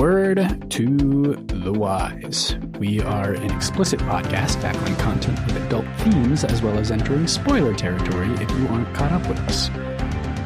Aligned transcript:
word 0.00 0.64
to 0.70 0.96
the 1.44 1.70
wise. 1.70 2.56
We 2.78 3.02
are 3.02 3.34
an 3.34 3.50
explicit 3.50 4.00
podcast 4.00 4.62
tackling 4.62 4.96
content 4.96 5.38
with 5.44 5.62
adult 5.66 5.84
themes 5.98 6.42
as 6.42 6.62
well 6.62 6.78
as 6.78 6.90
entering 6.90 7.26
spoiler 7.26 7.74
territory 7.74 8.30
if 8.42 8.50
you 8.52 8.66
aren't 8.68 8.94
caught 8.94 9.12
up 9.12 9.28
with 9.28 9.38
us. 9.40 9.68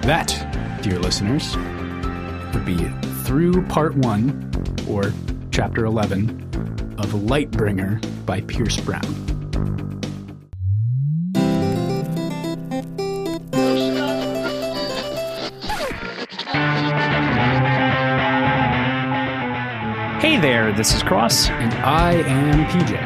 That, 0.03 0.81
dear 0.83 0.99
listeners, 0.99 1.57
would 2.53 2.65
be 2.65 2.79
through 3.23 3.65
part 3.67 3.95
one 3.95 4.51
or 4.89 5.13
chapter 5.53 5.85
11 5.85 6.97
of 6.99 7.13
Lightbringer 7.13 8.27
by 8.27 8.41
Pierce 8.41 8.81
Brown. 8.81 9.24
This 20.77 20.95
is 20.95 21.03
Cross, 21.03 21.49
And 21.51 21.73
I 21.75 22.13
am 22.15 22.67
PJ. 22.67 22.97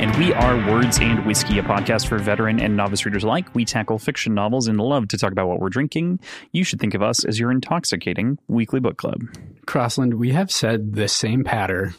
and 0.00 0.14
we 0.18 0.32
are 0.34 0.56
Words 0.70 0.98
and 0.98 1.24
Whiskey, 1.24 1.58
a 1.58 1.62
podcast 1.62 2.06
for 2.06 2.18
veteran 2.18 2.60
and 2.60 2.76
novice 2.76 3.06
readers 3.06 3.24
alike. 3.24 3.54
We 3.54 3.64
tackle 3.64 3.98
fiction 3.98 4.34
novels 4.34 4.68
and 4.68 4.78
love 4.78 5.08
to 5.08 5.16
talk 5.18 5.32
about 5.32 5.48
what 5.48 5.60
we're 5.60 5.70
drinking. 5.70 6.20
You 6.52 6.62
should 6.64 6.80
think 6.80 6.94
of 6.94 7.02
us 7.02 7.24
as 7.24 7.38
your 7.38 7.50
intoxicating 7.50 8.38
weekly 8.48 8.80
book 8.80 8.98
club. 8.98 9.22
Crossland, 9.66 10.14
we 10.14 10.32
have 10.32 10.50
said 10.50 10.94
the 10.94 11.08
same 11.08 11.44
patter 11.44 11.94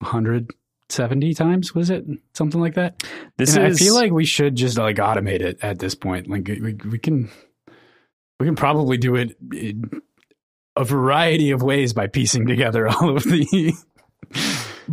170 0.00 1.34
times, 1.34 1.74
was 1.74 1.90
it? 1.90 2.04
Something 2.34 2.60
like 2.60 2.74
that? 2.74 3.02
This 3.36 3.56
And 3.56 3.66
is 3.66 3.80
I 3.80 3.84
feel 3.84 3.94
like 3.94 4.12
we 4.12 4.24
should 4.24 4.54
just 4.54 4.78
like 4.78 4.96
automate 4.96 5.40
it 5.40 5.58
at 5.62 5.78
this 5.80 5.94
point. 5.96 6.28
Like 6.28 6.46
we, 6.46 6.74
we 6.88 6.98
can 6.98 7.28
we 8.38 8.46
can 8.46 8.54
probably 8.56 8.96
do 8.96 9.16
it 9.16 9.36
a 10.76 10.84
variety 10.84 11.50
of 11.50 11.62
ways 11.62 11.92
by 11.92 12.06
piecing 12.06 12.46
together 12.46 12.88
all 12.88 13.16
of 13.16 13.24
the 13.24 13.72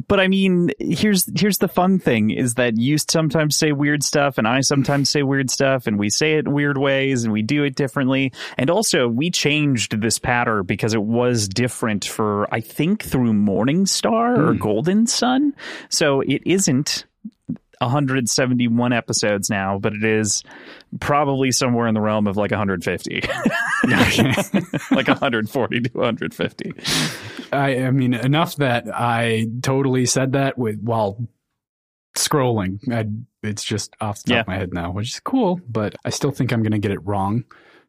but 0.08 0.20
I 0.20 0.28
mean, 0.28 0.72
here's 0.80 1.30
here's 1.40 1.58
the 1.58 1.68
fun 1.68 2.00
thing 2.00 2.30
is 2.30 2.56
that 2.56 2.78
you 2.78 2.98
sometimes 2.98 3.56
say 3.56 3.72
weird 3.72 4.04
stuff 4.04 4.38
and 4.38 4.48
I 4.48 4.62
sometimes 4.62 5.10
say 5.10 5.24
weird 5.24 5.50
stuff 5.50 5.88
and 5.88 5.98
we 5.98 6.10
say 6.10 6.34
it 6.34 6.46
in 6.46 6.54
weird 6.54 6.78
ways 6.78 7.24
and 7.24 7.34
we 7.34 7.42
do 7.42 7.64
it 7.64 7.76
differently. 7.76 8.34
And 8.58 8.70
also 8.70 9.08
we 9.08 9.32
changed 9.32 10.00
this 10.02 10.20
pattern 10.20 10.66
because 10.66 10.94
it 10.94 11.04
was 11.04 11.48
different 11.48 12.06
for 12.06 12.54
I 12.54 12.60
think 12.60 13.04
through 13.04 13.34
Morning 13.34 13.86
Star 13.86 14.40
or 14.40 14.54
hmm. 14.54 14.60
Golden 14.60 15.08
Son. 15.08 15.56
So 15.90 16.22
it 16.22 16.42
isn't 16.46 17.06
171 17.80 18.94
episodes 18.94 19.50
now, 19.50 19.78
but 19.80 19.94
it 19.94 20.04
is 20.04 20.44
probably 21.00 21.52
somewhere 21.52 21.88
in 21.88 21.94
the 21.94 22.02
realm 22.02 22.28
of 22.28 22.38
like 22.38 22.52
150. 22.52 23.22
like 24.92 25.08
140 25.08 25.80
to 25.82 25.90
150. 25.94 26.74
I, 27.52 27.84
I 27.84 27.92
mean, 27.92 28.14
enough 28.14 28.56
that 28.58 28.86
I 28.94 29.48
totally 29.62 30.06
said 30.06 30.34
that 30.34 30.58
with 30.58 30.80
while 30.82 31.28
scrolling. 32.16 32.80
I, 32.92 33.06
it's 33.48 33.64
just 33.64 33.94
off 34.02 34.24
the 34.24 34.30
top 34.32 34.36
Yeah. 34.36 34.42
of 34.42 34.48
my 34.48 34.56
head 34.58 34.74
now, 34.74 34.92
which 34.92 35.10
is 35.14 35.20
cool, 35.20 35.62
but 35.70 35.96
I 36.04 36.10
still 36.10 36.32
think 36.32 36.52
I'm 36.52 36.64
going 36.64 36.72
to 36.72 36.80
get 36.80 36.92
it 36.92 37.06
wrong. 37.06 37.46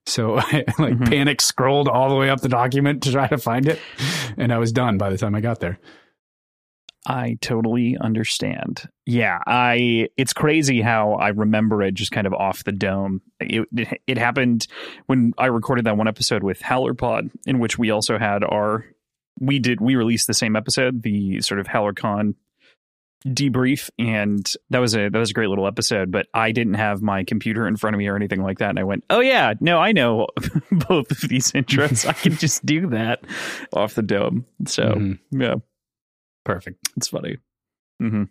So 0.06 0.38
I 0.38 0.64
like 0.78 0.94
Mhm. 0.94 1.08
panic 1.08 1.40
scrolled 1.40 1.88
all 1.88 2.08
the 2.08 2.14
way 2.16 2.30
up 2.30 2.40
the 2.40 2.48
document 2.48 3.02
to 3.04 3.12
try 3.12 3.26
to 3.28 3.38
find 3.38 3.66
it, 3.66 3.78
and 4.36 4.52
I 4.52 4.58
was 4.58 4.72
done 4.72 4.98
by 4.98 5.10
the 5.10 5.18
time 5.18 5.34
I 5.34 5.40
got 5.40 5.60
there. 5.60 5.78
I 7.08 7.38
totally 7.40 7.96
understand. 7.98 8.82
Yeah, 9.06 9.38
I 9.46 10.08
it's 10.18 10.32
crazy 10.34 10.82
how 10.82 11.14
I 11.14 11.28
remember 11.28 11.82
it 11.82 11.94
just 11.94 12.12
kind 12.12 12.26
of 12.26 12.34
off 12.34 12.64
the 12.64 12.72
dome. 12.72 13.22
It, 13.40 13.66
it, 13.74 14.00
it 14.06 14.18
happened 14.18 14.66
when 15.06 15.32
I 15.38 15.46
recorded 15.46 15.86
that 15.86 15.96
one 15.96 16.06
episode 16.06 16.42
with 16.42 16.60
Howler 16.60 16.92
Pod 16.94 17.30
in 17.46 17.58
which 17.60 17.78
we 17.78 17.90
also 17.90 18.18
had 18.18 18.44
our 18.44 18.84
we 19.40 19.58
did 19.58 19.80
we 19.80 19.96
released 19.96 20.26
the 20.26 20.34
same 20.34 20.54
episode, 20.54 21.02
the 21.02 21.40
sort 21.40 21.60
of 21.60 21.66
HowlerCon 21.66 22.34
debrief 23.26 23.90
and 23.98 24.52
that 24.70 24.78
was 24.78 24.94
a 24.94 25.08
that 25.08 25.18
was 25.18 25.30
a 25.30 25.32
great 25.32 25.48
little 25.48 25.66
episode 25.66 26.12
but 26.12 26.26
i 26.34 26.52
didn't 26.52 26.74
have 26.74 27.02
my 27.02 27.24
computer 27.24 27.66
in 27.66 27.76
front 27.76 27.92
of 27.94 27.98
me 27.98 28.06
or 28.06 28.14
anything 28.14 28.40
like 28.44 28.58
that 28.58 28.70
and 28.70 28.78
i 28.78 28.84
went 28.84 29.02
oh 29.10 29.18
yeah 29.18 29.54
no 29.58 29.78
i 29.80 29.90
know 29.90 30.28
both 30.88 31.10
of 31.10 31.20
these 31.28 31.50
intros 31.50 32.06
i 32.06 32.12
can 32.12 32.36
just 32.36 32.64
do 32.64 32.86
that 32.86 33.18
off 33.72 33.94
the 33.96 34.02
dome 34.04 34.46
so 34.68 34.84
Mhm. 34.94 35.18
yeah 35.32 35.54
Perfect. 36.48 36.78
it's 36.96 37.08
funny. 37.08 37.36
hmm 38.00 38.24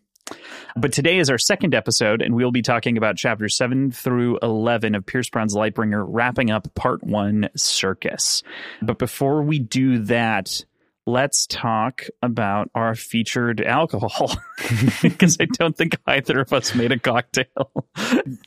But 0.76 0.92
today 0.92 1.20
is 1.20 1.30
our 1.30 1.38
second 1.38 1.74
episode, 1.76 2.22
and 2.22 2.36
we'll 2.36 2.52
be 2.52 2.62
talking 2.62 2.98
about 2.98 3.16
chapters 3.16 3.56
7 3.56 3.92
through 3.92 4.40
11 4.42 4.96
of 4.96 5.06
Pierce 5.06 5.30
Brown's 5.30 5.56
Lightbringer, 5.56 6.04
wrapping 6.08 6.50
up 6.52 6.74
part 6.74 7.04
one 7.04 7.50
Circus. 7.56 8.44
But 8.82 8.98
before 8.98 9.44
we 9.44 9.60
do 9.60 10.00
that, 10.06 10.66
let's 11.06 11.48
talk 11.48 12.06
about 12.22 12.70
our 12.76 12.96
featured 12.96 13.62
alcohol, 13.62 14.36
because 15.02 15.38
I 15.40 15.46
don't 15.46 15.78
think 15.78 15.96
either 16.08 16.40
of 16.42 16.52
us 16.54 16.76
made 16.76 16.92
a 16.92 17.00
cocktail. 17.00 17.72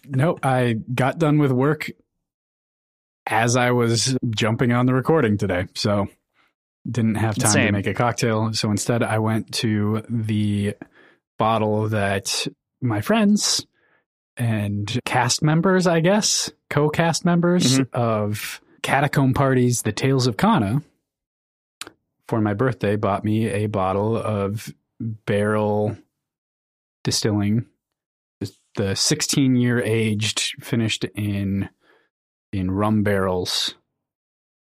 No, 0.06 0.36
I 0.42 0.76
got 0.94 1.18
done 1.18 1.38
with 1.38 1.52
work 1.52 1.90
as 3.26 3.54
I 3.56 3.70
was 3.70 4.16
jumping 4.30 4.72
on 4.72 4.86
the 4.86 4.94
recording 4.94 5.38
today. 5.38 5.68
So 5.74 6.08
didn't 6.88 7.16
have 7.16 7.36
time 7.36 7.66
to 7.66 7.72
make 7.72 7.86
a 7.86 7.94
cocktail. 7.94 8.52
So 8.52 8.70
instead, 8.70 9.02
I 9.02 9.18
went 9.18 9.52
to 9.56 10.02
the 10.08 10.74
bottle 11.38 11.88
that 11.88 12.46
my 12.80 13.00
friends 13.00 13.66
and 14.36 14.98
cast 15.04 15.42
members, 15.42 15.86
I 15.86 16.00
guess, 16.00 16.50
co 16.70 16.88
cast 16.88 17.24
members 17.24 17.78
Mhm. 17.80 17.90
of 17.92 18.60
Catacomb 18.82 19.34
Parties, 19.34 19.82
The 19.82 19.92
Tales 19.92 20.26
of 20.26 20.36
Kana, 20.36 20.82
for 22.28 22.40
my 22.40 22.54
birthday, 22.54 22.96
bought 22.96 23.24
me 23.24 23.48
a 23.48 23.66
bottle 23.66 24.16
of 24.16 24.72
barrel 25.00 25.96
distilling 27.04 27.66
the 28.76 28.94
16 28.94 29.56
year 29.56 29.82
aged 29.82 30.52
finished 30.64 31.04
in 31.16 31.68
in 32.52 32.70
rum 32.70 33.02
barrels 33.02 33.74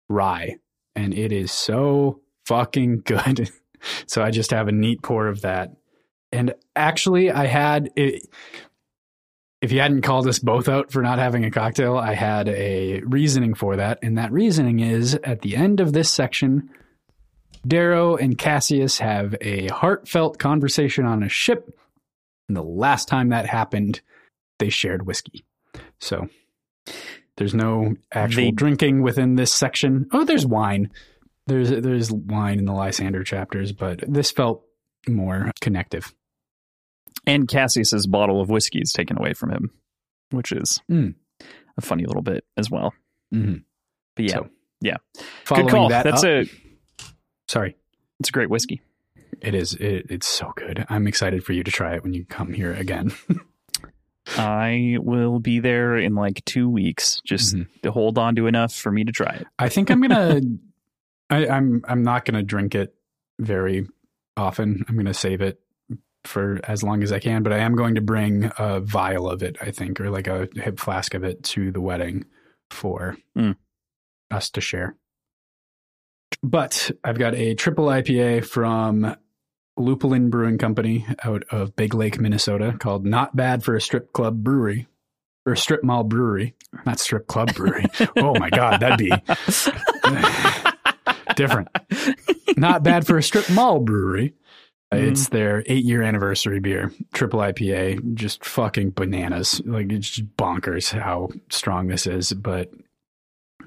rye 0.09 0.57
and 0.95 1.15
it 1.15 1.33
is 1.33 1.53
so 1.53 2.21
fucking 2.47 3.03
good. 3.05 3.51
So 4.07 4.23
i 4.23 4.31
just 4.31 4.53
have 4.53 4.69
a 4.69 4.73
neat 4.73 5.03
pour 5.03 5.27
of 5.27 5.41
that. 5.41 5.73
And 6.31 6.55
actually 6.77 7.33
i 7.33 7.47
had 7.47 7.91
it 7.97 8.29
if 9.61 9.73
you 9.73 9.81
hadn't 9.81 10.03
called 10.03 10.29
us 10.29 10.39
both 10.39 10.69
out 10.69 10.93
for 10.93 11.03
not 11.03 11.19
having 11.19 11.45
a 11.45 11.51
cocktail 11.51 11.97
i 11.99 12.15
had 12.15 12.49
a 12.49 13.01
reasoning 13.01 13.55
for 13.55 13.75
that. 13.75 13.99
And 14.01 14.19
that 14.19 14.31
reasoning 14.31 14.79
is 14.79 15.15
at 15.25 15.41
the 15.41 15.57
end 15.57 15.81
of 15.81 15.93
this 15.93 16.13
section 16.13 16.71
darrow 17.67 18.15
and 18.15 18.39
cassius 18.39 18.99
have 18.99 19.35
a 19.41 19.67
heartfelt 19.67 20.39
conversation 20.39 21.05
on 21.05 21.25
a 21.25 21.29
ship. 21.29 21.77
And 22.49 22.57
the 22.57 22.63
last 22.63 23.09
time 23.09 23.31
that 23.31 23.47
happened, 23.47 24.01
they 24.59 24.69
shared 24.69 25.07
whiskey. 25.07 25.45
So 26.01 26.29
there's 27.37 27.55
no 27.55 27.95
actual 28.13 28.45
They- 28.45 28.51
drinking 28.51 29.03
within 29.03 29.35
this 29.37 29.53
section. 29.53 30.07
Oh, 30.13 30.25
there's 30.25 30.47
wine. 30.47 30.91
There's 31.47 31.71
there's 31.71 32.13
wine 32.13 32.59
in 32.59 32.65
the 32.67 32.73
Lysander 32.73 33.25
chapters, 33.25 33.73
but 33.73 34.03
this 34.07 34.31
felt 34.31 34.65
more 35.09 35.51
connective. 35.61 36.15
and 37.27 37.47
Cassius's 37.47 38.07
bottle 38.07 38.41
of 38.41 38.49
whiskey 38.49 38.81
is 38.81 38.91
taken 38.93 39.17
away 39.19 39.33
from 39.33 39.51
him, 39.51 39.71
which 40.31 40.51
is 40.53 40.81
Mm. 40.91 41.15
a 41.77 41.81
funny 41.81 42.05
little 42.05 42.23
bit 42.23 42.45
as 42.57 42.69
well. 42.71 42.93
Mm-hmm. 43.35 43.59
But 44.17 44.25
yeah, 44.25 44.33
So, 44.33 44.49
yeah. 44.81 44.97
Good 45.47 45.69
call. 45.69 45.89
that 45.91 46.03
That's 46.05 46.25
up- 46.25 46.29
a 46.31 46.45
sorry. 47.49 47.77
it's 48.19 48.29
a 48.29 48.33
great 48.33 48.51
whiskey. 48.51 48.81
It 49.41 49.55
is. 49.55 49.75
It, 49.75 50.07
it's 50.11 50.27
so 50.29 50.53
good. 50.57 50.85
I'm 50.89 51.07
excited 51.07 51.45
for 51.45 51.53
you 51.53 51.63
to 51.65 51.71
try 51.71 51.95
it 51.95 52.03
when 52.03 52.13
you 52.15 52.25
come 52.25 52.53
here 52.53 52.73
again. 52.73 53.13
I 54.37 54.97
will 55.01 55.39
be 55.41 55.61
there 55.61 55.97
in 55.97 56.15
like 56.15 56.45
two 56.45 56.69
weeks. 56.69 57.21
Just 57.25 57.55
Mhm. 57.55 57.67
to 57.83 57.91
hold 57.93 58.19
on 58.19 58.35
to 58.37 58.47
enough 58.47 58.75
for 58.75 58.91
me 58.93 59.05
to 59.05 59.13
try 59.13 59.31
it. 59.35 59.47
I 59.59 59.69
think 59.69 59.91
I'm 59.91 60.01
gonna. 60.01 60.41
I, 61.31 61.47
I'm 61.49 61.83
I'm 61.89 62.03
not 62.03 62.25
gonna 62.25 62.43
drink 62.43 62.75
it 62.75 62.95
very 63.41 63.87
often. 64.37 64.85
I'm 64.89 64.97
gonna 64.97 65.15
save 65.15 65.41
it 65.41 65.61
for 66.25 66.61
as 66.65 66.83
long 66.83 67.03
as 67.03 67.11
I 67.13 67.19
can. 67.19 67.43
But 67.43 67.53
I 67.53 67.59
am 67.59 67.75
going 67.75 67.95
to 67.97 68.01
bring 68.01 68.51
a 68.59 68.81
vial 68.81 69.29
of 69.29 69.43
it. 69.43 69.57
I 69.61 69.71
think, 69.71 70.01
or 70.01 70.11
like 70.11 70.27
a 70.29 70.49
hip 70.55 70.79
flask 70.79 71.15
of 71.15 71.25
it 71.25 71.43
to 71.45 71.73
the 71.73 71.81
wedding 71.81 72.25
for 72.71 73.17
Mm. 73.37 73.57
us 74.31 74.51
to 74.51 74.61
share. 74.61 74.97
But 76.43 76.91
I've 77.05 77.19
got 77.19 77.35
a 77.35 77.55
triple 77.55 77.87
IPA 77.87 78.45
from 78.47 79.15
Lupulin 79.79 80.31
Brewing 80.31 80.59
Company 80.59 81.07
out 81.25 81.45
of 81.51 81.77
Big 81.77 81.95
Lake, 81.95 82.21
Minnesota, 82.21 82.77
called 82.79 83.07
"Not 83.07 83.35
Bad 83.37 83.65
for 83.65 83.75
a 83.75 83.81
Strip 83.81 84.13
Club 84.13 84.43
Brewery." 84.43 84.87
Or 85.45 85.57
strip 85.57 85.83
mall 85.83 86.05
brewery, 86.05 86.55
not 86.87 87.01
strip 87.01 87.27
club 87.27 87.53
brewery. 87.57 87.87
oh 88.17 88.39
my 88.39 88.49
god, 88.49 88.79
that'd 88.79 88.97
be 88.97 89.11
different. 91.35 91.67
Not 92.57 92.85
bad 92.85 93.05
for 93.05 93.19
a 93.19 93.23
strip 93.25 93.51
mall 93.51 93.81
brewery. 93.81 94.35
Mhm. 94.95 95.11
It's 95.11 95.31
their 95.31 95.65
eight 95.67 95.85
year 95.85 96.03
anniversary 96.03 96.61
beer, 96.61 96.93
triple 97.13 97.41
IPA, 97.41 98.15
just 98.15 98.45
fucking 98.45 98.91
bananas. 98.91 99.61
Like 99.65 99.91
it's 99.91 100.11
just 100.11 100.37
bonkers 100.37 100.97
how 100.97 101.31
strong 101.51 101.89
this 101.89 102.07
is, 102.07 102.33
but 102.33 102.71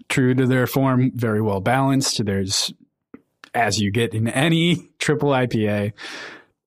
true 0.08 0.34
to 0.34 0.46
their 0.46 0.68
form, 0.68 1.12
very 1.14 1.42
well 1.42 1.60
balanced. 1.60 2.24
There's 2.24 2.74
as 3.56 3.80
you 3.80 3.92
get 3.92 4.14
in 4.14 4.28
any 4.28 4.90
triple 5.00 5.30
IPA, 5.30 5.94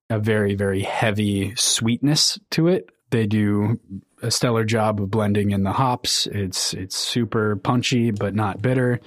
a 0.09 0.19
very, 0.19 0.55
very 0.55 0.81
heavy 0.81 1.53
sweetness 1.55 2.39
to 2.51 2.67
it. 2.67 2.89
They 3.11 3.25
do 3.25 3.79
a 4.21 4.31
stellar 4.31 4.65
job 4.65 5.01
of 5.01 5.09
blending 5.09 5.51
in 5.51 5.63
the 5.63 5.71
hops. 5.71 6.27
It's 6.27 6.73
it's 6.73 6.95
super 6.95 7.55
punchy 7.55 8.11
but 8.11 8.35
not 8.35 8.61
bitter. 8.61 8.99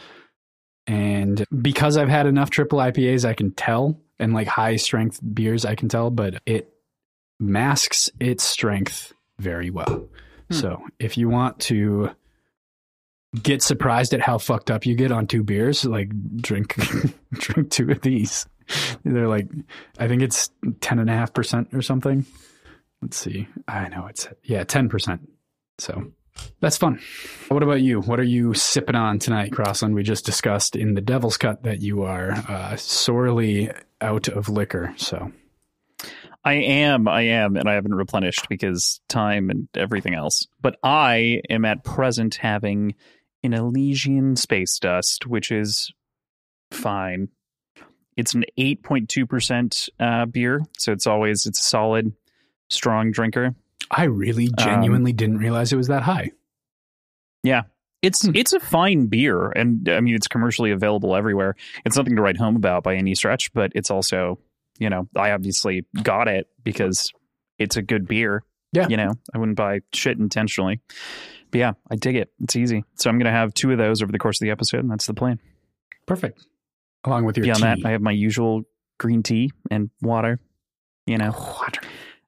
And 0.87 1.44
because 1.61 1.96
I've 1.96 2.08
had 2.08 2.26
enough 2.26 2.50
triple 2.50 2.79
IPAs, 2.79 3.25
I 3.25 3.34
can 3.34 3.52
tell, 3.52 4.00
and 4.19 4.35
like 4.35 4.49
high 4.49 4.76
strength 4.76 5.20
beers, 5.32 5.64
I 5.64 5.76
can 5.76 5.88
tell, 5.88 6.11
but 6.11 6.43
it 6.46 6.73
masks 7.38 8.11
its 8.19 8.43
strength 8.43 9.12
very 9.38 9.70
well. 9.70 10.08
Hmm. 10.50 10.55
So 10.55 10.82
if 10.99 11.17
you 11.17 11.28
want 11.28 11.61
to 11.61 12.11
get 13.40 13.62
surprised 13.62 14.12
at 14.14 14.20
how 14.20 14.38
fucked 14.38 14.70
up 14.70 14.84
you 14.84 14.94
get 14.94 15.12
on 15.12 15.26
two 15.26 15.43
beers, 15.43 15.84
like 15.84 16.11
drink 16.37 16.75
drink 17.32 17.70
two 17.70 17.90
of 17.90 18.00
these. 18.02 18.46
They're 19.05 19.29
like 19.29 19.49
I 19.99 20.08
think 20.08 20.23
it's 20.23 20.50
ten 20.81 20.99
and 20.99 21.11
a 21.11 21.14
half 21.14 21.32
percent 21.32 21.69
or 21.73 21.82
something. 21.82 22.26
Let's 23.00 23.17
see. 23.17 23.49
I 23.67 23.88
know 23.88 24.06
it's 24.06 24.29
yeah, 24.44 24.64
ten 24.64 24.88
percent. 24.88 25.29
So 25.79 26.12
that's 26.61 26.76
fun. 26.76 27.00
What 27.49 27.62
about 27.62 27.81
you? 27.81 28.00
What 28.00 28.20
are 28.20 28.25
you 28.25 28.55
sipping 28.55 28.94
on 28.94 29.19
tonight, 29.19 29.52
Crossland? 29.52 29.94
We 29.94 30.02
just 30.02 30.25
discussed 30.25 30.76
in 30.76 30.94
the 30.94 31.00
Devil's 31.00 31.37
Cut 31.37 31.62
that 31.64 31.82
you 31.82 32.02
are 32.02 32.32
uh, 32.32 32.76
sorely 32.76 33.70
out 34.00 34.28
of 34.28 34.49
liquor. 34.49 34.94
So 34.96 35.32
I 36.44 36.55
am, 36.55 37.06
I 37.06 37.23
am, 37.23 37.56
and 37.56 37.69
I 37.69 37.75
haven't 37.75 37.94
replenished 37.94 38.49
because 38.49 39.00
time 39.08 39.50
and 39.50 39.69
everything 39.75 40.14
else. 40.14 40.46
But 40.61 40.76
I 40.82 41.43
am 41.49 41.64
at 41.64 41.85
present 41.85 42.37
having 42.37 42.94
an 43.42 43.54
Elysian 43.54 44.36
Space 44.36 44.78
Dust, 44.78 45.26
which 45.26 45.50
is 45.50 45.92
fine. 46.70 47.28
It's 48.16 48.34
an 48.34 48.44
8.2% 48.58 49.88
uh, 49.98 50.26
beer, 50.26 50.60
so 50.78 50.92
it's 50.92 51.06
always 51.06 51.46
it's 51.46 51.60
a 51.60 51.64
solid, 51.64 52.12
strong 52.68 53.10
drinker. 53.10 53.54
I 53.90 54.04
really 54.04 54.48
um, 54.48 54.54
genuinely 54.58 55.12
um, 55.12 55.16
didn't 55.16 55.38
realize 55.38 55.72
it 55.72 55.76
was 55.76 55.88
that 55.88 56.02
high. 56.02 56.32
Yeah. 57.42 57.62
It's 58.02 58.26
hmm. 58.26 58.34
it's 58.34 58.52
a 58.52 58.60
fine 58.60 59.06
beer 59.06 59.50
and 59.50 59.88
I 59.88 60.00
mean 60.00 60.14
it's 60.14 60.28
commercially 60.28 60.72
available 60.72 61.14
everywhere. 61.14 61.54
It's 61.84 61.96
nothing 61.96 62.16
to 62.16 62.22
write 62.22 62.36
home 62.36 62.56
about 62.56 62.82
by 62.82 62.96
any 62.96 63.14
stretch, 63.14 63.52
but 63.52 63.72
it's 63.74 63.90
also, 63.90 64.38
you 64.78 64.90
know, 64.90 65.08
I 65.16 65.30
obviously 65.30 65.84
got 66.02 66.28
it 66.28 66.48
because 66.64 67.12
it's 67.58 67.76
a 67.76 67.82
good 67.82 68.08
beer. 68.08 68.42
Yeah. 68.72 68.88
You 68.88 68.96
know, 68.96 69.12
I 69.34 69.38
wouldn't 69.38 69.56
buy 69.56 69.80
shit 69.92 70.18
intentionally. 70.18 70.80
But 71.52 71.58
yeah, 71.58 71.72
I 71.90 71.96
dig 71.96 72.16
it. 72.16 72.32
It's 72.43 72.56
easy. 72.56 72.84
So 72.96 73.08
I'm 73.08 73.19
going 73.19 73.26
to 73.26 73.38
have 73.38 73.54
two 73.54 73.70
of 73.70 73.78
those 73.78 74.02
over 74.02 74.10
the 74.10 74.19
course 74.19 74.40
of 74.40 74.46
the 74.46 74.50
episode, 74.50 74.81
and 74.81 74.90
that's 74.90 75.06
the 75.06 75.14
plan. 75.14 75.38
Perfect. 76.06 76.44
Along 77.04 77.25
with 77.25 77.37
your 77.37 77.44
Beyond 77.44 77.58
tea. 77.58 77.64
that, 77.64 77.78
I 77.84 77.93
have 77.93 78.00
my 78.00 78.10
usual 78.10 78.62
green 78.99 79.22
tea 79.22 79.52
and 79.70 79.90
water. 80.00 80.40
You 81.06 81.19
know, 81.19 81.32
water. 81.37 81.81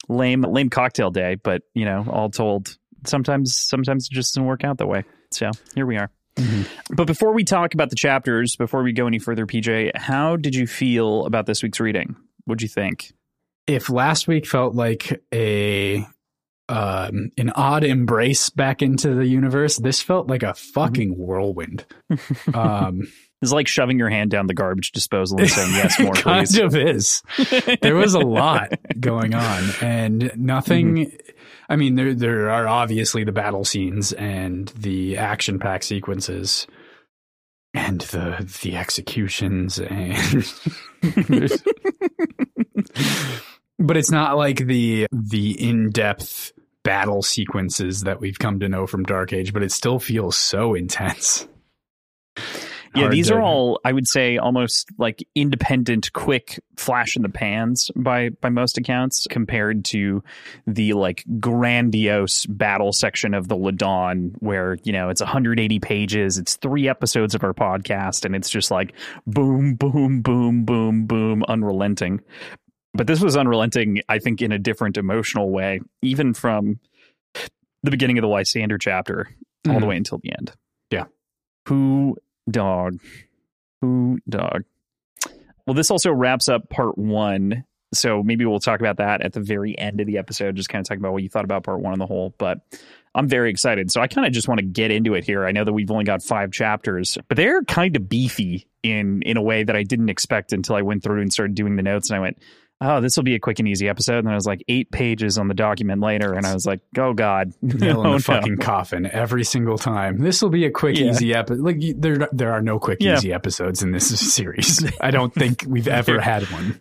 Lame, 0.08 0.42
lame 0.42 0.68
cocktail 0.68 1.10
day, 1.10 1.36
but 1.36 1.62
you 1.74 1.84
know, 1.84 2.04
all 2.08 2.28
told, 2.28 2.76
sometimes, 3.06 3.56
sometimes 3.56 4.08
it 4.10 4.14
just 4.14 4.34
doesn't 4.34 4.46
work 4.46 4.62
out 4.62 4.78
that 4.78 4.86
way. 4.86 5.04
So 5.30 5.50
here 5.74 5.86
we 5.86 5.96
are. 5.96 6.10
Mm-hmm. 6.36 6.94
But 6.94 7.06
before 7.06 7.32
we 7.32 7.44
talk 7.44 7.74
about 7.74 7.90
the 7.90 7.96
chapters, 7.96 8.56
before 8.56 8.82
we 8.82 8.92
go 8.92 9.06
any 9.06 9.18
further, 9.18 9.46
PJ, 9.46 9.96
how 9.96 10.36
did 10.36 10.54
you 10.54 10.66
feel 10.66 11.24
about 11.24 11.46
this 11.46 11.62
week's 11.62 11.80
reading? 11.80 12.16
What'd 12.44 12.62
you 12.62 12.68
think? 12.68 13.12
If 13.66 13.88
last 13.88 14.28
week 14.28 14.46
felt 14.46 14.74
like 14.74 15.22
a 15.32 16.06
um, 16.68 17.30
an 17.36 17.50
odd 17.50 17.84
embrace 17.84 18.50
back 18.50 18.82
into 18.82 19.14
the 19.14 19.26
universe. 19.26 19.76
This 19.76 20.00
felt 20.00 20.28
like 20.28 20.42
a 20.42 20.54
fucking 20.54 21.12
mm-hmm. 21.12 21.22
whirlwind. 21.22 21.86
Um, 22.54 23.08
it's 23.42 23.52
like 23.52 23.68
shoving 23.68 23.98
your 23.98 24.08
hand 24.08 24.30
down 24.30 24.46
the 24.46 24.54
garbage 24.54 24.92
disposal 24.92 25.38
and 25.38 25.50
saying 25.50 25.72
yes, 25.74 25.98
more, 26.00 26.12
kind 26.14 26.46
please. 26.46 26.58
of 26.58 26.74
is. 26.74 27.22
There 27.82 27.94
was 27.94 28.14
a 28.14 28.20
lot 28.20 28.72
going 28.98 29.34
on, 29.34 29.64
and 29.82 30.32
nothing. 30.36 30.96
Mm-hmm. 30.96 31.30
I 31.68 31.76
mean, 31.76 31.96
there 31.96 32.14
there 32.14 32.48
are 32.50 32.66
obviously 32.66 33.22
the 33.24 33.32
battle 33.32 33.64
scenes 33.64 34.12
and 34.14 34.68
the 34.68 35.18
action 35.18 35.58
pack 35.58 35.82
sequences, 35.82 36.66
and 37.74 38.00
the 38.02 38.50
the 38.62 38.76
executions 38.76 39.78
and. 39.78 40.50
but 43.84 43.96
it's 43.96 44.10
not 44.10 44.36
like 44.36 44.58
the 44.58 45.06
the 45.12 45.60
in-depth 45.62 46.52
battle 46.82 47.22
sequences 47.22 48.02
that 48.02 48.20
we've 48.20 48.38
come 48.38 48.60
to 48.60 48.68
know 48.68 48.86
from 48.86 49.04
Dark 49.04 49.32
Age, 49.32 49.52
but 49.52 49.62
it 49.62 49.72
still 49.72 49.98
feels 49.98 50.36
so 50.36 50.74
intense. 50.74 51.48
Yeah, 52.94 53.08
these 53.08 53.28
to... 53.28 53.34
are 53.34 53.42
all 53.42 53.80
I 53.84 53.92
would 53.92 54.06
say 54.06 54.38
almost 54.38 54.88
like 54.98 55.26
independent, 55.34 56.12
quick 56.12 56.60
flash 56.76 57.16
in 57.16 57.22
the 57.22 57.28
pans 57.28 57.90
by 57.96 58.28
by 58.28 58.50
most 58.50 58.78
accounts 58.78 59.26
compared 59.28 59.84
to 59.86 60.22
the 60.66 60.92
like 60.92 61.24
grandiose 61.40 62.46
battle 62.46 62.92
section 62.92 63.34
of 63.34 63.48
the 63.48 63.56
Ladon 63.56 64.34
where, 64.38 64.78
you 64.84 64.92
know, 64.92 65.08
it's 65.08 65.20
180 65.20 65.80
pages, 65.80 66.38
it's 66.38 66.56
3 66.56 66.88
episodes 66.88 67.34
of 67.34 67.42
our 67.42 67.54
podcast 67.54 68.24
and 68.24 68.36
it's 68.36 68.50
just 68.50 68.70
like 68.70 68.94
boom 69.26 69.74
boom 69.74 70.22
boom 70.22 70.64
boom 70.64 71.06
boom 71.06 71.42
unrelenting. 71.48 72.20
But 72.94 73.06
this 73.08 73.20
was 73.20 73.36
unrelenting, 73.36 74.00
I 74.08 74.18
think, 74.20 74.40
in 74.40 74.52
a 74.52 74.58
different 74.58 74.96
emotional 74.96 75.50
way, 75.50 75.80
even 76.00 76.32
from 76.32 76.78
the 77.82 77.90
beginning 77.90 78.18
of 78.18 78.22
the 78.22 78.28
Lysander 78.28 78.78
chapter 78.78 79.28
mm-hmm. 79.28 79.70
all 79.70 79.74
the 79.74 79.80
mm-hmm. 79.80 79.88
way 79.88 79.96
until 79.96 80.18
the 80.22 80.32
end. 80.32 80.52
Yeah. 80.90 81.04
Who 81.68 82.16
dog? 82.48 83.00
Who 83.80 84.18
dog? 84.28 84.64
Well, 85.66 85.74
this 85.74 85.90
also 85.90 86.12
wraps 86.12 86.48
up 86.48 86.68
part 86.70 86.96
one. 86.96 87.64
So 87.92 88.22
maybe 88.22 88.44
we'll 88.44 88.60
talk 88.60 88.80
about 88.80 88.98
that 88.98 89.22
at 89.22 89.32
the 89.32 89.40
very 89.40 89.78
end 89.78 90.00
of 90.00 90.06
the 90.06 90.18
episode, 90.18 90.56
just 90.56 90.68
kind 90.68 90.80
of 90.80 90.88
talk 90.88 90.98
about 90.98 91.12
what 91.12 91.22
you 91.22 91.28
thought 91.28 91.44
about 91.44 91.62
part 91.62 91.80
one 91.80 91.92
on 91.92 91.98
the 91.98 92.06
whole. 92.06 92.34
But 92.38 92.58
I'm 93.14 93.28
very 93.28 93.50
excited. 93.50 93.92
So 93.92 94.00
I 94.00 94.08
kind 94.08 94.26
of 94.26 94.32
just 94.32 94.48
want 94.48 94.58
to 94.58 94.66
get 94.66 94.90
into 94.90 95.14
it 95.14 95.24
here. 95.24 95.44
I 95.44 95.52
know 95.52 95.64
that 95.64 95.72
we've 95.72 95.90
only 95.90 96.04
got 96.04 96.22
five 96.22 96.50
chapters, 96.50 97.16
but 97.28 97.36
they're 97.36 97.62
kind 97.62 97.94
of 97.96 98.08
beefy 98.08 98.66
in 98.82 99.22
in 99.22 99.36
a 99.36 99.42
way 99.42 99.62
that 99.62 99.76
I 99.76 99.84
didn't 99.84 100.08
expect 100.08 100.52
until 100.52 100.74
I 100.74 100.82
went 100.82 101.02
through 101.02 101.22
and 101.22 101.32
started 101.32 101.54
doing 101.54 101.76
the 101.76 101.82
notes 101.82 102.10
and 102.10 102.16
I 102.16 102.20
went, 102.20 102.38
oh, 102.84 103.00
this 103.00 103.16
will 103.16 103.24
be 103.24 103.34
a 103.34 103.40
quick 103.40 103.58
and 103.58 103.66
easy 103.66 103.88
episode. 103.88 104.18
And 104.18 104.28
I 104.28 104.34
was 104.34 104.46
like 104.46 104.62
eight 104.68 104.90
pages 104.90 105.38
on 105.38 105.48
the 105.48 105.54
document 105.54 106.00
later, 106.00 106.34
and 106.34 106.46
I 106.46 106.54
was 106.54 106.66
like, 106.66 106.80
oh 106.98 107.12
god, 107.12 107.52
nail 107.62 108.02
in 108.02 108.06
oh, 108.06 108.18
the 108.18 108.22
fucking 108.22 108.58
coffin 108.58 109.06
every 109.06 109.44
single 109.44 109.78
time. 109.78 110.18
This 110.18 110.42
will 110.42 110.50
be 110.50 110.64
a 110.66 110.70
quick, 110.70 110.98
yeah. 110.98 111.10
easy 111.10 111.34
episode. 111.34 111.60
Like 111.60 111.80
there, 111.96 112.28
there 112.32 112.52
are 112.52 112.60
no 112.60 112.78
quick, 112.78 112.98
yeah. 113.00 113.14
easy 113.14 113.32
episodes 113.32 113.82
in 113.82 113.92
this 113.92 114.08
series. 114.34 114.84
I 115.00 115.10
don't 115.10 115.34
think 115.34 115.64
we've 115.66 115.88
ever 115.88 116.20
had 116.20 116.44
one. 116.50 116.78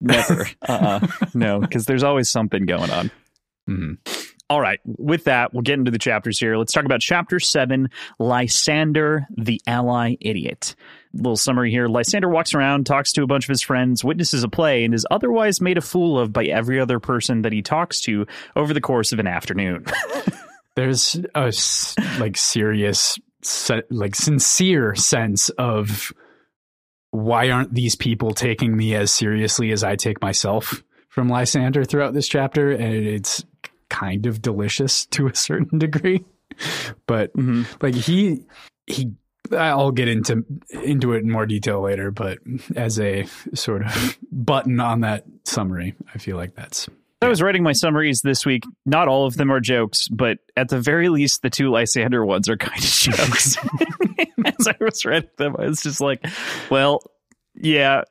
Never. 0.00 0.46
Uh-uh. 0.68 1.06
no, 1.34 1.60
because 1.60 1.86
there's 1.86 2.02
always 2.02 2.28
something 2.28 2.66
going 2.66 2.90
on. 2.90 3.10
Mm-hmm. 3.68 3.92
All 4.50 4.60
right. 4.60 4.80
With 4.84 5.24
that, 5.24 5.54
we'll 5.54 5.62
get 5.62 5.78
into 5.78 5.90
the 5.90 5.98
chapters 5.98 6.38
here. 6.38 6.56
Let's 6.56 6.72
talk 6.72 6.84
about 6.84 7.00
chapter 7.00 7.40
seven 7.40 7.88
Lysander, 8.18 9.26
the 9.36 9.60
ally 9.66 10.16
idiot 10.20 10.74
little 11.14 11.36
summary 11.36 11.70
here. 11.70 11.88
Lysander 11.88 12.28
walks 12.28 12.54
around, 12.54 12.86
talks 12.86 13.12
to 13.12 13.22
a 13.22 13.26
bunch 13.26 13.44
of 13.44 13.48
his 13.48 13.62
friends, 13.62 14.04
witnesses 14.04 14.44
a 14.44 14.48
play, 14.48 14.84
and 14.84 14.94
is 14.94 15.06
otherwise 15.10 15.60
made 15.60 15.78
a 15.78 15.82
fool 15.82 16.18
of 16.18 16.32
by 16.32 16.44
every 16.44 16.80
other 16.80 16.98
person 16.98 17.42
that 17.42 17.52
he 17.52 17.62
talks 17.62 18.00
to 18.02 18.26
over 18.56 18.72
the 18.74 18.80
course 18.80 19.12
of 19.12 19.18
an 19.18 19.26
afternoon. 19.26 19.84
There's 20.76 21.20
a 21.34 21.52
like 22.18 22.36
serious, 22.36 23.18
like 23.90 24.14
sincere 24.14 24.94
sense 24.94 25.50
of 25.50 26.12
why 27.10 27.50
aren't 27.50 27.74
these 27.74 27.94
people 27.94 28.32
taking 28.32 28.74
me 28.74 28.94
as 28.94 29.12
seriously 29.12 29.70
as 29.70 29.84
I 29.84 29.96
take 29.96 30.22
myself 30.22 30.82
from 31.10 31.28
Lysander 31.28 31.84
throughout 31.84 32.14
this 32.14 32.26
chapter, 32.26 32.70
and 32.70 32.94
it's 32.94 33.44
kind 33.90 34.24
of 34.24 34.40
delicious 34.40 35.04
to 35.06 35.28
a 35.28 35.34
certain 35.34 35.78
degree. 35.78 36.24
But 37.06 37.34
mm-hmm. 37.34 37.64
like 37.82 37.94
he 37.94 38.46
he 38.86 39.12
I'll 39.52 39.90
get 39.90 40.08
into 40.08 40.44
into 40.70 41.12
it 41.12 41.22
in 41.22 41.30
more 41.30 41.46
detail 41.46 41.80
later, 41.80 42.10
but 42.10 42.38
as 42.76 42.98
a 42.98 43.26
sort 43.54 43.82
of 43.82 44.18
button 44.30 44.80
on 44.80 45.00
that 45.00 45.24
summary, 45.44 45.94
I 46.14 46.18
feel 46.18 46.36
like 46.36 46.54
that's. 46.54 46.88
I 47.20 47.28
was 47.28 47.40
writing 47.40 47.62
my 47.62 47.72
summaries 47.72 48.22
this 48.22 48.44
week. 48.44 48.64
Not 48.84 49.06
all 49.06 49.26
of 49.26 49.36
them 49.36 49.52
are 49.52 49.60
jokes, 49.60 50.08
but 50.08 50.38
at 50.56 50.68
the 50.68 50.80
very 50.80 51.08
least, 51.08 51.42
the 51.42 51.50
two 51.50 51.70
Lysander 51.70 52.26
ones 52.26 52.48
are 52.48 52.56
kind 52.56 52.82
of 52.82 52.90
jokes. 52.90 53.56
As 54.44 54.66
I 54.66 54.74
was 54.80 55.04
reading 55.04 55.30
them, 55.38 55.54
I 55.56 55.66
was 55.66 55.80
just 55.82 56.00
like, 56.00 56.24
"Well, 56.68 57.00
yeah." 57.54 58.02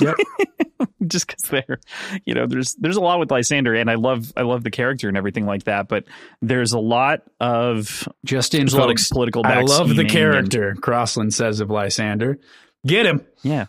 Yep. 0.00 0.16
just 1.06 1.26
because 1.26 1.42
they're, 1.44 1.80
you 2.24 2.34
know, 2.34 2.46
there's 2.46 2.74
there's 2.74 2.96
a 2.96 3.00
lot 3.00 3.18
with 3.18 3.30
Lysander, 3.30 3.74
and 3.74 3.90
I 3.90 3.94
love 3.94 4.32
I 4.36 4.42
love 4.42 4.64
the 4.64 4.70
character 4.70 5.08
and 5.08 5.16
everything 5.16 5.46
like 5.46 5.64
that. 5.64 5.88
But 5.88 6.04
there's 6.42 6.72
a 6.72 6.78
lot 6.78 7.22
of 7.40 8.08
just 8.24 8.54
in 8.54 8.68
folks, 8.68 9.08
political. 9.08 9.46
I 9.46 9.62
love 9.62 9.94
the 9.94 10.04
character. 10.04 10.70
And, 10.70 10.82
Crossland 10.82 11.34
says 11.34 11.60
of 11.60 11.70
Lysander, 11.70 12.38
get 12.86 13.06
him. 13.06 13.26
Yeah, 13.42 13.66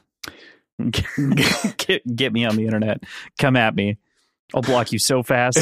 get, 1.77 2.15
get 2.15 2.33
me 2.33 2.45
on 2.45 2.55
the 2.55 2.65
internet. 2.65 3.03
Come 3.37 3.55
at 3.55 3.75
me. 3.75 3.97
I'll 4.53 4.61
block 4.61 4.93
you 4.93 4.99
so 4.99 5.23
fast 5.23 5.57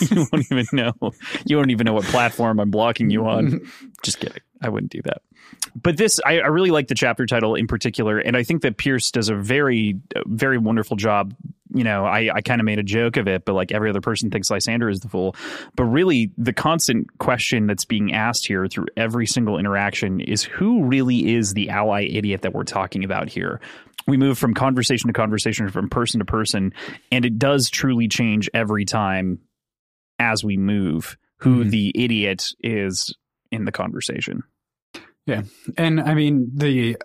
you 0.10 0.26
won't 0.30 0.46
even 0.52 0.66
know. 0.72 0.92
You 1.44 1.56
won't 1.56 1.72
even 1.72 1.86
know 1.86 1.94
what 1.94 2.04
platform 2.04 2.60
I'm 2.60 2.70
blocking 2.70 3.10
you 3.10 3.26
on. 3.26 3.68
Just 4.04 4.20
kidding. 4.20 4.42
I 4.62 4.68
wouldn't 4.68 4.92
do 4.92 5.02
that. 5.02 5.22
But 5.80 5.96
this, 5.96 6.20
I, 6.24 6.40
I 6.40 6.46
really 6.48 6.70
like 6.70 6.88
the 6.88 6.94
chapter 6.94 7.26
title 7.26 7.54
in 7.54 7.66
particular, 7.66 8.18
and 8.18 8.36
I 8.36 8.42
think 8.42 8.62
that 8.62 8.76
Pierce 8.76 9.10
does 9.10 9.28
a 9.28 9.34
very, 9.34 10.00
very 10.26 10.58
wonderful 10.58 10.96
job. 10.96 11.34
You 11.74 11.84
know, 11.84 12.04
I, 12.04 12.30
I 12.34 12.40
kind 12.40 12.60
of 12.60 12.64
made 12.64 12.78
a 12.78 12.82
joke 12.82 13.16
of 13.16 13.28
it, 13.28 13.44
but 13.44 13.54
like 13.54 13.72
every 13.72 13.90
other 13.90 14.00
person 14.00 14.30
thinks 14.30 14.50
Lysander 14.50 14.88
is 14.88 15.00
the 15.00 15.08
fool. 15.08 15.36
But 15.76 15.84
really, 15.84 16.32
the 16.38 16.52
constant 16.52 17.18
question 17.18 17.66
that's 17.66 17.84
being 17.84 18.14
asked 18.14 18.46
here 18.46 18.66
through 18.66 18.86
every 18.96 19.26
single 19.26 19.58
interaction 19.58 20.20
is 20.20 20.42
who 20.42 20.84
really 20.84 21.34
is 21.34 21.52
the 21.52 21.70
ally 21.70 22.04
idiot 22.04 22.42
that 22.42 22.54
we're 22.54 22.64
talking 22.64 23.04
about 23.04 23.28
here? 23.28 23.60
we 24.06 24.16
move 24.16 24.38
from 24.38 24.54
conversation 24.54 25.08
to 25.08 25.12
conversation, 25.12 25.68
from 25.68 25.90
person 25.90 26.18
to 26.20 26.24
person, 26.24 26.72
and 27.12 27.26
it 27.26 27.38
does 27.38 27.68
truly 27.68 28.08
change 28.08 28.48
every 28.54 28.86
time 28.86 29.38
as 30.18 30.42
we 30.42 30.56
move 30.56 31.18
who 31.38 31.60
mm-hmm. 31.60 31.70
the 31.70 31.92
idiot 31.94 32.48
is 32.60 33.14
in 33.50 33.64
the 33.64 33.72
conversation. 33.72 34.42
Yeah. 35.28 35.42
And 35.76 36.00
I 36.00 36.14
mean, 36.14 36.50
the 36.54 36.96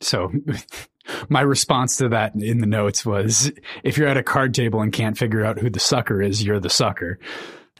so 0.00 0.32
my 1.28 1.42
response 1.42 1.96
to 1.96 2.08
that 2.08 2.34
in 2.34 2.58
the 2.58 2.66
notes 2.66 3.04
was 3.04 3.52
if 3.84 3.98
you're 3.98 4.08
at 4.08 4.16
a 4.16 4.22
card 4.22 4.54
table 4.54 4.80
and 4.80 4.92
can't 4.92 5.18
figure 5.18 5.44
out 5.44 5.58
who 5.58 5.68
the 5.68 5.78
sucker 5.78 6.22
is, 6.22 6.42
you're 6.42 6.58
the 6.58 6.70
sucker. 6.70 7.18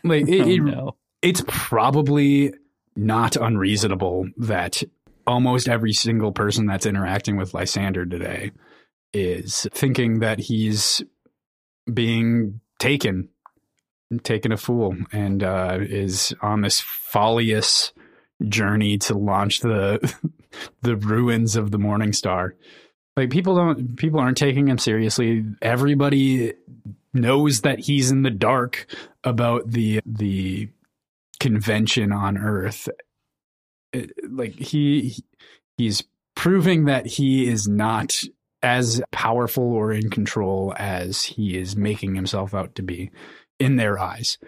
Like 0.04 0.28
it, 0.28 0.40
oh, 0.60 0.64
no. 0.64 0.96
it's 1.22 1.42
probably 1.46 2.52
not 2.94 3.36
unreasonable 3.36 4.28
that 4.36 4.82
almost 5.26 5.66
every 5.66 5.94
single 5.94 6.32
person 6.32 6.66
that's 6.66 6.84
interacting 6.84 7.38
with 7.38 7.54
Lysander 7.54 8.04
today 8.04 8.52
is 9.14 9.66
thinking 9.72 10.18
that 10.18 10.40
he's 10.40 11.02
being 11.92 12.60
taken, 12.78 13.30
taken 14.24 14.52
a 14.52 14.58
fool, 14.58 14.94
and 15.10 15.42
uh, 15.42 15.78
is 15.80 16.34
on 16.42 16.60
this 16.60 16.80
follious 16.80 17.94
journey 18.48 18.98
to 18.98 19.14
launch 19.14 19.60
the 19.60 20.14
the 20.82 20.96
ruins 20.96 21.56
of 21.56 21.70
the 21.70 21.78
Morning 21.78 22.12
Star. 22.12 22.54
Like 23.16 23.30
people 23.30 23.56
don't, 23.56 23.96
people 23.96 24.20
aren't 24.20 24.38
taking 24.38 24.68
him 24.68 24.78
seriously. 24.78 25.44
Everybody 25.60 26.54
knows 27.12 27.60
that 27.60 27.78
he's 27.78 28.10
in 28.10 28.22
the 28.22 28.30
dark 28.30 28.86
about 29.22 29.70
the 29.70 30.00
the 30.06 30.68
convention 31.40 32.12
on 32.12 32.38
Earth 32.38 32.88
uh, 33.94 34.00
like 34.30 34.54
he 34.54 35.16
he's 35.76 36.04
proving 36.34 36.86
that 36.86 37.06
he 37.06 37.46
is 37.46 37.68
not 37.68 38.22
as 38.62 39.02
powerful 39.10 39.64
or 39.64 39.92
in 39.92 40.08
control 40.08 40.72
as 40.76 41.22
he 41.22 41.58
is 41.58 41.76
making 41.76 42.14
himself 42.14 42.54
out 42.54 42.74
to 42.76 42.82
be 42.82 43.10
in 43.58 43.76
their 43.76 43.98
eyes. 43.98 44.38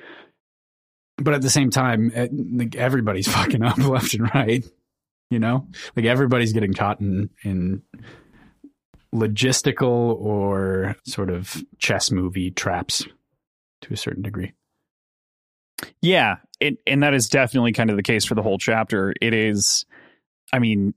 But 1.17 1.35
at 1.35 1.43
the 1.43 1.51
same 1.51 1.71
time, 1.71 2.11
eh, 2.15 2.29
like 2.33 2.75
everybody's 2.75 3.29
fucking 3.33 3.63
up 3.63 3.79
left 3.79 4.15
and 4.15 4.31
right. 4.35 4.65
You 5.31 5.39
know, 5.39 5.69
like 5.97 6.05
everybody's 6.05 6.53
getting 6.53 6.75
caught 6.75 7.01
in 7.01 7.31
in 7.43 7.83
logistical 9.15 10.17
or 10.21 10.97
sort 11.07 11.31
of 11.31 11.65
chess 11.79 12.11
movie 12.11 12.51
traps 12.51 13.07
to 13.83 13.95
a 13.95 13.97
certain 13.97 14.23
degree. 14.23 14.53
Yeah, 16.03 16.37
it, 16.61 16.79
and 16.87 17.03
that 17.03 17.15
is 17.15 17.29
definitely 17.29 17.73
kind 17.73 17.91
of 17.91 17.97
the 17.97 18.03
case 18.03 18.25
for 18.25 18.35
the 18.35 18.43
whole 18.43 18.59
chapter. 18.59 19.15
It 19.21 19.35
is, 19.35 19.85
I 20.53 20.59
mean, 20.59 20.95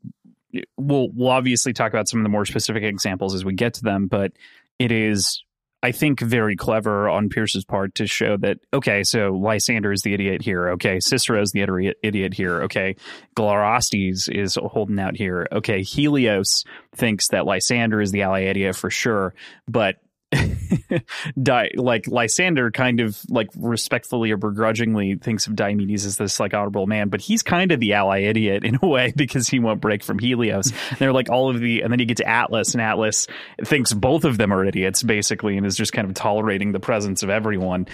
we'll 0.77 1.09
we'll 1.09 1.29
obviously 1.29 1.73
talk 1.73 1.91
about 1.91 2.07
some 2.07 2.19
of 2.19 2.23
the 2.23 2.29
more 2.29 2.45
specific 2.45 2.83
examples 2.83 3.33
as 3.33 3.43
we 3.45 3.53
get 3.53 3.75
to 3.75 3.83
them, 3.83 4.07
but 4.07 4.33
it 4.79 4.91
is, 4.91 5.43
I 5.83 5.91
think, 5.91 6.19
very 6.19 6.55
clever 6.55 7.07
on 7.07 7.29
Pierce's 7.29 7.63
part 7.63 7.95
to 7.95 8.07
show 8.07 8.35
that 8.37 8.57
okay, 8.73 9.03
so 9.03 9.33
Lysander 9.33 9.91
is 9.91 10.01
the 10.01 10.13
idiot 10.13 10.41
here. 10.41 10.69
Okay, 10.69 10.99
Cicero 10.99 11.41
is 11.41 11.51
the 11.51 11.93
idiot 12.01 12.33
here. 12.33 12.63
Okay, 12.63 12.95
Glirastes 13.35 14.27
is 14.27 14.57
holding 14.61 14.99
out 14.99 15.15
here. 15.15 15.47
Okay, 15.51 15.83
Helios 15.83 16.63
thinks 16.95 17.27
that 17.29 17.45
Lysander 17.45 18.01
is 18.01 18.11
the 18.11 18.23
ally 18.23 18.41
idiot 18.41 18.75
for 18.75 18.89
sure, 18.89 19.35
but 19.67 19.97
Di- 21.41 21.71
like 21.75 22.07
Lysander 22.07 22.69
kind 22.71 22.99
of 22.99 23.17
like 23.29 23.47
respectfully 23.55 24.31
or 24.31 24.37
begrudgingly 24.37 25.15
thinks 25.15 25.47
of 25.47 25.53
Diomedes 25.53 26.05
as 26.05 26.17
this 26.17 26.39
like 26.39 26.53
honorable 26.53 26.85
man, 26.85 27.07
but 27.09 27.21
he's 27.21 27.43
kind 27.43 27.71
of 27.71 27.79
the 27.79 27.93
ally 27.93 28.19
idiot 28.19 28.65
in 28.65 28.77
a 28.81 28.87
way 28.87 29.13
because 29.15 29.47
he 29.47 29.59
won't 29.59 29.79
break 29.79 30.03
from 30.03 30.19
Helios. 30.19 30.71
And 30.89 30.99
they're 30.99 31.13
like 31.13 31.29
all 31.29 31.49
of 31.49 31.59
the, 31.59 31.81
and 31.81 31.91
then 31.91 31.99
you 31.99 32.05
get 32.05 32.17
to 32.17 32.27
Atlas, 32.27 32.73
and 32.73 32.81
Atlas 32.81 33.27
thinks 33.63 33.93
both 33.93 34.25
of 34.25 34.37
them 34.37 34.51
are 34.51 34.65
idiots 34.65 35.01
basically, 35.01 35.55
and 35.55 35.65
is 35.65 35.77
just 35.77 35.93
kind 35.93 36.07
of 36.07 36.13
tolerating 36.13 36.73
the 36.73 36.79
presence 36.79 37.23
of 37.23 37.29
everyone. 37.29 37.87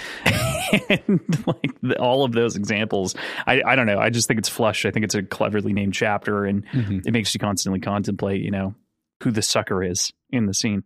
and 0.90 1.22
like 1.46 1.80
the, 1.82 2.00
all 2.00 2.24
of 2.24 2.32
those 2.32 2.56
examples, 2.56 3.16
I, 3.46 3.62
I 3.64 3.76
don't 3.76 3.86
know. 3.86 4.00
I 4.00 4.10
just 4.10 4.28
think 4.28 4.40
it's 4.40 4.50
flush. 4.50 4.86
I 4.86 4.92
think 4.92 5.06
it's 5.06 5.16
a 5.16 5.22
cleverly 5.22 5.74
named 5.74 5.94
chapter, 5.94 6.46
and 6.46 6.66
mm-hmm. 6.68 7.00
it 7.06 7.12
makes 7.12 7.34
you 7.34 7.40
constantly 7.40 7.80
contemplate, 7.80 8.42
you 8.42 8.52
know, 8.52 8.74
who 9.22 9.32
the 9.32 9.42
sucker 9.44 9.84
is 9.84 10.12
in 10.32 10.48
the 10.48 10.54
scene. 10.54 10.84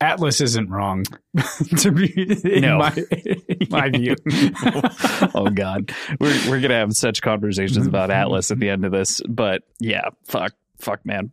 Atlas 0.00 0.40
isn't 0.40 0.70
wrong 0.70 1.04
to 1.78 1.90
be 1.90 2.12
in 2.44 2.62
no. 2.62 2.78
my, 2.78 2.94
in 3.10 3.66
my 3.70 3.88
view. 3.94 4.14
oh 5.34 5.50
God, 5.52 5.92
we're 6.20 6.50
we're 6.50 6.60
gonna 6.60 6.74
have 6.74 6.92
such 6.92 7.20
conversations 7.20 7.86
about 7.86 8.10
Atlas 8.10 8.50
at 8.50 8.58
the 8.58 8.70
end 8.70 8.84
of 8.84 8.92
this, 8.92 9.20
but 9.28 9.62
yeah, 9.80 10.10
fuck, 10.24 10.54
fuck, 10.78 11.04
man. 11.04 11.32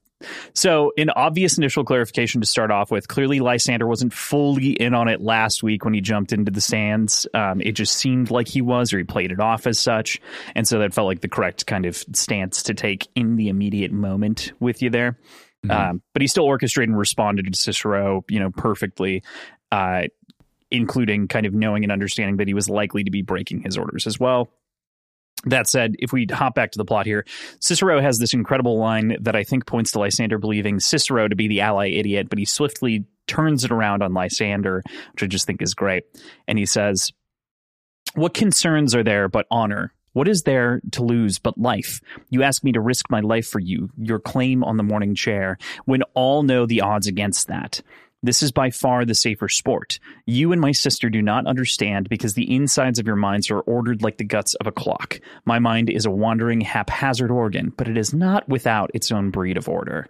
So, 0.53 0.93
an 0.97 1.09
obvious 1.09 1.57
initial 1.57 1.83
clarification 1.83 2.41
to 2.41 2.47
start 2.47 2.71
off 2.71 2.89
with 2.89 3.07
clearly, 3.07 3.39
Lysander 3.39 3.85
wasn't 3.85 4.13
fully 4.13 4.69
in 4.71 4.93
on 4.93 5.07
it 5.07 5.21
last 5.21 5.61
week 5.61 5.83
when 5.83 5.93
he 5.93 6.01
jumped 6.01 6.31
into 6.31 6.51
the 6.51 6.61
sands. 6.61 7.27
Um, 7.33 7.61
it 7.61 7.73
just 7.73 7.95
seemed 7.95 8.31
like 8.31 8.47
he 8.47 8.61
was, 8.61 8.93
or 8.93 8.97
he 8.97 9.03
played 9.03 9.31
it 9.31 9.39
off 9.39 9.67
as 9.67 9.77
such. 9.77 10.21
And 10.55 10.67
so 10.67 10.79
that 10.79 10.93
felt 10.93 11.07
like 11.07 11.21
the 11.21 11.27
correct 11.27 11.67
kind 11.67 11.85
of 11.85 11.97
stance 12.13 12.63
to 12.63 12.73
take 12.73 13.07
in 13.13 13.35
the 13.35 13.49
immediate 13.49 13.91
moment 13.91 14.53
with 14.59 14.81
you 14.81 14.89
there. 14.89 15.17
Mm-hmm. 15.67 15.89
Um, 15.89 16.01
but 16.13 16.21
he 16.21 16.27
still 16.27 16.45
orchestrated 16.45 16.89
and 16.89 16.97
responded 16.97 17.51
to 17.51 17.57
Cicero, 17.57 18.23
you 18.29 18.39
know, 18.39 18.51
perfectly, 18.51 19.23
uh, 19.71 20.03
including 20.71 21.27
kind 21.27 21.45
of 21.45 21.53
knowing 21.53 21.83
and 21.83 21.91
understanding 21.91 22.37
that 22.37 22.47
he 22.47 22.53
was 22.53 22.69
likely 22.69 23.03
to 23.03 23.11
be 23.11 23.21
breaking 23.21 23.61
his 23.61 23.77
orders 23.77 24.07
as 24.07 24.19
well. 24.19 24.49
That 25.45 25.67
said, 25.67 25.95
if 25.99 26.11
we 26.11 26.27
hop 26.31 26.55
back 26.55 26.71
to 26.71 26.77
the 26.77 26.85
plot 26.85 27.05
here, 27.05 27.25
Cicero 27.59 28.01
has 28.01 28.17
this 28.17 28.33
incredible 28.33 28.77
line 28.77 29.17
that 29.21 29.35
I 29.35 29.43
think 29.43 29.65
points 29.65 29.91
to 29.91 29.99
Lysander 29.99 30.39
believing 30.39 30.79
Cicero 30.79 31.27
to 31.27 31.35
be 31.35 31.47
the 31.47 31.61
ally 31.61 31.89
idiot, 31.89 32.29
but 32.29 32.39
he 32.39 32.45
swiftly 32.45 33.05
turns 33.27 33.63
it 33.63 33.71
around 33.71 34.01
on 34.01 34.13
Lysander, 34.13 34.81
which 35.11 35.23
I 35.23 35.27
just 35.27 35.45
think 35.45 35.61
is 35.61 35.73
great. 35.73 36.03
And 36.47 36.57
he 36.57 36.65
says, 36.65 37.11
What 38.15 38.33
concerns 38.33 38.95
are 38.95 39.03
there 39.03 39.27
but 39.27 39.45
honor? 39.51 39.93
What 40.15 40.29
is 40.29 40.43
there 40.43 40.79
to 40.91 41.03
lose 41.03 41.39
but 41.39 41.57
life? 41.57 41.99
You 42.29 42.41
ask 42.41 42.63
me 42.63 42.71
to 42.71 42.79
risk 42.79 43.09
my 43.09 43.19
life 43.19 43.45
for 43.45 43.59
you, 43.59 43.89
your 43.97 44.17
claim 44.17 44.63
on 44.63 44.77
the 44.77 44.83
morning 44.83 45.13
chair, 45.13 45.57
when 45.83 46.03
all 46.13 46.41
know 46.41 46.65
the 46.65 46.79
odds 46.79 47.07
against 47.07 47.49
that. 47.49 47.81
This 48.23 48.41
is 48.41 48.53
by 48.53 48.69
far 48.69 49.03
the 49.03 49.13
safer 49.13 49.49
sport. 49.49 49.99
You 50.25 50.53
and 50.53 50.61
my 50.61 50.71
sister 50.71 51.09
do 51.09 51.21
not 51.21 51.47
understand 51.47 52.07
because 52.07 52.33
the 52.33 52.49
insides 52.55 52.97
of 52.97 53.05
your 53.05 53.17
minds 53.17 53.51
are 53.51 53.59
ordered 53.59 54.03
like 54.03 54.17
the 54.17 54.23
guts 54.23 54.53
of 54.53 54.67
a 54.67 54.71
clock. 54.71 55.19
My 55.43 55.59
mind 55.59 55.89
is 55.89 56.05
a 56.05 56.11
wandering, 56.11 56.61
haphazard 56.61 57.29
organ, 57.29 57.73
but 57.75 57.89
it 57.89 57.97
is 57.97 58.13
not 58.13 58.47
without 58.47 58.91
its 58.93 59.11
own 59.11 59.31
breed 59.31 59.57
of 59.57 59.67
order. 59.67 60.07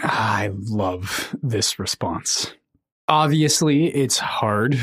I 0.00 0.50
love 0.52 1.32
this 1.44 1.78
response. 1.78 2.52
Obviously, 3.06 3.86
it's 3.86 4.18
hard 4.18 4.76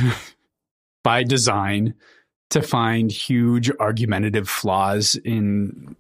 by 1.04 1.24
design 1.24 1.96
to 2.52 2.62
find 2.62 3.12
huge 3.12 3.72
argumentative 3.80 4.48
flaws 4.48 5.16
in 5.16 5.96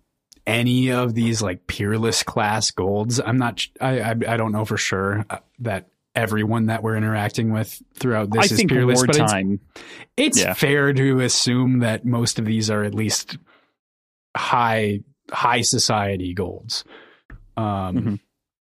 any 0.45 0.91
of 0.91 1.13
these 1.13 1.41
like 1.41 1.67
peerless 1.67 2.23
class 2.23 2.71
golds. 2.71 3.19
I'm 3.19 3.37
not. 3.37 3.65
I 3.79 4.01
I, 4.01 4.09
I 4.11 4.37
don't 4.37 4.51
know 4.51 4.65
for 4.65 4.77
sure 4.77 5.25
uh, 5.29 5.39
that 5.59 5.89
everyone 6.13 6.67
that 6.67 6.83
we're 6.83 6.97
interacting 6.97 7.51
with 7.51 7.81
throughout 7.95 8.31
this 8.31 8.51
I 8.51 8.55
is 8.55 8.63
peerless. 8.67 9.05
But 9.05 9.17
it's, 9.17 9.61
it's 10.17 10.41
yeah. 10.41 10.53
fair 10.53 10.93
to 10.93 11.19
assume 11.21 11.79
that 11.79 12.05
most 12.05 12.37
of 12.39 12.45
these 12.45 12.69
are 12.69 12.83
at 12.83 12.93
least 12.93 13.37
high 14.35 15.01
high 15.31 15.61
society 15.61 16.33
golds. 16.33 16.83
Um, 17.57 17.65
mm-hmm. 17.65 18.15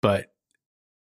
but 0.02 0.32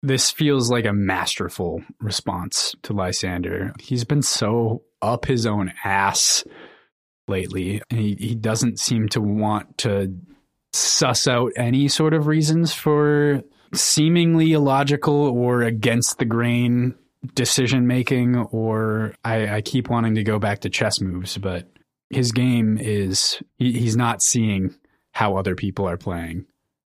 this 0.03 0.31
feels 0.31 0.71
like 0.71 0.85
a 0.85 0.93
masterful 0.93 1.83
response 2.01 2.75
to 2.83 2.93
Lysander. 2.93 3.73
He's 3.79 4.05
been 4.05 4.23
so 4.23 4.83
up 5.01 5.25
his 5.27 5.47
own 5.47 5.73
ass 5.85 6.45
lately. 7.33 7.83
He 7.91 8.17
he 8.19 8.35
doesn't 8.35 8.79
seem 8.79 9.09
to 9.09 9.21
want 9.21 9.79
to 9.79 10.15
suss 10.73 11.27
out 11.27 11.53
any 11.57 11.89
sort 11.89 12.15
of 12.15 12.27
reasons 12.27 12.73
for 12.73 13.43
seemingly 13.75 14.53
illogical 14.53 15.15
or 15.15 15.63
against 15.63 16.19
the 16.19 16.25
grain 16.25 16.95
decision 17.35 17.87
making 17.87 18.37
or 18.37 19.15
I, 19.25 19.57
I 19.57 19.61
keep 19.61 19.89
wanting 19.89 20.15
to 20.17 20.23
go 20.23 20.39
back 20.39 20.61
to 20.61 20.71
chess 20.71 21.01
moves, 21.01 21.39
but 21.39 21.69
his 22.11 22.33
game 22.33 22.79
is 22.79 23.43
he, 23.57 23.73
he's 23.73 23.97
not 23.97 24.23
seeing 24.23 24.75
how 25.13 25.37
other 25.37 25.55
people 25.55 25.89
are 25.89 25.97
playing 25.97 26.47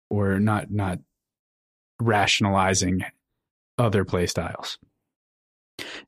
or 0.09 0.39
not 0.39 0.71
not 0.71 0.99
rationalizing 2.01 3.03
other 3.77 4.03
play 4.03 4.25
styles. 4.25 4.77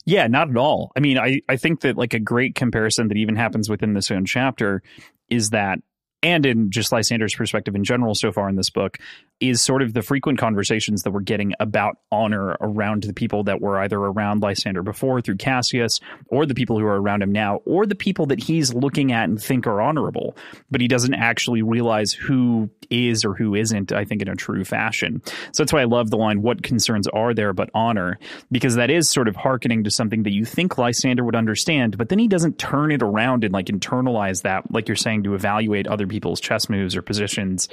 Yeah, 0.05 0.27
not 0.27 0.49
at 0.49 0.57
all. 0.57 0.91
I 0.95 0.99
mean, 0.99 1.17
I, 1.17 1.41
I 1.49 1.57
think 1.57 1.81
that 1.81 1.97
like 1.97 2.13
a 2.13 2.19
great 2.19 2.55
comparison 2.55 3.09
that 3.09 3.17
even 3.17 3.35
happens 3.35 3.69
within 3.69 3.93
this 3.93 4.11
own 4.11 4.25
chapter 4.25 4.81
is 5.29 5.49
that 5.49 5.79
and 6.27 6.45
in 6.45 6.69
just 6.71 6.91
Lysander's 6.91 7.33
perspective 7.33 7.73
in 7.73 7.85
general 7.85 8.13
so 8.13 8.33
far 8.33 8.49
in 8.49 8.57
this 8.57 8.69
book, 8.69 8.97
is 9.39 9.61
sort 9.61 9.81
of 9.81 9.93
the 9.93 10.01
frequent 10.01 10.37
conversations 10.37 11.03
that 11.03 11.11
we're 11.11 11.21
getting 11.21 11.53
about 11.61 11.99
honor 12.11 12.57
around 12.59 13.03
the 13.03 13.13
people 13.13 13.45
that 13.45 13.61
were 13.61 13.79
either 13.79 13.97
around 13.97 14.41
Lysander 14.41 14.83
before 14.83 15.21
through 15.21 15.37
Cassius, 15.37 16.01
or 16.27 16.45
the 16.45 16.53
people 16.53 16.77
who 16.77 16.85
are 16.85 17.01
around 17.01 17.21
him 17.21 17.31
now, 17.31 17.61
or 17.65 17.85
the 17.85 17.95
people 17.95 18.25
that 18.25 18.43
he's 18.43 18.73
looking 18.73 19.13
at 19.13 19.29
and 19.29 19.41
think 19.41 19.65
are 19.65 19.79
honorable, 19.79 20.35
but 20.69 20.81
he 20.81 20.89
doesn't 20.89 21.13
actually 21.13 21.61
realize 21.61 22.11
who 22.11 22.69
is 22.89 23.23
or 23.23 23.33
who 23.33 23.55
isn't, 23.55 23.93
I 23.93 24.03
think, 24.03 24.21
in 24.21 24.27
a 24.27 24.35
true 24.35 24.65
fashion. 24.65 25.21
So 25.53 25.63
that's 25.63 25.71
why 25.71 25.81
I 25.81 25.85
love 25.85 26.09
the 26.09 26.17
line, 26.17 26.41
What 26.41 26.61
concerns 26.61 27.07
are 27.07 27.33
there 27.33 27.53
but 27.53 27.69
honor? 27.73 28.19
Because 28.51 28.75
that 28.75 28.89
is 28.89 29.09
sort 29.09 29.29
of 29.29 29.35
hearkening 29.37 29.85
to 29.85 29.91
something 29.91 30.23
that 30.23 30.33
you 30.33 30.43
think 30.43 30.77
Lysander 30.77 31.23
would 31.23 31.35
understand, 31.35 31.97
but 31.97 32.09
then 32.09 32.19
he 32.19 32.27
doesn't 32.27 32.59
turn 32.59 32.91
it 32.91 33.01
around 33.01 33.45
and 33.45 33.53
like 33.53 33.67
internalize 33.67 34.41
that, 34.41 34.69
like 34.71 34.89
you're 34.89 34.95
saying, 34.97 35.23
to 35.23 35.35
evaluate 35.35 35.87
other 35.87 36.05
people's 36.17 36.41
chess 36.41 36.67
moves 36.69 36.95
or 36.95 37.01
positions 37.03 37.69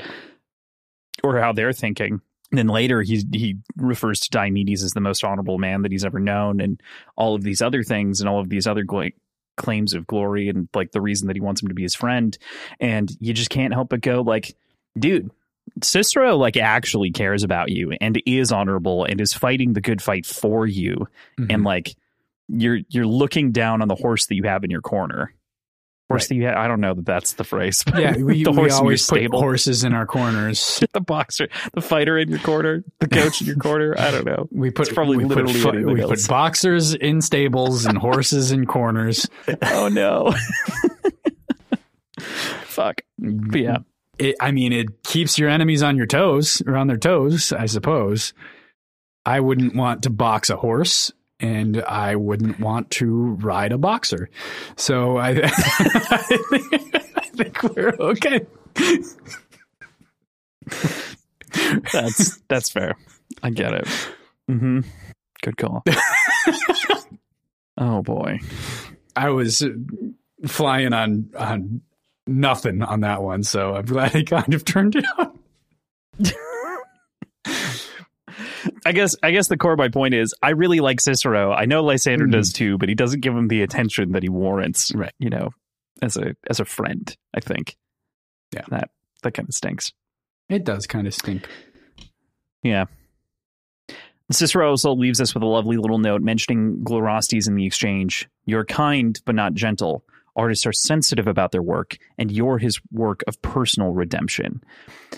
or 1.23 1.39
how 1.41 1.53
they're 1.53 1.73
thinking. 1.73 2.21
And 2.51 2.59
then 2.59 2.69
later 2.69 3.01
he 3.03 3.25
he 3.33 3.57
refers 3.77 4.21
to 4.21 4.31
Diomedes 4.31 4.83
as 4.85 4.93
the 4.93 5.01
most 5.01 5.25
honorable 5.25 5.59
man 5.59 5.83
that 5.83 5.93
he's 5.93 6.05
ever 6.05 6.21
known 6.21 6.61
and 6.61 6.81
all 7.17 7.35
of 7.35 7.43
these 7.43 7.63
other 7.63 7.83
things 7.83 8.21
and 8.21 8.29
all 8.29 8.41
of 8.41 8.49
these 8.51 8.67
other 8.67 8.85
claims 9.57 9.95
of 9.95 10.07
glory 10.07 10.49
and 10.49 10.69
like 10.75 10.93
the 10.93 11.01
reason 11.01 11.27
that 11.29 11.37
he 11.37 11.41
wants 11.41 11.63
him 11.63 11.69
to 11.69 11.75
be 11.75 11.83
his 11.83 11.95
friend 11.95 12.37
and 12.81 13.11
you 13.21 13.33
just 13.33 13.51
can't 13.51 13.73
help 13.73 13.89
but 13.89 14.01
go 14.01 14.21
like 14.21 14.55
dude 14.99 15.31
Cicero 15.83 16.37
like 16.37 16.57
actually 16.57 17.11
cares 17.13 17.43
about 17.45 17.71
you 17.71 17.93
and 18.01 18.21
is 18.27 18.53
honorable 18.53 19.05
and 19.05 19.21
is 19.21 19.33
fighting 19.33 19.73
the 19.73 19.81
good 19.81 20.03
fight 20.03 20.27
for 20.27 20.67
you 20.67 21.07
Mhm. 21.39 21.53
and 21.55 21.65
like 21.65 21.95
you're 22.49 22.81
you're 22.89 23.07
looking 23.07 23.53
down 23.53 23.81
on 23.81 23.89
the 23.89 23.95
horse 23.95 24.27
that 24.27 24.35
you 24.35 24.43
have 24.43 24.65
in 24.65 24.71
your 24.71 24.83
corner 24.83 25.33
horse 26.15 26.23
Right. 26.25 26.29
that 26.29 26.35
you 26.37 26.45
have, 26.47 26.57
I 26.57 26.69
don't 26.69 26.81
know 26.81 26.95
that 26.95 27.05
that's 27.07 27.33
the 27.35 27.45
phrase 27.45 27.83
but 27.85 28.01
yeah, 28.01 28.17
we, 28.17 28.45
the 28.45 28.53
horse 28.53 28.71
your 28.73 28.79
always 28.79 29.07
put 29.07 29.17
stable 29.19 29.41
horses 29.41 29.85
in 29.85 29.93
our 29.95 30.07
corners. 30.07 30.83
the 30.93 31.01
boxer, 31.01 31.49
the 31.75 31.81
fighter 31.81 32.17
in 32.19 32.29
your 32.29 32.39
corner, 32.41 32.83
the 33.01 33.09
coach 33.09 33.41
in 33.41 33.47
your 33.47 33.57
corner. 33.57 33.95
I 33.99 34.11
don't 34.11 34.25
know. 34.25 34.49
We 34.51 34.71
put 34.71 34.87
It's 34.89 34.95
probably 34.95 35.19
we 35.19 35.25
literally 35.25 35.61
put, 35.63 35.75
we 35.85 36.01
else. 36.03 36.23
put 36.27 36.29
boxers 36.29 36.95
in 36.95 37.21
stables 37.21 37.85
and 37.87 37.99
horses 37.99 38.51
in 38.53 38.67
corners. 38.67 39.29
Oh 39.63 39.89
no. 39.89 40.35
Fuck. 42.19 43.03
But 43.19 43.61
yeah. 43.61 43.79
It, 44.19 44.37
I 44.41 44.53
mean, 44.53 44.73
it 44.73 45.03
keeps 45.03 45.39
your 45.39 45.49
enemies 45.49 45.83
on 45.83 45.97
your 45.97 46.07
toes 46.07 46.63
or 46.67 46.77
on 46.77 46.87
their 46.87 46.97
toes, 46.97 47.53
I 47.53 47.67
suppose. 47.67 48.33
I 49.27 49.41
wouldn't 49.41 49.75
want 49.75 50.05
to 50.05 50.11
box 50.11 50.51
a 50.51 50.57
horse, 50.57 51.13
and 51.41 51.83
I 51.83 52.17
wouldn't 52.17 52.61
want 52.61 52.91
to 52.93 53.35
ride 53.41 53.73
a 53.73 53.79
boxer. 53.79 54.31
So 54.77 55.17
I, 55.17 55.31
I, 55.31 55.49
think, 56.49 56.95
I 57.17 57.29
think 57.35 57.63
we're 57.63 57.95
okay. 57.99 58.47
That's 61.93 62.39
that's 62.49 62.71
fair. 62.71 62.95
I 63.43 63.51
get 63.51 63.75
it. 63.75 63.87
Mm-hmm. 64.51 64.81
Good 65.43 65.57
call. 65.57 65.85
oh 67.79 68.03
boy. 68.03 68.39
I 69.17 69.31
was 69.31 69.65
flying 70.47 70.93
on 70.93 71.31
on 71.37 71.83
nothing 72.27 72.83
on 72.83 73.01
that 73.01 73.23
one, 73.23 73.43
so 73.43 73.75
I'm 73.75 73.85
glad 73.85 74.15
it 74.15 74.29
kind 74.29 74.55
of 74.55 74.65
turned 74.65 74.97
it 74.97 75.05
out. 75.19 75.37
I 78.87 78.93
guess 78.93 79.17
I 79.23 79.31
guess 79.31 79.49
the 79.49 79.57
core 79.57 79.73
of 79.73 79.79
my 79.79 79.89
point 79.89 80.15
is 80.15 80.35
I 80.43 80.51
really 80.51 80.81
like 80.81 81.01
Cicero. 81.01 81.53
I 81.53 81.65
know 81.67 81.83
Lysander 81.83 82.27
Mhm. 82.27 82.33
does 82.33 82.53
too, 82.53 82.79
but 82.79 82.89
he 82.89 82.95
doesn't 82.95 83.21
give 83.21 83.35
him 83.35 83.49
the 83.49 83.63
attention 83.63 84.13
that 84.13 84.23
he 84.23 84.29
warrants. 84.29 84.93
Right. 84.95 85.13
You 85.19 85.31
know, 85.31 85.51
as 86.03 86.17
a 86.17 86.35
as 86.49 86.61
a 86.61 86.65
friend, 86.65 87.15
I 87.35 87.41
think. 87.41 87.77
Yeah. 88.55 88.63
That 88.69 88.91
that 89.23 89.33
kind 89.35 89.49
of 89.49 89.55
stinks. 89.55 89.93
It 90.49 90.65
does 90.65 90.87
kind 90.87 91.07
of 91.07 91.15
stink. 91.15 91.49
Yeah. 92.63 92.85
Cicero 94.31 94.71
also 94.71 94.95
leaves 94.95 95.21
us 95.21 95.35
with 95.35 95.43
a 95.43 95.47
lovely 95.47 95.77
little 95.77 95.99
note 95.99 96.23
mentioning 96.23 96.79
Glirastes 96.83 97.47
in 97.47 97.55
the 97.57 97.67
exchange. 97.67 98.27
You're 98.47 98.65
kind, 98.65 99.21
but 99.27 99.35
not 99.35 99.55
gentle. 99.55 100.03
Artists 100.37 100.67
are 100.67 100.73
sensitive 100.73 101.27
about 101.27 101.53
their 101.53 101.63
work, 101.63 101.97
and 102.19 102.31
you're 102.31 102.59
his 102.59 102.81
work 102.91 103.23
of 103.27 103.41
personal 103.43 103.93
redemption. 103.93 104.63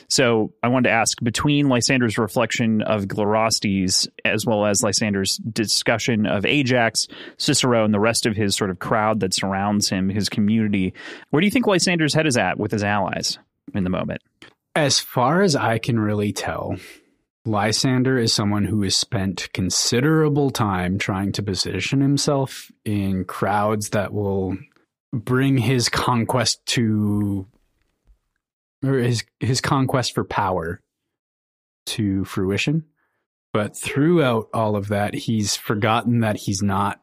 So 0.08 0.52
I 0.62 0.68
wanted 0.68 0.88
to 0.88 0.94
ask 0.94 1.18
between 1.22 1.68
Lysander's 1.68 2.18
reflection 2.18 2.82
of 2.82 3.06
Glirastes 3.06 4.08
as 4.24 4.44
well 4.44 4.66
as 4.66 4.82
Lysander's 4.82 5.36
discussion 5.36 6.26
of 6.26 6.44
Ajax, 6.44 7.08
Cicero, 7.38 7.84
and 7.84 7.94
the 7.94 8.00
rest 8.00 8.26
of 8.26 8.36
his 8.36 8.54
sort 8.54 8.70
of 8.70 8.78
crowd 8.78 9.20
that 9.20 9.34
surrounds 9.34 9.88
him, 9.88 10.08
his 10.08 10.28
community, 10.28 10.92
where 11.30 11.40
do 11.40 11.46
you 11.46 11.50
think 11.50 11.66
Lysander's 11.66 12.14
head 12.14 12.26
is 12.26 12.36
at 12.36 12.58
with 12.58 12.72
his 12.72 12.84
allies 12.84 13.38
in 13.74 13.84
the 13.84 13.90
moment? 13.90 14.22
As 14.74 15.00
far 15.00 15.40
as 15.40 15.56
I 15.56 15.78
can 15.78 15.98
really 15.98 16.32
tell, 16.32 16.76
Lysander 17.46 18.18
is 18.18 18.32
someone 18.32 18.64
who 18.64 18.82
has 18.82 18.96
spent 18.96 19.48
considerable 19.52 20.50
time 20.50 20.98
trying 20.98 21.32
to 21.32 21.42
position 21.42 22.00
himself 22.00 22.70
in 22.84 23.24
crowds 23.24 23.90
that 23.90 24.12
will 24.12 24.58
bring 25.12 25.58
his 25.58 25.88
conquest 25.88 26.64
to 26.66 27.46
or 28.84 28.98
his 28.98 29.24
his 29.40 29.60
conquest 29.60 30.14
for 30.14 30.24
power 30.24 30.80
to 31.86 32.24
fruition. 32.24 32.84
But 33.52 33.76
throughout 33.76 34.48
all 34.52 34.76
of 34.76 34.88
that, 34.88 35.14
he's 35.14 35.56
forgotten 35.56 36.20
that 36.20 36.36
he's 36.36 36.62
not 36.62 37.00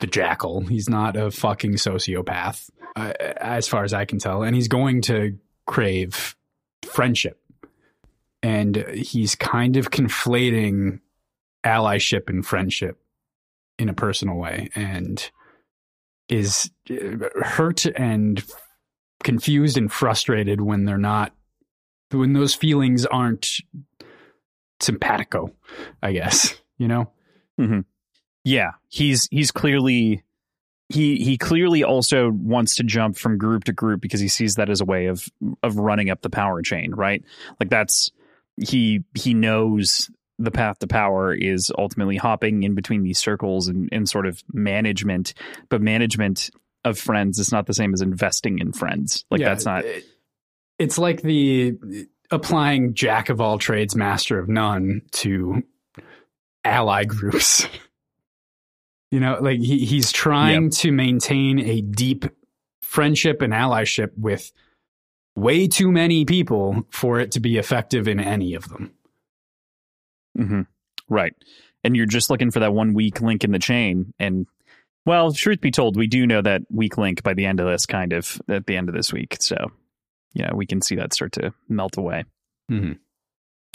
the 0.00 0.06
jackal. 0.06 0.60
He's 0.60 0.88
not 0.88 1.16
a 1.16 1.30
fucking 1.30 1.74
sociopath, 1.74 2.68
uh, 2.96 3.12
as 3.38 3.66
far 3.66 3.82
as 3.82 3.94
I 3.94 4.04
can 4.04 4.18
tell. 4.18 4.42
And 4.42 4.54
he's 4.54 4.68
going 4.68 5.00
to 5.02 5.38
crave 5.66 6.36
friendship. 6.82 7.40
And 8.42 8.76
he's 8.92 9.34
kind 9.34 9.76
of 9.76 9.90
conflating 9.90 11.00
allyship 11.64 12.28
and 12.28 12.46
friendship 12.46 13.00
in 13.78 13.88
a 13.88 13.94
personal 13.94 14.36
way 14.36 14.68
and 14.74 15.30
is 16.28 16.70
uh, 16.90 17.28
hurt 17.42 17.86
and 17.86 18.44
confused 19.22 19.76
and 19.76 19.92
frustrated 19.92 20.60
when 20.60 20.84
they're 20.84 20.98
not 20.98 21.32
when 22.12 22.32
those 22.32 22.54
feelings 22.54 23.04
aren't 23.06 23.48
simpatico 24.80 25.50
i 26.02 26.12
guess 26.12 26.60
you 26.78 26.88
know? 26.88 27.10
Yeah, 28.44 28.72
he's 28.88 29.28
he's 29.30 29.50
clearly 29.50 30.22
he 30.88 31.16
he 31.16 31.36
clearly 31.36 31.82
also 31.82 32.30
wants 32.30 32.76
to 32.76 32.84
jump 32.84 33.16
from 33.16 33.38
group 33.38 33.64
to 33.64 33.72
group 33.72 34.00
because 34.00 34.20
he 34.20 34.28
sees 34.28 34.54
that 34.54 34.70
as 34.70 34.80
a 34.80 34.84
way 34.84 35.06
of 35.06 35.28
of 35.62 35.76
running 35.76 36.10
up 36.10 36.22
the 36.22 36.30
power 36.30 36.62
chain, 36.62 36.94
right? 36.94 37.24
Like 37.58 37.70
that's 37.70 38.10
he 38.56 39.02
he 39.14 39.34
knows 39.34 40.10
the 40.38 40.50
path 40.50 40.78
to 40.80 40.86
power 40.86 41.32
is 41.32 41.72
ultimately 41.78 42.16
hopping 42.16 42.62
in 42.62 42.74
between 42.74 43.02
these 43.02 43.18
circles 43.18 43.68
and, 43.68 43.88
and 43.92 44.08
sort 44.08 44.26
of 44.26 44.42
management, 44.52 45.34
but 45.68 45.80
management 45.80 46.50
of 46.84 46.98
friends 46.98 47.38
is 47.38 47.50
not 47.50 47.66
the 47.66 47.74
same 47.74 47.92
as 47.94 48.00
investing 48.00 48.58
in 48.58 48.72
friends. 48.72 49.24
Like 49.30 49.40
Yeah, 49.40 49.48
that's 49.48 49.64
not 49.64 49.84
it's 50.78 50.98
like 50.98 51.22
the 51.22 51.74
applying 52.30 52.94
jack 52.94 53.28
of 53.28 53.40
all 53.40 53.58
trades 53.58 53.96
master 53.96 54.38
of 54.38 54.48
none 54.48 55.02
to 55.12 55.62
ally 56.64 57.04
groups. 57.04 57.66
You 59.12 59.20
know 59.20 59.38
like 59.40 59.60
he, 59.60 59.84
he's 59.84 60.10
trying 60.10 60.70
to 60.70 60.90
maintain 60.90 61.60
a 61.60 61.80
deep 61.80 62.24
friendship 62.82 63.40
and 63.40 63.52
allyship 63.52 64.10
with 64.18 64.50
way 65.36 65.68
too 65.68 65.92
many 65.92 66.24
people 66.24 66.84
for 66.90 67.20
it 67.20 67.30
to 67.30 67.40
be 67.40 67.56
effective 67.56 68.08
in 68.08 68.18
any 68.18 68.54
of 68.54 68.68
them 68.68 68.95
hmm 70.36 70.62
Right. 71.08 71.34
And 71.84 71.96
you're 71.96 72.06
just 72.06 72.30
looking 72.30 72.50
for 72.50 72.60
that 72.60 72.72
one 72.74 72.94
weak 72.94 73.20
link 73.20 73.44
in 73.44 73.52
the 73.52 73.58
chain. 73.60 74.12
And 74.18 74.46
well, 75.04 75.32
truth 75.32 75.60
be 75.60 75.70
told, 75.70 75.96
we 75.96 76.08
do 76.08 76.26
know 76.26 76.42
that 76.42 76.62
weak 76.68 76.98
link 76.98 77.22
by 77.22 77.32
the 77.34 77.46
end 77.46 77.60
of 77.60 77.66
this 77.68 77.86
kind 77.86 78.12
of 78.12 78.40
at 78.48 78.66
the 78.66 78.76
end 78.76 78.88
of 78.88 78.94
this 78.94 79.12
week. 79.12 79.36
So 79.38 79.70
yeah, 80.34 80.52
we 80.52 80.66
can 80.66 80.82
see 80.82 80.96
that 80.96 81.14
start 81.14 81.32
to 81.32 81.54
melt 81.68 81.96
away. 81.96 82.24
Mhm. 82.70 82.98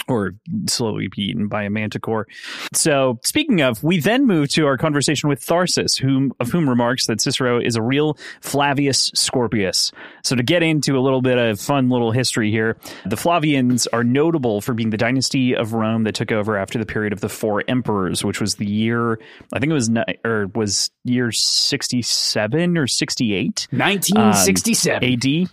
Or 0.07 0.33
slowly 0.67 1.07
be 1.07 1.23
eaten 1.23 1.47
by 1.47 1.63
a 1.63 1.69
manticore. 1.69 2.27
So, 2.73 3.19
speaking 3.23 3.61
of, 3.61 3.83
we 3.83 3.99
then 3.99 4.25
move 4.25 4.49
to 4.49 4.65
our 4.65 4.77
conversation 4.77 5.29
with 5.29 5.45
Tharsis, 5.45 5.99
whom 5.99 6.33
of 6.39 6.49
whom 6.51 6.67
remarks 6.67 7.05
that 7.07 7.21
Cicero 7.21 7.59
is 7.59 7.75
a 7.75 7.81
real 7.81 8.17
Flavius 8.41 9.11
Scorpus. 9.13 9.91
So, 10.23 10.35
to 10.35 10.43
get 10.43 10.63
into 10.63 10.97
a 10.97 11.01
little 11.01 11.21
bit 11.21 11.37
of 11.37 11.59
fun 11.59 11.89
little 11.89 12.11
history 12.11 12.51
here, 12.51 12.77
the 13.05 13.15
Flavians 13.15 13.87
are 13.93 14.03
notable 14.03 14.59
for 14.61 14.73
being 14.73 14.89
the 14.89 14.97
dynasty 14.97 15.55
of 15.55 15.73
Rome 15.73 16.03
that 16.03 16.15
took 16.15 16.31
over 16.31 16.57
after 16.57 16.79
the 16.79 16.85
period 16.85 17.13
of 17.13 17.21
the 17.21 17.29
four 17.29 17.63
emperors, 17.67 18.23
which 18.23 18.41
was 18.41 18.55
the 18.55 18.65
year 18.65 19.19
I 19.53 19.59
think 19.59 19.71
it 19.71 19.73
was 19.73 19.89
or 20.25 20.47
was 20.53 20.91
year 21.03 21.31
sixty 21.31 22.01
seven 22.01 22.77
or 22.77 22.87
sixty 22.87 23.33
eight 23.33 23.67
1967 23.71 25.03
uh, 25.03 25.13
AD. 25.13 25.49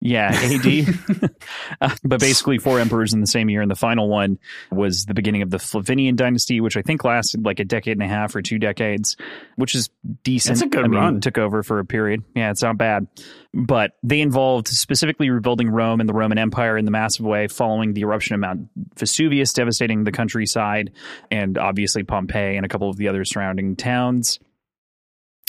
Yeah, 0.00 0.30
AD. 0.32 1.30
uh, 1.80 1.94
but 2.04 2.20
basically, 2.20 2.58
four 2.58 2.78
emperors 2.78 3.12
in 3.12 3.20
the 3.20 3.26
same 3.26 3.50
year. 3.50 3.62
And 3.62 3.70
the 3.70 3.76
final 3.76 4.08
one 4.08 4.38
was 4.70 5.06
the 5.06 5.14
beginning 5.14 5.42
of 5.42 5.50
the 5.50 5.58
Flavinian 5.58 6.14
dynasty, 6.14 6.60
which 6.60 6.76
I 6.76 6.82
think 6.82 7.02
lasted 7.02 7.44
like 7.44 7.58
a 7.58 7.64
decade 7.64 7.96
and 7.96 8.02
a 8.02 8.08
half 8.08 8.36
or 8.36 8.42
two 8.42 8.60
decades, 8.60 9.16
which 9.56 9.74
is 9.74 9.90
decent. 10.22 10.58
That's 10.58 10.66
a 10.66 10.68
good 10.68 10.84
I 10.84 10.88
mean, 10.88 11.00
run. 11.00 11.20
took 11.20 11.36
over 11.36 11.64
for 11.64 11.80
a 11.80 11.84
period. 11.84 12.22
Yeah, 12.36 12.50
it's 12.50 12.62
not 12.62 12.78
bad. 12.78 13.08
But 13.52 13.92
they 14.04 14.20
involved 14.20 14.68
specifically 14.68 15.30
rebuilding 15.30 15.68
Rome 15.68 15.98
and 15.98 16.08
the 16.08 16.14
Roman 16.14 16.38
Empire 16.38 16.78
in 16.78 16.84
the 16.84 16.92
massive 16.92 17.26
way 17.26 17.48
following 17.48 17.94
the 17.94 18.02
eruption 18.02 18.34
of 18.34 18.40
Mount 18.40 18.68
Vesuvius, 18.96 19.52
devastating 19.52 20.04
the 20.04 20.12
countryside, 20.12 20.92
and 21.32 21.58
obviously 21.58 22.04
Pompeii 22.04 22.56
and 22.56 22.64
a 22.64 22.68
couple 22.68 22.88
of 22.88 22.98
the 22.98 23.08
other 23.08 23.24
surrounding 23.24 23.74
towns 23.74 24.38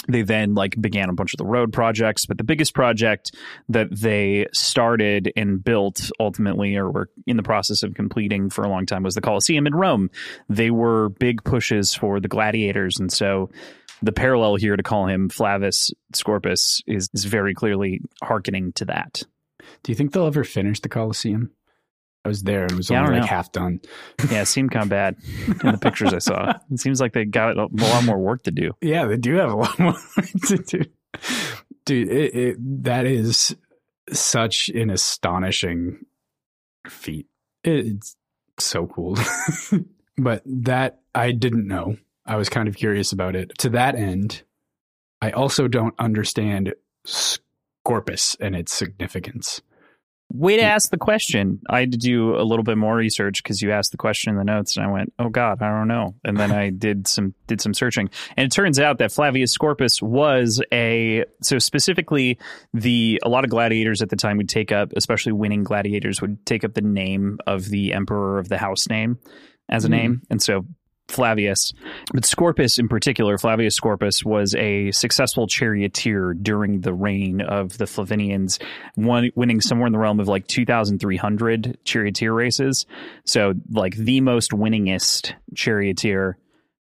they 0.07 0.21
then 0.21 0.55
like 0.55 0.79
began 0.79 1.09
a 1.09 1.13
bunch 1.13 1.33
of 1.33 1.37
the 1.37 1.45
road 1.45 1.73
projects 1.73 2.25
but 2.25 2.37
the 2.37 2.43
biggest 2.43 2.73
project 2.73 3.35
that 3.67 3.87
they 3.91 4.45
started 4.53 5.31
and 5.35 5.63
built 5.63 6.11
ultimately 6.19 6.75
or 6.75 6.89
were 6.89 7.09
in 7.27 7.37
the 7.37 7.43
process 7.43 7.83
of 7.83 7.93
completing 7.93 8.49
for 8.49 8.63
a 8.63 8.69
long 8.69 8.85
time 8.85 9.03
was 9.03 9.15
the 9.15 9.21
colosseum 9.21 9.67
in 9.67 9.75
rome 9.75 10.09
they 10.47 10.71
were 10.71 11.09
big 11.09 11.43
pushes 11.43 11.93
for 11.93 12.19
the 12.19 12.27
gladiators 12.27 12.99
and 12.99 13.11
so 13.11 13.49
the 14.01 14.13
parallel 14.13 14.55
here 14.55 14.77
to 14.77 14.83
call 14.83 15.07
him 15.07 15.29
flavius 15.29 15.91
scorpus 16.13 16.81
is, 16.87 17.09
is 17.13 17.25
very 17.25 17.53
clearly 17.53 18.01
hearkening 18.23 18.71
to 18.73 18.85
that 18.85 19.23
Do 19.83 19.91
you 19.91 19.95
think 19.95 20.13
they'll 20.13 20.25
ever 20.25 20.43
finish 20.43 20.79
the 20.79 20.89
Colosseum? 20.89 21.51
I 22.25 22.27
was 22.27 22.43
there 22.43 22.63
and 22.63 22.71
it 22.71 22.77
was 22.77 22.89
Yeah, 22.89 22.99
only 23.01 23.13
like 23.13 23.21
know. 23.21 23.27
half 23.27 23.51
done. 23.51 23.79
yeah 24.31 24.41
it 24.41 24.45
seemed 24.47 24.71
kind 24.71 24.83
of 24.83 24.89
bad 24.89 25.15
in 25.47 25.71
the 25.71 25.77
pictures 25.81 26.13
i 26.13 26.19
saw 26.19 26.53
it 26.71 26.79
seems 26.79 26.99
like 26.99 27.13
they 27.13 27.25
got 27.25 27.57
a 27.57 27.67
lot 27.71 28.03
more 28.05 28.17
work 28.19 28.43
to 28.43 28.51
do 28.51 28.71
Yeah, 28.81 29.05
they 29.05 29.17
do 29.17 29.35
have 29.35 29.51
a 29.51 29.55
lot 29.63 29.79
more 29.79 29.95
to 30.47 30.57
do. 30.57 30.81
Dude, 31.85 32.09
it, 32.11 32.35
it, 32.35 32.83
that 32.83 33.05
is 33.05 33.55
such 34.11 34.69
an 34.69 34.89
astonishing 34.89 36.05
feat. 36.87 37.27
It's 37.63 38.15
so 38.59 38.85
cool. 38.87 39.17
but 40.17 40.43
that 40.45 40.99
I 41.15 41.31
didn't 41.31 41.67
know. 41.67 41.97
I 42.25 42.35
was 42.35 42.47
kind 42.49 42.67
of 42.67 42.75
curious 42.75 43.11
about 43.11 43.35
it. 43.35 43.57
To 43.59 43.69
that 43.71 43.95
end, 43.95 44.43
I 45.21 45.31
also 45.31 45.67
don't 45.67 45.95
understand 45.97 46.73
Scorpus 47.05 48.35
and 48.39 48.55
its 48.55 48.73
significance. 48.73 49.61
Way 50.31 50.57
to 50.57 50.61
ask 50.63 50.91
the 50.91 50.97
question. 50.97 51.59
I 51.67 51.79
had 51.79 51.91
to 51.93 51.97
do 51.97 52.35
a 52.35 52.43
little 52.43 52.63
bit 52.63 52.77
more 52.77 52.95
research 52.95 53.41
because 53.41 53.63
you 53.63 53.71
asked 53.71 53.91
the 53.91 53.97
question 53.97 54.31
in 54.31 54.37
the 54.37 54.43
notes, 54.43 54.77
and 54.77 54.85
I 54.85 54.91
went, 54.91 55.11
"Oh 55.17 55.29
God, 55.29 55.61
I 55.61 55.69
don't 55.69 55.87
know." 55.87 56.13
And 56.23 56.37
then 56.37 56.51
I 56.51 56.69
did 56.77 57.07
some 57.07 57.33
did 57.47 57.59
some 57.61 57.73
searching, 57.73 58.09
and 58.37 58.45
it 58.45 58.51
turns 58.51 58.79
out 58.79 58.99
that 58.99 59.11
Flavius 59.11 59.51
Scorpus 59.51 60.03
was 60.03 60.61
a 60.71 61.25
so 61.41 61.57
specifically 61.57 62.37
the 62.75 63.19
a 63.23 63.29
lot 63.29 63.43
of 63.43 63.49
gladiators 63.49 64.03
at 64.03 64.09
the 64.09 64.15
time 64.15 64.37
would 64.37 64.49
take 64.49 64.71
up, 64.71 64.93
especially 64.95 65.31
winning 65.31 65.63
gladiators 65.63 66.21
would 66.21 66.45
take 66.45 66.63
up 66.63 66.75
the 66.75 66.81
name 66.81 67.39
of 67.47 67.67
the 67.67 67.93
emperor 67.93 68.37
of 68.37 68.49
the 68.49 68.57
house 68.59 68.87
name 68.87 69.17
as 69.67 69.83
a 69.83 69.87
Mhm. 69.87 69.91
name, 69.91 70.21
and 70.29 70.41
so 70.41 70.63
Flavius, 71.09 71.73
but 72.13 72.25
Scorpus 72.25 72.77
in 72.77 72.87
particular, 72.87 73.37
Flavius 73.37 73.75
Scorpus 73.75 74.23
was 74.23 74.55
a 74.55 74.91
successful 74.91 75.47
charioteer 75.47 76.33
during 76.33 76.81
the 76.81 76.93
reign 76.93 77.41
of 77.41 77.77
the 77.77 77.85
Flavinians, 77.85 78.59
winning 78.95 79.61
somewhere 79.61 79.87
in 79.87 79.93
the 79.93 79.99
realm 79.99 80.19
of 80.19 80.27
like 80.27 80.47
2,300 80.47 81.77
charioteer 81.83 82.33
races. 82.33 82.85
So, 83.25 83.53
like 83.71 83.95
the 83.95 84.21
most 84.21 84.51
winningest 84.51 85.33
charioteer 85.55 86.37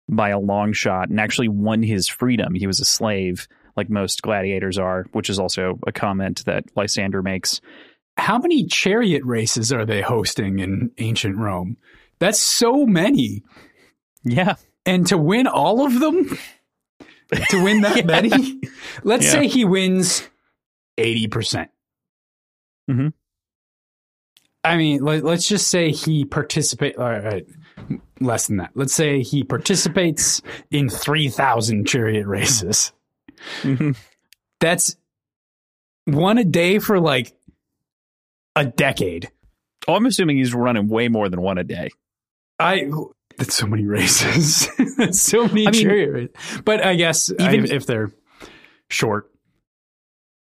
by 0.09 0.31
a 0.31 0.39
long 0.39 0.73
shot, 0.73 1.09
and 1.09 1.21
actually 1.21 1.49
won 1.49 1.83
his 1.83 2.09
freedom. 2.09 2.55
He 2.55 2.67
was 2.67 2.81
a 2.81 2.85
slave, 2.85 3.47
like 3.77 3.89
most 3.89 4.23
gladiators 4.23 4.77
are, 4.77 5.07
which 5.13 5.31
is 5.31 5.39
also 5.39 5.79
a 5.87 5.93
comment 5.93 6.45
that 6.47 6.65
Lysander 6.77 7.23
makes. 7.23 7.61
How 8.17 8.39
many 8.39 8.67
chariot 8.67 9.25
races 9.25 9.73
are 9.73 9.87
they 9.87 10.03
hosting 10.03 10.59
in 10.59 10.91
ancient 10.99 11.37
Rome? 11.39 11.77
That's 12.19 12.41
so 12.41 12.85
many. 12.85 13.45
Yeah. 14.25 14.55
And 14.87 15.07
to 15.09 15.19
win 15.19 15.47
all 15.47 15.85
of 15.87 15.99
them? 15.99 16.39
To 17.51 17.63
win 17.63 17.83
that 17.83 17.97
Yeah. 17.99 18.05
many? 18.05 18.61
Let's 19.05 19.25
Yeah. 19.27 19.33
say 19.33 19.47
he 19.49 19.65
wins 19.65 20.29
80%. 20.99 21.31
percent 21.31 21.71
Mhm. 22.91 23.13
I 24.65 24.77
mean, 24.77 25.03
let, 25.03 25.25
let's 25.25 25.49
just 25.49 25.69
say 25.69 25.91
he 25.91 26.25
participate 26.25 26.97
all 26.99 27.09
right, 27.11 27.47
less 28.21 28.47
than 28.49 28.59
that. 28.59 28.73
Let's 28.75 28.93
say 28.95 29.23
he 29.23 29.43
participates 29.43 30.43
in 30.71 30.89
3,000 30.91 31.87
chariot 31.87 32.27
races. 32.27 32.93
That's 34.61 34.97
one 36.05 36.37
a 36.39 36.45
day 36.45 36.79
for 36.79 37.01
like 37.01 37.33
a 38.55 38.67
decade. 38.67 39.31
Oh, 39.89 39.95
I'm 39.95 40.05
assuming 40.05 40.37
he's 40.37 40.53
running 40.53 40.89
way 40.89 41.09
more 41.09 41.29
than 41.31 41.41
one 41.41 41.57
a 41.57 41.65
day. 41.65 41.89
I 42.59 42.91
that's 43.41 43.55
so 43.57 43.67
many 43.67 43.85
races. 43.87 44.69
so 45.21 45.47
many 45.49 45.67
I 45.67 45.71
mean- 45.73 45.89
races. 45.89 46.29
But 46.65 46.85
I 46.85 46.95
guess 46.95 47.33
Even- 47.33 47.71
I- 47.73 47.75
if 47.75 47.87
they're 47.87 48.13
short, 48.89 49.27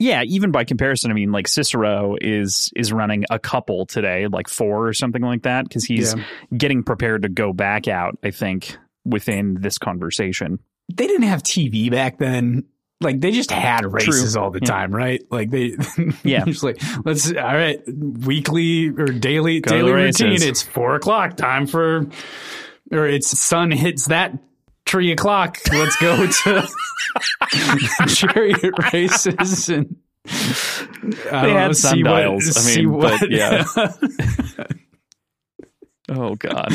Yeah, 0.00 0.22
even 0.24 0.50
by 0.50 0.64
comparison, 0.64 1.10
I 1.10 1.14
mean, 1.14 1.30
like 1.32 1.46
Cicero 1.48 2.16
is 2.20 2.70
is 2.74 2.92
running 2.92 3.24
a 3.30 3.38
couple 3.38 3.86
today, 3.86 4.26
like 4.26 4.48
four 4.48 4.88
or 4.88 4.92
something 4.92 5.22
like 5.22 5.42
that, 5.42 5.68
because 5.68 5.84
he's 5.84 6.14
Yeah. 6.14 6.24
getting 6.56 6.82
prepared 6.82 7.22
to 7.22 7.28
go 7.28 7.52
back 7.52 7.86
out. 7.88 8.18
I 8.24 8.30
think 8.30 8.76
within 9.04 9.54
this 9.60 9.76
conversation. 9.78 10.58
they 10.94 11.06
didn't 11.06 11.22
have 11.28 11.42
TV 11.42 11.90
back 11.90 12.18
then. 12.18 12.64
Like 13.00 13.20
they 13.20 13.30
just 13.32 13.50
had 13.50 13.84
races 13.90 14.36
all 14.36 14.50
the 14.50 14.60
Yeah. 14.62 14.68
time, 14.68 14.94
right? 14.94 15.22
Like 15.30 15.50
they, 15.50 15.76
Yeah. 16.24 16.44
just 16.44 16.62
like 16.62 16.80
let's 17.04 17.28
all 17.30 17.36
right, 17.36 17.80
weekly 17.86 18.88
or 18.88 19.06
daily 19.06 19.60
Go 19.60 19.76
daily 19.76 19.92
routine. 19.92 20.42
It's 20.42 20.62
four 20.62 20.94
o'clock, 20.96 21.36
time 21.36 21.66
for, 21.66 22.06
or 22.92 23.06
it's 23.06 23.38
sun 23.38 23.70
hits 23.70 24.06
that 24.06 24.32
three 24.86 25.12
o'clock. 25.12 25.58
Let's 25.72 25.96
go 25.96 26.26
to 26.44 26.68
chariot 28.08 28.74
races 28.92 29.68
and. 29.68 29.96
I 30.26 31.42
They 31.42 31.52
don't 31.52 31.56
had 31.56 31.66
know, 31.68 31.72
see 31.72 32.02
what- 32.02 32.10
sundials. 32.10 32.56
I 32.56 32.76
mean, 32.76 32.90
but 32.98 33.20
what- 33.20 33.30
yeah. 33.30 33.64
Oh 36.08 36.34
God. 36.34 36.68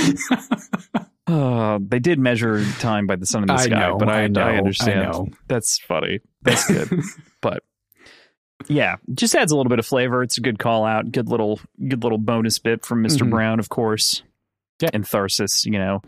Uh, 1.27 1.77
they 1.81 1.99
did 1.99 2.17
measure 2.17 2.63
time 2.79 3.05
by 3.05 3.15
the 3.15 3.25
sun 3.27 3.43
in 3.43 3.47
the 3.47 3.53
I 3.53 3.57
sky, 3.65 3.79
know, 3.79 3.97
but 3.97 4.09
I, 4.09 4.23
I 4.23 4.27
know, 4.27 4.41
I 4.41 4.55
understand. 4.57 5.11
know. 5.11 5.27
That's 5.47 5.77
funny. 5.87 6.19
That's 6.41 6.67
good. 6.67 6.89
but 7.41 7.61
yeah, 8.67 8.95
just 9.13 9.35
adds 9.35 9.51
a 9.51 9.55
little 9.55 9.69
bit 9.69 9.77
of 9.77 9.85
flavor. 9.85 10.23
It's 10.23 10.39
a 10.39 10.41
good 10.41 10.57
call 10.57 10.83
out. 10.83 11.11
Good 11.11 11.29
little 11.29 11.59
good 11.87 12.01
little 12.03 12.17
bonus 12.17 12.57
bit 12.57 12.83
from 12.85 13.03
mister 13.03 13.23
Mhm. 13.25 13.29
Brown, 13.29 13.59
of 13.59 13.69
course. 13.69 14.23
Yeah. 14.79 14.89
And 14.93 15.03
Tharsis, 15.03 15.65
you 15.65 15.79
know, 15.79 16.01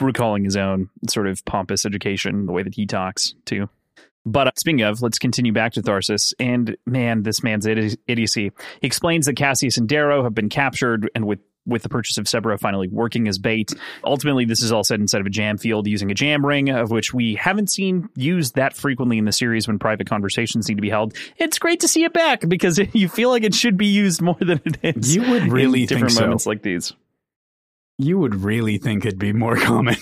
recalling 0.00 0.44
his 0.44 0.56
own 0.56 0.90
sort 1.08 1.26
of 1.26 1.44
pompous 1.44 1.86
education, 1.86 2.46
the 2.46 2.52
way 2.52 2.62
that 2.62 2.74
he 2.74 2.86
talks 2.86 3.34
too. 3.44 3.68
But 4.24 4.48
uh, 4.48 4.52
speaking 4.58 4.82
of, 4.82 5.02
let's 5.02 5.18
continue 5.18 5.52
back 5.52 5.72
to 5.74 5.82
Tharsis. 5.82 6.34
And 6.40 6.76
man, 6.84 7.22
this 7.22 7.42
man's 7.42 7.64
idi- 7.64 7.96
idiocy. 8.08 8.50
He 8.80 8.86
explains 8.86 9.26
that 9.26 9.36
Cassius 9.36 9.78
and 9.78 9.88
Darrow 9.88 10.24
have 10.24 10.34
been 10.34 10.48
captured, 10.48 11.08
and 11.14 11.26
with 11.26 11.38
with 11.66 11.82
the 11.82 11.88
purchase 11.88 12.16
of 12.16 12.26
Sevro 12.26 12.58
finally 12.58 12.88
working 12.88 13.26
as 13.28 13.38
bait. 13.38 13.72
Ultimately, 14.04 14.44
this 14.44 14.62
is 14.62 14.70
all 14.70 14.84
said 14.84 15.00
inside 15.00 15.20
of 15.20 15.26
a 15.26 15.30
jam 15.30 15.58
field 15.58 15.88
using 15.88 16.10
a 16.10 16.14
jam 16.14 16.46
ring, 16.46 16.70
of 16.70 16.90
which 16.90 17.12
we 17.12 17.34
haven't 17.34 17.70
seen 17.70 18.08
used 18.14 18.54
that 18.54 18.76
frequently 18.76 19.18
in 19.18 19.24
the 19.24 19.32
series 19.32 19.66
when 19.66 19.78
private 19.78 20.08
conversations 20.08 20.68
need 20.68 20.76
to 20.76 20.82
be 20.82 20.90
held. 20.90 21.14
It's 21.38 21.58
great 21.58 21.80
to 21.80 21.88
see 21.88 22.04
it 22.04 22.12
back 22.12 22.48
because 22.48 22.78
you 22.92 23.08
feel 23.08 23.30
like 23.30 23.42
it 23.42 23.54
should 23.54 23.76
be 23.76 23.86
used 23.86 24.22
more 24.22 24.38
than 24.38 24.60
it 24.64 24.78
is. 24.96 25.16
You 25.16 25.28
would 25.30 25.50
really 25.50 25.82
in 25.82 25.88
think 25.88 26.00
different 26.00 26.12
so. 26.12 26.20
moments 26.22 26.46
like 26.46 26.62
these. 26.62 26.92
You 27.98 28.18
would 28.18 28.34
really 28.34 28.78
think 28.78 29.04
it'd 29.04 29.18
be 29.18 29.32
more 29.32 29.56
common. 29.60 29.96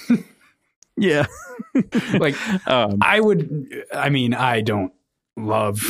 Yeah. 0.96 1.26
like 2.18 2.36
Um, 2.68 2.98
I 3.02 3.20
would. 3.20 3.84
I 3.92 4.10
mean, 4.10 4.34
I 4.34 4.60
don't 4.60 4.92
love 5.36 5.82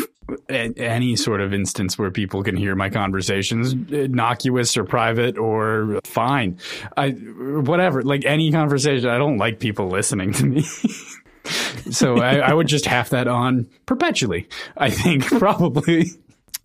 any 0.48 1.16
sort 1.16 1.42
of 1.42 1.52
instance 1.52 1.98
where 1.98 2.10
people 2.10 2.42
can 2.42 2.56
hear 2.56 2.74
my 2.74 2.88
conversations, 2.88 3.74
innocuous 3.92 4.76
or 4.76 4.84
private 4.84 5.36
or 5.36 6.00
fine. 6.04 6.58
I 6.96 7.10
whatever. 7.10 8.02
Like 8.02 8.24
any 8.24 8.50
conversation, 8.50 9.08
I 9.08 9.18
don't 9.18 9.36
like 9.36 9.60
people 9.60 9.88
listening 9.88 10.32
to 10.32 10.46
me. 10.46 10.62
so 11.90 12.18
I, 12.18 12.36
I 12.38 12.54
would 12.54 12.66
just 12.68 12.86
have 12.86 13.10
that 13.10 13.28
on 13.28 13.68
perpetually. 13.86 14.48
I 14.76 14.90
think 14.90 15.26
probably. 15.26 16.06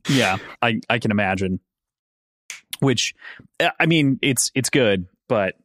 Yeah, 0.07 0.37
I 0.61 0.79
I 0.89 0.99
can 0.99 1.11
imagine. 1.11 1.59
Which, 2.79 3.13
uh, 3.59 3.71
I 3.77 3.87
mean, 3.87 4.19
it's 4.21 4.51
it's 4.55 4.69
good, 4.69 5.05
but 5.29 5.55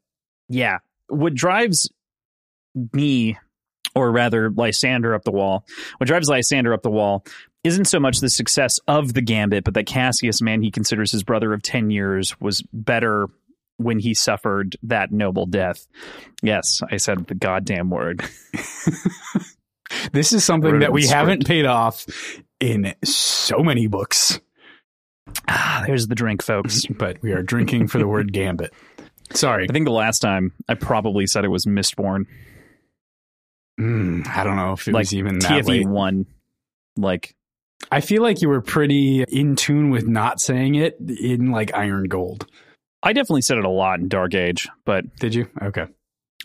yeah, 0.49 0.79
what 1.09 1.35
drives 1.35 1.91
me, 2.93 3.37
or 3.97 4.13
rather 4.13 4.51
Lysander 4.51 5.15
up 5.15 5.25
the 5.25 5.33
wall, 5.33 5.65
what 5.99 6.07
drives 6.07 6.29
Lysander 6.29 6.73
up 6.73 6.83
the 6.83 6.91
wall 6.91 7.27
isn't 7.65 7.87
so 7.87 7.99
much 7.99 8.21
the 8.21 8.31
success 8.31 8.79
of 8.87 9.15
the 9.15 9.23
gambit, 9.23 9.65
but 9.65 9.75
that 9.75 9.87
Cassius, 9.87 10.41
man, 10.41 10.63
he 10.63 10.71
considers 10.71 11.11
his 11.11 11.25
brother 11.25 11.53
of 11.53 11.63
ten 11.63 11.91
years, 11.91 12.39
was 12.41 12.63
better 12.73 13.27
when 13.79 13.99
he 13.99 14.15
suffered 14.15 14.77
that 14.85 15.11
noble 15.11 15.47
death. 15.47 15.89
Yes, 16.43 16.81
I 16.89 16.99
said 16.99 17.27
the 17.27 17.35
goddamn 17.35 17.91
word. 17.91 18.23
This 20.13 20.33
is 20.33 20.45
something 20.45 20.81
that 20.81 20.93
we 20.93 21.03
script. 21.03 21.17
haven't 21.17 21.47
paid 21.47 21.67
off 21.67 22.07
in 22.61 22.95
so 23.05 23.59
many 23.59 23.87
books. 23.87 24.41
Ah, 25.49 25.85
there's 25.87 26.07
the 26.07 26.15
drink, 26.15 26.43
folks. 26.43 26.87
but 26.91 27.21
we 27.23 27.33
are 27.33 27.43
drinking 27.43 27.89
for 27.89 27.99
the 27.99 28.09
word 28.09 28.33
gambit. 28.33 28.73
Sorry. 29.35 29.67
I 29.69 29.73
think 29.73 29.85
the 29.87 29.93
last 29.93 30.21
time 30.21 30.53
I 30.69 30.75
probably 30.75 31.27
said 31.27 31.45
it 31.45 31.49
was 31.49 31.65
Mistborn. 31.67 32.27
Mm, 33.81 34.27
I 34.29 34.45
don't 34.45 34.57
know 34.57 34.73
if 34.73 34.87
it 34.87 34.95
like 34.95 35.03
was 35.03 35.15
even 35.15 35.39
that 35.41 35.51
TFE 35.65 35.67
late. 35.69 35.89
one. 35.89 36.27
Like 36.97 37.35
I 37.91 38.01
feel 38.01 38.23
like 38.23 38.41
you 38.41 38.49
were 38.49 38.61
pretty 38.61 39.23
in 39.25 39.57
tune 39.57 39.91
with 39.91 40.07
not 40.07 40.41
saying 40.41 40.77
it 40.77 40.97
in 41.01 41.51
like 41.51 41.75
Iron 41.75 42.05
Gold. 42.05 42.47
I 43.03 43.13
definitely 43.13 43.43
said 43.43 43.59
it 43.59 43.65
a 43.65 43.71
lot 43.71 43.99
in 44.01 44.09
Dark 44.09 44.35
Age, 44.35 44.69
but 44.85 45.17
Did 45.17 45.35
you? 45.35 45.49
Okay. 45.61 45.87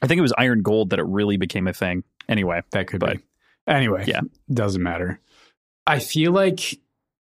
I 0.01 0.07
think 0.07 0.17
it 0.17 0.21
was 0.23 0.33
Iron 0.37 0.61
Gold 0.63 0.89
that 0.89 0.99
it 0.99 1.05
really 1.05 1.37
became 1.37 1.67
a 1.67 1.73
thing. 1.73 2.03
Anyway, 2.27 2.61
That 2.71 2.87
could 2.87 2.99
But- 2.99 3.17
be. 3.17 3.23
Anyway, 3.67 4.05
Yeah. 4.07 4.21
doesn't 4.51 4.81
matter. 4.81 5.19
I 5.85 5.99
feel 5.99 6.31
like 6.31 6.79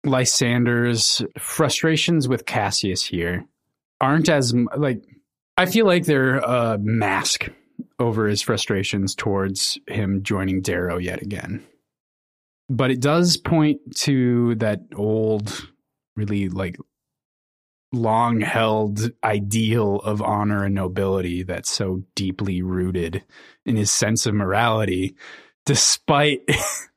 Lysander's 0.04 1.22
frustrations 1.38 2.26
with 2.28 2.44
Cassius 2.46 3.04
here 3.06 3.44
aren't 4.00 4.28
as 4.28 4.52
like. 4.76 5.02
I 5.56 5.66
feel 5.66 5.86
like 5.86 6.06
they're 6.06 6.38
a 6.38 6.78
mask 6.78 7.50
over 7.98 8.26
his 8.26 8.42
frustrations 8.42 9.14
towards 9.14 9.78
him 9.86 10.22
joining 10.22 10.62
Darrow 10.62 10.98
yet 10.98 11.22
again. 11.22 11.64
But 12.68 12.90
it 12.90 13.00
does 13.00 13.36
point 13.36 13.96
to 13.98 14.54
that 14.56 14.80
old, 14.94 15.68
really 16.16 16.48
like 16.48 16.76
long 17.92 18.40
held 18.40 19.10
ideal 19.22 19.96
of 19.96 20.22
honor 20.22 20.64
and 20.64 20.74
nobility 20.74 21.42
that's 21.42 21.70
so 21.70 22.02
deeply 22.14 22.62
rooted 22.62 23.22
in 23.66 23.76
his 23.76 23.90
sense 23.90 24.24
of 24.24 24.34
morality, 24.34 25.14
despite 25.66 26.40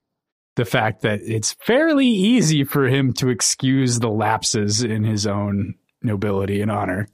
the 0.55 0.65
fact 0.65 1.01
that 1.01 1.19
it's 1.21 1.53
fairly 1.59 2.07
easy 2.07 2.63
for 2.63 2.87
him 2.87 3.11
to 3.13 3.29
excuse 3.29 3.99
the 3.99 4.09
lapses 4.09 4.81
in 4.81 5.03
his 5.03 5.27
own 5.27 5.75
nobility 6.01 6.61
and 6.61 6.71
honor. 6.71 7.07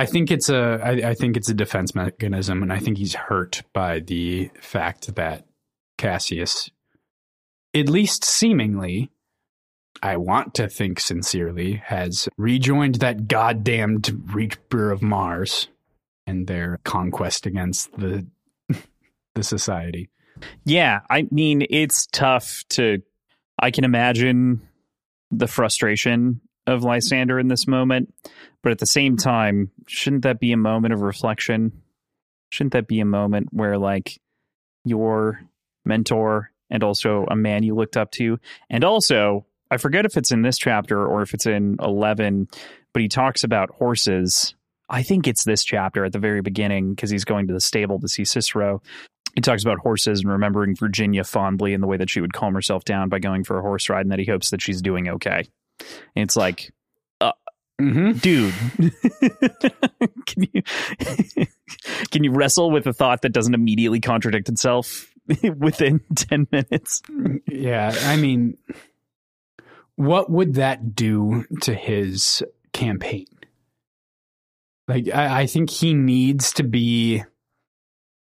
I 0.00 0.06
think 0.06 0.30
it's 0.30 0.48
a 0.48 0.80
I, 0.82 1.10
I 1.10 1.14
think 1.14 1.36
it's 1.36 1.50
a 1.50 1.54
defense 1.54 1.94
mechanism, 1.94 2.62
and 2.62 2.72
I 2.72 2.78
think 2.78 2.96
he's 2.96 3.14
hurt 3.14 3.60
by 3.74 4.00
the 4.00 4.50
fact 4.58 5.14
that 5.14 5.44
Cassius, 5.98 6.70
at 7.74 7.90
least 7.90 8.24
seemingly, 8.24 9.10
I 10.02 10.16
want 10.16 10.54
to 10.54 10.70
think 10.70 11.00
sincerely, 11.00 11.82
has 11.84 12.30
rejoined 12.38 12.94
that 12.96 13.28
goddamned 13.28 14.32
Reaper 14.34 14.90
of 14.90 15.02
Mars 15.02 15.68
and 16.26 16.46
their 16.46 16.80
conquest 16.82 17.44
against 17.44 17.92
the 17.92 18.26
the 19.34 19.42
society. 19.42 20.08
yeah, 20.64 21.00
I 21.10 21.28
mean, 21.30 21.66
it's 21.68 22.06
tough 22.06 22.64
to. 22.70 23.02
I 23.58 23.70
can 23.70 23.84
imagine 23.84 24.66
the 25.30 25.46
frustration 25.46 26.40
of 26.66 26.84
Lysander 26.84 27.38
in 27.38 27.48
this 27.48 27.66
moment, 27.66 28.14
but 28.62 28.72
at 28.72 28.78
the 28.78 28.86
same 28.86 29.16
time, 29.16 29.70
shouldn't 29.86 30.22
that 30.22 30.40
be 30.40 30.52
a 30.52 30.56
moment 30.56 30.94
of 30.94 31.00
reflection? 31.00 31.82
Shouldn't 32.50 32.72
that 32.72 32.88
be 32.88 33.00
a 33.00 33.04
moment 33.04 33.48
where, 33.52 33.78
like, 33.78 34.20
your 34.84 35.40
mentor 35.84 36.50
and 36.68 36.82
also 36.82 37.26
a 37.30 37.36
man 37.36 37.62
you 37.62 37.74
looked 37.74 37.96
up 37.96 38.10
to, 38.12 38.38
and 38.68 38.84
also, 38.84 39.46
I 39.70 39.76
forget 39.76 40.04
if 40.04 40.16
it's 40.16 40.32
in 40.32 40.42
this 40.42 40.58
chapter 40.58 41.06
or 41.06 41.22
if 41.22 41.34
it's 41.34 41.46
in 41.46 41.76
11, 41.80 42.48
but 42.92 43.02
he 43.02 43.08
talks 43.08 43.44
about 43.44 43.70
horses. 43.70 44.54
I 44.88 45.02
think 45.02 45.28
it's 45.28 45.44
this 45.44 45.62
chapter 45.62 46.04
at 46.04 46.12
the 46.12 46.18
very 46.18 46.42
beginning 46.42 46.94
because 46.94 47.10
he's 47.10 47.24
going 47.24 47.46
to 47.46 47.54
the 47.54 47.60
stable 47.60 48.00
to 48.00 48.08
see 48.08 48.24
Cicero. 48.24 48.82
He 49.36 49.40
talks 49.40 49.62
about 49.62 49.78
horses 49.78 50.20
and 50.20 50.30
remembering 50.30 50.74
Virginia 50.74 51.22
fondly 51.22 51.72
and 51.72 51.82
the 51.82 51.86
way 51.86 51.96
that 51.96 52.10
she 52.10 52.20
would 52.20 52.32
calm 52.32 52.54
herself 52.54 52.82
down 52.84 53.08
by 53.08 53.20
going 53.20 53.44
for 53.44 53.58
a 53.58 53.62
horse 53.62 53.88
ride 53.88 54.00
and 54.00 54.10
that 54.10 54.18
he 54.18 54.24
hopes 54.24 54.50
that 54.50 54.60
she's 54.60 54.82
doing 54.82 55.08
okay. 55.08 55.44
And 56.16 56.24
it's 56.24 56.36
like, 56.36 56.72
Mm-hmm. 57.80 58.12
dude, 58.18 58.54
can 60.26 60.48
you 60.52 60.62
can 62.10 62.24
you 62.24 62.32
wrestle 62.32 62.70
with 62.70 62.86
a 62.86 62.92
thought 62.92 63.22
that 63.22 63.30
doesn't 63.32 63.54
immediately 63.54 64.00
contradict 64.00 64.48
itself 64.48 65.12
within 65.58 66.00
10 66.14 66.46
minutes? 66.52 67.02
Yeah, 67.46 67.94
I 68.04 68.16
mean, 68.16 68.56
what 69.96 70.30
would 70.30 70.54
that 70.54 70.94
do 70.94 71.44
to 71.62 71.74
his 71.74 72.42
campaign? 72.72 73.26
Like, 74.88 75.08
I, 75.14 75.42
I 75.42 75.46
think 75.46 75.70
he 75.70 75.94
needs 75.94 76.52
to 76.54 76.64
be 76.64 77.22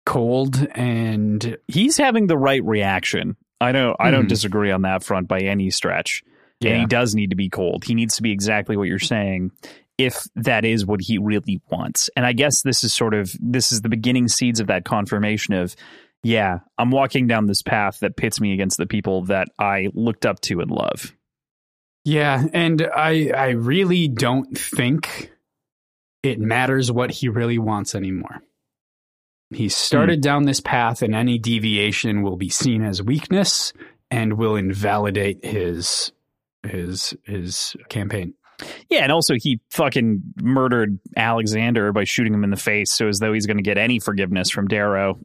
cold 0.06 0.68
and 0.76 1.58
He's 1.68 1.98
having 1.98 2.28
the 2.28 2.38
right 2.38 2.64
reaction. 2.64 3.38
I 3.62 3.72
don't 3.72 3.96
I 4.00 4.12
don't 4.12 4.26
Mhm. 4.26 4.30
disagree 4.30 4.72
on 4.72 4.82
that 4.82 5.04
front 5.04 5.28
by 5.28 5.40
any 5.42 5.70
stretch. 5.70 6.24
And 6.70 6.82
he 6.82 6.86
does 6.86 7.16
need 7.16 7.32
to 7.32 7.36
be 7.36 7.50
cold. 7.50 7.84
He 7.84 7.96
needs 7.96 8.16
to 8.18 8.22
be 8.22 8.32
exactly 8.32 8.78
what 8.78 8.88
you're 8.88 9.00
saying 9.00 9.52
if 9.98 10.28
that 10.36 10.66
is 10.66 10.86
what 10.86 11.02
he 11.02 11.18
really 11.18 11.62
wants. 11.70 12.10
And 12.16 12.26
I 12.26 12.34
guess 12.34 12.62
this 12.62 12.84
is 12.84 12.94
sort 12.94 13.14
of 13.14 13.36
this 13.40 13.72
is 13.72 13.82
the 13.82 13.90
beginning 13.90 14.28
seeds 14.28 14.60
of 14.60 14.68
that 14.68 14.86
confirmation 14.86 15.54
of 15.54 15.76
yeah, 16.24 16.60
I'm 16.78 16.92
walking 16.92 17.26
down 17.26 17.48
this 17.48 17.64
path 17.64 18.00
that 18.02 18.16
pits 18.16 18.40
me 18.40 18.54
against 18.54 18.78
the 18.78 18.86
people 18.86 19.26
that 19.26 19.48
I 19.58 19.90
looked 19.94 20.26
up 20.26 20.40
to 20.42 20.60
and 20.60 20.70
love. 20.70 21.16
Yeah, 22.04 22.44
and 22.54 22.88
I 22.96 23.32
I 23.36 23.50
really 23.50 24.08
don't 24.08 24.58
think 24.58 25.32
it 26.24 26.40
matters 26.40 26.92
what 26.92 27.12
he 27.12 27.30
really 27.30 27.58
wants 27.58 27.96
anymore. 27.96 28.42
He 29.50 29.70
started 29.70 30.18
hmm. 30.18 30.22
down 30.22 30.44
this 30.44 30.62
path 30.62 31.02
and 31.02 31.14
any 31.14 31.38
deviation 31.38 32.22
will 32.22 32.38
be 32.38 32.50
seen 32.50 32.84
as 32.84 33.04
weakness 33.04 33.74
and 34.10 34.34
will 34.34 34.56
invalidate 34.56 35.44
his 35.44 36.12
his 36.64 37.14
his 37.24 37.76
campaign. 37.90 38.34
Yeah, 38.90 39.04
and 39.04 39.12
also 39.12 39.36
he 39.36 39.60
fucking 39.72 40.22
murdered 40.42 41.00
Alexander 41.18 41.92
by 41.92 42.04
shooting 42.04 42.34
him 42.34 42.44
in 42.44 42.52
the 42.52 42.58
face, 42.58 42.92
so 42.92 43.08
as 43.08 43.20
though 43.20 43.34
he's 43.34 43.48
going 43.48 43.58
to 43.58 43.64
get 43.64 43.78
any 43.78 44.00
forgiveness 44.00 44.50
from 44.50 44.68
Darrow 44.68 45.20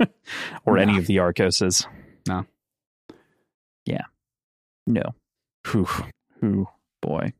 or 0.64 0.78
any 0.78 0.96
of 0.96 1.06
the 1.06 1.18
Arcoses. 1.18 1.86
No. 2.28 2.44
Yeah. 3.84 4.02
No. 4.86 5.02
Whew. 5.66 5.88
Whew. 6.40 6.68
Boy. 7.00 7.32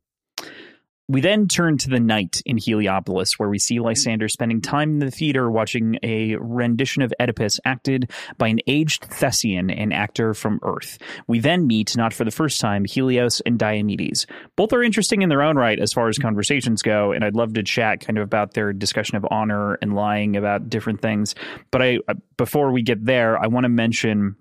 We 1.10 1.22
then 1.22 1.48
turn 1.48 1.78
to 1.78 1.88
the 1.88 2.00
night 2.00 2.42
in 2.44 2.58
Heliopolis, 2.58 3.38
where 3.38 3.48
we 3.48 3.58
see 3.58 3.80
Lysander 3.80 4.28
spending 4.28 4.60
time 4.60 4.90
in 4.90 4.98
the 4.98 5.10
theater 5.10 5.50
watching 5.50 5.98
a 6.02 6.36
rendition 6.36 7.00
of 7.00 7.14
Oedipus 7.18 7.58
acted 7.64 8.10
by 8.36 8.48
an 8.48 8.58
aged 8.66 9.04
Thessian, 9.04 9.70
an 9.70 9.90
actor 9.90 10.34
from 10.34 10.60
Earth. 10.62 10.98
We 11.26 11.40
then 11.40 11.66
meet, 11.66 11.96
not 11.96 12.12
for 12.12 12.24
the 12.24 12.30
first 12.30 12.60
time, 12.60 12.84
Helios 12.84 13.40
and 13.40 13.58
Diomedes. 13.58 14.26
Both 14.54 14.74
are 14.74 14.82
interesting 14.82 15.22
in 15.22 15.30
their 15.30 15.40
own 15.40 15.56
right 15.56 15.78
as 15.78 15.94
far 15.94 16.10
as 16.10 16.18
conversations 16.18 16.82
go, 16.82 17.12
and 17.12 17.24
I'd 17.24 17.34
love 17.34 17.54
to 17.54 17.62
chat 17.62 18.00
kind 18.00 18.18
of 18.18 18.24
about 18.24 18.52
their 18.52 18.74
discussion 18.74 19.16
of 19.16 19.26
honor 19.30 19.78
and 19.80 19.94
lying 19.94 20.36
about 20.36 20.68
different 20.68 21.00
things. 21.00 21.34
But 21.70 21.80
I, 21.80 21.98
uh, 22.06 22.14
before 22.36 22.70
we 22.70 22.82
get 22.82 23.02
there, 23.02 23.42
I 23.42 23.46
want 23.46 23.64
to 23.64 23.70
mention 23.70 24.36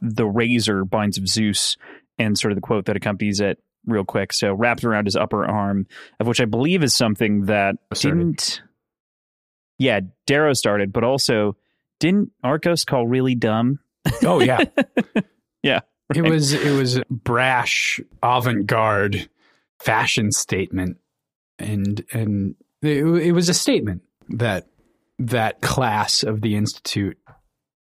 the 0.00 0.26
razor 0.26 0.86
binds 0.86 1.18
of 1.18 1.28
Zeus 1.28 1.76
and 2.18 2.38
sort 2.38 2.52
of 2.52 2.56
the 2.56 2.62
quote 2.62 2.86
that 2.86 2.96
accompanies 2.96 3.40
it 3.40 3.58
real 3.86 4.04
quick. 4.04 4.32
So 4.32 4.52
wrapped 4.54 4.84
around 4.84 5.06
his 5.06 5.16
upper 5.16 5.44
arm, 5.44 5.86
of 6.20 6.26
which 6.26 6.40
I 6.40 6.44
believe 6.44 6.82
is 6.82 6.94
something 6.94 7.46
that 7.46 7.76
Started. 7.94 8.18
didn't. 8.18 8.62
Yeah, 9.78 10.00
Darrow 10.26 10.52
started, 10.52 10.92
but 10.92 11.04
also 11.04 11.56
didn't 12.00 12.30
Arcos 12.44 12.84
call 12.84 13.06
really 13.06 13.34
dumb? 13.34 13.78
Oh 14.24 14.40
yeah. 14.40 14.60
Yeah, 15.64 15.80
It 16.12 16.22
was 16.22 16.52
it 16.52 16.76
was 16.76 17.00
brash 17.08 18.00
avant-garde 18.20 19.28
fashion 19.78 20.32
statement 20.32 20.96
and 21.56 22.04
and 22.12 22.56
it, 22.82 23.04
it 23.06 23.30
was 23.32 23.48
a 23.48 23.54
statement 23.54 24.02
that 24.30 24.66
that 25.20 25.60
class 25.60 26.24
of 26.24 26.40
the 26.40 26.56
institute 26.56 27.16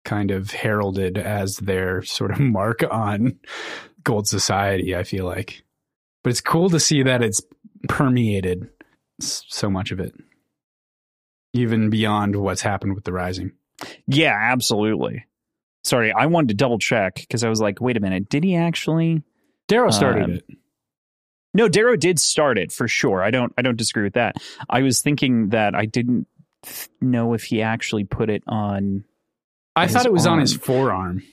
kind 0.05 0.31
of 0.31 0.49
heralded 0.49 1.19
as 1.19 1.57
their 1.57 2.01
sort 2.01 2.31
of 2.31 2.39
mark 2.39 2.83
on 2.89 3.37
gold 4.03 4.27
society 4.27 4.95
i 4.95 5.03
feel 5.03 5.25
like 5.25 5.63
but 6.27 6.31
it's 6.31 6.41
cool 6.41 6.69
to 6.69 6.77
see 6.77 7.03
that 7.03 7.23
it's 7.23 7.41
permeated 7.87 8.67
so 9.21 9.69
much 9.69 9.93
of 9.93 9.99
it 10.01 10.13
even 11.53 11.89
beyond 11.89 12.35
what's 12.35 12.61
happened 12.61 12.95
with 12.95 13.05
the 13.05 13.13
rising 13.13 13.53
Yeah, 14.07 14.37
absolutely. 14.37 15.25
Sorry, 15.85 16.11
I 16.11 16.25
wanted 16.25 16.49
to 16.49 16.55
double 16.55 16.79
check 16.79 17.15
because 17.15 17.45
I 17.45 17.49
was 17.49 17.61
like, 17.61 17.79
wait 17.79 17.95
a 17.95 18.01
minute, 18.01 18.27
did 18.27 18.43
he 18.43 18.57
actually? 18.57 19.23
darrow 19.69 19.89
started 19.89 20.23
Um, 20.25 20.31
it 20.31 20.43
No, 21.53 21.69
Darrow 21.69 21.95
did 21.95 22.19
start 22.19 22.57
it 22.57 22.73
for 22.73 22.89
sure. 22.89 23.23
I 23.23 23.31
don't. 23.31 23.53
I 23.57 23.61
don't 23.61 23.77
disagree 23.77 24.03
with 24.03 24.15
that. 24.15 24.35
I 24.69 24.81
was 24.81 24.99
thinking 24.99 25.51
that 25.51 25.75
I 25.75 25.85
didn't 25.85 26.27
know 26.99 27.35
if 27.35 27.45
he 27.45 27.61
actually 27.61 28.03
put 28.03 28.29
it 28.29 28.43
on. 28.47 29.05
i 29.77 29.87
thought 29.87 30.05
it 30.05 30.11
was 30.11 30.27
on 30.27 30.39
his 30.39 30.53
forearm 30.53 31.23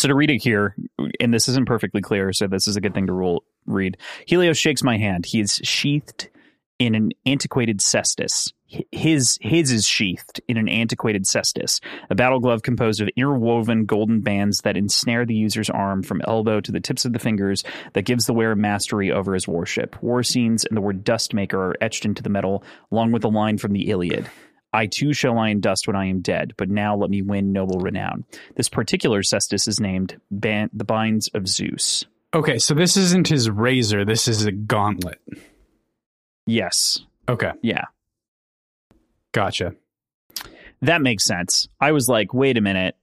So 0.00 0.08
to 0.08 0.14
read 0.14 0.30
it 0.30 0.42
here, 0.42 0.74
and 1.20 1.34
this 1.34 1.46
isn't 1.46 1.66
perfectly 1.66 2.00
clear, 2.00 2.32
so 2.32 2.46
this 2.46 2.66
is 2.66 2.74
a 2.74 2.80
good 2.80 2.94
thing 2.94 3.06
to 3.08 3.40
read. 3.66 3.98
Helios 4.26 4.56
shakes 4.56 4.82
my 4.82 4.96
hand. 4.96 5.26
He 5.26 5.40
is 5.40 5.60
sheathed 5.62 6.30
in 6.78 6.94
an 6.94 7.10
antiquated 7.26 7.82
cestus. 7.82 8.50
his 8.92 9.36
his 9.42 9.70
is 9.70 9.86
sheathed 9.86 10.40
in 10.48 10.56
an 10.56 10.70
antiquated 10.70 11.26
cestus, 11.26 11.80
a 12.08 12.14
battle 12.14 12.40
glove 12.40 12.62
composed 12.62 13.02
of 13.02 13.10
interwoven 13.14 13.84
golden 13.84 14.22
bands 14.22 14.62
that 14.62 14.74
ensnare 14.74 15.26
the 15.26 15.34
user's 15.34 15.68
arm 15.68 16.02
from 16.02 16.22
elbow 16.26 16.62
to 16.62 16.72
the 16.72 16.80
tips 16.80 17.04
of 17.04 17.12
the 17.12 17.18
fingers 17.18 17.62
that 17.92 18.06
gives 18.06 18.24
the 18.24 18.32
wearer 18.32 18.56
mastery 18.56 19.12
over 19.12 19.34
his 19.34 19.46
warship. 19.46 20.02
War 20.02 20.22
scenes 20.22 20.64
and 20.64 20.78
the 20.78 20.80
word 20.80 21.04
dustmaker 21.04 21.58
are 21.58 21.76
etched 21.82 22.06
into 22.06 22.22
the 22.22 22.30
metal, 22.30 22.64
along 22.90 23.12
with 23.12 23.24
a 23.24 23.28
line 23.28 23.58
from 23.58 23.74
the 23.74 23.90
Iliad. 23.90 24.30
I 24.72 24.86
too 24.86 25.12
shall 25.12 25.34
lie 25.34 25.48
in 25.48 25.60
dust 25.60 25.86
when 25.86 25.96
I 25.96 26.06
am 26.06 26.20
dead, 26.20 26.54
but 26.56 26.68
now 26.70 26.96
let 26.96 27.10
me 27.10 27.22
win 27.22 27.52
noble 27.52 27.80
renown. 27.80 28.24
This 28.56 28.68
particular 28.68 29.22
cestus 29.22 29.66
is 29.66 29.80
named 29.80 30.20
Ban- 30.30 30.70
the 30.72 30.84
Binds 30.84 31.28
of 31.34 31.48
Zeus. 31.48 32.04
Okay, 32.32 32.58
so 32.58 32.74
this 32.74 32.96
isn't 32.96 33.26
his 33.28 33.50
razor. 33.50 34.04
This 34.04 34.28
is 34.28 34.44
a 34.46 34.52
gauntlet. 34.52 35.20
Yes. 36.46 37.00
Okay, 37.28 37.50
Yeah. 37.62 37.84
gotcha. 39.32 39.74
That 40.82 41.02
makes 41.02 41.24
sense. 41.24 41.68
I 41.80 41.92
was 41.92 42.08
like, 42.08 42.32
wait 42.32 42.56
a 42.56 42.60
minute. 42.62 42.96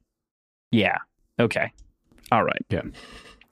Yeah. 0.72 0.98
Okay. 1.40 1.72
All 2.32 2.44
right. 2.44 2.66
Yeah. 2.70 2.82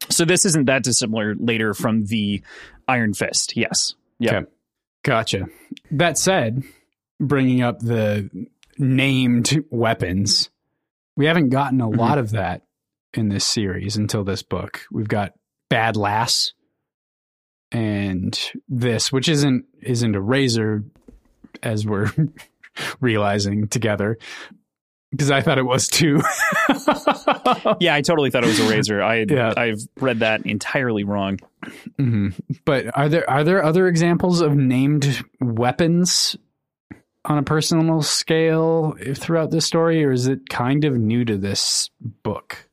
So 0.10 0.26
this 0.26 0.46
isn't 0.46 0.66
that 0.66 0.84
dissimilar 0.84 1.36
later 1.36 1.74
from 1.74 2.06
the 2.06 2.42
Iron 2.88 3.14
Fist. 3.14 3.56
Yes. 3.56 3.94
Yeah. 4.20 4.38
Okay. 4.38 4.50
Gotcha. 5.04 5.46
That 5.92 6.18
said, 6.18 6.64
bringing 7.20 7.62
up 7.62 7.80
the 7.80 8.30
named 8.78 9.64
weapons, 9.70 10.50
we 11.16 11.26
haven't 11.26 11.50
gotten 11.50 11.80
a 11.82 11.88
Mhm. 11.88 11.98
lot 11.98 12.18
of 12.18 12.32
that 12.32 12.64
in 13.14 13.30
this 13.30 13.46
series 13.46 13.96
until 13.96 14.24
this 14.24 14.44
book. 14.44 14.82
We've 14.92 15.08
got 15.08 15.34
Bad 15.70 15.96
Lass 15.96 16.54
and 17.72 18.38
this, 18.68 19.12
which 19.12 19.30
isn't 19.30 19.66
isn't 19.82 20.16
a 20.16 20.22
razor 20.22 20.84
as 21.64 21.86
we're 21.86 22.12
realizing 23.00 23.68
together. 23.68 24.18
Because 25.12 25.32
I 25.32 25.40
thought 25.42 25.58
it 25.58 25.66
was 25.66 25.88
too. 25.88 26.22
Yeah, 27.80 27.96
I 27.96 28.02
totally 28.02 28.30
thought 28.32 28.44
it 28.44 28.48
was 28.48 28.60
a 28.60 28.70
razor. 28.70 29.02
I 29.02 29.26
Yeah. 29.28 29.54
I've 29.56 29.80
read 30.00 30.20
that 30.20 30.46
entirely 30.46 31.04
wrong. 31.04 31.40
Mhm. 32.00 32.38
But 32.66 32.96
are 32.98 33.08
there 33.10 33.30
are 33.30 33.44
there 33.44 33.64
other 33.64 33.88
examples 33.88 34.42
of 34.42 34.56
named 34.56 35.24
weapons 35.40 36.36
on 37.26 37.38
a 37.38 37.44
personal 37.44 38.02
scale 38.02 38.96
throughout 39.16 39.52
this 39.52 39.66
story, 39.66 40.04
or 40.04 40.12
is 40.12 40.28
it 40.28 40.50
kind 40.50 40.86
of 40.86 40.94
new 40.98 41.26
to 41.26 41.38
this 41.38 41.90
book? 42.24 42.70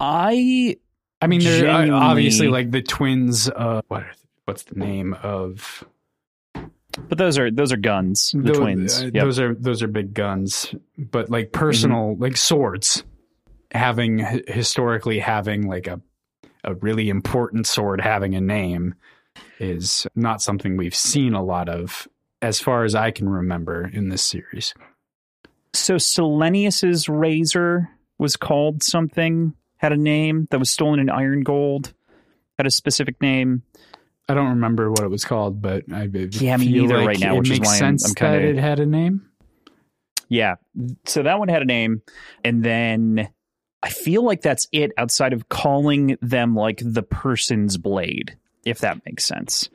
I 0.00 0.76
I 1.20 1.26
mean, 1.26 1.40
there 1.40 1.64
are 1.68 1.78
Genuinely- 1.80 2.06
obviously 2.06 2.48
like 2.48 2.70
the 2.70 2.82
twins. 2.82 3.48
Uh, 3.48 3.80
what 3.88 4.02
are, 4.02 4.12
what's 4.44 4.62
the 4.64 4.74
name 4.76 5.14
of 5.22 5.84
but 7.08 7.18
those 7.18 7.38
are 7.38 7.50
those 7.50 7.72
are 7.72 7.76
guns. 7.76 8.32
The 8.34 8.52
twins. 8.52 9.02
uh, 9.02 9.10
Yep. 9.12 9.24
Those 9.24 9.38
are 9.40 9.54
those 9.54 9.82
are 9.82 9.88
big 9.88 10.14
guns, 10.14 10.74
but 10.96 11.28
like 11.30 11.52
personal, 11.52 12.12
Mm-hmm. 12.12 12.22
like 12.22 12.36
swords. 12.36 13.04
Having 13.72 14.18
historically 14.46 15.18
having 15.18 15.66
like 15.68 15.86
a 15.88 16.00
a 16.64 16.74
really 16.74 17.08
important 17.10 17.66
sword 17.66 18.00
having 18.00 18.34
a 18.34 18.40
name 18.40 18.94
is 19.58 20.06
not 20.14 20.40
something 20.42 20.76
we've 20.76 20.94
seen 20.94 21.34
a 21.34 21.42
lot 21.42 21.68
of, 21.68 22.08
as 22.46 22.60
far 22.60 22.84
as 22.84 22.94
I 22.94 23.10
can 23.10 23.28
remember 23.28 23.90
in 23.92 24.08
this 24.08 24.22
series. 24.22 24.72
So 25.74 25.96
Selenius's 25.98 27.08
razor 27.08 27.90
was 28.18 28.36
called 28.36 28.82
something, 28.82 29.52
had 29.78 29.92
a 29.92 29.96
name 29.96 30.46
that 30.50 30.58
was 30.58 30.70
stolen 30.70 31.00
in 31.00 31.10
iron 31.10 31.42
gold, 31.42 31.92
had 32.56 32.66
a 32.66 32.70
specific 32.70 33.20
name. 33.20 33.62
I 34.28 34.34
don't 34.34 34.48
remember 34.50 34.90
what 34.90 35.00
it 35.02 35.08
was 35.10 35.24
called, 35.24 35.60
but 35.60 35.84
I 35.92 36.06
Yeah, 36.06 36.56
me 36.56 36.66
feel 36.72 36.82
neither 36.84 36.98
like 36.98 37.06
right 37.08 37.20
now, 37.20 37.36
which 37.36 37.50
is 37.50 37.58
makes 37.60 37.66
why 37.68 37.72
I'm- 37.74 37.98
sense 37.98 38.08
I'm 38.08 38.14
kinda- 38.14 38.38
that 38.38 38.44
it 38.48 38.58
had 38.60 38.80
a 38.80 38.86
name. 38.86 39.22
Yeah. 40.28 40.54
So 41.04 41.22
that 41.24 41.38
one 41.38 41.48
had 41.48 41.62
a 41.62 41.66
name. 41.66 42.02
And 42.44 42.62
then 42.64 43.28
I 43.82 43.90
feel 43.90 44.24
like 44.24 44.40
that's 44.42 44.66
it 44.72 44.92
outside 44.96 45.32
of 45.32 45.48
calling 45.48 46.16
them 46.22 46.54
like 46.56 46.80
the 46.82 47.02
person's 47.02 47.76
blade, 47.76 48.36
if 48.64 48.78
that 48.80 49.04
makes 49.04 49.24
sense. 49.24 49.68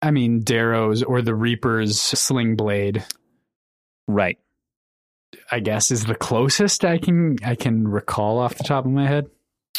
I 0.00 0.10
mean, 0.10 0.40
Darrow's 0.40 1.02
or 1.02 1.22
the 1.22 1.34
Reaper's 1.34 2.00
sling 2.00 2.56
blade. 2.56 3.04
Right. 4.06 4.38
I 5.50 5.60
guess 5.60 5.90
is 5.90 6.04
the 6.04 6.14
closest 6.14 6.84
I 6.84 6.98
can 6.98 7.36
I 7.44 7.54
can 7.54 7.86
recall 7.86 8.38
off 8.38 8.56
the 8.56 8.64
top 8.64 8.84
of 8.86 8.90
my 8.92 9.06
head. 9.06 9.26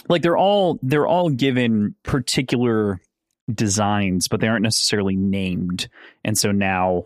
Like 0.08 0.22
they're 0.22 0.38
all 0.38 0.78
they're 0.84 1.08
all 1.08 1.30
given 1.30 1.96
particular 2.04 3.00
designs, 3.52 4.28
but 4.28 4.42
they 4.42 4.48
aren't 4.48 4.64
necessarily 4.64 5.16
named. 5.16 5.90
And 6.24 6.38
so 6.38 6.52
now 6.52 7.06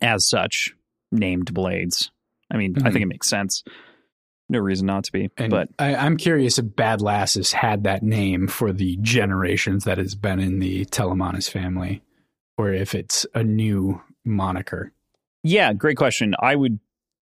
as 0.00 0.26
such, 0.26 0.74
named 1.10 1.52
blades. 1.52 2.10
I 2.50 2.56
mean, 2.56 2.74
I 2.78 2.88
Mhm. 2.88 2.92
think 2.92 3.02
it 3.02 3.08
makes 3.08 3.28
sense. 3.28 3.62
No 4.52 4.58
reason 4.58 4.86
not 4.86 5.04
to 5.04 5.12
be. 5.12 5.30
And 5.36 5.50
but 5.50 5.68
I, 5.78 5.94
I'm 5.94 6.16
curious 6.16 6.58
if 6.58 6.76
Bad 6.76 7.00
Lass 7.00 7.34
has 7.34 7.52
had 7.52 7.84
that 7.84 8.02
name 8.02 8.46
for 8.46 8.72
the 8.72 8.98
generations 9.00 9.84
that 9.84 9.98
has 9.98 10.14
been 10.14 10.38
in 10.40 10.58
the 10.60 10.84
Telemanus 10.84 11.50
family, 11.50 12.02
or 12.58 12.72
if 12.72 12.94
it's 12.94 13.26
a 13.34 13.42
new 13.42 14.00
moniker. 14.24 14.92
Yeah, 15.42 15.72
great 15.72 15.96
question. 15.96 16.34
I 16.38 16.54
would 16.54 16.78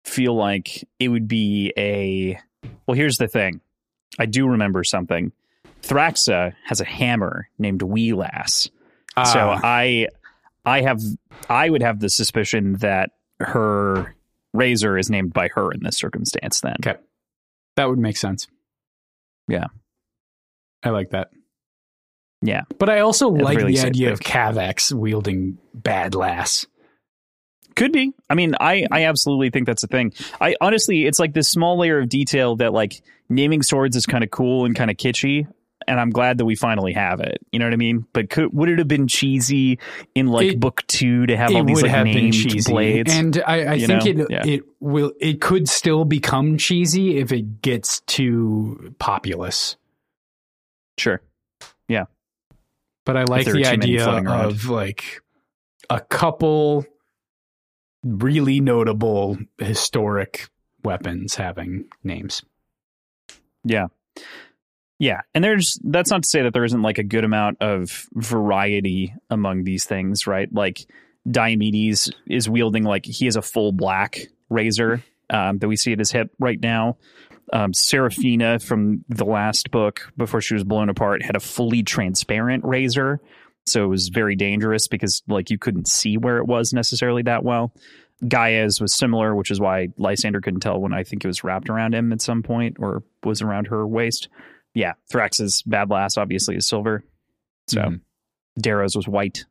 feel 0.03 0.35
like 0.35 0.87
it 0.99 1.07
would 1.07 1.27
be 1.27 1.73
a. 1.77 2.39
Well, 2.85 2.95
here's 2.95 3.17
the 3.17 3.27
thing. 3.27 3.61
I 4.19 4.25
do 4.27 4.47
remember 4.47 4.83
something. 4.83 5.31
Thraxa 5.81 6.53
has 6.65 6.81
a 6.81 6.85
hammer 6.85 7.47
named 7.57 7.81
Wheelass. 7.81 8.63
so 8.63 8.71
Ah, 9.17 9.59
I, 9.63 10.07
I 10.65 10.81
have, 10.81 10.99
I 11.49 11.69
would 11.69 11.81
have 11.81 11.99
the 11.99 12.09
suspicion 12.09 12.73
that 12.77 13.11
her 13.39 14.15
razor 14.55 14.97
is 14.97 15.09
named 15.09 15.33
by 15.33 15.49
her 15.55 15.71
in 15.71 15.81
this 15.83 15.97
circumstance. 15.97 16.61
Then, 16.61 16.75
Okay. 16.85 16.99
that 17.75 17.89
would 17.89 17.99
make 17.99 18.17
sense. 18.17 18.47
Yeah. 19.47 19.65
I 20.83 20.89
like 20.89 21.11
that. 21.11 21.29
Yeah. 22.41 22.61
But 22.77 22.89
I 22.89 22.99
also 22.99 23.31
the 23.35 23.43
like 23.43 23.59
very 23.59 23.73
the 23.73 23.79
idea 23.81 24.11
of 24.11 24.19
think. 24.19 24.29
Cavax 24.31 24.91
wielding 24.93 25.57
Bad 25.73 26.15
Lass. 26.15 26.65
Could 27.75 27.91
be. 27.91 28.13
I 28.29 28.35
mean, 28.35 28.55
I 28.59 28.85
I 28.91 29.05
absolutely 29.05 29.49
think 29.49 29.65
that's 29.67 29.83
a 29.83 29.87
thing. 29.87 30.13
I 30.39 30.55
honestly, 30.61 31.05
it's 31.05 31.19
like 31.19 31.33
this 31.33 31.49
small 31.49 31.77
layer 31.77 31.99
of 31.99 32.07
detail 32.07 32.55
that 32.57 32.71
like 32.71 33.01
naming 33.29 33.61
swords 33.63 33.95
is 33.95 34.05
kind 34.05 34.23
of 34.23 34.31
cool 34.31 34.65
and 34.65 34.75
kind 34.75 34.89
of 34.89 34.95
kitschy, 34.97 35.47
and 35.87 35.99
I'm 35.99 36.09
glad 36.09 36.37
that 36.39 36.45
we 36.45 36.55
finally 36.55 36.93
have 36.93 37.19
it. 37.19 37.37
You 37.51 37.59
know 37.59 37.65
what 37.65 37.73
I 37.73 37.77
mean? 37.77 38.05
But 38.13 38.29
could 38.29 38.53
would 38.53 38.69
it 38.69 38.79
have 38.79 38.87
been 38.87 39.07
cheesy 39.07 39.79
in 40.13 40.27
like 40.27 40.53
It- 40.53 40.59
book 40.59 40.83
two 40.87 41.25
to 41.27 41.37
have 41.37 41.53
all 41.55 41.63
these 41.63 41.81
like 41.81 42.03
named 42.05 42.33
cheesy, 42.33 42.71
blades? 42.71 43.13
and 43.13 43.41
I, 43.45 43.73
I 43.73 43.79
think 43.79 44.05
know? 44.17 44.23
it 44.25 44.31
Yeah. 44.31 44.45
it 44.45 44.61
will 44.79 45.11
it 45.19 45.41
could 45.41 45.67
still 45.69 46.05
become 46.05 46.57
cheesy 46.57 47.17
if 47.17 47.31
it 47.31 47.61
gets 47.61 48.01
too 48.01 48.93
populous. 48.99 49.77
sure. 50.97 51.21
Yeah. 51.87 52.05
But 53.05 53.17
I 53.17 53.23
like 53.25 53.45
the 53.45 53.65
idea 53.65 54.07
of 54.07 54.65
like 54.69 55.21
a 55.89 55.99
couple 55.99 56.85
really 58.03 58.59
notable 58.59 59.37
historic 59.59 60.49
weapons 60.83 61.35
having 61.35 61.85
names. 62.03 62.43
Yeah. 63.63 63.87
Yeah. 64.99 65.21
And 65.33 65.43
there's 65.43 65.79
that's 65.83 66.09
not 66.09 66.23
to 66.23 66.29
say 66.29 66.43
that 66.43 66.53
there 66.53 66.63
isn't 66.63 66.81
like 66.81 66.97
a 66.97 67.03
good 67.03 67.23
amount 67.23 67.57
of 67.61 68.07
variety 68.13 69.13
among 69.29 69.63
these 69.63 69.85
things, 69.85 70.25
right? 70.25 70.51
Like 70.53 70.85
Diomedes 71.27 72.09
is 72.27 72.49
wielding 72.49 72.83
like 72.83 73.05
he 73.05 73.25
has 73.25 73.35
a 73.35 73.41
full 73.41 73.71
black 73.71 74.19
razor 74.49 75.03
um, 75.29 75.57
that 75.57 75.67
we 75.67 75.75
see 75.75 75.91
at 75.91 75.99
his 75.99 76.11
hip 76.11 76.31
right 76.39 76.59
now. 76.59 76.97
Um, 77.53 77.73
Seraphina 77.73 78.59
from 78.59 79.03
the 79.09 79.25
last 79.25 79.69
book 79.69 80.11
before 80.17 80.41
she 80.41 80.55
was 80.55 80.63
blown 80.63 80.89
apart 80.89 81.21
had 81.21 81.35
a 81.35 81.39
fully 81.39 81.83
transparent 81.83 82.63
razor. 82.63 83.19
So 83.67 83.83
it 83.83 83.87
was 83.87 84.09
very 84.09 84.35
dangerous 84.35 84.87
because 84.87 85.23
like 85.27 85.49
you 85.49 85.57
couldn't 85.57 85.87
see 85.87 86.17
where 86.17 86.37
it 86.37 86.45
was 86.45 86.73
necessarily 86.73 87.23
that 87.23 87.43
well. 87.43 87.73
Gaia's 88.27 88.79
was 88.79 88.95
similar, 88.95 89.35
which 89.35 89.51
is 89.51 89.59
why 89.59 89.89
Lysander 89.97 90.39
couldn't 90.39 90.61
tell 90.61 90.79
when 90.79 90.93
I 90.93 91.03
think 91.03 91.23
it 91.23 91.27
was 91.27 91.43
wrapped 91.43 91.69
around 91.69 91.93
him 91.93 92.13
at 92.13 92.21
some 92.21 92.43
point 92.43 92.77
or 92.79 93.03
was 93.23 93.41
around 93.41 93.67
her 93.67 93.85
waist. 93.85 94.29
Yeah, 94.75 94.93
Thrax's 95.11 95.63
bad 95.63 95.89
lass 95.89 96.17
obviously 96.17 96.55
is 96.55 96.67
silver. 96.67 97.03
So 97.67 97.81
Mhm. 97.81 98.01
Darrow's 98.59 98.95
was 98.95 99.07
white. 99.07 99.45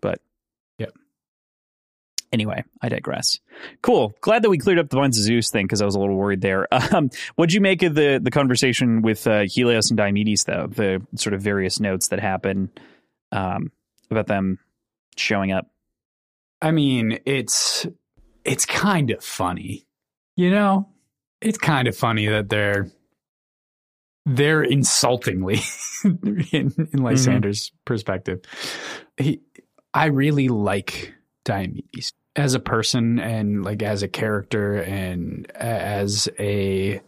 But 0.00 0.20
Yep. 0.78 0.92
Anyway, 2.30 2.62
I 2.82 2.88
digress. 2.90 3.40
Cool. 3.82 4.14
Glad 4.20 4.42
that 4.42 4.50
we 4.50 4.58
cleared 4.58 4.78
up 4.78 4.90
the 4.90 4.96
Vines 4.96 5.18
of 5.18 5.24
Zeus 5.24 5.50
thing 5.50 5.64
because 5.66 5.80
I 5.82 5.86
was 5.86 5.94
a 5.94 5.98
little 5.98 6.14
worried 6.16 6.42
there. 6.42 6.68
Um, 6.94 7.10
what'd 7.36 7.52
you 7.52 7.60
make 7.60 7.82
of 7.82 7.94
the 7.94 8.20
the 8.22 8.30
conversation 8.30 9.02
with 9.02 9.26
uh, 9.26 9.44
Helios 9.46 9.90
and 9.90 9.98
Diomedes, 9.98 10.44
though? 10.44 10.66
The 10.68 11.04
sort 11.16 11.32
of 11.34 11.40
various 11.42 11.80
notes 11.80 12.08
that 12.08 12.20
happen 12.20 12.70
um, 13.32 13.72
about 14.10 14.26
them 14.26 14.58
showing 15.16 15.50
up. 15.52 15.70
I 16.60 16.70
mean, 16.70 17.18
it's 17.24 17.86
it's 18.44 18.66
kind 18.66 19.10
of 19.10 19.24
funny. 19.24 19.86
You 20.36 20.50
know? 20.50 20.88
It's 21.40 21.58
kind 21.58 21.88
of 21.88 21.96
funny 21.96 22.26
that 22.26 22.48
they're 22.48 22.90
they're 24.28 24.62
insultingly 24.62 25.60
in, 26.04 26.72
in 26.92 27.02
Lysander's 27.02 27.72
perspective. 27.84 28.42
He 29.16 29.40
I 29.94 30.06
really 30.06 30.48
like 30.48 31.14
Diomedes 31.44 32.12
as 32.36 32.54
a 32.54 32.60
person 32.60 33.18
and 33.18 33.64
like 33.64 33.82
as 33.82 34.02
a 34.02 34.08
character 34.08 34.74
and 34.74 35.50
as 35.52 36.28
a 36.38 37.00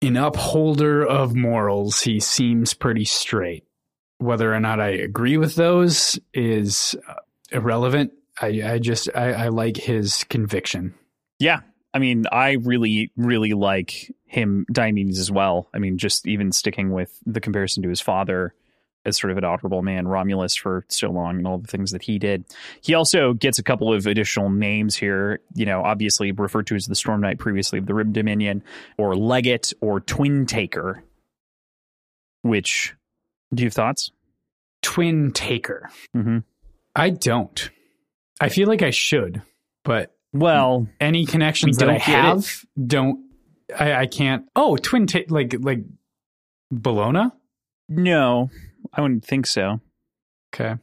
an 0.00 0.16
upholder 0.16 1.04
of 1.04 1.36
morals, 1.36 2.00
he 2.00 2.18
seems 2.18 2.74
pretty 2.74 3.04
straight. 3.04 3.64
Whether 4.18 4.52
or 4.52 4.60
not 4.60 4.80
I 4.80 4.88
agree 4.88 5.36
with 5.36 5.54
those 5.54 6.18
is 6.34 6.96
uh, 7.08 7.14
irrelevant. 7.52 8.12
I, 8.40 8.62
I 8.64 8.78
just 8.78 9.08
I, 9.14 9.32
I 9.32 9.48
like 9.48 9.76
his 9.76 10.24
conviction. 10.24 10.94
Yeah, 11.38 11.60
I 11.94 11.98
mean, 11.98 12.24
I 12.32 12.52
really, 12.52 13.12
really 13.16 13.52
like 13.52 14.10
him, 14.32 14.64
Diomedes, 14.72 15.18
as 15.18 15.30
well. 15.30 15.68
I 15.74 15.78
mean, 15.78 15.98
just 15.98 16.26
even 16.26 16.52
sticking 16.52 16.90
with 16.90 17.16
the 17.26 17.40
comparison 17.40 17.82
to 17.82 17.90
his 17.90 18.00
father 18.00 18.54
as 19.04 19.18
sort 19.18 19.30
of 19.30 19.36
an 19.36 19.44
honorable 19.44 19.82
man, 19.82 20.08
Romulus, 20.08 20.56
for 20.56 20.86
so 20.88 21.10
long 21.10 21.36
and 21.36 21.46
all 21.46 21.58
the 21.58 21.68
things 21.68 21.90
that 21.90 22.02
he 22.02 22.18
did. 22.18 22.44
He 22.80 22.94
also 22.94 23.34
gets 23.34 23.58
a 23.58 23.62
couple 23.62 23.92
of 23.92 24.06
additional 24.06 24.48
names 24.48 24.96
here, 24.96 25.40
you 25.54 25.66
know, 25.66 25.82
obviously 25.82 26.32
referred 26.32 26.66
to 26.68 26.76
as 26.76 26.86
the 26.86 26.94
Storm 26.94 27.20
Knight 27.20 27.38
previously 27.38 27.78
of 27.78 27.86
the 27.86 27.94
Rim 27.94 28.12
Dominion, 28.12 28.62
or 28.96 29.14
Legate, 29.14 29.74
or 29.82 30.00
Twin 30.00 30.46
Taker, 30.46 31.04
which, 32.40 32.94
do 33.52 33.62
you 33.62 33.66
have 33.66 33.74
thoughts? 33.74 34.12
Twin 34.80 35.32
Taker. 35.32 35.90
Mm-hmm. 36.16 36.38
I 36.94 37.10
don't. 37.10 37.70
I 38.40 38.48
feel 38.48 38.66
like 38.68 38.82
I 38.82 38.90
should, 38.90 39.42
but 39.84 40.14
well, 40.32 40.88
any 41.00 41.26
connections 41.26 41.78
that 41.78 41.90
I 41.90 41.98
have 41.98 42.38
it. 42.38 42.88
don't. 42.88 43.31
I, 43.78 43.94
I 43.94 44.06
can't. 44.06 44.46
Oh, 44.56 44.76
twin 44.76 45.06
ta- 45.06 45.20
like 45.28 45.54
like 45.60 45.80
Bologna. 46.70 47.30
No, 47.88 48.50
I 48.92 49.00
wouldn't 49.00 49.24
think 49.24 49.46
so. 49.46 49.80
Okay, 50.54 50.76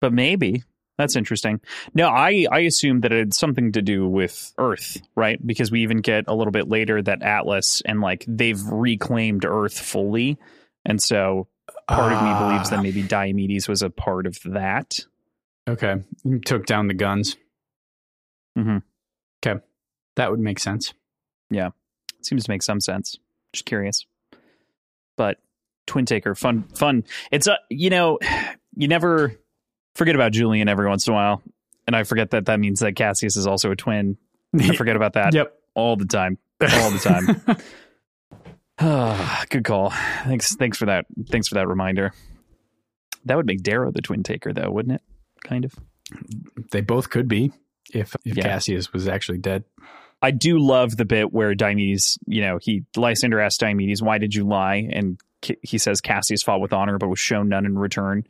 but 0.00 0.12
maybe 0.12 0.62
that's 0.96 1.16
interesting. 1.16 1.60
No, 1.94 2.08
I 2.08 2.46
I 2.50 2.60
assume 2.60 3.00
that 3.00 3.12
it 3.12 3.18
had 3.18 3.34
something 3.34 3.72
to 3.72 3.82
do 3.82 4.08
with 4.08 4.52
Earth, 4.58 5.00
right? 5.16 5.44
Because 5.44 5.70
we 5.70 5.82
even 5.82 5.98
get 5.98 6.24
a 6.28 6.34
little 6.34 6.52
bit 6.52 6.68
later 6.68 7.02
that 7.02 7.22
Atlas 7.22 7.82
and 7.84 8.00
like 8.00 8.24
they've 8.28 8.62
reclaimed 8.66 9.44
Earth 9.44 9.78
fully, 9.78 10.38
and 10.84 11.02
so 11.02 11.48
part 11.88 12.12
uh, 12.12 12.16
of 12.16 12.22
me 12.22 12.46
believes 12.46 12.70
that 12.70 12.78
ah. 12.78 12.82
maybe 12.82 13.02
Diomedes 13.02 13.68
was 13.68 13.82
a 13.82 13.90
part 13.90 14.26
of 14.26 14.38
that. 14.44 15.00
Okay, 15.68 15.96
took 16.44 16.66
down 16.66 16.86
the 16.86 16.94
guns. 16.94 17.36
Mm-hmm. 18.56 18.78
Okay, 19.44 19.60
that 20.16 20.30
would 20.30 20.40
make 20.40 20.60
sense. 20.60 20.94
Yeah, 21.50 21.70
seems 22.26 22.44
to 22.44 22.50
make 22.50 22.62
some 22.62 22.80
sense. 22.80 23.18
Just 23.52 23.64
curious, 23.64 24.06
but 25.16 25.38
Twin 25.86 26.06
Taker, 26.06 26.34
fun, 26.34 26.64
fun. 26.74 27.04
It's 27.30 27.46
a 27.46 27.58
you 27.70 27.90
know, 27.90 28.18
you 28.76 28.88
never 28.88 29.34
forget 29.94 30.14
about 30.14 30.32
Julian 30.32 30.68
every 30.68 30.88
once 30.88 31.06
in 31.06 31.12
a 31.12 31.16
while, 31.16 31.42
and 31.86 31.94
I 31.94 32.04
forget 32.04 32.30
that 32.30 32.46
that 32.46 32.60
means 32.60 32.80
that 32.80 32.96
Cassius 32.96 33.36
is 33.36 33.46
also 33.46 33.70
a 33.70 33.76
twin. 33.76 34.16
I 34.58 34.74
forget 34.76 34.96
about 34.96 35.14
that. 35.14 35.34
yep, 35.34 35.54
all 35.74 35.96
the 35.96 36.06
time, 36.06 36.38
all 36.60 36.90
the 36.90 36.98
time. 36.98 37.56
Ah, 38.78 39.44
good 39.50 39.64
call. 39.64 39.90
Thanks, 40.24 40.56
thanks 40.56 40.76
for 40.76 40.86
that. 40.86 41.06
Thanks 41.30 41.48
for 41.48 41.54
that 41.54 41.68
reminder. 41.68 42.12
That 43.24 43.36
would 43.36 43.46
make 43.46 43.62
Darrow 43.62 43.90
the 43.90 44.02
Twin 44.02 44.22
Taker, 44.22 44.52
though, 44.52 44.70
wouldn't 44.70 44.96
it? 44.96 45.02
Kind 45.44 45.64
of. 45.64 45.74
They 46.72 46.80
both 46.80 47.10
could 47.10 47.28
be 47.28 47.52
if 47.92 48.16
if 48.24 48.36
yeah. 48.36 48.42
Cassius 48.42 48.92
was 48.92 49.08
actually 49.08 49.38
dead. 49.38 49.64
I 50.24 50.30
do 50.30 50.58
love 50.58 50.96
the 50.96 51.04
bit 51.04 51.34
where 51.34 51.54
Diomedes, 51.54 52.18
you 52.26 52.40
know, 52.40 52.58
he 52.58 52.84
Lysander 52.96 53.40
asks 53.40 53.58
Diomedes, 53.58 54.00
"Why 54.00 54.16
did 54.16 54.34
you 54.34 54.44
lie?" 54.44 54.88
and 54.90 55.20
he 55.62 55.76
says 55.76 56.00
Cassius 56.00 56.42
fought 56.42 56.62
with 56.62 56.72
honor, 56.72 56.96
but 56.96 57.10
was 57.10 57.18
shown 57.18 57.50
none 57.50 57.66
in 57.66 57.76
return, 57.76 58.24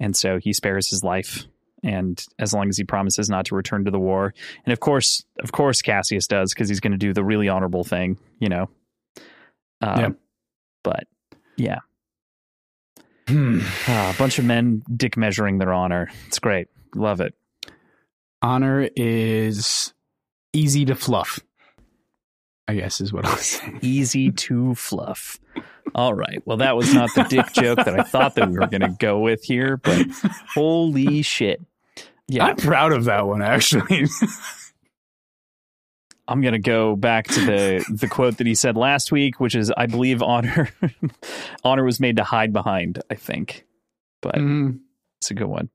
and 0.00 0.16
so 0.16 0.40
he 0.40 0.52
spares 0.52 0.90
his 0.90 1.04
life. 1.04 1.44
And 1.84 2.20
as 2.40 2.52
long 2.52 2.68
as 2.68 2.76
he 2.76 2.82
promises 2.82 3.30
not 3.30 3.44
to 3.46 3.54
return 3.54 3.84
to 3.84 3.92
the 3.92 3.98
war, 4.00 4.34
and 4.64 4.72
of 4.72 4.80
course, 4.80 5.24
of 5.38 5.52
course, 5.52 5.82
Cassius 5.82 6.26
does 6.26 6.52
because 6.52 6.68
he's 6.68 6.80
going 6.80 6.90
to 6.92 6.98
do 6.98 7.12
the 7.12 7.22
really 7.22 7.48
honorable 7.48 7.84
thing, 7.84 8.18
you 8.40 8.48
know. 8.48 8.68
Um, 9.82 10.00
yeah. 10.00 10.08
But 10.82 11.04
yeah, 11.56 11.78
hmm. 13.28 13.60
uh, 13.86 14.12
a 14.12 14.18
bunch 14.18 14.40
of 14.40 14.44
men 14.44 14.82
dick 14.96 15.16
measuring 15.16 15.58
their 15.58 15.72
honor. 15.72 16.10
It's 16.26 16.40
great. 16.40 16.66
Love 16.96 17.20
it. 17.20 17.34
Honor 18.42 18.88
is 18.96 19.92
easy 20.56 20.84
to 20.86 20.94
fluff. 20.94 21.40
I 22.68 22.74
guess 22.74 23.00
is 23.00 23.12
what 23.12 23.24
I 23.24 23.30
was 23.30 23.46
saying. 23.46 23.78
Easy 23.82 24.32
to 24.32 24.74
fluff. 24.74 25.38
All 25.94 26.14
right. 26.14 26.42
Well, 26.44 26.56
that 26.56 26.76
was 26.76 26.92
not 26.92 27.14
the 27.14 27.22
dick 27.22 27.52
joke 27.52 27.78
that 27.78 27.98
I 27.98 28.02
thought 28.02 28.34
that 28.34 28.48
we 28.48 28.58
were 28.58 28.66
going 28.66 28.80
to 28.80 28.96
go 28.98 29.20
with 29.20 29.44
here, 29.44 29.76
but 29.76 30.06
holy 30.52 31.22
shit. 31.22 31.62
Yeah. 32.26 32.46
I'm 32.46 32.56
proud 32.56 32.92
of 32.92 33.04
that 33.04 33.26
one, 33.26 33.40
actually. 33.40 34.06
I'm 36.28 36.40
going 36.40 36.54
to 36.54 36.58
go 36.58 36.96
back 36.96 37.28
to 37.28 37.40
the 37.40 37.84
the 37.88 38.08
quote 38.08 38.38
that 38.38 38.48
he 38.48 38.56
said 38.56 38.76
last 38.76 39.12
week, 39.12 39.38
which 39.38 39.54
is, 39.54 39.70
"I 39.76 39.86
believe 39.86 40.22
honor 40.22 40.70
honor 41.64 41.84
was 41.84 42.00
made 42.00 42.16
to 42.16 42.24
hide 42.24 42.52
behind." 42.52 43.00
I 43.08 43.14
think, 43.14 43.64
but 44.22 44.34
mm. 44.34 44.80
it's 45.20 45.30
a 45.30 45.34
good 45.34 45.46
one. 45.46 45.70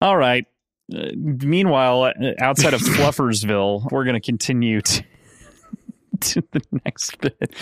All 0.00 0.16
right. 0.16 0.46
Uh, 0.92 1.10
meanwhile, 1.16 2.04
uh, 2.04 2.12
outside 2.38 2.74
of 2.74 2.80
Fluffersville, 2.80 3.90
we're 3.90 4.04
going 4.04 4.14
to 4.14 4.20
continue 4.20 4.80
to 6.20 6.42
the 6.52 6.62
next 6.84 7.20
bit. 7.20 7.54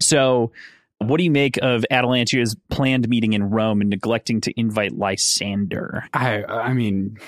So, 0.00 0.52
what 0.98 1.18
do 1.18 1.24
you 1.24 1.30
make 1.30 1.58
of 1.58 1.84
Atalantia's 1.90 2.56
planned 2.70 3.08
meeting 3.08 3.32
in 3.32 3.50
Rome 3.50 3.80
and 3.80 3.90
neglecting 3.90 4.40
to 4.42 4.60
invite 4.60 4.92
Lysander? 4.92 6.08
I 6.12 6.44
I 6.44 6.72
mean, 6.72 7.18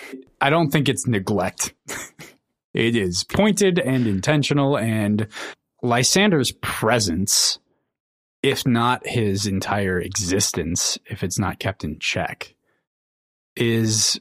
I 0.40 0.50
don't 0.50 0.70
think 0.70 0.88
it's 0.88 1.06
neglect. 1.06 1.74
it 2.74 2.96
is 2.96 3.24
pointed 3.24 3.78
and 3.78 4.06
intentional 4.06 4.76
and 4.76 5.28
Lysander's 5.82 6.52
presence, 6.60 7.58
if 8.42 8.66
not 8.66 9.06
his 9.06 9.46
entire 9.46 10.00
existence, 10.00 10.98
if 11.06 11.22
it's 11.22 11.38
not 11.38 11.58
kept 11.58 11.84
in 11.84 11.98
check, 11.98 12.54
is 13.56 14.20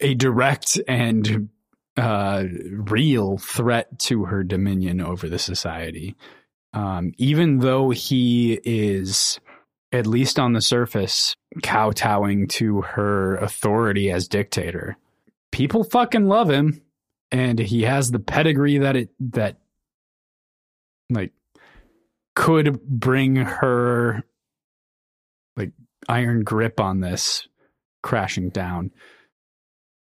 a 0.00 0.14
direct 0.14 0.80
and 0.88 1.48
uh, 1.96 2.44
real 2.70 3.38
threat 3.38 3.98
to 3.98 4.24
her 4.24 4.42
dominion 4.42 5.00
over 5.00 5.28
the 5.28 5.38
society. 5.38 6.16
Um, 6.72 7.12
even 7.18 7.58
though 7.58 7.90
he 7.90 8.60
is, 8.64 9.40
at 9.92 10.06
least 10.06 10.38
on 10.38 10.52
the 10.52 10.60
surface, 10.60 11.36
kowtowing 11.62 12.46
to 12.48 12.82
her 12.82 13.36
authority 13.36 14.10
as 14.10 14.28
dictator, 14.28 14.96
people 15.50 15.84
fucking 15.84 16.26
love 16.26 16.48
him, 16.48 16.80
and 17.32 17.58
he 17.58 17.82
has 17.82 18.10
the 18.10 18.20
pedigree 18.20 18.78
that 18.78 18.96
it 18.96 19.10
that 19.18 19.56
like 21.10 21.32
could 22.36 22.80
bring 22.82 23.36
her 23.36 24.22
like 25.56 25.72
iron 26.08 26.44
grip 26.44 26.80
on 26.80 27.00
this 27.00 27.48
crashing 28.02 28.48
down 28.50 28.92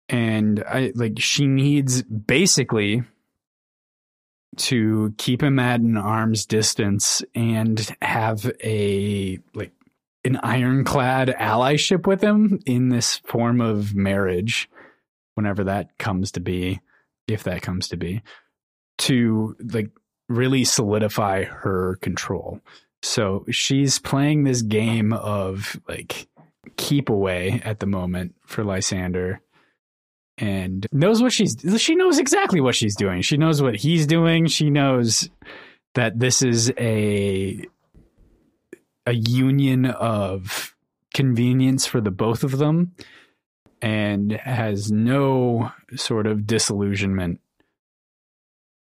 and 0.10 0.64
I 0.68 0.92
like 0.96 1.20
she 1.20 1.48
needs 1.48 2.04
basically 2.04 3.04
to 4.58 5.14
keep 5.18 5.44
him 5.44 5.60
at 5.60 5.82
an 5.82 5.98
arm's 5.98 6.46
distance 6.46 7.24
and 7.34 7.96
have 8.02 8.50
a 8.64 9.40
like 9.54 9.74
an 10.24 10.40
ironclad 10.42 11.30
allyship 11.40 12.08
with 12.08 12.22
him 12.22 12.60
in 12.66 12.90
this 12.90 13.18
form 13.18 13.62
of 13.62 13.94
marriage 13.94 14.70
whenever 15.36 15.66
that 15.66 15.98
comes 15.98 16.32
to 16.32 16.40
be 16.40 16.80
if 17.28 17.44
that 17.44 17.62
comes 17.62 17.90
to 17.90 17.98
be 17.98 18.22
to 18.98 19.56
like 19.60 19.90
really 20.30 20.64
solidify 20.64 21.44
her 21.44 21.98
control. 22.02 22.62
So 23.04 23.46
she's 23.52 24.00
playing 24.00 24.44
this 24.44 24.62
game 24.62 25.14
of 25.14 25.80
like 25.88 26.28
keep 26.78 27.10
away 27.10 27.62
at 27.64 27.80
the 27.80 27.86
moment 27.86 28.36
for 28.46 28.64
Lysander 28.64 29.42
and 30.38 30.86
knows 30.92 31.22
what 31.22 31.32
she's 31.32 31.56
she 31.78 31.96
knows 31.96 32.20
exactly 32.20 32.62
what 32.62 32.76
she's 32.76 32.96
doing. 32.96 33.22
She 33.22 33.38
knows 33.38 33.62
what 33.62 33.76
he's 33.76 34.06
doing. 34.06 34.48
She 34.48 34.70
knows 34.70 35.30
that 35.94 36.20
this 36.20 36.42
is 36.42 36.72
a 36.78 37.66
a 39.06 39.14
union 39.14 39.86
of 39.86 40.76
convenience 41.14 41.86
for 41.86 42.02
the 42.02 42.12
both 42.12 42.44
of 42.44 42.58
them 42.58 42.94
and 43.82 44.34
has 44.34 44.92
no 44.92 45.72
sort 45.96 46.28
of 46.28 46.46
disillusionment 46.46 47.40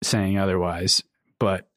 saying 0.01 0.37
otherwise 0.37 1.03
but 1.39 1.67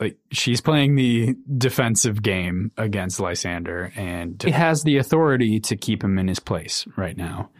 like 0.00 0.16
she's 0.30 0.60
playing 0.60 0.96
the 0.96 1.34
defensive 1.56 2.22
game 2.22 2.72
against 2.76 3.20
Lysander 3.20 3.92
and 3.96 4.40
has 4.42 4.82
the 4.82 4.98
authority 4.98 5.60
to 5.60 5.76
keep 5.76 6.02
him 6.02 6.18
in 6.18 6.28
his 6.28 6.40
place 6.40 6.86
right 6.96 7.16
now 7.16 7.50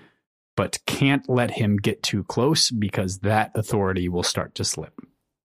but 0.57 0.79
can't 0.87 1.29
let 1.29 1.51
him 1.51 1.77
get 1.77 2.03
too 2.03 2.25
close 2.25 2.71
because 2.71 3.19
that 3.19 3.51
authority 3.55 4.09
will 4.09 4.23
start 4.23 4.55
to 4.57 4.65
slip. 4.65 4.93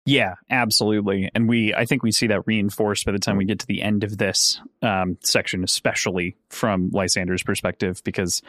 Yeah, 0.07 0.35
absolutely. 0.49 1.31
And 1.35 1.49
we, 1.49 1.75
I 1.75 1.85
think 1.85 2.03
we 2.03 2.11
see 2.11 2.29
that 2.29 2.47
reinforced 2.47 3.05
by 3.05 3.13
the 3.13 3.19
time 3.19 3.37
we 3.37 3.45
get 3.45 3.61
to 3.61 3.67
the 3.67 3.83
end 3.83 4.03
of 4.03 4.17
this 4.17 4.61
um, 4.83 5.19
section, 5.23 5.63
especially 5.63 6.37
from 6.49 6.91
Lysander's 6.91 7.43
perspective, 7.43 8.03
because, 8.03 8.43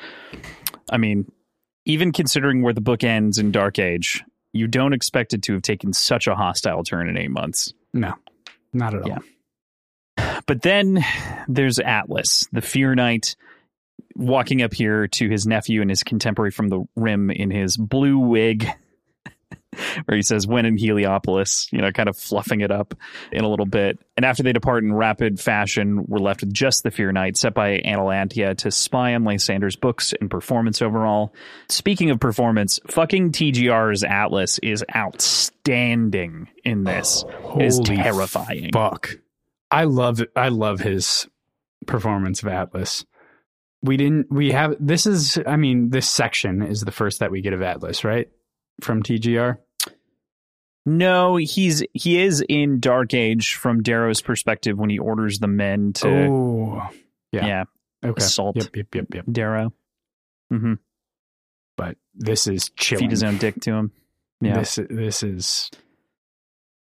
I 0.89 0.97
mean, 0.97 1.31
even 1.85 2.13
considering 2.13 2.61
where 2.61 2.73
the 2.73 2.81
book 2.81 3.03
ends 3.03 3.37
in 3.37 3.51
Dark 3.51 3.79
Age, 3.79 4.23
you 4.53 4.67
don't 4.67 4.93
expect 4.93 5.33
it 5.33 5.43
to 5.43 5.53
have 5.53 5.61
taken 5.61 5.93
such 5.93 6.27
a 6.27 6.35
hostile 6.35 6.83
turn 6.83 7.09
in 7.09 7.17
eight 7.17 7.31
months. 7.31 7.73
No, 7.93 8.15
not 8.73 8.93
at 8.93 9.03
all. 9.03 9.09
Yeah. 9.09 10.41
But 10.45 10.61
then 10.61 11.03
there's 11.47 11.79
Atlas, 11.79 12.47
the 12.51 12.61
Fear 12.61 12.95
Knight, 12.95 13.35
walking 14.21 14.61
up 14.61 14.73
here 14.73 15.07
to 15.07 15.29
his 15.29 15.47
nephew 15.47 15.81
and 15.81 15.89
his 15.89 16.03
contemporary 16.03 16.51
from 16.51 16.69
the 16.69 16.83
Rim 16.95 17.31
in 17.31 17.51
his 17.51 17.77
blue 17.77 18.19
wig 18.19 18.67
where 20.05 20.15
he 20.15 20.21
says, 20.21 20.45
when 20.45 20.65
in 20.65 20.77
Heliopolis, 20.77 21.67
you 21.71 21.79
know, 21.79 21.91
kind 21.91 22.09
of 22.09 22.17
fluffing 22.17 22.61
it 22.61 22.71
up 22.71 22.93
in 23.31 23.43
a 23.43 23.49
little 23.49 23.65
bit. 23.65 23.99
And 24.17 24.25
after 24.25 24.43
they 24.43 24.53
depart 24.53 24.83
in 24.83 24.93
rapid 24.93 25.39
fashion, 25.39 26.05
we're 26.07 26.19
left 26.19 26.41
with 26.41 26.53
just 26.53 26.83
the 26.83 26.91
Fear 26.91 27.11
Knight, 27.13 27.37
set 27.37 27.53
by 27.53 27.79
Atalantia 27.79 28.57
to 28.57 28.71
spy 28.71 29.15
on 29.15 29.23
Lysander's 29.23 29.75
books 29.75 30.13
and 30.19 30.29
performance 30.29 30.81
overall. 30.81 31.33
Speaking 31.69 32.09
of 32.09 32.19
performance, 32.19 32.79
fucking 32.87 33.31
TGR's 33.31 34.03
Atlas 34.03 34.59
is 34.59 34.83
outstanding 34.95 36.49
in 36.63 36.83
this. 36.83 37.23
Oh, 37.43 37.59
it 37.59 37.65
is 37.65 37.77
holy 37.77 37.95
terrifying. 37.95 38.71
Fuck. 38.73 39.17
I 39.69 39.85
love 39.85 40.21
I 40.35 40.49
love 40.49 40.81
his 40.81 41.29
performance 41.87 42.43
of 42.43 42.49
Atlas. 42.49 43.05
We 43.83 43.97
didn't 43.97 44.31
we 44.31 44.51
have 44.51 44.75
this 44.79 45.05
is 45.05 45.39
I 45.47 45.55
mean, 45.55 45.89
this 45.89 46.07
section 46.07 46.61
is 46.61 46.81
the 46.81 46.91
first 46.91 47.19
that 47.19 47.31
we 47.31 47.41
get 47.41 47.53
of 47.53 47.61
Atlas, 47.61 48.03
right? 48.03 48.29
From 48.81 49.01
TGR. 49.01 49.57
No, 50.85 51.35
he's 51.35 51.83
he 51.93 52.21
is 52.21 52.43
in 52.47 52.79
Dark 52.79 53.13
Age 53.13 53.55
from 53.55 53.83
Darrow's 53.83 54.21
perspective 54.21 54.77
when 54.77 54.89
he 54.89 54.99
orders 54.99 55.39
the 55.39 55.47
men 55.47 55.93
to 55.93 56.07
oh. 56.07 56.89
Yeah. 57.31 57.45
yeah, 57.45 57.63
Okay. 58.03 58.23
assault 58.23 58.57
Yep, 58.57 58.75
yep, 58.75 58.95
yep, 58.95 59.05
yep. 59.13 59.25
Darrow. 59.31 59.73
mm-hmm. 60.51 60.73
But 61.77 61.97
this 62.13 62.45
is 62.47 62.69
chilling. 62.75 63.05
Feed 63.05 63.11
his 63.11 63.23
own 63.23 63.37
dick 63.37 63.61
to 63.61 63.71
him. 63.73 63.91
Yeah. 64.41 64.59
This 64.59 64.79
this 64.89 65.23
is 65.23 65.71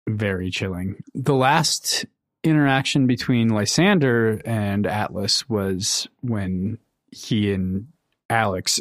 very 0.09 0.49
chilling. 0.49 1.03
The 1.13 1.35
last 1.35 2.05
interaction 2.43 3.07
between 3.07 3.49
Lysander 3.49 4.41
and 4.45 4.85
Atlas 4.87 5.47
was 5.49 6.07
when 6.21 6.77
he 7.11 7.51
and 7.53 7.87
Alex 8.29 8.79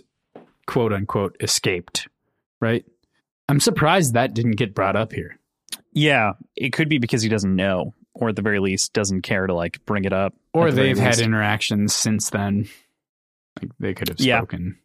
quote 0.66 0.92
unquote 0.92 1.36
escaped, 1.40 2.08
right? 2.60 2.84
I'm 3.48 3.60
surprised 3.60 4.14
that 4.14 4.34
didn't 4.34 4.52
get 4.56 4.74
brought 4.74 4.96
up 4.96 5.12
here. 5.12 5.38
Yeah, 5.92 6.32
it 6.56 6.72
could 6.72 6.88
be 6.88 6.98
because 6.98 7.22
he 7.22 7.28
doesn't 7.28 7.54
know, 7.56 7.94
or 8.14 8.28
at 8.28 8.36
the 8.36 8.42
very 8.42 8.60
least 8.60 8.92
doesn't 8.92 9.22
care 9.22 9.46
to 9.46 9.54
like 9.54 9.84
bring 9.86 10.04
it 10.04 10.12
up. 10.12 10.34
Or 10.54 10.70
the 10.70 10.76
they've 10.82 10.98
had 10.98 11.16
least. 11.16 11.20
interactions 11.22 11.92
since 11.94 12.30
then. 12.30 12.68
Like 13.60 13.70
they 13.80 13.94
could 13.94 14.08
have 14.08 14.20
Yeah. 14.20 14.38
spoken 14.38 14.78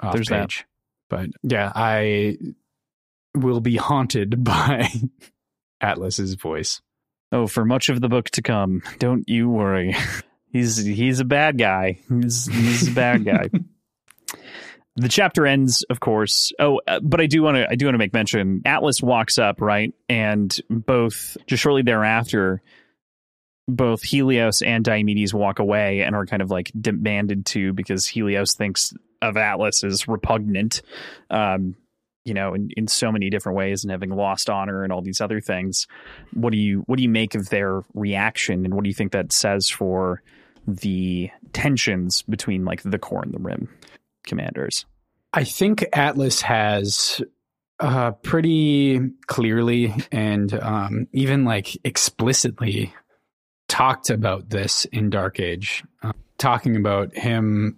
off 0.00 0.14
There's 0.14 0.28
that. 0.28 0.42
page. 0.50 0.64
But 1.10 1.30
yeah, 1.42 1.72
I 1.74 2.38
will 3.34 3.60
be 3.60 3.76
haunted 3.76 4.44
by 4.44 4.88
Atlas's 5.80 6.34
voice. 6.34 6.80
Oh, 7.34 7.48
for 7.48 7.64
much 7.64 7.88
of 7.88 8.00
the 8.00 8.08
book 8.08 8.30
to 8.30 8.42
come, 8.42 8.82
don't 9.00 9.28
you 9.28 9.50
worry. 9.50 9.96
He's 10.52 10.76
he's 10.76 11.18
a 11.18 11.24
bad 11.24 11.58
guy. 11.58 11.98
He's 12.08 12.46
he's 12.46 12.86
a 12.86 12.92
bad 12.92 13.24
guy. 13.26 13.50
the 14.94 15.08
chapter 15.08 15.48
ends, 15.48 15.82
of 15.90 15.98
course. 15.98 16.52
Oh, 16.60 16.80
uh, 16.86 17.00
but 17.02 17.20
I 17.20 17.26
do 17.26 17.42
want 17.42 17.56
to 17.56 17.68
I 17.68 17.74
do 17.74 17.86
want 17.86 17.94
to 17.94 17.98
make 17.98 18.12
mention. 18.12 18.62
Atlas 18.64 19.02
walks 19.02 19.36
up 19.36 19.60
right, 19.60 19.92
and 20.08 20.56
both 20.70 21.36
just 21.48 21.60
shortly 21.60 21.82
thereafter, 21.82 22.62
both 23.66 24.04
Helios 24.04 24.62
and 24.62 24.84
Diomedes 24.84 25.34
walk 25.34 25.58
away 25.58 26.02
and 26.02 26.14
are 26.14 26.24
kind 26.24 26.40
of 26.40 26.52
like 26.52 26.70
demanded 26.80 27.46
to 27.46 27.72
because 27.72 28.06
Helios 28.06 28.54
thinks 28.54 28.94
of 29.20 29.36
Atlas 29.36 29.82
as 29.82 30.06
repugnant. 30.06 30.82
Um, 31.30 31.74
you 32.24 32.34
know, 32.34 32.54
in, 32.54 32.70
in 32.76 32.88
so 32.88 33.12
many 33.12 33.30
different 33.30 33.56
ways 33.56 33.84
and 33.84 33.90
having 33.90 34.10
lost 34.10 34.48
honor 34.48 34.82
and 34.82 34.92
all 34.92 35.02
these 35.02 35.20
other 35.20 35.40
things. 35.40 35.86
What 36.32 36.52
do 36.52 36.58
you 36.58 36.80
what 36.86 36.96
do 36.96 37.02
you 37.02 37.08
make 37.08 37.34
of 37.34 37.50
their 37.50 37.82
reaction 37.92 38.64
and 38.64 38.74
what 38.74 38.84
do 38.84 38.88
you 38.88 38.94
think 38.94 39.12
that 39.12 39.32
says 39.32 39.68
for 39.68 40.22
the 40.66 41.30
tensions 41.52 42.22
between 42.22 42.64
like 42.64 42.82
the 42.82 42.98
core 42.98 43.22
and 43.22 43.32
the 43.32 43.38
rim 43.38 43.68
commanders? 44.24 44.86
I 45.32 45.44
think 45.44 45.84
Atlas 45.92 46.40
has 46.42 47.20
uh, 47.80 48.12
pretty 48.12 49.00
clearly 49.26 49.92
and 50.10 50.54
um, 50.62 51.08
even 51.12 51.44
like 51.44 51.76
explicitly 51.84 52.94
talked 53.68 54.10
about 54.10 54.48
this 54.48 54.84
in 54.86 55.10
Dark 55.10 55.40
Age, 55.40 55.82
uh, 56.02 56.12
talking 56.38 56.76
about 56.76 57.14
him 57.16 57.76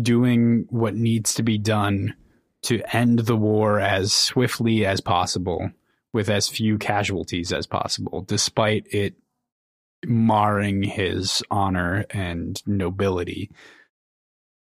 doing 0.00 0.66
what 0.70 0.94
needs 0.94 1.34
to 1.34 1.42
be 1.42 1.56
done 1.56 2.14
to 2.62 2.82
end 2.94 3.20
the 3.20 3.36
war 3.36 3.78
as 3.80 4.12
swiftly 4.12 4.84
as 4.84 5.00
possible 5.00 5.70
with 6.12 6.28
as 6.28 6.48
few 6.48 6.78
casualties 6.78 7.52
as 7.52 7.66
possible, 7.66 8.22
despite 8.22 8.86
it 8.90 9.14
marring 10.06 10.82
his 10.82 11.42
honor 11.50 12.04
and 12.10 12.62
nobility. 12.66 13.50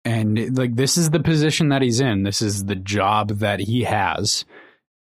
And 0.05 0.57
like 0.57 0.77
this 0.77 0.97
is 0.97 1.11
the 1.11 1.21
position 1.21 1.69
that 1.71 1.83
he's 1.83 2.01
in. 2.01 2.23
This 2.23 2.41
is 2.41 2.65
the 2.65 2.77
job 2.77 3.31
that 3.41 3.61
he 3.61 3.83
has. 3.83 4.45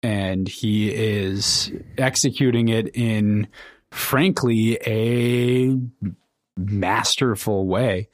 And 0.03 0.47
he 0.47 0.91
is 0.93 1.71
executing 1.97 2.69
it 2.69 2.95
in 2.95 3.47
frankly 3.91 4.77
a 4.85 5.75
masterful 6.57 7.67
way 7.67 8.09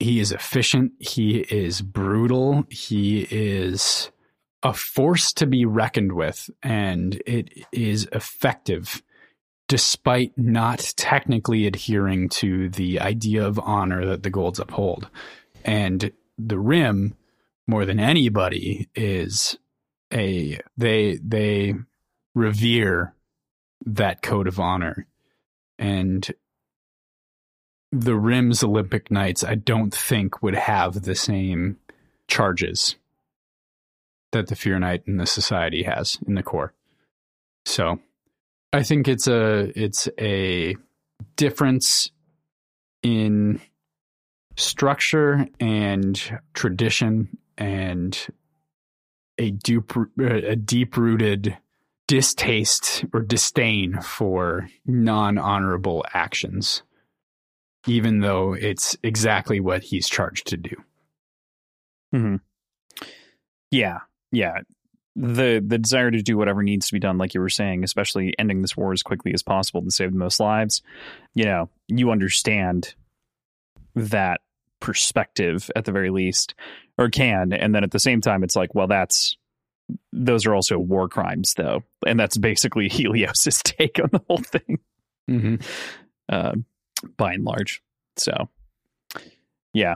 he 0.00 0.18
is 0.18 0.32
efficient. 0.32 0.92
He 0.98 1.40
is 1.40 1.82
brutal. 1.82 2.64
He 2.70 3.28
is 3.30 4.10
a 4.62 4.72
force 4.72 5.32
to 5.34 5.46
be 5.46 5.64
reckoned 5.64 6.12
with 6.12 6.50
and 6.62 7.22
it 7.26 7.66
is 7.72 8.08
effective 8.12 9.02
despite 9.68 10.36
not 10.36 10.92
technically 10.96 11.66
adhering 11.66 12.28
to 12.28 12.68
the 12.70 12.98
idea 12.98 13.46
of 13.46 13.58
honor 13.60 14.04
that 14.04 14.22
the 14.22 14.30
golds 14.30 14.58
uphold. 14.58 15.08
And 15.64 16.10
the 16.36 16.58
rim 16.58 17.14
more 17.66 17.84
than 17.84 18.00
anybody 18.00 18.88
is 18.94 19.56
a 20.12 20.58
they 20.76 21.18
they 21.22 21.74
revere 22.34 23.14
that 23.86 24.22
code 24.22 24.48
of 24.48 24.58
honor. 24.58 25.06
And 25.78 26.28
the 27.92 28.16
rim's 28.16 28.62
olympic 28.62 29.10
knights 29.10 29.42
i 29.42 29.54
don't 29.54 29.94
think 29.94 30.42
would 30.42 30.54
have 30.54 31.02
the 31.02 31.14
same 31.14 31.76
charges 32.28 32.96
that 34.32 34.46
the 34.46 34.56
fear 34.56 34.78
knight 34.78 35.02
in 35.06 35.16
the 35.16 35.26
society 35.26 35.82
has 35.82 36.18
in 36.26 36.34
the 36.34 36.42
core. 36.42 36.72
So 37.66 38.00
i 38.72 38.82
think 38.82 39.08
it's 39.08 39.26
a 39.26 39.72
it's 39.78 40.08
a 40.18 40.76
difference 41.36 42.10
in 43.02 43.60
structure 44.56 45.46
and 45.58 46.40
tradition 46.54 47.36
and 47.58 48.26
a 49.38 49.50
deep 49.50 49.92
a 50.20 50.56
deep 50.56 50.96
rooted 50.96 51.56
distaste 52.06 53.04
or 53.12 53.20
disdain 53.20 54.00
for 54.00 54.68
non 54.86 55.38
honorable 55.38 56.04
actions 56.12 56.82
even 57.86 58.20
though 58.20 58.52
it's 58.52 58.96
exactly 59.02 59.60
what 59.60 59.82
he's 59.82 60.08
charged 60.08 60.46
to 60.48 60.56
do 60.56 60.76
Mm-hmm. 62.14 62.36
Yeah, 63.70 63.98
yeah. 64.32 64.58
The 65.16 65.62
the 65.64 65.78
desire 65.78 66.10
to 66.10 66.22
do 66.22 66.36
whatever 66.36 66.62
needs 66.62 66.86
to 66.86 66.92
be 66.92 66.98
done, 66.98 67.18
like 67.18 67.34
you 67.34 67.40
were 67.40 67.48
saying, 67.48 67.84
especially 67.84 68.34
ending 68.38 68.62
this 68.62 68.76
war 68.76 68.92
as 68.92 69.02
quickly 69.02 69.34
as 69.34 69.42
possible 69.42 69.82
to 69.82 69.90
save 69.90 70.12
the 70.12 70.18
most 70.18 70.40
lives. 70.40 70.82
You 71.34 71.44
know, 71.44 71.68
you 71.88 72.10
understand 72.10 72.94
that 73.94 74.40
perspective 74.78 75.70
at 75.74 75.84
the 75.84 75.92
very 75.92 76.10
least, 76.10 76.54
or 76.96 77.10
can, 77.10 77.52
and 77.52 77.74
then 77.74 77.84
at 77.84 77.90
the 77.90 77.98
same 77.98 78.20
time, 78.20 78.42
it's 78.44 78.56
like, 78.56 78.74
well, 78.74 78.86
that's 78.86 79.36
those 80.12 80.46
are 80.46 80.54
also 80.54 80.78
war 80.78 81.08
crimes, 81.08 81.54
though, 81.54 81.82
and 82.06 82.18
that's 82.18 82.38
basically 82.38 82.88
Helios's 82.90 83.62
take 83.62 83.98
on 84.00 84.10
the 84.12 84.22
whole 84.28 84.38
thing 84.38 84.78
mm-hmm. 85.28 85.56
uh, 86.28 86.52
by 87.16 87.32
and 87.34 87.44
large. 87.44 87.82
So, 88.16 88.48
yeah, 89.72 89.94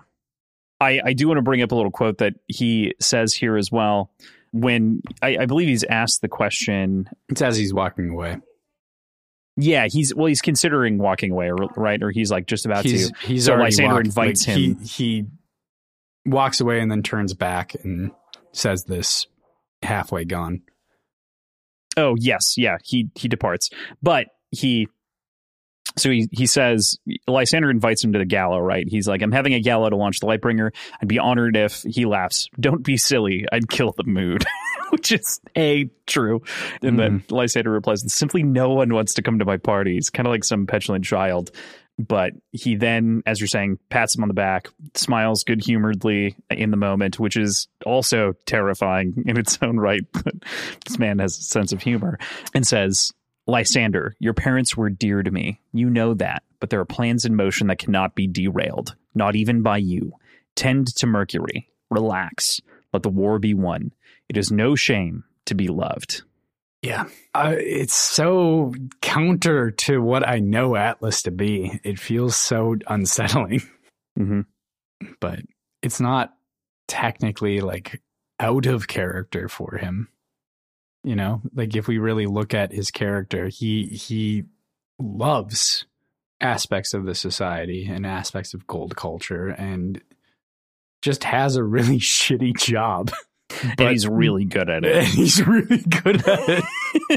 I, 0.81 1.01
I 1.05 1.13
do 1.13 1.29
want 1.29 1.39
to 1.39 1.43
bring 1.43 1.63
up 1.63 1.73
a 1.73 1.75
little 1.75 1.91
quote 1.91 2.19
that 2.19 2.35
he 2.49 2.95
says 3.01 3.35
here 3.35 3.57
as 3.57 3.71
well. 3.73 4.11
When 4.53 5.03
I, 5.21 5.39
I 5.39 5.47
believe 5.47 5.69
he's 5.69 5.85
asked 5.85 6.21
the 6.21 6.29
question, 6.29 7.09
it's 7.29 7.43
as 7.43 7.57
he's 7.57 7.75
walking 7.75 8.11
away 8.11 8.39
yeah, 9.57 9.87
he's 9.87 10.13
well, 10.13 10.27
he's 10.27 10.43
considering 10.43 10.99
walking 10.99 11.31
away, 11.31 11.49
right? 11.77 12.03
Or 12.03 12.11
he's 12.11 12.29
like 12.29 12.47
just 12.47 12.67
about 12.67 12.85
he's, 12.85 13.13
to. 13.13 13.17
he's 13.25 13.45
So 13.45 13.53
already 13.53 13.67
Lysander 13.67 13.95
walked- 13.95 14.07
invites 14.07 14.49
like, 14.49 14.57
him. 14.57 14.79
he, 14.81 14.85
he 14.85 15.27
walks 16.27 16.61
away 16.61 16.81
and 16.81 16.91
then 16.91 17.05
turns 17.05 17.35
back 17.35 17.77
and 17.85 18.11
says 18.51 18.83
this 18.83 19.29
halfway 19.85 20.25
gone 20.25 20.63
Oh 21.97 22.17
yes, 22.19 22.55
yeah, 22.59 22.79
he 22.83 23.11
he 23.15 23.29
departs, 23.29 23.71
but 24.03 24.27
he. 24.51 24.89
So 25.97 26.11
he 26.11 26.29
he 26.33 26.47
says 26.47 26.99
Lysander 27.29 27.71
invites 27.71 28.03
him 28.03 28.13
to 28.13 28.19
the 28.19 28.25
gala, 28.25 28.61
right? 28.61 28.87
He's 28.89 29.07
like, 29.07 29.23
I'm 29.23 29.33
having 29.33 29.55
a 29.55 29.61
gala 29.61 29.91
to 29.91 29.97
launch 29.97 30.21
the 30.21 30.27
Lightbringer. 30.27 30.71
I'd 31.01 31.09
be 31.09 31.19
honored 31.19 31.57
if 31.57 31.83
he 31.83 32.05
laughs. 32.05 32.49
Don't 32.59 32.83
be 32.83 32.97
silly. 32.97 33.47
I'd 33.53 33.69
kill 33.69 33.95
the 33.97 34.05
mood. 34.05 34.45
which 34.91 35.11
is 35.11 35.41
a 35.57 35.91
true. 36.07 36.43
And 36.81 36.99
then 36.99 37.21
mm-hmm. 37.21 37.35
Lysander 37.35 37.71
replies, 37.71 38.05
"Simply 38.13 38.45
no 38.45 38.71
one 38.71 38.95
wants 38.95 39.15
to 39.15 39.23
come 39.23 39.41
to 39.41 39.45
my 39.45 39.57
parties." 39.57 40.09
Kind 40.09 40.27
of 40.27 40.31
like 40.31 40.45
some 40.45 40.67
petulant 40.67 41.05
child. 41.05 41.51
But 41.99 42.33
he 42.51 42.75
then, 42.75 43.23
as 43.25 43.41
you're 43.41 43.49
saying, 43.49 43.79
pats 43.89 44.17
him 44.17 44.23
on 44.23 44.29
the 44.29 44.35
back, 44.35 44.69
smiles 44.95 45.45
good 45.45 45.65
humoredly 45.65 46.37
in 46.51 46.71
the 46.71 46.77
moment, 46.77 47.21
which 47.21 47.37
is 47.37 47.69
also 47.87 48.35
terrifying 48.47 49.23
in 49.27 49.39
its 49.39 49.59
own 49.63 49.79
right. 49.79 50.03
But 50.13 50.35
this 50.87 50.99
man 50.99 51.19
has 51.21 51.39
a 51.39 51.43
sense 51.43 51.73
of 51.73 51.83
humor 51.83 52.19
and 52.53 52.67
says, 52.67 53.13
Lysander, 53.47 54.15
your 54.19 54.35
parents 54.35 54.77
were 54.77 54.91
dear 54.91 55.23
to 55.23 55.31
me. 55.31 55.61
You 55.73 55.91
know 55.91 56.15
that, 56.15 56.43
but 56.61 56.71
there 56.71 56.81
are 56.81 56.87
plans 56.87 57.25
in 57.25 57.37
motion 57.37 57.67
that 57.67 57.79
cannot 57.79 58.15
be 58.15 58.27
derailed, 58.27 58.97
not 59.15 59.37
even 59.37 59.63
by 59.63 59.79
you. 59.79 60.13
Tend 60.57 60.87
to 60.97 61.07
Mercury. 61.07 61.69
Relax. 61.91 62.61
Let 62.93 63.03
the 63.03 63.11
war 63.11 63.39
be 63.39 63.55
won. 63.55 63.93
It 64.29 64.37
is 64.37 64.51
no 64.51 64.75
shame 64.75 65.25
to 65.47 65.55
be 65.55 65.69
loved. 65.69 66.23
Yeah. 66.81 67.05
Uh, 67.35 67.55
it's 67.57 67.95
so 67.95 68.75
counter 69.01 69.71
to 69.71 70.01
what 70.01 70.27
I 70.27 70.39
know 70.39 70.77
Atlas 70.77 71.23
to 71.23 71.31
be. 71.31 71.81
It 71.83 71.99
feels 71.99 72.37
so 72.37 72.77
unsettling. 72.87 73.63
Mm-hmm. 74.17 74.43
But 75.19 75.41
it's 75.83 76.01
not 76.01 76.35
technically 76.87 77.61
like 77.61 78.01
out 78.39 78.67
of 78.67 78.87
character 78.87 79.49
for 79.49 79.77
him. 79.77 80.07
You 81.05 81.15
know, 81.17 81.43
like 81.55 81.77
if 81.77 81.87
we 81.87 81.99
really 81.99 82.27
look 82.27 82.55
at 82.55 82.73
his 82.73 82.91
character, 82.91 83.49
he 83.49 83.85
he 83.87 84.45
loves 84.99 85.85
aspects 86.41 86.95
of 86.95 87.05
the 87.05 87.15
society 87.15 87.87
and 87.87 88.07
aspects 88.07 88.55
of 88.55 88.67
gold 88.67 88.97
culture 88.97 89.49
and 89.49 90.01
just 91.03 91.25
has 91.25 91.57
a 91.57 91.63
really 91.63 91.99
shitty 92.01 92.57
job. 92.57 93.11
But 93.49 93.79
and 93.81 93.91
he's 93.91 94.09
really 94.09 94.47
good 94.47 94.71
at 94.71 94.85
it. 94.85 95.05
he's 95.05 95.47
really 95.47 95.83
good 95.83 96.27
at 96.27 96.65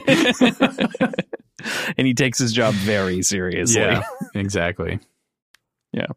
it. 0.01 1.25
and 1.97 2.05
he 2.05 2.13
takes 2.13 2.37
his 2.37 2.51
job 2.53 2.73
very 2.73 3.21
seriously. 3.23 3.81
Yeah, 3.81 4.03
exactly. 4.35 4.99
Yeah. 5.93 6.07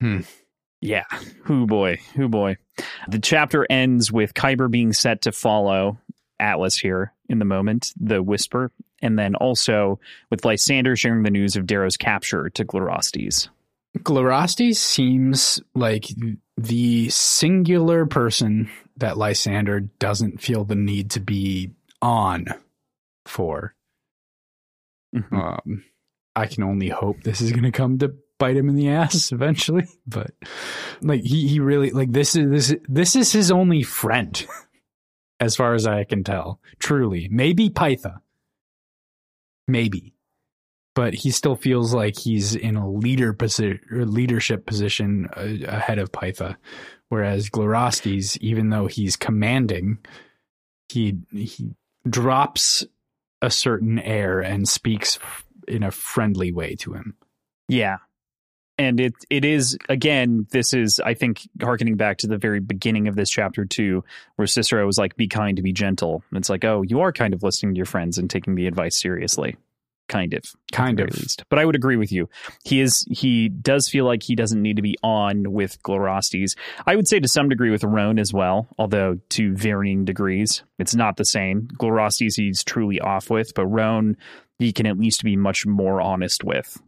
Hmm. 0.00 0.20
Yeah. 0.80 1.04
Who 1.44 1.66
boy. 1.66 2.00
Who 2.16 2.28
boy. 2.28 2.56
The 3.08 3.20
chapter 3.20 3.64
ends 3.70 4.10
with 4.10 4.34
Kyber 4.34 4.68
being 4.68 4.92
set 4.92 5.22
to 5.22 5.32
follow 5.32 5.98
Atlas 6.42 6.76
here 6.76 7.12
in 7.28 7.38
the 7.38 7.44
moment, 7.44 7.92
the 7.98 8.22
whisper, 8.22 8.70
and 9.00 9.18
then 9.18 9.34
also 9.36 9.98
with 10.30 10.44
Lysander 10.44 10.96
sharing 10.96 11.22
the 11.22 11.30
news 11.30 11.56
of 11.56 11.66
Darrow's 11.66 11.96
capture 11.96 12.50
to 12.50 12.64
Glirastes. 12.64 13.48
Glirastes 13.98 14.76
seems 14.76 15.60
like 15.74 16.06
the 16.56 17.08
singular 17.10 18.06
person 18.06 18.70
that 18.96 19.18
Lysander 19.18 19.80
doesn't 19.80 20.40
feel 20.40 20.64
the 20.64 20.74
need 20.74 21.10
to 21.12 21.20
be 21.20 21.70
on 22.00 22.46
for. 23.26 23.74
Mm-hmm. 25.14 25.36
Um, 25.36 25.84
I 26.34 26.46
can 26.46 26.62
only 26.62 26.88
hope 26.88 27.22
this 27.22 27.40
is 27.40 27.52
going 27.52 27.64
to 27.64 27.72
come 27.72 27.98
to 27.98 28.14
bite 28.38 28.56
him 28.56 28.68
in 28.68 28.76
the 28.76 28.88
ass 28.88 29.30
eventually, 29.30 29.86
but 30.06 30.32
like 31.02 31.22
he, 31.22 31.48
he 31.48 31.60
really 31.60 31.90
like 31.90 32.12
this 32.12 32.34
is 32.34 32.50
this 32.50 32.80
this 32.88 33.16
is 33.16 33.32
his 33.32 33.50
only 33.50 33.82
friend, 33.82 34.46
as 35.42 35.56
far 35.56 35.74
as 35.74 35.86
I 35.86 36.04
can 36.04 36.22
tell. 36.22 36.60
Truly, 36.78 37.28
maybe 37.30 37.68
Pytha, 37.68 38.20
maybe, 39.66 40.14
but 40.94 41.14
he 41.14 41.32
still 41.32 41.56
feels 41.56 41.92
like 41.92 42.16
he's 42.16 42.54
in 42.54 42.76
a 42.76 42.88
leader 42.88 43.32
position 43.32 43.80
leadership 43.90 44.66
position 44.66 45.28
uh, 45.36 45.66
ahead 45.66 45.98
of 45.98 46.12
Pytha, 46.12 46.56
whereas 47.08 47.50
Glirastes, 47.50 48.36
even 48.38 48.70
though 48.70 48.86
he's 48.86 49.16
commanding, 49.16 49.98
he 50.88 51.18
he 51.32 51.74
drops 52.08 52.84
a 53.42 53.50
certain 53.50 53.98
air 53.98 54.38
and 54.38 54.68
speaks 54.68 55.18
in 55.66 55.82
a 55.82 55.90
friendly 55.90 56.52
way 56.52 56.76
to 56.76 56.92
him. 56.92 57.16
Yeah. 57.68 57.98
And 58.78 58.98
it 59.00 59.14
it 59.30 59.44
is 59.44 59.76
again, 59.88 60.46
this 60.50 60.72
is 60.72 61.00
I 61.04 61.14
think 61.14 61.42
harkening 61.60 61.96
back 61.96 62.18
to 62.18 62.26
the 62.26 62.38
very 62.38 62.60
beginning 62.60 63.06
of 63.06 63.16
this 63.16 63.30
chapter 63.30 63.64
too, 63.64 64.02
where 64.36 64.46
Cicero 64.46 64.86
was 64.86 64.98
like, 64.98 65.16
"Be 65.16 65.28
kind, 65.28 65.62
be 65.62 65.72
gentle." 65.72 66.24
And 66.30 66.38
it's 66.38 66.50
like, 66.50 66.64
oh, 66.64 66.82
you 66.82 67.00
are 67.00 67.12
kind 67.12 67.34
of 67.34 67.42
listening 67.42 67.74
to 67.74 67.78
your 67.78 67.86
friends 67.86 68.18
and 68.18 68.30
taking 68.30 68.54
the 68.54 68.66
advice 68.66 69.00
seriously. 69.00 69.56
Kind 70.08 70.34
of 70.34 70.44
kind 70.72 71.00
of. 71.00 71.14
least. 71.14 71.44
But 71.48 71.58
i 71.58 71.64
would 71.64 71.76
agree 71.76 71.96
with 71.96 72.12
you. 72.12 72.28
He 72.64 72.80
is 72.80 73.06
he 73.10 73.48
does 73.48 73.88
feel 73.88 74.04
like 74.04 74.22
he 74.22 74.34
doesn't 74.34 74.60
need 74.60 74.76
to 74.76 74.82
be 74.82 74.96
on 75.02 75.52
with 75.52 75.82
glirastes. 75.82 76.54
I 76.86 76.96
would 76.96 77.08
say 77.08 77.20
to 77.20 77.28
some 77.28 77.48
degree 77.48 77.70
with 77.70 77.84
rhone 77.84 78.18
as 78.18 78.32
well 78.32 78.68
although 78.78 79.18
to 79.30 79.54
varying 79.54 80.04
degrees 80.04 80.64
it's 80.78 80.94
not 80.94 81.16
the 81.16 81.24
same. 81.24 81.68
Glirastes 81.78 82.34
he's 82.36 82.64
truly 82.64 83.00
off 83.00 83.30
with 83.30 83.54
but 83.54 83.66
rhone 83.66 84.16
he 84.58 84.72
can 84.72 84.86
at 84.86 84.98
least 84.98 85.22
be 85.22 85.36
much 85.36 85.64
more 85.64 86.00
honest 86.00 86.44
with. 86.44 86.82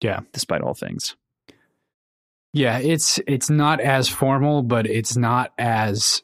Yeah. 0.00 0.20
Despite 0.32 0.60
all 0.60 0.74
things 0.74 1.16
yeah 2.52 2.78
it's 2.78 3.20
it's 3.26 3.50
not 3.50 3.80
as 3.80 4.08
formal 4.08 4.62
but 4.62 4.86
it's 4.86 5.16
not 5.16 5.52
as 5.58 6.22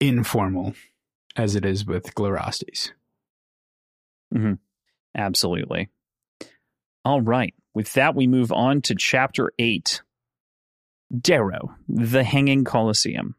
informal 0.00 0.74
as 1.36 1.56
it 1.56 1.64
is 1.64 1.84
with 1.84 2.14
glirastes 2.14 2.92
mm-hmm. 4.34 4.54
Absolutely. 5.14 5.88
All 7.04 7.22
right. 7.22 7.54
With 7.74 7.92
that, 7.94 8.14
we 8.14 8.26
move 8.26 8.52
on 8.52 8.82
to 8.82 8.94
chapter 8.94 9.52
eight 9.58 10.02
Darrow, 11.16 11.74
the 11.88 12.24
Hanging 12.24 12.64
Colosseum. 12.64 13.36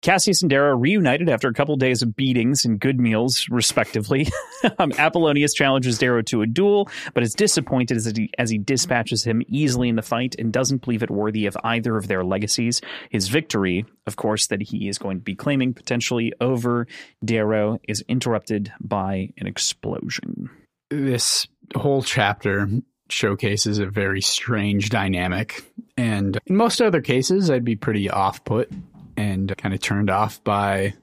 Cassius 0.00 0.42
and 0.42 0.50
Darrow 0.50 0.76
reunited 0.76 1.28
after 1.28 1.48
a 1.48 1.52
couple 1.52 1.76
days 1.76 2.02
of 2.02 2.14
beatings 2.14 2.64
and 2.64 2.78
good 2.78 3.00
meals, 3.00 3.46
respectively. 3.50 4.28
um, 4.78 4.92
Apollonius 4.92 5.54
challenges 5.54 5.98
Darrow 5.98 6.22
to 6.22 6.42
a 6.42 6.46
duel, 6.46 6.88
but 7.14 7.24
is 7.24 7.34
disappointed 7.34 7.96
as 7.96 8.06
he, 8.06 8.30
as 8.38 8.48
he 8.48 8.58
dispatches 8.58 9.24
him 9.24 9.42
easily 9.48 9.88
in 9.88 9.96
the 9.96 10.02
fight 10.02 10.36
and 10.38 10.52
doesn't 10.52 10.82
believe 10.82 11.02
it 11.02 11.10
worthy 11.10 11.46
of 11.46 11.56
either 11.64 11.96
of 11.96 12.06
their 12.06 12.22
legacies. 12.22 12.80
His 13.10 13.28
victory, 13.28 13.86
of 14.06 14.14
course, 14.14 14.46
that 14.48 14.62
he 14.62 14.88
is 14.88 14.98
going 14.98 15.18
to 15.18 15.24
be 15.24 15.34
claiming 15.34 15.74
potentially 15.74 16.32
over 16.40 16.86
Darrow, 17.24 17.80
is 17.88 18.04
interrupted 18.08 18.72
by 18.80 19.30
an 19.36 19.48
explosion. 19.48 20.48
This 20.90 21.48
whole 21.74 22.02
chapter 22.02 22.68
showcases 23.10 23.78
a 23.78 23.86
very 23.86 24.20
strange 24.20 24.90
dynamic. 24.90 25.64
And 25.96 26.38
in 26.46 26.56
most 26.56 26.80
other 26.80 27.00
cases, 27.00 27.50
I'd 27.50 27.64
be 27.64 27.74
pretty 27.76 28.08
off 28.08 28.44
put 28.44 28.70
and 29.18 29.54
kind 29.58 29.74
of 29.74 29.80
turned 29.80 30.10
off 30.10 30.42
by 30.44 30.94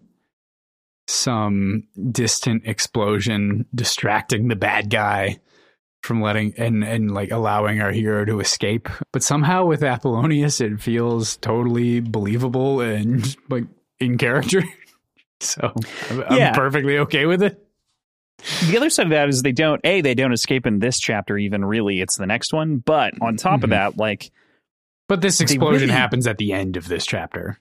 some 1.07 1.83
distant 2.11 2.63
explosion 2.65 3.65
distracting 3.75 4.47
the 4.47 4.55
bad 4.55 4.89
guy 4.89 5.37
from 6.01 6.21
letting 6.21 6.53
and 6.57 6.83
and 6.83 7.11
like 7.11 7.31
allowing 7.31 7.81
our 7.81 7.91
hero 7.91 8.23
to 8.25 8.39
escape. 8.39 8.87
But 9.11 9.21
somehow 9.21 9.65
with 9.65 9.81
apollonius 9.81 10.61
it 10.61 10.81
feels 10.81 11.37
totally 11.37 11.99
believable 11.99 12.79
and 12.79 13.35
like 13.49 13.65
in 13.99 14.17
character. 14.17 14.63
So 15.41 15.73
I'm, 16.09 16.19
yeah. 16.37 16.47
I'm 16.47 16.53
perfectly 16.55 16.97
okay 16.99 17.25
with 17.25 17.43
it. 17.43 17.61
The 18.67 18.77
other 18.77 18.89
side 18.89 19.07
of 19.07 19.09
that 19.09 19.27
is 19.27 19.41
they 19.41 19.51
don't 19.51 19.81
a 19.83 19.99
they 19.99 20.15
don't 20.15 20.31
escape 20.31 20.65
in 20.65 20.79
this 20.79 20.97
chapter 20.97 21.37
even 21.37 21.63
really. 21.65 21.99
It's 21.99 22.15
the 22.15 22.25
next 22.25 22.53
one. 22.53 22.77
But 22.77 23.13
on 23.19 23.35
top 23.35 23.55
mm-hmm. 23.55 23.63
of 23.65 23.69
that 23.71 23.97
like 23.97 24.31
but 25.09 25.19
this 25.19 25.41
explosion 25.41 25.89
really, 25.89 25.91
happens 25.91 26.25
at 26.25 26.37
the 26.37 26.53
end 26.53 26.77
of 26.77 26.87
this 26.87 27.05
chapter 27.05 27.59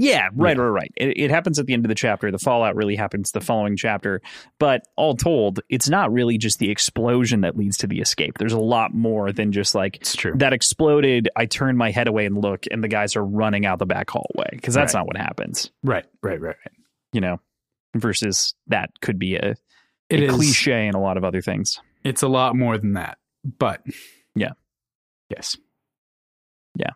yeah, 0.00 0.28
right, 0.34 0.56
yeah. 0.56 0.62
right, 0.62 0.68
right. 0.68 0.92
It, 0.96 1.24
it, 1.24 1.30
happens 1.30 1.58
at 1.58 1.66
the 1.66 1.74
end 1.74 1.84
of 1.84 1.88
the 1.88 1.94
chapter. 1.94 2.30
The 2.30 2.38
fallout 2.38 2.74
really 2.74 2.96
happens 2.96 3.32
the 3.32 3.40
following 3.40 3.76
chapter. 3.76 4.22
But 4.58 4.82
all 4.96 5.14
told, 5.14 5.60
it's 5.68 5.88
not 5.88 6.10
really 6.10 6.38
just 6.38 6.58
the 6.58 6.70
explosion 6.70 7.42
that 7.42 7.56
leads 7.56 7.76
to 7.78 7.86
the 7.86 8.00
escape. 8.00 8.38
There's 8.38 8.54
a 8.54 8.60
lot 8.60 8.94
more 8.94 9.30
than 9.32 9.52
just 9.52 9.74
like 9.74 9.96
it's 9.96 10.16
true. 10.16 10.32
that 10.36 10.52
exploded. 10.52 11.28
I 11.36 11.46
turn 11.46 11.76
my 11.76 11.90
head 11.90 12.08
away 12.08 12.24
and 12.24 12.40
look, 12.40 12.64
and 12.70 12.82
the 12.82 12.88
guys 12.88 13.14
are 13.14 13.24
running 13.24 13.66
out 13.66 13.78
the 13.78 13.86
back 13.86 14.08
hallway 14.08 14.48
because 14.52 14.74
that's 14.74 14.94
right. 14.94 15.00
not 15.00 15.06
what 15.06 15.16
happens. 15.18 15.70
Right, 15.82 16.06
right, 16.22 16.40
right, 16.40 16.56
right. 16.64 16.76
You 17.12 17.20
know, 17.20 17.40
versus 17.94 18.54
that 18.68 18.90
could 19.02 19.18
be 19.18 19.36
a, 19.36 19.54
a 20.10 20.28
cliche 20.28 20.86
and 20.86 20.94
a 20.94 21.00
lot 21.00 21.18
of 21.18 21.24
other 21.24 21.42
things. 21.42 21.78
It's 22.04 22.22
a 22.22 22.28
lot 22.28 22.56
more 22.56 22.78
than 22.78 22.94
that. 22.94 23.18
But 23.58 23.82
yeah, 24.34 24.52
yes. 25.28 25.56
Yeah. 26.74 26.90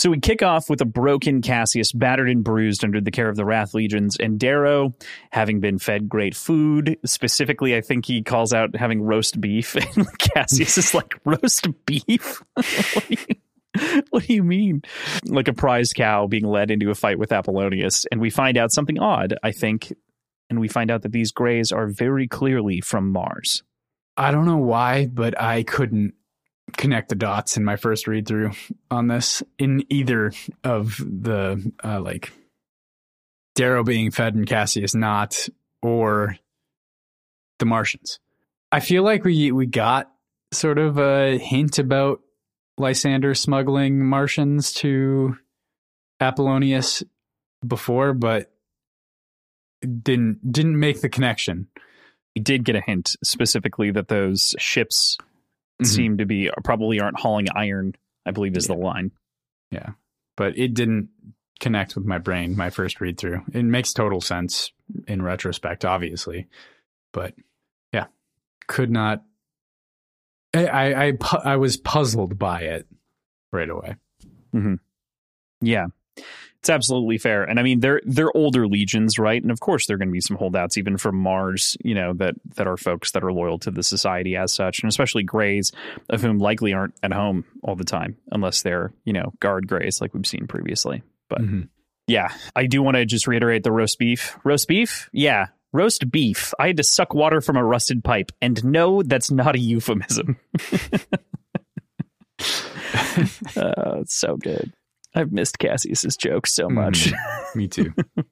So 0.00 0.08
we 0.08 0.18
kick 0.18 0.42
off 0.42 0.70
with 0.70 0.80
a 0.80 0.86
broken 0.86 1.42
Cassius, 1.42 1.92
battered 1.92 2.30
and 2.30 2.42
bruised 2.42 2.84
under 2.84 3.02
the 3.02 3.10
care 3.10 3.28
of 3.28 3.36
the 3.36 3.44
Wrath 3.44 3.74
Legions, 3.74 4.16
and 4.18 4.40
Darrow, 4.40 4.94
having 5.30 5.60
been 5.60 5.78
fed 5.78 6.08
great 6.08 6.34
food. 6.34 6.96
Specifically, 7.04 7.76
I 7.76 7.82
think 7.82 8.06
he 8.06 8.22
calls 8.22 8.54
out 8.54 8.74
having 8.74 9.02
roast 9.02 9.38
beef, 9.42 9.76
and 9.96 10.18
Cassius 10.18 10.78
is 10.78 10.94
like, 10.94 11.20
roast 11.26 11.66
beef? 11.84 12.42
what, 14.08 14.26
do 14.26 14.32
you, 14.32 14.42
mean? 14.42 14.80
Like 15.26 15.48
a 15.48 15.52
prize 15.52 15.92
cow 15.92 16.26
being 16.26 16.46
led 16.46 16.70
into 16.70 16.88
a 16.88 16.94
fight 16.94 17.18
with 17.18 17.28
Apollonius. 17.28 18.06
And 18.10 18.22
we 18.22 18.30
find 18.30 18.56
out 18.56 18.72
something 18.72 18.98
odd, 18.98 19.34
I 19.42 19.52
think, 19.52 19.92
and 20.48 20.60
we 20.60 20.68
find 20.68 20.90
out 20.90 21.02
that 21.02 21.12
these 21.12 21.30
Greys 21.30 21.72
are 21.72 21.88
very 21.88 22.26
clearly 22.26 22.80
from 22.80 23.12
Mars. 23.12 23.64
I 24.16 24.30
don't 24.30 24.46
know 24.46 24.56
why, 24.56 25.08
but 25.12 25.38
I 25.38 25.62
couldn't 25.62 26.14
connect 26.76 27.08
the 27.08 27.14
dots 27.14 27.56
in 27.56 27.64
my 27.64 27.76
first 27.76 28.06
read 28.06 28.26
through 28.26 28.52
on 28.90 29.08
this 29.08 29.42
in 29.58 29.84
either 29.88 30.32
of 30.64 30.96
the 30.98 31.72
uh, 31.82 32.00
like 32.00 32.32
Darrow 33.54 33.84
being 33.84 34.10
fed 34.10 34.34
and 34.34 34.46
Cassius 34.46 34.94
not, 34.94 35.48
or 35.82 36.36
the 37.58 37.66
Martians. 37.66 38.18
I 38.72 38.80
feel 38.80 39.02
like 39.02 39.24
we 39.24 39.52
we 39.52 39.66
got 39.66 40.10
sort 40.52 40.78
of 40.78 40.98
a 40.98 41.38
hint 41.38 41.78
about 41.78 42.20
Lysander 42.78 43.34
smuggling 43.34 44.04
Martians 44.04 44.72
to 44.74 45.36
Apollonius 46.20 47.02
before, 47.66 48.14
but 48.14 48.52
didn't 49.80 50.52
didn't 50.52 50.78
make 50.78 51.00
the 51.00 51.08
connection. 51.08 51.68
We 52.36 52.42
did 52.42 52.64
get 52.64 52.76
a 52.76 52.80
hint 52.80 53.16
specifically 53.24 53.90
that 53.90 54.08
those 54.08 54.54
ships 54.58 55.18
Mhm. 55.82 55.86
seem 55.86 56.18
to 56.18 56.26
be 56.26 56.50
probably 56.64 57.00
aren't 57.00 57.18
hauling 57.18 57.46
iron. 57.54 57.94
I 58.26 58.30
believe 58.32 58.56
is 58.56 58.68
Yeah. 58.68 58.74
the 58.76 58.80
line. 58.80 59.10
Yeah. 59.70 59.90
But 60.36 60.56
it 60.58 60.74
didn't 60.74 61.08
connect 61.60 61.94
with 61.94 62.04
my 62.06 62.18
brain 62.18 62.56
my 62.56 62.70
first 62.70 63.00
read 63.00 63.18
through. 63.18 63.42
It 63.52 63.64
makes 63.64 63.92
total 63.92 64.20
sense 64.20 64.72
in 65.06 65.22
retrospect, 65.22 65.84
obviously. 65.84 66.48
But 67.12 67.34
yeah, 67.92 68.06
could 68.66 68.90
not 68.90 69.24
I 70.54 70.66
I 70.66 71.04
I, 71.06 71.12
pu- 71.12 71.36
I 71.44 71.56
was 71.56 71.76
puzzled 71.76 72.38
by 72.38 72.62
it 72.62 72.86
right 73.52 73.68
away. 73.68 73.96
Yeah. 75.60 75.86
It's 76.60 76.68
absolutely 76.68 77.16
fair. 77.16 77.42
And 77.44 77.58
I 77.58 77.62
mean 77.62 77.80
they're 77.80 78.02
they're 78.04 78.36
older 78.36 78.66
legions, 78.68 79.18
right? 79.18 79.40
And 79.42 79.50
of 79.50 79.60
course 79.60 79.86
there 79.86 79.94
are 79.94 79.98
going 79.98 80.10
to 80.10 80.12
be 80.12 80.20
some 80.20 80.36
holdouts 80.36 80.76
even 80.76 80.98
from 80.98 81.16
Mars, 81.16 81.76
you 81.82 81.94
know, 81.94 82.12
that 82.14 82.34
that 82.56 82.66
are 82.66 82.76
folks 82.76 83.12
that 83.12 83.24
are 83.24 83.32
loyal 83.32 83.58
to 83.60 83.70
the 83.70 83.82
society 83.82 84.36
as 84.36 84.52
such, 84.52 84.82
and 84.82 84.88
especially 84.90 85.22
Greys 85.22 85.72
of 86.10 86.20
whom 86.20 86.38
likely 86.38 86.74
aren't 86.74 86.94
at 87.02 87.12
home 87.14 87.44
all 87.62 87.76
the 87.76 87.84
time 87.84 88.16
unless 88.30 88.60
they're, 88.60 88.92
you 89.04 89.14
know, 89.14 89.32
guard 89.40 89.68
Greys 89.68 90.02
like 90.02 90.12
we've 90.12 90.26
seen 90.26 90.46
previously. 90.46 91.02
But 91.30 91.40
Mhm. 91.40 91.68
yeah, 92.06 92.28
I 92.54 92.66
do 92.66 92.82
want 92.82 92.96
to 92.96 93.06
just 93.06 93.26
reiterate 93.26 93.62
the 93.62 93.72
roast 93.72 93.98
beef. 93.98 94.36
Roast 94.44 94.68
beef? 94.68 95.08
Yeah. 95.14 95.46
Roast 95.72 96.10
beef. 96.10 96.52
I 96.58 96.66
had 96.66 96.76
to 96.78 96.82
suck 96.82 97.14
water 97.14 97.40
from 97.40 97.56
a 97.56 97.64
rusted 97.64 98.02
pipe. 98.04 98.32
And 98.42 98.62
no, 98.64 99.02
that's 99.02 99.30
not 99.30 99.54
a 99.54 99.58
euphemism. 99.58 100.36
uh, 103.56 104.00
it's 104.00 104.14
so 104.16 104.36
good. 104.36 104.72
I've 105.14 105.32
missed 105.32 105.58
Cassius's 105.58 106.16
jokes 106.16 106.54
so 106.54 106.68
much. 106.68 107.12
Mhm. 107.12 107.56
Me 107.56 107.68
too. 107.68 107.92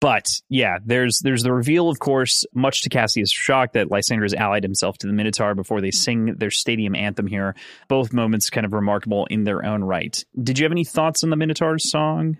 But 0.00 0.40
yeah, 0.48 0.78
there's 0.84 1.20
there's 1.20 1.44
the 1.44 1.52
reveal, 1.52 1.88
of 1.88 2.00
course, 2.00 2.44
much 2.52 2.82
to 2.82 2.88
Cassius' 2.88 3.30
shock, 3.30 3.74
that 3.74 3.88
Lysander 3.88 4.24
has 4.24 4.34
allied 4.34 4.64
himself 4.64 4.98
to 4.98 5.06
the 5.06 5.12
Minotaur 5.12 5.54
before 5.54 5.80
they 5.80 5.92
sing 5.92 6.34
their 6.38 6.50
stadium 6.50 6.96
anthem 6.96 7.28
here. 7.28 7.54
Both 7.86 8.12
moments 8.12 8.50
kind 8.50 8.66
of 8.66 8.72
remarkable 8.72 9.26
in 9.26 9.44
their 9.44 9.64
own 9.64 9.84
right. 9.84 10.24
Did 10.42 10.58
you 10.58 10.64
have 10.64 10.72
any 10.72 10.82
thoughts 10.82 11.22
on 11.22 11.30
the 11.30 11.36
Minotaur's 11.36 11.88
song? 11.88 12.36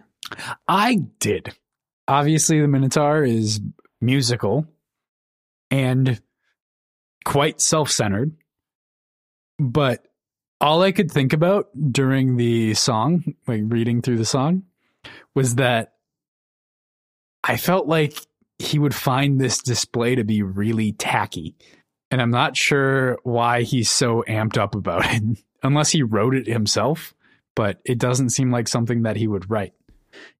I 0.67 1.03
did. 1.21 1.57
Obviously, 2.09 2.61
the 2.61 2.67
Minotaur 2.67 3.23
is 3.23 3.61
musical 4.01 4.67
and 5.71 6.21
quite 7.25 7.61
self 7.61 7.93
centered. 7.93 8.33
But 9.61 10.05
all 10.63 10.83
I 10.83 10.93
could 10.93 11.11
think 11.11 11.33
about 11.33 11.69
during 11.91 12.37
the 12.37 12.75
song, 12.75 13.35
like 13.49 13.63
reading 13.65 14.01
through 14.01 14.19
the 14.19 14.25
song, 14.25 14.63
was 15.35 15.57
that 15.57 15.95
I 17.43 17.57
felt 17.57 17.89
like 17.89 18.17
he 18.61 18.79
would 18.79 18.95
find 18.95 19.41
this 19.41 19.61
display 19.61 20.15
to 20.15 20.23
be 20.23 20.43
really 20.43 20.93
tacky. 20.93 21.57
And 22.13 22.23
I'm 22.23 22.31
not 22.31 22.57
sure 22.57 23.19
why 23.25 23.63
he's 23.63 23.91
so 23.91 24.23
amped 24.29 24.57
up 24.57 24.77
about 24.77 25.05
it, 25.07 25.23
unless 25.65 25.91
he 25.91 26.05
wrote 26.05 26.37
it 26.37 26.47
himself. 26.47 27.13
But 27.55 27.81
it 27.85 27.99
doesn't 27.99 28.31
seem 28.31 28.51
like 28.51 28.69
something 28.69 29.03
that 29.03 29.17
he 29.17 29.27
would 29.27 29.51
write. 29.51 29.75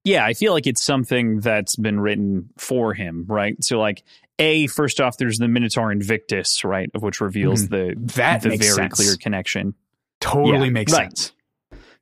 Yeah, 0.03 0.25
I 0.25 0.33
feel 0.33 0.53
like 0.53 0.67
it's 0.67 0.83
something 0.83 1.41
that's 1.41 1.75
been 1.75 1.99
written 1.99 2.49
for 2.57 2.93
him, 2.93 3.25
right? 3.27 3.61
So 3.61 3.77
like 3.79 4.03
A, 4.39 4.67
first 4.67 5.01
off, 5.01 5.17
there's 5.17 5.37
the 5.37 5.47
Minotaur 5.47 5.91
Invictus, 5.91 6.63
right, 6.63 6.89
of 6.95 7.03
which 7.03 7.21
reveals 7.21 7.67
mm-hmm. 7.67 8.03
the 8.03 8.13
That 8.13 8.41
the 8.41 8.49
very 8.49 8.61
sense. 8.61 8.93
clear 8.93 9.15
connection. 9.17 9.75
Totally 10.23 10.65
Yeah, 10.67 10.71
makes 10.73 10.93
right. 10.93 11.17
sense. 11.17 11.31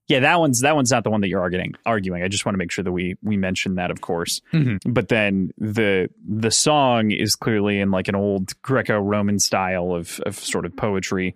Yeah, 0.08 0.20
that 0.22 0.40
one's 0.40 0.60
that 0.62 0.76
one's 0.76 0.92
not 0.92 1.04
the 1.06 1.10
one 1.10 1.22
that 1.22 1.30
you're 1.30 1.40
arguing. 1.42 1.74
Arguing. 1.86 2.22
I 2.22 2.28
just 2.28 2.46
want 2.46 2.54
to 2.56 2.58
make 2.58 2.72
sure 2.72 2.84
that 2.84 2.92
we 2.92 3.16
we 3.24 3.38
mention 3.38 3.76
that, 3.76 3.92
of 3.92 4.02
course. 4.02 4.42
Mhm. 4.52 4.80
But 4.86 5.08
then 5.08 5.52
the 5.58 6.10
the 6.28 6.52
song 6.52 7.12
is 7.12 7.36
clearly 7.36 7.80
in 7.80 7.92
like 7.92 8.10
an 8.10 8.16
old 8.16 8.60
Greco-Roman 8.62 9.40
style 9.40 9.94
of 9.94 10.20
of 10.26 10.36
sort 10.38 10.66
of 10.66 10.76
poetry 10.76 11.34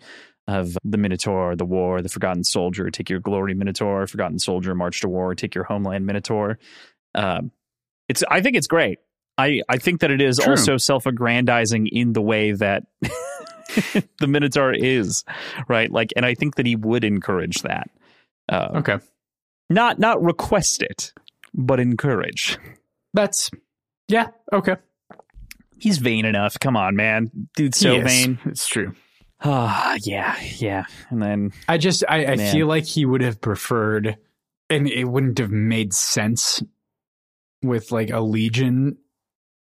of 0.48 0.78
the 0.84 0.98
Minotaur, 0.98 1.56
the 1.56 1.66
war, 1.66 2.02
the 2.02 2.10
forgotten 2.10 2.44
soldier, 2.44 2.90
take 2.92 3.10
your 3.10 3.20
glory, 3.22 3.54
Minotaur, 3.54 4.08
forgotten 4.08 4.40
soldier, 4.40 4.76
march 4.76 5.00
to 5.02 5.08
war, 5.10 5.34
take 5.36 5.56
your 5.56 5.64
homeland, 5.64 6.06
Minotaur. 6.06 6.60
Um, 7.14 7.52
it's 8.10 8.24
I 8.30 8.42
think 8.42 8.58
it's 8.58 8.68
great. 8.68 9.00
I 9.38 9.62
I 9.70 9.78
think 9.78 10.02
that 10.02 10.12
it 10.12 10.22
is 10.22 10.38
True. 10.40 10.52
also 10.52 10.76
self-aggrandizing 10.78 11.88
in 11.88 12.12
the 12.14 12.22
way 12.22 12.52
that 12.52 12.84
the 14.20 14.28
Minotaur 14.28 14.74
is, 14.74 15.24
right? 15.68 15.92
Like, 15.92 16.12
and 16.16 16.26
I 16.26 16.34
think 16.36 16.56
that 16.56 16.66
he 16.66 16.76
would 16.76 17.04
encourage 17.04 17.62
that. 17.64 17.90
Uh, 18.48 18.70
Okay. 18.76 18.98
not 19.70 19.98
not 20.00 20.22
request 20.24 20.84
it, 20.84 21.14
but 21.54 21.80
encourage. 21.80 22.58
That's 23.14 23.50
yeah, 24.08 24.28
okay. 24.54 24.76
He's 25.80 25.98
vain 25.98 26.26
enough. 26.26 26.60
Come 26.60 26.78
on, 26.78 26.96
man, 26.96 27.32
dude's 27.56 27.78
so 27.78 28.00
vain. 28.02 28.40
It's 28.46 28.68
true. 28.68 28.94
Ah, 29.44 29.98
yeah, 30.04 30.40
yeah. 30.58 30.86
And 31.10 31.22
then 31.22 31.52
I 31.68 31.78
just 31.78 32.04
I, 32.08 32.26
I 32.26 32.38
feel 32.38 32.68
like 32.68 32.86
he 32.86 33.06
would 33.06 33.22
have 33.22 33.42
preferred 33.42 34.18
and 34.70 34.88
it 34.88 35.06
wouldn't 35.06 35.38
have 35.40 35.52
made 35.52 35.94
sense 35.94 36.64
with 37.62 37.92
like 37.92 38.10
a 38.12 38.22
legion 38.22 38.98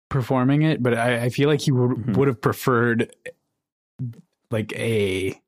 performing 0.10 0.62
it, 0.64 0.84
but 0.84 0.94
I, 0.94 1.24
I 1.26 1.30
feel 1.30 1.48
like 1.50 1.62
he 1.62 1.72
would 1.72 1.91
Mhm. 1.98 2.18
would 2.18 2.28
have 2.28 2.41
preferred 2.41 3.16
like 4.52 4.74
a 4.74 5.39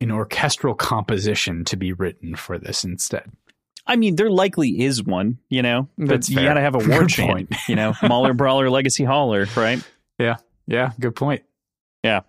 an 0.00 0.10
orchestral 0.10 0.74
composition 0.74 1.64
to 1.66 1.76
be 1.76 1.92
written 1.92 2.34
for 2.34 2.58
this 2.58 2.84
instead. 2.84 3.30
I 3.86 3.96
mean, 3.96 4.16
there 4.16 4.30
likely 4.30 4.80
is 4.82 5.02
one, 5.02 5.38
you 5.48 5.62
know, 5.62 5.88
but 5.98 6.08
That's 6.08 6.30
you 6.30 6.36
got 6.36 6.54
to 6.54 6.60
have 6.60 6.74
a 6.74 6.78
war 6.88 7.04
chant, 7.06 7.30
point. 7.50 7.54
you 7.68 7.76
know, 7.76 7.94
Mauler, 8.02 8.32
Brawler, 8.34 8.70
Legacy 8.70 9.04
Hauler, 9.04 9.46
right? 9.56 9.82
Yeah, 10.18 10.36
Yeah. 10.66 10.92
good 11.00 11.14
point. 11.16 11.42
Yeah. 12.04 12.20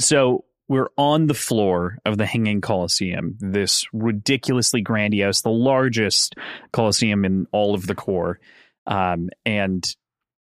So 0.00 0.44
we're 0.68 0.90
on 0.96 1.26
the 1.26 1.34
floor 1.34 1.98
of 2.04 2.18
the 2.18 2.26
Hanging 2.26 2.60
Coliseum, 2.60 3.36
this 3.40 3.86
ridiculously 3.92 4.80
grandiose, 4.82 5.40
the 5.40 5.50
largest 5.50 6.34
Coliseum 6.72 7.24
in 7.24 7.46
all 7.52 7.74
of 7.74 7.86
the 7.86 7.94
core. 7.94 8.38
Um, 8.86 9.30
and 9.46 9.84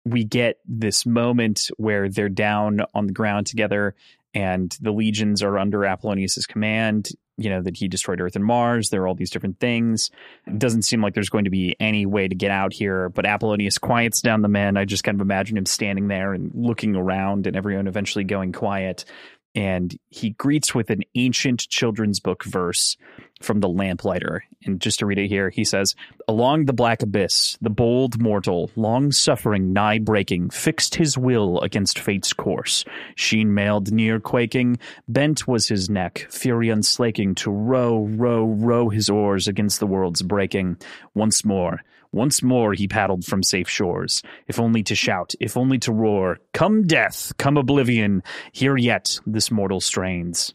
we 0.05 0.25
get 0.25 0.59
this 0.67 1.07
moment 1.07 1.71
where 1.77 2.09
they're 2.09 2.29
down 2.29 2.81
on 2.95 3.07
the 3.07 3.13
ground 3.13 3.47
together 3.47 3.95
and 4.35 4.77
the 4.81 4.93
legions 4.93 5.43
are 5.43 5.59
under 5.59 5.85
Apollonius's 5.85 6.47
command. 6.47 7.11
You 7.39 7.49
know, 7.49 7.63
that 7.63 7.79
he 7.79 7.89
destroyed 7.89 8.21
Earth 8.21 8.37
and 8.37 8.45
Mars. 8.45 8.91
There 8.91 9.03
are 9.03 9.09
all 9.09 9.15
these 9.15 9.31
different 9.31 9.59
things. 9.59 10.11
It 10.47 10.59
doesn't 10.59 10.83
seem 10.83 11.03
like 11.03 11.15
there's 11.15 11.31
going 11.31 11.45
to 11.45 11.51
be 11.51 11.75
any 11.81 12.05
way 12.05 12.29
to 12.29 12.35
get 12.35 12.51
out 12.51 12.75
here, 12.75 13.09
but 13.09 13.25
Apollonius 13.25 13.79
quiets 13.79 14.21
down 14.21 14.43
the 14.43 14.49
men. 14.49 14.77
I 14.77 14.85
just 14.85 15.03
kind 15.03 15.17
of 15.17 15.23
imagine 15.23 15.57
him 15.57 15.65
standing 15.65 16.09
there 16.09 16.35
and 16.35 16.53
looking 16.55 16.95
around 16.95 17.47
and 17.47 17.57
everyone 17.57 17.87
eventually 17.87 18.25
going 18.25 18.53
quiet 18.53 19.07
and 19.55 19.97
he 20.09 20.31
greets 20.31 20.75
with 20.75 20.91
an 20.91 21.03
ancient 21.15 21.61
children's 21.69 22.21
book 22.21 22.45
verse 22.45 22.97
from 23.45 23.61
the 23.61 23.69
lamplighter. 23.69 24.45
And 24.65 24.81
just 24.81 25.01
to 25.01 25.07
read 25.07 25.19
it 25.19 25.29
here 25.29 25.51
he 25.51 25.65
says 25.65 25.95
along 26.29 26.65
the 26.65 26.73
black 26.73 27.03
abyss 27.03 27.57
the 27.61 27.71
bold 27.71 28.21
mortal 28.21 28.71
long 28.77 29.13
suffering 29.13 29.73
nigh 29.73 29.99
breaking 29.99 30.51
fixed 30.51 30.95
his 30.95 31.19
will 31.19 31.61
against 31.61 31.99
fate's 31.99 32.33
course. 32.33 32.85
Sheen 33.15 33.55
mailed 33.55 33.93
near 33.93 34.21
quaking 34.21 34.79
bent 35.09 35.47
was 35.47 35.69
his 35.69 35.91
neck 35.91 36.27
fury 36.31 36.71
unslaking 36.71 37.35
to 37.37 37.51
row 37.51 38.05
row 38.05 38.45
row 38.45 38.89
his 38.89 39.11
oars 39.11 39.49
against 39.49 39.81
the 39.81 39.87
world's 39.87 40.23
breaking. 40.23 40.77
Once 41.15 41.45
more 41.45 41.83
once 42.13 42.43
more 42.43 42.75
he 42.75 42.87
paddled 42.87 43.25
from 43.25 43.43
safe 43.43 43.69
shores, 43.69 44.23
if 44.47 44.61
only 44.61 44.83
to 44.83 44.95
shout, 44.95 45.35
if 45.41 45.57
only 45.57 45.79
to 45.79 45.93
roar, 45.93 46.39
Come 46.53 46.87
death, 46.87 47.33
come 47.39 47.57
oblivion, 47.57 48.23
here 48.53 48.77
yet 48.77 49.19
this 49.27 49.51
mortal 49.51 49.81
strains. 49.81 50.55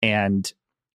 And 0.00 0.50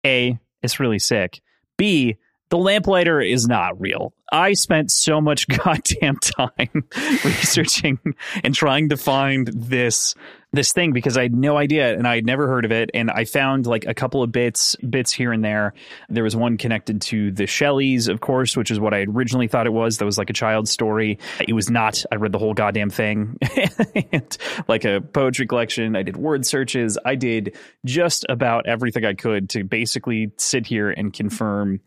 A, 0.06 0.38
it's 0.62 0.80
really 0.80 0.98
sick. 0.98 1.40
B, 1.76 2.16
the 2.50 2.58
lamplighter 2.58 3.20
is 3.20 3.46
not 3.46 3.80
real. 3.80 4.12
I 4.30 4.52
spent 4.52 4.90
so 4.90 5.20
much 5.20 5.48
goddamn 5.64 6.18
time 6.18 6.84
researching 7.24 7.98
and 8.44 8.54
trying 8.54 8.90
to 8.90 8.96
find 8.96 9.48
this 9.48 10.14
this 10.52 10.72
thing 10.72 10.92
because 10.92 11.16
I 11.16 11.22
had 11.22 11.32
no 11.32 11.56
idea 11.56 11.96
and 11.96 12.08
I 12.08 12.16
had 12.16 12.26
never 12.26 12.48
heard 12.48 12.64
of 12.64 12.72
it. 12.72 12.90
And 12.92 13.08
I 13.08 13.24
found 13.24 13.66
like 13.66 13.86
a 13.86 13.94
couple 13.94 14.20
of 14.24 14.32
bits 14.32 14.74
bits 14.76 15.12
here 15.12 15.32
and 15.32 15.44
there. 15.44 15.74
There 16.08 16.24
was 16.24 16.34
one 16.34 16.56
connected 16.56 17.00
to 17.02 17.30
the 17.30 17.44
Shelleys, 17.46 18.08
of 18.08 18.20
course, 18.20 18.56
which 18.56 18.72
is 18.72 18.80
what 18.80 18.92
I 18.92 19.02
originally 19.02 19.46
thought 19.46 19.66
it 19.66 19.72
was. 19.72 19.98
That 19.98 20.06
was 20.06 20.18
like 20.18 20.28
a 20.28 20.32
child's 20.32 20.72
story. 20.72 21.20
It 21.46 21.52
was 21.52 21.70
not. 21.70 22.04
I 22.10 22.16
read 22.16 22.32
the 22.32 22.38
whole 22.38 22.54
goddamn 22.54 22.90
thing. 22.90 23.38
and 24.12 24.36
like 24.66 24.84
a 24.84 25.00
poetry 25.00 25.46
collection. 25.46 25.94
I 25.94 26.02
did 26.02 26.16
word 26.16 26.44
searches. 26.44 26.98
I 27.04 27.14
did 27.14 27.56
just 27.84 28.26
about 28.28 28.66
everything 28.66 29.04
I 29.04 29.14
could 29.14 29.50
to 29.50 29.62
basically 29.62 30.32
sit 30.36 30.66
here 30.66 30.90
and 30.90 31.12
confirm 31.12 31.80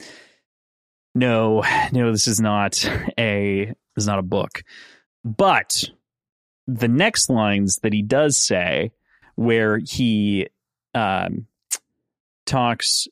No, 1.16 1.64
no, 1.92 2.12
this 2.12 2.28
is 2.28 2.40
not 2.40 2.84
a 3.18 3.66
this 3.96 4.04
is 4.04 4.08
not 4.08 4.20
a 4.20 4.24
book. 4.24 4.64
But 5.24 5.84
the 6.68 6.88
next 6.88 7.30
lines 7.30 7.78
that 7.84 7.94
he 7.94 8.02
does 8.02 8.38
say, 8.38 8.92
where 9.36 9.78
he 9.78 10.48
um, 10.94 11.48
talks 12.46 13.08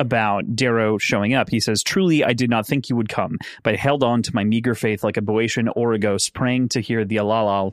about 0.00 0.56
Darrow 0.56 0.98
showing 0.98 1.34
up. 1.34 1.48
He 1.48 1.60
says, 1.60 1.82
Truly, 1.82 2.24
I 2.24 2.32
did 2.32 2.50
not 2.50 2.66
think 2.66 2.90
you 2.90 2.96
would 2.96 3.08
come, 3.08 3.38
but 3.62 3.74
I 3.74 3.76
held 3.76 4.02
on 4.02 4.22
to 4.22 4.34
my 4.34 4.44
meager 4.44 4.74
faith 4.74 5.04
like 5.04 5.16
a 5.16 5.22
Boeotian 5.22 5.68
Oragos, 5.76 6.32
praying 6.32 6.70
to 6.70 6.80
hear 6.80 7.04
the 7.04 7.20
la 7.20 7.42
la 7.42 7.70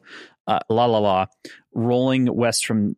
uh, 0.47 0.59
la 0.70 0.86
la 0.86 0.99
la 0.99 1.26
rolling 1.74 2.34
west 2.34 2.65
from 2.65 2.95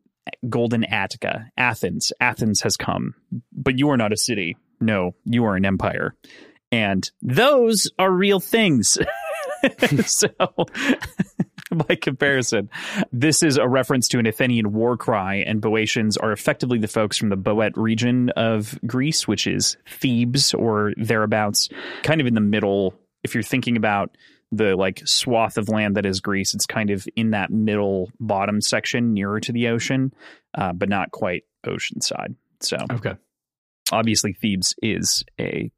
golden 0.49 0.83
Attica, 0.83 1.49
Athens. 1.57 2.11
Athens 2.19 2.61
has 2.61 2.77
come, 2.77 3.15
but 3.51 3.79
you 3.79 3.89
are 3.89 3.97
not 3.97 4.13
a 4.13 4.17
city. 4.17 4.57
No, 4.79 5.15
you 5.25 5.45
are 5.45 5.55
an 5.55 5.65
empire. 5.65 6.15
And 6.71 7.09
those 7.21 7.89
are 7.99 8.11
real 8.11 8.39
things. 8.39 8.97
so 10.05 10.29
by 11.71 11.95
comparison. 11.95 12.69
This 13.11 13.43
is 13.43 13.57
a 13.57 13.67
reference 13.67 14.07
to 14.09 14.19
an 14.19 14.25
Athenian 14.25 14.73
war 14.73 14.97
cry, 14.97 15.35
and 15.35 15.61
Boeotians 15.61 16.17
are 16.21 16.31
effectively 16.31 16.79
the 16.79 16.87
folks 16.87 17.17
from 17.17 17.29
the 17.29 17.37
Boet 17.37 17.73
region 17.75 18.29
of 18.31 18.77
Greece, 18.85 19.27
which 19.27 19.47
is 19.47 19.77
Thebes 19.87 20.53
or 20.53 20.93
thereabouts, 20.97 21.69
kind 22.03 22.19
of 22.21 22.27
in 22.27 22.33
the 22.33 22.41
middle. 22.41 22.93
If 23.23 23.33
you're 23.33 23.43
thinking 23.43 23.77
about 23.77 24.17
the 24.51 24.75
like 24.75 25.01
swath 25.05 25.57
of 25.57 25.69
land 25.69 25.95
that 25.95 26.05
is 26.05 26.19
Greece, 26.19 26.53
it's 26.53 26.65
kind 26.65 26.89
of 26.89 27.07
in 27.15 27.31
that 27.31 27.51
middle 27.51 28.11
bottom 28.19 28.59
section 28.59 29.13
nearer 29.13 29.39
to 29.39 29.51
the 29.53 29.69
ocean, 29.69 30.13
uh, 30.57 30.73
but 30.73 30.89
not 30.89 31.11
quite 31.11 31.43
oceanside. 31.65 32.35
So, 32.59 32.77
Okay. 32.91 33.13
obviously, 33.91 34.33
Thebes 34.33 34.75
is 34.81 35.23
a 35.39 35.71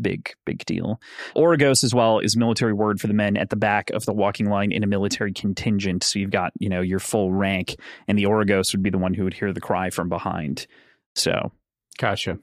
big, 0.00 0.34
big 0.44 0.64
deal. 0.64 1.00
Oragos, 1.34 1.84
as 1.84 1.94
well, 1.94 2.18
is 2.18 2.36
military 2.36 2.72
word 2.72 3.00
for 3.00 3.06
the 3.06 3.14
men 3.14 3.36
at 3.36 3.50
the 3.50 3.56
back 3.56 3.90
of 3.90 4.04
the 4.04 4.12
walking 4.12 4.48
line 4.48 4.72
in 4.72 4.82
a 4.82 4.86
military 4.86 5.32
contingent. 5.32 6.04
So 6.04 6.18
you've 6.18 6.30
got, 6.30 6.52
you 6.58 6.68
know, 6.68 6.80
your 6.80 6.98
full 6.98 7.32
rank, 7.32 7.76
and 8.08 8.18
the 8.18 8.24
Oragos 8.24 8.72
would 8.72 8.82
be 8.82 8.90
the 8.90 8.98
one 8.98 9.14
who 9.14 9.24
would 9.24 9.34
hear 9.34 9.52
the 9.52 9.60
cry 9.60 9.90
from 9.90 10.08
behind. 10.08 10.66
So 11.14 11.52
Gotcha. 11.98 12.38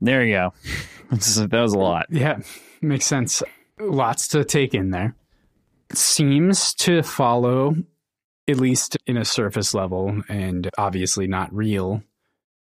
there 0.00 0.24
you 0.24 0.34
go. 0.34 0.54
that 1.10 1.52
was 1.52 1.72
a 1.72 1.78
lot. 1.78 2.06
Yeah, 2.10 2.40
makes 2.80 3.06
sense. 3.06 3.42
Lots 3.78 4.28
to 4.28 4.44
take 4.44 4.74
in 4.74 4.90
there. 4.90 5.16
Seems 5.92 6.74
to 6.74 7.02
follow, 7.02 7.76
at 8.48 8.56
least 8.56 8.96
in 9.06 9.16
a 9.16 9.24
surface 9.24 9.74
level, 9.74 10.22
and 10.28 10.70
obviously 10.78 11.26
not 11.26 11.54
real, 11.54 12.02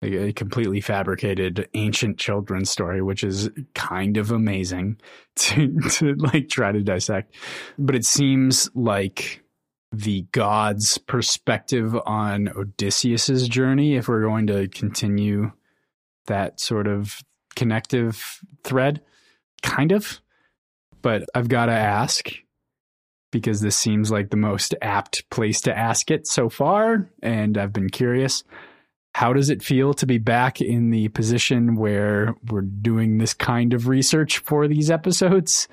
like 0.03 0.13
a 0.13 0.33
completely 0.33 0.81
fabricated 0.81 1.67
ancient 1.73 2.17
children's 2.17 2.69
story, 2.69 3.01
which 3.01 3.23
is 3.23 3.49
kind 3.73 4.17
of 4.17 4.31
amazing 4.31 4.97
to, 5.35 5.79
to 5.91 6.15
like 6.15 6.49
try 6.49 6.71
to 6.71 6.81
dissect. 6.81 7.35
But 7.77 7.95
it 7.95 8.05
seems 8.05 8.69
like 8.75 9.43
the 9.91 10.23
gods' 10.31 10.97
perspective 10.97 11.95
on 12.05 12.49
Odysseus's 12.49 13.47
journey, 13.47 13.95
if 13.95 14.07
we're 14.07 14.23
going 14.23 14.47
to 14.47 14.67
continue 14.67 15.51
that 16.25 16.59
sort 16.59 16.87
of 16.87 17.21
connective 17.55 18.39
thread, 18.63 19.01
kind 19.61 19.91
of 19.91 20.19
but 21.03 21.25
I've 21.35 21.49
got 21.49 21.67
to 21.67 21.73
ask 21.73 22.31
because 23.31 23.61
this 23.61 23.75
seems 23.75 24.09
like 24.09 24.31
the 24.31 24.37
most 24.37 24.73
apt 24.81 25.29
place 25.29 25.61
to 25.61 25.77
ask 25.77 26.09
it 26.09 26.25
so 26.25 26.49
far. 26.49 27.09
And 27.21 27.57
I've 27.57 27.73
been 27.73 27.89
curious. 27.89 28.43
How 29.13 29.31
does 29.31 29.49
it 29.49 29.61
feel 29.61 29.93
to 29.95 30.05
be 30.05 30.17
back 30.17 30.59
in 30.59 30.89
the 30.89 31.09
position 31.09 31.75
where 31.75 32.35
we're 32.49 32.61
doing 32.61 33.19
this 33.19 33.33
kind 33.33 33.73
of 33.73 33.87
research 33.87 34.39
for 34.39 34.67
these 34.67 34.89
episodes? 34.89 35.67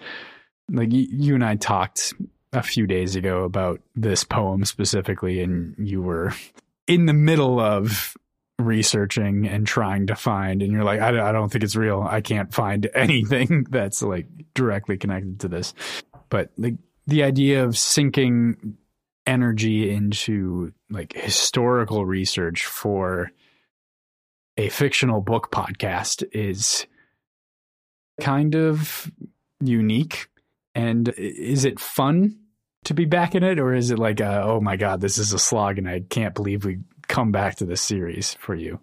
Like 0.71 0.89
you, 0.91 1.35
and 1.35 1.45
I 1.45 1.57
talked 1.57 2.13
a 2.53 2.63
few 2.63 2.87
days 2.87 3.17
ago 3.17 3.45
about 3.45 3.81
this 3.97 4.25
poem 4.25 4.65
specifically, 4.65 5.43
and 5.43 5.75
you 5.79 6.03
were 6.03 6.35
in 6.87 7.07
the 7.07 7.13
middle 7.13 7.59
of 7.61 8.17
researching 8.59 9.47
and 9.47 9.67
trying 9.67 10.07
to 10.07 10.15
find 10.15 10.61
and 10.61 10.71
you're 10.71 10.85
like 10.85 11.01
I, 11.01 11.31
I 11.31 11.33
don't 11.33 11.51
think 11.51 11.65
it's 11.65 11.77
real 11.77 12.03
i 12.03 12.21
can't 12.21 12.53
find 12.53 12.91
anything 12.95 13.67
that's 13.71 14.03
like 14.03 14.27
directly 14.53 14.99
connected 14.99 15.41
to 15.41 15.49
this 15.49 15.73
but 16.29 16.51
like 16.59 16.75
the 17.07 17.23
idea 17.23 17.65
of 17.65 17.79
sinking 17.79 18.77
energy 19.27 19.91
into 19.91 20.73
like 20.91 21.13
historical 21.15 22.05
research 22.05 22.67
for 22.67 23.31
a 24.57 24.69
fictional 24.69 25.21
book 25.21 25.51
podcast 25.51 26.25
is 26.33 26.87
kind 28.21 28.55
of 28.55 29.11
unique. 29.61 30.29
And 30.75 31.09
is 31.17 31.65
it 31.65 31.81
fun 31.81 32.39
to 32.85 32.95
be 32.95 33.05
back 33.05 33.35
in 33.35 33.43
it? 33.43 33.59
Or 33.59 33.75
is 33.75 33.91
it 33.91 33.99
like 33.99 34.21
uh 34.21 34.43
oh 34.45 34.61
my 34.61 34.77
god 34.77 35.01
this 35.01 35.19
is 35.19 35.33
a 35.33 35.39
slog 35.39 35.79
and 35.79 35.89
i 35.89 36.01
can't 36.01 36.35
believe 36.35 36.65
we 36.65 36.79
come 37.09 37.33
back 37.33 37.57
to 37.57 37.65
this 37.65 37.81
series 37.81 38.35
for 38.35 38.55
you 38.55 38.81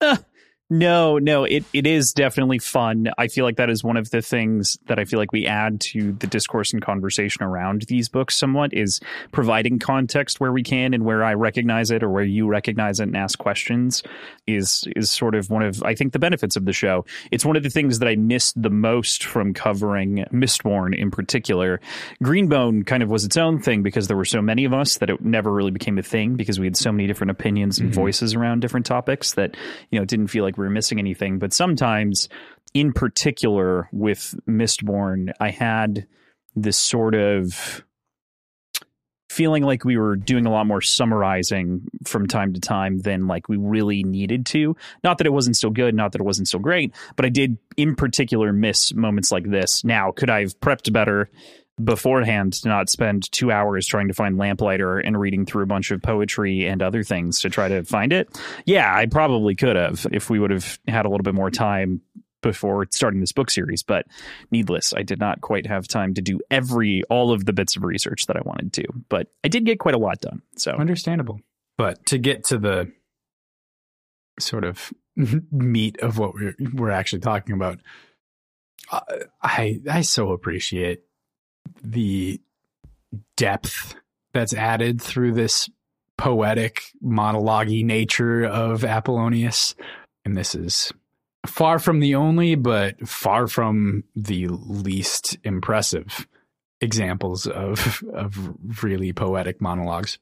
No, 0.72 1.18
no, 1.18 1.42
it, 1.42 1.64
it 1.72 1.84
is 1.84 2.12
definitely 2.12 2.60
fun. 2.60 3.10
I 3.18 3.26
feel 3.26 3.44
like 3.44 3.56
that 3.56 3.68
is 3.70 3.82
one 3.82 3.96
of 3.96 4.10
the 4.10 4.22
things 4.22 4.78
that 4.86 5.00
I 5.00 5.04
feel 5.04 5.18
like 5.18 5.32
we 5.32 5.46
add 5.46 5.80
to 5.80 6.12
the 6.12 6.28
discourse 6.28 6.72
and 6.72 6.80
conversation 6.80 7.42
around 7.42 7.82
these 7.82 8.08
books 8.08 8.36
somewhat 8.36 8.72
is 8.72 9.00
providing 9.32 9.80
context 9.80 10.38
where 10.38 10.52
we 10.52 10.62
can 10.62 10.94
and 10.94 11.04
where 11.04 11.24
I 11.24 11.34
recognize 11.34 11.90
it 11.90 12.04
or 12.04 12.08
where 12.08 12.22
you 12.22 12.46
recognize 12.46 13.00
it 13.00 13.04
and 13.08 13.16
ask 13.16 13.36
questions 13.38 14.04
is 14.46 14.84
is 14.94 15.10
sort 15.10 15.34
of 15.34 15.50
one 15.50 15.62
of 15.62 15.82
I 15.82 15.94
think 15.96 16.12
the 16.12 16.18
benefits 16.20 16.54
of 16.54 16.64
the 16.64 16.72
show. 16.72 17.04
It's 17.32 17.44
one 17.44 17.56
of 17.56 17.64
the 17.64 17.70
things 17.70 17.98
that 17.98 18.08
I 18.08 18.14
missed 18.14 18.60
the 18.60 18.70
most 18.70 19.24
from 19.24 19.52
covering 19.52 20.24
Mistborn 20.32 20.96
in 20.96 21.10
particular. 21.10 21.80
Greenbone 22.22 22.86
kind 22.86 23.02
of 23.02 23.10
was 23.10 23.24
its 23.24 23.36
own 23.36 23.60
thing 23.60 23.82
because 23.82 24.06
there 24.06 24.16
were 24.16 24.24
so 24.24 24.40
many 24.40 24.64
of 24.64 24.72
us 24.72 24.98
that 24.98 25.10
it 25.10 25.20
never 25.20 25.50
really 25.52 25.72
became 25.72 25.98
a 25.98 26.02
thing 26.02 26.36
because 26.36 26.60
we 26.60 26.66
had 26.66 26.76
so 26.76 26.92
many 26.92 27.08
different 27.08 27.32
opinions 27.32 27.78
and 27.80 27.90
Mhm. 27.90 27.94
voices 27.94 28.34
around 28.34 28.60
different 28.60 28.86
topics 28.86 29.34
that 29.34 29.56
you 29.90 29.98
know 29.98 30.02
it 30.04 30.08
didn't 30.08 30.28
feel 30.28 30.44
like 30.44 30.56
we 30.60 30.66
were 30.66 30.70
missing 30.70 30.98
anything. 30.98 31.38
But 31.38 31.52
sometimes, 31.52 32.28
in 32.74 32.92
particular 32.92 33.88
with 33.92 34.34
Mistborn, 34.48 35.32
I 35.40 35.50
had 35.50 36.06
this 36.54 36.78
sort 36.78 37.14
of 37.14 37.84
feeling 39.30 39.62
like 39.62 39.84
we 39.84 39.96
were 39.96 40.16
doing 40.16 40.44
a 40.44 40.50
lot 40.50 40.66
more 40.66 40.80
summarizing 40.80 41.82
from 42.04 42.26
time 42.26 42.52
to 42.52 42.60
time 42.60 42.98
than 42.98 43.28
like 43.28 43.48
we 43.48 43.56
really 43.56 44.02
needed 44.02 44.44
to. 44.44 44.76
Not 45.04 45.18
that 45.18 45.26
it 45.26 45.32
wasn't 45.32 45.56
still 45.56 45.70
good, 45.70 45.94
not 45.94 46.10
that 46.12 46.20
it 46.20 46.24
wasn't 46.24 46.48
still 46.48 46.58
great, 46.58 46.92
but 47.14 47.24
I 47.24 47.28
did 47.28 47.56
in 47.76 47.94
particular 47.94 48.52
miss 48.52 48.92
moments 48.92 49.30
like 49.30 49.48
this. 49.48 49.84
Now, 49.84 50.10
could 50.10 50.30
I 50.30 50.40
have 50.40 50.58
prepped 50.58 50.92
better? 50.92 51.30
Beforehand 51.84 52.52
to 52.54 52.68
not 52.68 52.88
spend 52.88 53.30
two 53.32 53.50
hours 53.50 53.86
trying 53.86 54.08
to 54.08 54.14
find 54.14 54.38
lamplighter 54.38 54.98
and 54.98 55.18
reading 55.18 55.46
through 55.46 55.62
a 55.62 55.66
bunch 55.66 55.90
of 55.90 56.02
poetry 56.02 56.66
and 56.66 56.82
other 56.82 57.02
things 57.02 57.40
to 57.40 57.50
try 57.50 57.68
to 57.68 57.84
find 57.84 58.12
it. 58.12 58.28
Yeah 58.66 58.92
i 58.94 59.06
probably 59.06 59.54
could 59.54 59.76
have 59.76 60.06
if 60.12 60.30
we 60.30 60.38
would 60.38 60.50
have 60.50 60.78
had 60.86 61.06
a 61.06 61.08
little 61.08 61.22
bit 61.22 61.34
more 61.34 61.50
time 61.50 62.00
before 62.42 62.86
starting 62.90 63.20
this 63.20 63.32
book 63.32 63.50
series 63.50 63.82
but 63.82 64.06
needless 64.50 64.94
i 64.96 65.02
did 65.02 65.18
not 65.18 65.40
quite 65.40 65.66
have 65.66 65.86
time 65.86 66.14
to 66.14 66.22
do 66.22 66.40
every 66.50 67.02
all 67.10 67.32
of 67.32 67.44
the 67.44 67.52
bits 67.52 67.76
of 67.76 67.84
research 67.84 68.26
that 68.26 68.36
i 68.36 68.40
wanted 68.44 68.72
to 68.72 68.84
but 69.08 69.28
i 69.44 69.48
did 69.48 69.64
get 69.64 69.78
quite 69.78 69.94
a 69.94 69.98
lot 69.98 70.20
done 70.20 70.42
so. 70.56 70.72
Understandable. 70.72 71.40
But 71.76 72.04
to 72.06 72.18
get 72.18 72.44
to 72.44 72.58
the 72.58 72.92
sort 74.38 74.64
of 74.64 74.92
meat 75.50 75.98
of 76.00 76.18
what 76.18 76.34
we're 76.34 76.54
we're 76.74 76.90
actually 76.90 77.20
talking 77.20 77.54
about 77.54 77.78
i 79.42 79.80
i 79.90 80.00
so 80.00 80.32
appreciate 80.32 81.00
the 81.82 82.40
depth 83.36 83.94
that's 84.32 84.54
added 84.54 85.00
through 85.00 85.32
this 85.32 85.68
poetic 86.16 86.82
monologue 87.00 87.68
nature 87.68 88.44
of 88.44 88.84
apollonius. 88.84 89.74
And 90.24 90.36
this 90.36 90.54
is 90.54 90.92
far 91.46 91.78
from 91.78 92.00
the 92.00 92.14
only 92.14 92.54
but 92.54 93.08
far 93.08 93.46
from 93.46 94.04
the 94.14 94.48
least 94.48 95.38
impressive 95.44 96.26
examples 96.80 97.46
of 97.46 98.02
of 98.12 98.36
really 98.82 99.12
poetic 99.12 99.60
monologues. 99.60 100.18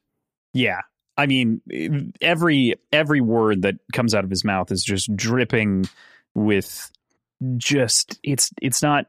Yeah. 0.53 0.81
I 1.17 1.25
mean 1.25 2.13
every 2.21 2.75
every 2.91 3.21
word 3.21 3.63
that 3.63 3.75
comes 3.91 4.15
out 4.15 4.23
of 4.23 4.29
his 4.29 4.45
mouth 4.45 4.71
is 4.71 4.83
just 4.83 5.13
dripping 5.15 5.85
with 6.33 6.91
just 7.57 8.19
it's 8.23 8.51
it's 8.61 8.81
not 8.81 9.07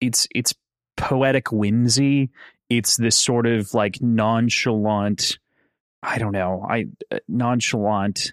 it's 0.00 0.26
it's 0.34 0.54
poetic 0.96 1.50
whimsy 1.52 2.30
it's 2.70 2.96
this 2.96 3.16
sort 3.18 3.46
of 3.46 3.72
like 3.74 4.00
nonchalant 4.00 5.38
i 6.02 6.18
don't 6.18 6.32
know 6.32 6.64
i 6.68 6.84
uh, 7.10 7.18
nonchalant 7.28 8.32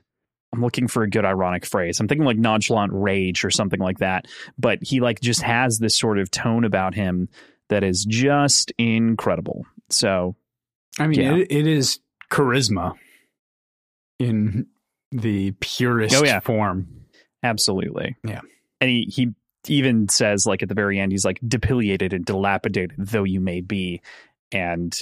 i'm 0.53 0.61
looking 0.61 0.87
for 0.87 1.03
a 1.03 1.09
good 1.09 1.25
ironic 1.25 1.65
phrase 1.65 1.99
i'm 1.99 2.07
thinking 2.07 2.25
like 2.25 2.37
nonchalant 2.37 2.91
rage 2.93 3.43
or 3.43 3.49
something 3.49 3.79
like 3.79 3.97
that 3.99 4.25
but 4.57 4.79
he 4.81 4.99
like 4.99 5.19
just 5.21 5.41
has 5.41 5.79
this 5.79 5.95
sort 5.95 6.19
of 6.19 6.29
tone 6.31 6.63
about 6.63 6.93
him 6.93 7.27
that 7.69 7.83
is 7.83 8.05
just 8.05 8.71
incredible 8.77 9.65
so 9.89 10.35
I 10.99 11.07
mean, 11.07 11.19
Yeah. 11.21 11.35
it, 11.35 11.47
it 11.49 11.67
is 11.67 11.99
charisma 12.29 12.95
in 14.19 14.67
the 15.11 15.51
purest 15.61 16.13
Oh, 16.15 16.23
yeah. 16.25 16.41
form. 16.41 16.87
Absolutely. 17.43 18.17
Yeah. 18.25 18.41
And 18.81 18.89
he, 18.89 19.05
he 19.13 19.29
even 19.67 20.09
says 20.09 20.45
like 20.45 20.63
at 20.63 20.69
the 20.69 20.75
very 20.75 20.99
end, 20.99 21.11
he's 21.11 21.25
like 21.25 21.39
depilated 21.47 22.13
and 22.13 22.25
dilapidated 22.25 22.93
though 22.97 23.23
you 23.23 23.39
may 23.41 23.61
be, 23.61 24.01
and 24.51 24.97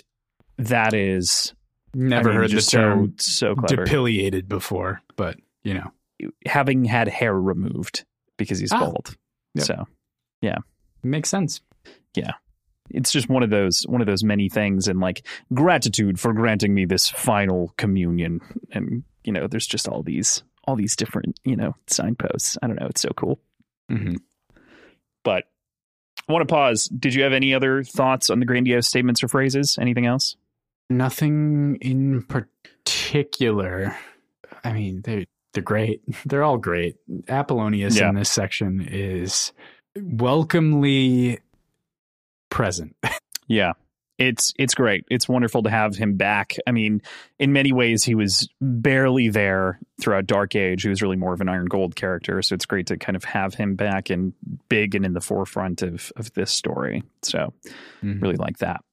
that 0.58 0.94
is 0.94 1.54
Never 1.94 2.30
I 2.30 2.34
mean, 2.34 2.42
heard 2.42 2.52
the 2.52 2.62
term 2.62 3.14
so 3.18 3.54
so 3.54 3.56
clever. 3.56 3.86
depilated 3.86 4.48
before, 4.48 5.02
but 5.16 5.38
you 5.64 5.74
know, 5.74 5.92
Having 6.46 6.84
had 6.86 7.08
hair 7.08 7.34
removed 7.34 8.06
because 8.38 8.60
he's 8.60 8.72
Ah. 8.74 8.80
bald, 8.80 9.16
Yep. 9.56 9.66
so 9.66 9.88
yeah 10.42 10.58
makes 11.04 11.30
sense. 11.30 11.62
Yeah 12.16 12.32
it's 12.92 13.12
just 13.12 13.30
one 13.30 13.44
of 13.44 13.52
those 13.52 13.84
one 13.88 14.02
of 14.02 14.08
those 14.08 14.24
many 14.24 14.50
things, 14.50 14.88
and 14.88 15.00
like 15.00 15.26
gratitude 15.54 16.20
for 16.20 16.34
granting 16.34 16.74
me 16.74 16.86
this 16.86 17.08
final 17.08 17.72
communion, 17.78 18.42
and 18.72 19.04
you 19.24 19.32
know, 19.32 19.46
there's 19.48 19.68
just 19.68 19.88
all 19.88 20.02
these 20.02 20.42
all 20.66 20.76
these 20.76 20.96
different 20.96 21.40
you 21.44 21.56
know 21.56 21.76
signposts. 21.88 22.58
I 22.64 22.68
don't 22.68 22.80
know, 22.80 22.88
it's 22.88 23.02
so 23.02 23.10
cool. 23.16 23.40
hmm 23.90 24.16
But 25.24 25.46
I 26.28 26.32
want 26.34 26.48
to 26.48 26.52
pause. 26.54 26.86
Did 26.88 27.14
you 27.14 27.24
have 27.24 27.34
any 27.34 27.54
other 27.54 27.84
thoughts 27.84 28.30
on 28.30 28.40
the 28.40 28.46
grandiose 28.46 28.88
statements 28.88 29.24
or 29.24 29.28
phrases? 29.28 29.78
Anything 29.80 30.06
else? 30.06 30.36
Nothing 30.90 31.78
in 31.82 32.24
particular. 32.24 33.96
I 34.64 34.74
mean, 34.74 35.02
they 35.04 35.28
they're 35.54 35.64
great. 35.64 36.02
They're 36.26 36.44
all 36.44 36.58
great. 36.58 36.96
Apollonius 37.28 37.98
Yeah. 37.98 38.10
in 38.10 38.16
this 38.16 38.30
section 38.30 38.82
is 38.88 39.52
welcomely 39.98 41.40
present. 42.50 42.96
Yeah. 43.52 43.74
It's 44.20 44.54
it's 44.60 44.76
great. 44.76 45.06
It's 45.10 45.28
wonderful 45.30 45.64
to 45.64 45.70
have 45.70 45.96
him 45.96 46.18
back. 46.18 46.56
I 46.68 46.72
mean, 46.72 47.02
in 47.40 47.54
many 47.54 47.72
ways 47.72 48.04
he 48.04 48.16
was 48.16 48.50
barely 48.60 49.30
there 49.30 49.80
throughout 50.02 50.28
Dark 50.28 50.56
Age. 50.56 50.84
He 50.84 50.90
was 50.90 51.02
really 51.02 51.16
more 51.16 51.34
of 51.34 51.40
an 51.42 51.48
Iron 51.48 51.68
Gold 51.68 51.96
character, 51.96 52.42
so 52.42 52.54
it's 52.54 52.66
great 52.66 52.88
to 52.88 52.98
kind 52.98 53.16
of 53.16 53.24
have 53.24 53.54
him 53.56 53.76
back 53.76 54.10
and 54.10 54.34
big 54.68 54.94
and 54.94 55.06
in 55.06 55.14
the 55.14 55.22
forefront 55.22 55.82
of 55.82 56.12
of 56.18 56.34
this 56.34 56.52
story. 56.52 57.02
So, 57.24 57.54
Mhm. 58.04 58.22
really 58.22 58.36
like 58.36 58.58
that. 58.58 58.84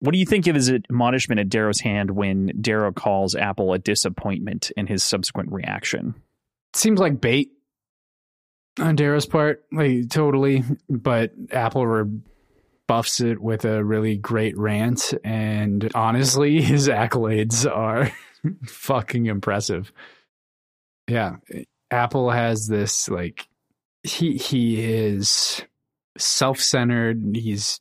What 0.00 0.12
do 0.12 0.18
you 0.18 0.26
think 0.26 0.46
of 0.48 0.54
his 0.56 0.68
admonishment 0.70 1.38
at 1.38 1.48
Darrow's 1.48 1.80
hand 1.80 2.10
when 2.10 2.50
Darrow 2.60 2.92
calls 2.92 3.36
Apple 3.36 3.72
a 3.74 3.78
disappointment 3.78 4.72
and 4.76 4.88
his 4.88 5.04
subsequent 5.04 5.52
reaction? 5.52 6.14
Seems 6.74 6.98
like 6.98 7.20
bait 7.20 7.50
on 8.80 8.96
Darrow's 8.96 9.26
part, 9.26 9.64
like 9.70 10.08
totally. 10.08 10.64
But 10.88 11.32
Apple 11.52 11.86
rebuffs 12.88 13.20
it 13.20 13.40
with 13.40 13.64
a 13.64 13.84
really 13.84 14.16
great 14.16 14.56
rant, 14.58 15.14
and 15.24 15.90
honestly, 15.94 16.60
his 16.62 16.88
accolades 16.88 17.70
are 17.70 18.10
fucking 18.66 19.26
impressive. 19.26 19.92
Yeah, 21.08 21.36
Apple 21.90 22.30
has 22.30 22.66
this 22.66 23.08
like 23.08 23.48
he 24.02 24.36
he 24.36 24.82
is 24.82 25.62
self-centered. 26.18 27.36
He's 27.36 27.80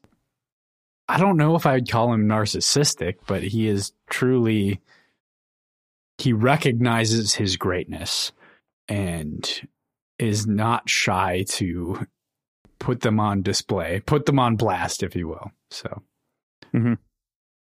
I 1.08 1.18
don't 1.18 1.38
know 1.38 1.56
if 1.56 1.66
I'd 1.66 1.90
call 1.90 2.14
him 2.14 2.28
narcissistic, 2.28 3.16
but 3.28 3.44
he 3.44 3.68
is 3.68 3.92
truly 4.10 4.80
he 6.18 6.34
recognizes 6.34 7.34
his 7.34 7.58
greatness 7.58 8.32
and 8.88 9.68
is 10.20 10.46
not 10.46 10.88
shy 10.88 11.46
to 11.50 12.06
put 12.82 13.02
them 13.02 13.20
on 13.20 13.44
display, 13.44 14.02
put 14.06 14.26
them 14.26 14.40
on 14.40 14.56
blast, 14.56 15.04
if 15.04 15.16
you 15.16 15.28
will. 15.28 15.52
So, 15.70 16.02
mm-hmm. 16.74 16.96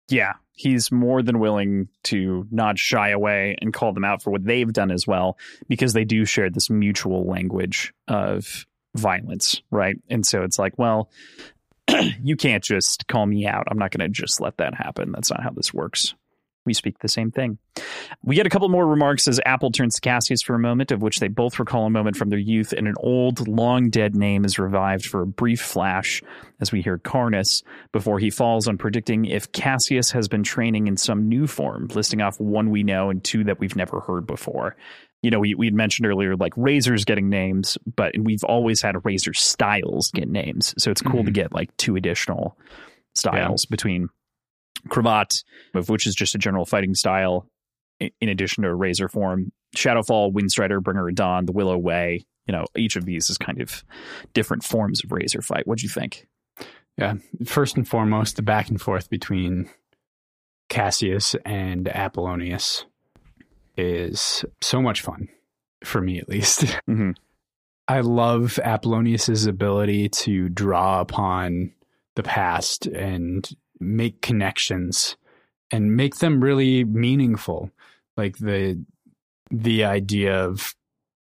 yeah, 0.08 0.32
he's 0.54 0.90
more 0.90 1.22
than 1.22 1.38
willing 1.38 1.88
to 2.04 2.46
not 2.50 2.78
shy 2.78 3.10
away 3.10 3.56
and 3.60 3.74
call 3.74 3.92
them 3.92 4.04
out 4.04 4.22
for 4.22 4.30
what 4.30 4.44
they've 4.44 4.72
done 4.72 4.90
as 4.90 5.06
well, 5.06 5.36
because 5.68 5.92
they 5.92 6.04
do 6.04 6.24
share 6.24 6.48
this 6.48 6.70
mutual 6.70 7.26
language 7.26 7.92
of 8.08 8.66
violence, 8.96 9.60
right? 9.70 9.96
And 10.08 10.26
so 10.26 10.44
it's 10.44 10.58
like, 10.58 10.78
well, 10.78 11.10
you 12.22 12.36
can't 12.36 12.64
just 12.64 13.06
call 13.06 13.26
me 13.26 13.46
out. 13.46 13.68
I'm 13.70 13.78
not 13.78 13.90
going 13.90 14.00
to 14.00 14.08
just 14.08 14.40
let 14.40 14.56
that 14.56 14.74
happen. 14.74 15.12
That's 15.12 15.30
not 15.30 15.42
how 15.42 15.50
this 15.50 15.74
works. 15.74 16.14
We 16.64 16.74
speak 16.74 17.00
the 17.00 17.08
same 17.08 17.30
thing. 17.32 17.58
We 18.22 18.36
get 18.36 18.46
a 18.46 18.50
couple 18.50 18.68
more 18.68 18.86
remarks 18.86 19.26
as 19.26 19.40
Apple 19.44 19.72
turns 19.72 19.96
to 19.96 20.00
Cassius 20.00 20.42
for 20.42 20.54
a 20.54 20.58
moment, 20.60 20.92
of 20.92 21.02
which 21.02 21.18
they 21.18 21.26
both 21.28 21.58
recall 21.58 21.86
a 21.86 21.90
moment 21.90 22.16
from 22.16 22.28
their 22.28 22.38
youth, 22.38 22.72
and 22.72 22.86
an 22.86 22.94
old, 23.00 23.48
long 23.48 23.90
dead 23.90 24.14
name 24.14 24.44
is 24.44 24.58
revived 24.60 25.06
for 25.06 25.22
a 25.22 25.26
brief 25.26 25.60
flash 25.60 26.22
as 26.60 26.70
we 26.70 26.80
hear 26.80 26.98
Karnus 26.98 27.64
before 27.90 28.20
he 28.20 28.30
falls 28.30 28.68
on 28.68 28.78
predicting 28.78 29.24
if 29.24 29.50
Cassius 29.50 30.12
has 30.12 30.28
been 30.28 30.44
training 30.44 30.86
in 30.86 30.96
some 30.96 31.28
new 31.28 31.48
form, 31.48 31.88
listing 31.94 32.20
off 32.22 32.38
one 32.38 32.70
we 32.70 32.84
know 32.84 33.10
and 33.10 33.24
two 33.24 33.42
that 33.44 33.58
we've 33.58 33.74
never 33.76 33.98
heard 34.00 34.26
before. 34.26 34.76
You 35.22 35.30
know, 35.30 35.40
we 35.40 35.54
we 35.54 35.66
had 35.66 35.74
mentioned 35.74 36.06
earlier 36.06 36.36
like 36.36 36.52
razors 36.56 37.04
getting 37.04 37.28
names, 37.28 37.76
but 37.96 38.12
we've 38.18 38.44
always 38.44 38.82
had 38.82 39.04
razor 39.04 39.32
styles 39.34 40.10
get 40.12 40.28
names, 40.28 40.74
so 40.78 40.90
it's 40.92 41.02
cool 41.02 41.24
to 41.24 41.30
Mhm. 41.30 41.34
get 41.34 41.52
like 41.52 41.76
two 41.76 41.96
additional 41.96 42.56
styles 43.14 43.64
between 43.66 44.08
cravat, 44.88 45.42
of 45.74 45.88
which 45.88 46.06
is 46.06 46.14
just 46.14 46.34
a 46.34 46.38
general 46.38 46.64
fighting 46.64 46.94
style, 46.94 47.46
in 48.00 48.28
addition 48.28 48.62
to 48.64 48.68
a 48.70 48.74
razor 48.74 49.08
form. 49.08 49.52
Shadowfall, 49.76 50.32
Windstrider, 50.32 50.82
Bringer 50.82 51.08
of 51.08 51.14
Dawn, 51.14 51.46
the 51.46 51.52
Willow 51.52 51.78
Way. 51.78 52.26
You 52.46 52.52
know, 52.52 52.64
each 52.76 52.96
of 52.96 53.04
these 53.04 53.30
is 53.30 53.38
kind 53.38 53.60
of 53.60 53.84
different 54.34 54.64
forms 54.64 55.02
of 55.04 55.12
razor 55.12 55.40
fight. 55.42 55.66
What'd 55.66 55.82
you 55.82 55.88
think? 55.88 56.26
yeah, 56.98 57.14
first 57.46 57.76
and 57.76 57.88
foremost, 57.88 58.36
the 58.36 58.42
back 58.42 58.68
and 58.68 58.78
forth 58.80 59.08
between 59.08 59.70
Cassius 60.68 61.34
and 61.44 61.88
Apollonius 61.88 62.84
is 63.76 64.44
so 64.60 64.82
much 64.82 65.00
fun 65.00 65.28
for 65.84 66.00
me, 66.00 66.18
at 66.18 66.28
least. 66.28 66.64
Mhm. 66.88 67.14
I 67.88 68.00
love 68.00 68.58
Apollonius's 68.62 69.46
ability 69.46 70.08
to 70.10 70.48
draw 70.48 71.00
upon 71.00 71.72
the 72.14 72.22
past 72.22 72.86
and 72.86 73.48
make 73.80 74.22
connections 74.22 75.16
and 75.70 75.96
make 75.96 76.16
them 76.16 76.42
really 76.42 76.84
meaningful. 76.84 77.70
Like 78.16 78.36
the 78.38 78.84
the 79.50 79.84
idea 79.84 80.44
of 80.44 80.74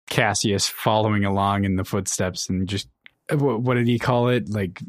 Cassius 0.10 0.68
following 0.68 1.26
along 1.26 1.64
in 1.66 1.76
the 1.76 1.86
footsteps 1.86 2.50
and 2.50 2.68
just 2.68 2.88
what, 3.30 3.62
what 3.62 3.74
did 3.76 3.88
he 3.88 4.00
call 4.00 4.30
it? 4.30 4.50
Like 4.50 4.82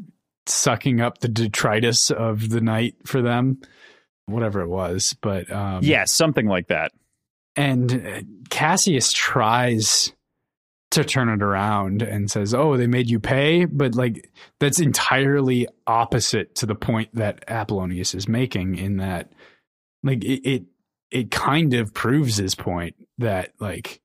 sucking 0.45 1.01
up 1.01 1.19
the 1.19 1.27
detritus 1.27 2.09
of 2.09 2.49
the 2.49 2.61
night 2.61 2.95
for 3.05 3.21
them, 3.21 3.61
whatever 4.25 4.61
it 4.61 4.69
was. 4.69 5.15
But 5.21 5.51
um, 5.51 5.83
yeah, 5.83 6.05
something 6.05 6.47
like 6.47 6.67
that. 6.67 6.91
and 7.55 7.91
uh, 7.91 8.21
Cassius 8.49 9.11
tries 9.11 10.13
to 10.91 11.03
turn 11.03 11.29
it 11.29 11.43
around 11.43 12.01
and 12.01 12.31
says, 12.31 12.53
"Oh, 12.53 12.77
they 12.77 12.87
made 12.87 13.09
you 13.09 13.19
pay," 13.19 13.65
but 13.65 13.95
like 13.95 14.31
that's 14.59 14.79
entirely 14.79 15.67
opposite 15.85 16.55
to 16.55 16.65
the 16.65 16.75
point 16.75 17.13
that 17.13 17.43
Apollonius 17.47 18.15
is 18.15 18.27
making. 18.27 18.75
In 18.75 18.97
that, 18.97 19.31
like 20.03 20.23
it, 20.23 20.47
it, 20.49 20.63
it 21.11 21.31
kind 21.31 21.73
of 21.73 21.93
proves 21.93 22.37
his 22.37 22.55
point 22.55 22.95
that 23.19 23.53
like 23.59 24.01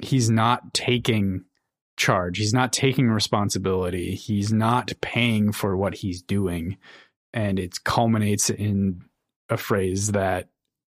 he's 0.00 0.28
not 0.30 0.74
taking 0.74 1.44
charge, 1.96 2.38
he's 2.38 2.54
not 2.54 2.72
taking 2.72 3.08
responsibility, 3.08 4.14
he's 4.14 4.52
not 4.52 4.92
paying 5.00 5.52
for 5.52 5.76
what 5.76 5.94
he's 5.94 6.22
doing, 6.22 6.76
and 7.32 7.58
it 7.58 7.82
culminates 7.84 8.50
in 8.50 9.02
a 9.48 9.56
phrase 9.56 10.12
that 10.12 10.48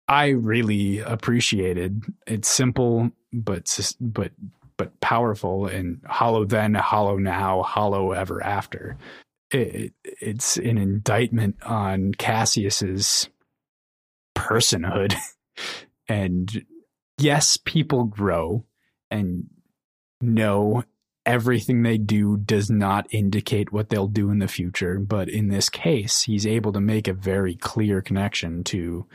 I 0.07 0.30
really 0.30 0.99
appreciated. 0.99 2.03
It's 2.26 2.47
simple, 2.47 3.11
but 3.43 3.95
but 3.99 4.31
but 4.77 4.99
powerful 4.99 5.65
and 5.65 5.99
hollow 6.05 6.45
then, 6.45 6.75
hollow 6.75 7.17
now, 7.17 7.63
hollow 7.63 8.11
ever 8.11 8.43
after. 8.43 8.97
It, 9.51 9.75
it, 9.75 9.93
it's 10.03 10.57
an 10.57 10.77
indictment 10.77 11.55
on 11.63 12.13
Cassius's 12.13 13.29
personhood, 14.35 15.15
and 16.07 16.65
yes, 17.17 17.57
people 17.57 18.03
grow 18.03 18.65
and 19.09 19.47
know 20.21 20.83
everything 21.25 21.83
they 21.83 21.97
do 21.97 22.38
does 22.38 22.69
not 22.69 23.05
indicate 23.11 23.71
what 23.71 23.89
they'll 23.89 24.07
do 24.07 24.29
in 24.29 24.39
the 24.39 24.47
future. 24.47 24.99
But 24.99 25.27
in 25.27 25.49
this 25.49 25.69
case, 25.69 26.23
he's 26.23 26.47
able 26.47 26.71
to 26.73 26.79
make 26.79 27.07
a 27.07 27.13
very 27.13 27.55
clear 27.55 28.01
connection 28.01 28.63
to 28.65 29.05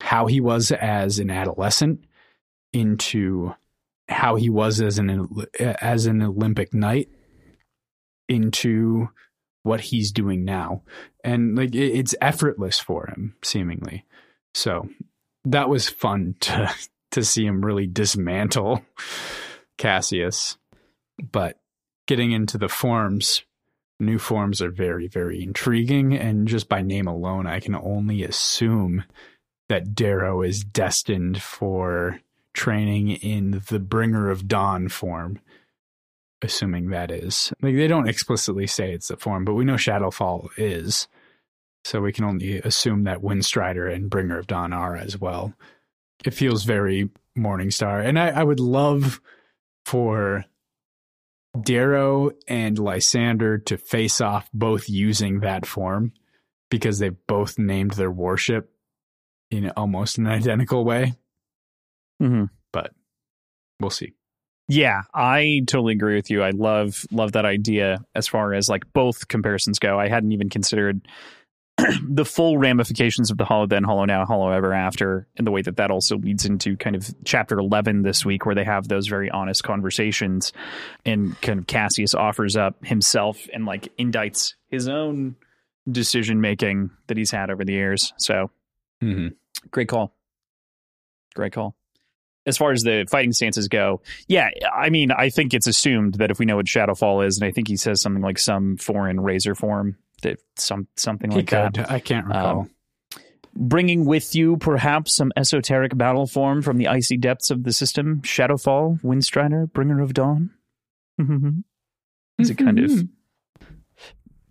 how 0.00 0.26
he 0.26 0.40
was 0.40 0.70
as 0.70 1.18
an 1.18 1.30
adolescent 1.30 2.04
into 2.74 3.54
how 4.08 4.36
he 4.36 4.50
was 4.50 4.80
as 4.80 4.98
an 4.98 5.28
as 5.58 6.06
an 6.06 6.22
Olympic 6.22 6.74
knight 6.74 7.08
into 8.28 9.08
what 9.62 9.80
he's 9.80 10.12
doing 10.12 10.44
now. 10.44 10.82
And 11.22 11.56
like 11.56 11.74
it, 11.74 11.98
it's 11.98 12.14
effortless 12.20 12.78
for 12.78 13.06
him 13.06 13.34
seemingly. 13.42 14.04
So 14.54 14.88
that 15.46 15.68
was 15.68 15.88
fun 15.88 16.36
to 16.40 16.72
to 17.12 17.24
see 17.24 17.46
him 17.46 17.64
really 17.64 17.86
dismantle 17.86 18.84
Cassius. 19.78 20.58
But 21.32 21.58
getting 22.06 22.32
into 22.32 22.58
the 22.58 22.68
forms 22.68 23.42
new 24.00 24.18
forms 24.18 24.60
are 24.60 24.70
very 24.70 25.06
very 25.08 25.42
intriguing. 25.42 26.14
And 26.14 26.46
just 26.46 26.68
by 26.68 26.82
name 26.82 27.06
alone 27.06 27.46
I 27.46 27.60
can 27.60 27.74
only 27.74 28.22
assume 28.22 29.04
that 29.70 29.94
Darrow 29.94 30.42
is 30.42 30.62
destined 30.62 31.40
for 31.40 32.20
training 32.54 33.10
in 33.10 33.62
the 33.68 33.80
Bringer 33.80 34.30
of 34.30 34.48
Dawn 34.48 34.88
form. 34.88 35.40
assuming 36.42 36.90
that 36.90 37.10
is. 37.10 37.52
Like 37.62 37.74
they 37.74 37.88
don't 37.88 38.08
explicitly 38.08 38.66
say 38.66 38.92
it's 38.92 39.08
the 39.08 39.16
form, 39.16 39.44
but 39.44 39.54
we 39.54 39.64
know 39.64 39.74
Shadowfall 39.74 40.50
is. 40.58 41.08
So 41.84 42.00
we 42.00 42.12
can 42.12 42.24
only 42.24 42.58
assume 42.58 43.04
that 43.04 43.22
Windstrider 43.22 43.92
and 43.92 44.10
Bringer 44.10 44.38
of 44.38 44.46
Dawn 44.46 44.72
are 44.72 44.96
as 44.96 45.18
well. 45.18 45.54
It 46.24 46.34
feels 46.34 46.64
very 46.64 47.10
Morningstar. 47.36 48.04
And 48.04 48.18
I, 48.18 48.28
I 48.28 48.42
would 48.42 48.60
love 48.60 49.20
for 49.84 50.44
Darrow 51.60 52.30
and 52.48 52.78
Lysander 52.78 53.58
to 53.58 53.76
face 53.76 54.20
off 54.20 54.48
both 54.52 54.88
using 54.88 55.40
that 55.40 55.66
form 55.66 56.12
because 56.70 56.98
they've 56.98 57.26
both 57.26 57.58
named 57.58 57.92
their 57.92 58.10
warship 58.10 58.70
in 59.50 59.70
almost 59.70 60.18
an 60.18 60.26
identical 60.38 60.84
way. 60.84 61.14
Mm-hmm. 62.24 62.44
But 62.72 62.92
we'll 63.80 63.90
see. 63.90 64.14
Yeah, 64.66 65.02
I 65.12 65.60
totally 65.66 65.92
agree 65.92 66.16
with 66.16 66.30
you. 66.30 66.42
I 66.42 66.50
love 66.50 67.04
love 67.10 67.32
that 67.32 67.44
idea 67.44 67.98
as 68.14 68.26
far 68.26 68.54
as 68.54 68.68
like 68.68 68.90
both 68.92 69.28
comparisons 69.28 69.78
go. 69.78 70.00
I 70.00 70.08
hadn't 70.08 70.32
even 70.32 70.48
considered 70.48 71.06
the 72.08 72.24
full 72.24 72.56
ramifications 72.56 73.30
of 73.30 73.36
the 73.36 73.44
Hollow 73.44 73.66
Then, 73.66 73.84
Hollow 73.84 74.06
Now, 74.06 74.24
Hollow 74.24 74.50
Ever 74.50 74.72
After, 74.72 75.26
and 75.36 75.46
the 75.46 75.50
way 75.50 75.60
that 75.60 75.76
that 75.76 75.90
also 75.90 76.16
leads 76.16 76.46
into 76.46 76.76
kind 76.76 76.96
of 76.96 77.14
chapter 77.24 77.58
11 77.58 78.02
this 78.02 78.24
week, 78.24 78.46
where 78.46 78.54
they 78.54 78.64
have 78.64 78.88
those 78.88 79.06
very 79.06 79.30
honest 79.30 79.64
conversations. 79.64 80.52
And 81.04 81.38
kind 81.42 81.58
of 81.58 81.66
Cassius 81.66 82.14
offers 82.14 82.56
up 82.56 82.82
himself 82.84 83.46
and 83.52 83.66
like 83.66 83.94
indicts 83.98 84.54
his 84.68 84.88
own 84.88 85.36
decision 85.90 86.40
making 86.40 86.90
that 87.08 87.18
he's 87.18 87.30
had 87.30 87.50
over 87.50 87.64
the 87.64 87.72
years. 87.72 88.14
So, 88.16 88.50
mm-hmm. 89.02 89.28
great 89.70 89.88
call. 89.88 90.14
Great 91.34 91.52
call. 91.52 91.76
As 92.46 92.58
far 92.58 92.72
as 92.72 92.82
the 92.82 93.06
fighting 93.10 93.32
stances 93.32 93.68
go, 93.68 94.02
yeah, 94.28 94.50
I 94.74 94.90
mean, 94.90 95.10
I 95.10 95.30
think 95.30 95.54
it's 95.54 95.66
assumed 95.66 96.16
that 96.16 96.30
if 96.30 96.38
we 96.38 96.44
know 96.44 96.56
what 96.56 96.66
Shadowfall 96.66 97.26
is, 97.26 97.38
and 97.38 97.46
I 97.46 97.50
think 97.50 97.68
he 97.68 97.76
says 97.76 98.02
something 98.02 98.22
like 98.22 98.38
some 98.38 98.76
foreign 98.76 99.20
razor 99.20 99.54
form, 99.54 99.96
that 100.22 100.38
some 100.56 100.86
something 100.96 101.30
He 101.30 101.38
like 101.38 101.50
that. 101.50 101.90
I 101.90 102.00
can't 102.00 102.26
recall. 102.26 102.60
Um, 102.60 102.70
bringing 103.56 104.04
with 104.04 104.34
you 104.34 104.56
perhaps 104.56 105.14
some 105.14 105.32
esoteric 105.36 105.96
battle 105.96 106.26
form 106.26 106.62
from 106.62 106.76
the 106.76 106.88
icy 106.88 107.16
depths 107.16 107.50
of 107.50 107.62
the 107.62 107.72
system 107.72 108.20
shadowfall 108.22 109.00
windstrider 109.02 109.72
bringer 109.72 110.00
of 110.00 110.12
dawn 110.12 110.50
is 112.38 112.50
it 112.50 112.58
kind 112.58 112.78
of 112.78 112.90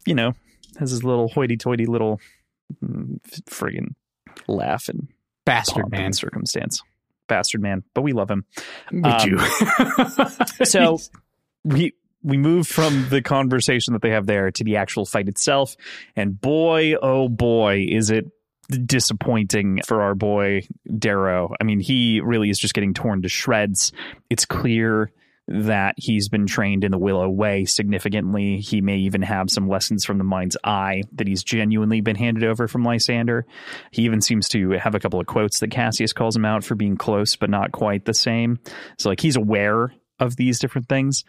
you 0.06 0.16
know 0.16 0.34
has 0.80 0.92
his 0.92 1.04
little 1.04 1.28
hoity-toity 1.28 1.86
little 1.86 2.20
mm, 2.84 3.20
friggin 3.50 3.94
laugh 4.48 4.88
and 4.88 5.10
bastard 5.46 5.92
man. 5.92 6.06
and 6.06 6.16
circumstance 6.16 6.82
bastard 7.28 7.62
man 7.62 7.84
but 7.94 8.02
we 8.02 8.12
love 8.14 8.30
him 8.30 8.46
Would 8.92 9.06
Um, 9.06 9.30
you? 9.30 9.40
so 10.66 10.98
we 11.64 11.94
we 12.22 12.38
move 12.38 12.68
from 12.68 13.08
the 13.10 13.22
conversation 13.22 13.94
that 13.94 14.02
they 14.02 14.12
have 14.12 14.26
there 14.26 14.52
to 14.52 14.64
the 14.64 14.78
actual 14.78 15.06
fight 15.06 15.28
itself 15.28 15.76
and 16.16 16.40
boy 16.40 16.96
oh 17.02 17.30
boy 17.30 17.86
is 17.90 18.10
it 18.10 18.26
disappointing 18.86 19.82
for 19.86 20.02
our 20.02 20.16
boy 20.16 20.62
Darrow. 20.98 21.54
I 21.60 21.64
mean, 21.66 21.80
he 21.82 22.22
really 22.22 22.50
is 22.50 22.58
just 22.58 22.74
getting 22.74 22.94
torn 22.94 23.22
to 23.24 23.30
shreds. 23.30 23.92
It's 24.30 24.46
clear 24.46 25.12
that 25.48 25.96
he's 25.98 26.30
been 26.30 26.48
trained 26.48 26.84
in 26.84 26.92
the 26.92 26.98
Willow 26.98 27.30
way 27.30 27.66
significantly. 27.66 28.60
He 28.60 28.82
may 28.82 28.98
even 28.98 29.22
have 29.22 29.50
some 29.50 29.68
lessons 29.68 30.06
from 30.06 30.18
the 30.18 30.24
mind's 30.24 30.58
eye 30.64 31.04
that 31.14 31.28
he's 31.28 31.44
genuinely 31.44 32.02
been 32.02 32.16
handed 32.16 32.44
over 32.44 32.68
from 32.68 32.84
Lysander. 32.84 33.46
He 33.92 34.04
even 34.04 34.22
seems 34.22 34.48
to 34.50 34.72
have 34.72 34.96
a 34.96 35.00
couple 35.00 35.20
of 35.20 35.28
quotes 35.28 35.60
that 35.60 35.72
Cassius 35.72 36.14
calls 36.14 36.36
him 36.36 36.46
out 36.46 36.64
for 36.64 36.76
being 36.76 36.96
close 36.96 37.36
but 37.36 37.50
not 37.50 37.72
quite 37.72 38.06
the 38.06 38.14
same. 38.14 38.60
So 38.98 39.10
like 39.10 39.20
he's 39.20 39.36
aware 39.36 39.94
of 40.20 40.36
these 40.36 40.60
different 40.60 40.88
things. 40.88 41.26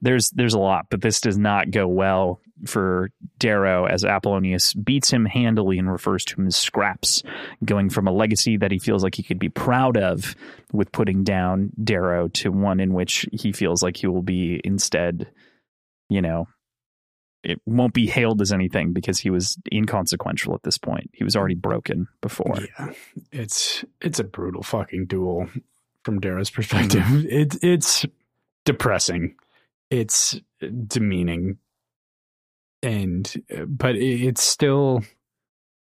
There's 0.00 0.30
there's 0.30 0.54
a 0.54 0.58
lot, 0.58 0.86
but 0.90 1.02
this 1.02 1.20
does 1.20 1.38
not 1.38 1.70
go 1.70 1.86
well 1.86 2.40
for 2.66 3.10
Darrow 3.38 3.86
as 3.86 4.04
Apollonius 4.04 4.74
beats 4.74 5.10
him 5.10 5.24
handily 5.24 5.78
and 5.78 5.90
refers 5.90 6.24
to 6.26 6.40
him 6.40 6.46
as 6.46 6.56
scraps, 6.56 7.22
going 7.64 7.90
from 7.90 8.06
a 8.06 8.12
legacy 8.12 8.56
that 8.56 8.70
he 8.70 8.78
feels 8.78 9.02
like 9.02 9.14
he 9.14 9.22
could 9.22 9.38
be 9.38 9.48
proud 9.48 9.96
of 9.96 10.34
with 10.72 10.92
putting 10.92 11.24
down 11.24 11.70
Darrow 11.82 12.28
to 12.28 12.50
one 12.50 12.80
in 12.80 12.92
which 12.92 13.26
he 13.32 13.52
feels 13.52 13.82
like 13.82 13.96
he 13.96 14.06
will 14.06 14.22
be 14.22 14.60
instead, 14.64 15.30
you 16.08 16.22
know, 16.22 16.46
it 17.42 17.60
won't 17.66 17.94
be 17.94 18.06
hailed 18.06 18.40
as 18.40 18.52
anything 18.52 18.92
because 18.92 19.18
he 19.18 19.30
was 19.30 19.58
inconsequential 19.72 20.54
at 20.54 20.62
this 20.62 20.78
point. 20.78 21.10
He 21.12 21.24
was 21.24 21.34
already 21.34 21.56
broken 21.56 22.06
before. 22.20 22.56
yeah, 22.78 22.92
it's 23.32 23.84
it's 24.00 24.20
a 24.20 24.24
brutal 24.24 24.62
fucking 24.62 25.06
duel 25.06 25.48
from 26.04 26.20
Darrow's 26.20 26.50
perspective. 26.50 27.02
Mm-hmm. 27.02 27.28
It, 27.28 27.56
it's 27.62 28.06
depressing. 28.64 29.34
It's 29.90 30.40
demeaning, 30.86 31.58
and 32.82 33.32
but 33.66 33.96
it, 33.96 34.26
it's 34.26 34.42
still 34.42 35.02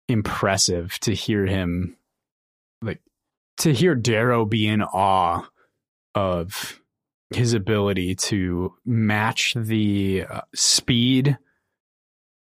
impressive 0.09 0.99
to 1.01 1.15
hear 1.15 1.47
him, 1.47 1.97
like 2.83 3.01
to 3.59 3.73
hear 3.73 3.95
Darrow 3.95 4.45
be 4.45 4.67
in 4.67 4.83
awe 4.83 5.49
of 6.15 6.81
his 7.31 7.53
ability 7.53 8.15
to 8.15 8.75
match 8.85 9.55
the 9.55 10.25
uh, 10.29 10.41
speed 10.55 11.37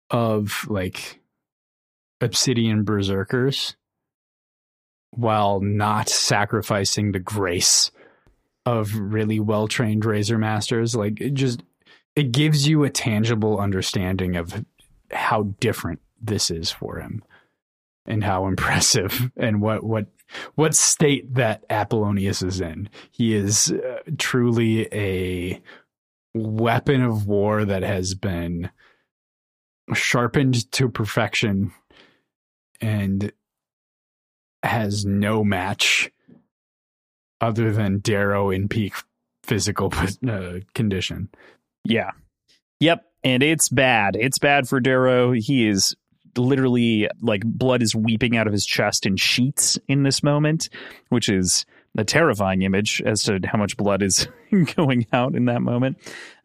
of 0.09 0.65
like 0.67 1.19
obsidian 2.19 2.83
berserkers 2.83 3.75
while 5.11 5.59
not 5.59 6.09
sacrificing 6.09 7.11
the 7.11 7.19
grace 7.19 7.91
of 8.65 8.95
really 8.95 9.39
well 9.39 9.67
trained 9.67 10.05
razor 10.05 10.37
masters. 10.37 10.95
Like 10.95 11.15
just 11.33 11.63
it 12.15 12.31
gives 12.31 12.67
you 12.67 12.83
a 12.83 12.89
tangible 12.89 13.59
understanding 13.59 14.35
of 14.35 14.65
how 15.11 15.43
different 15.59 15.99
this 16.21 16.51
is 16.51 16.71
for 16.71 16.99
him 16.99 17.23
and 18.05 18.23
how 18.23 18.47
impressive 18.47 19.31
and 19.37 19.61
what 19.61 19.83
what 19.83 20.07
what 20.55 20.73
state 20.73 21.33
that 21.33 21.63
Apollonius 21.69 22.41
is 22.41 22.61
in 22.61 22.89
he 23.11 23.33
is 23.33 23.71
uh, 23.71 23.99
truly 24.17 24.87
a 24.93 25.61
weapon 26.33 27.01
of 27.01 27.27
war 27.27 27.65
that 27.65 27.83
has 27.83 28.15
been 28.15 28.69
sharpened 29.93 30.71
to 30.71 30.87
perfection 30.87 31.73
and 32.79 33.31
has 34.63 35.05
no 35.05 35.43
match 35.43 36.11
other 37.41 37.71
than 37.71 37.99
Darrow 37.99 38.51
in 38.51 38.67
peak 38.67 38.93
physical 39.43 39.91
uh, 40.27 40.59
condition. 40.73 41.29
Yeah. 41.83 42.11
Yep. 42.79 43.05
And 43.23 43.43
it's 43.43 43.69
bad. 43.69 44.17
It's 44.19 44.39
bad 44.39 44.67
for 44.67 44.79
Darrow. 44.79 45.31
He 45.31 45.67
is 45.67 45.95
literally 46.37 47.09
like 47.21 47.43
blood 47.43 47.81
is 47.81 47.95
weeping 47.95 48.37
out 48.37 48.47
of 48.47 48.53
his 48.53 48.65
chest 48.65 49.05
in 49.05 49.17
sheets 49.17 49.77
in 49.87 50.03
this 50.03 50.23
moment, 50.23 50.69
which 51.09 51.29
is 51.29 51.65
a 51.97 52.03
terrifying 52.03 52.61
image 52.61 53.01
as 53.05 53.23
to 53.23 53.39
how 53.45 53.57
much 53.57 53.77
blood 53.77 54.01
is 54.01 54.27
going 54.75 55.05
out 55.11 55.35
in 55.35 55.45
that 55.45 55.61
moment. 55.61 55.97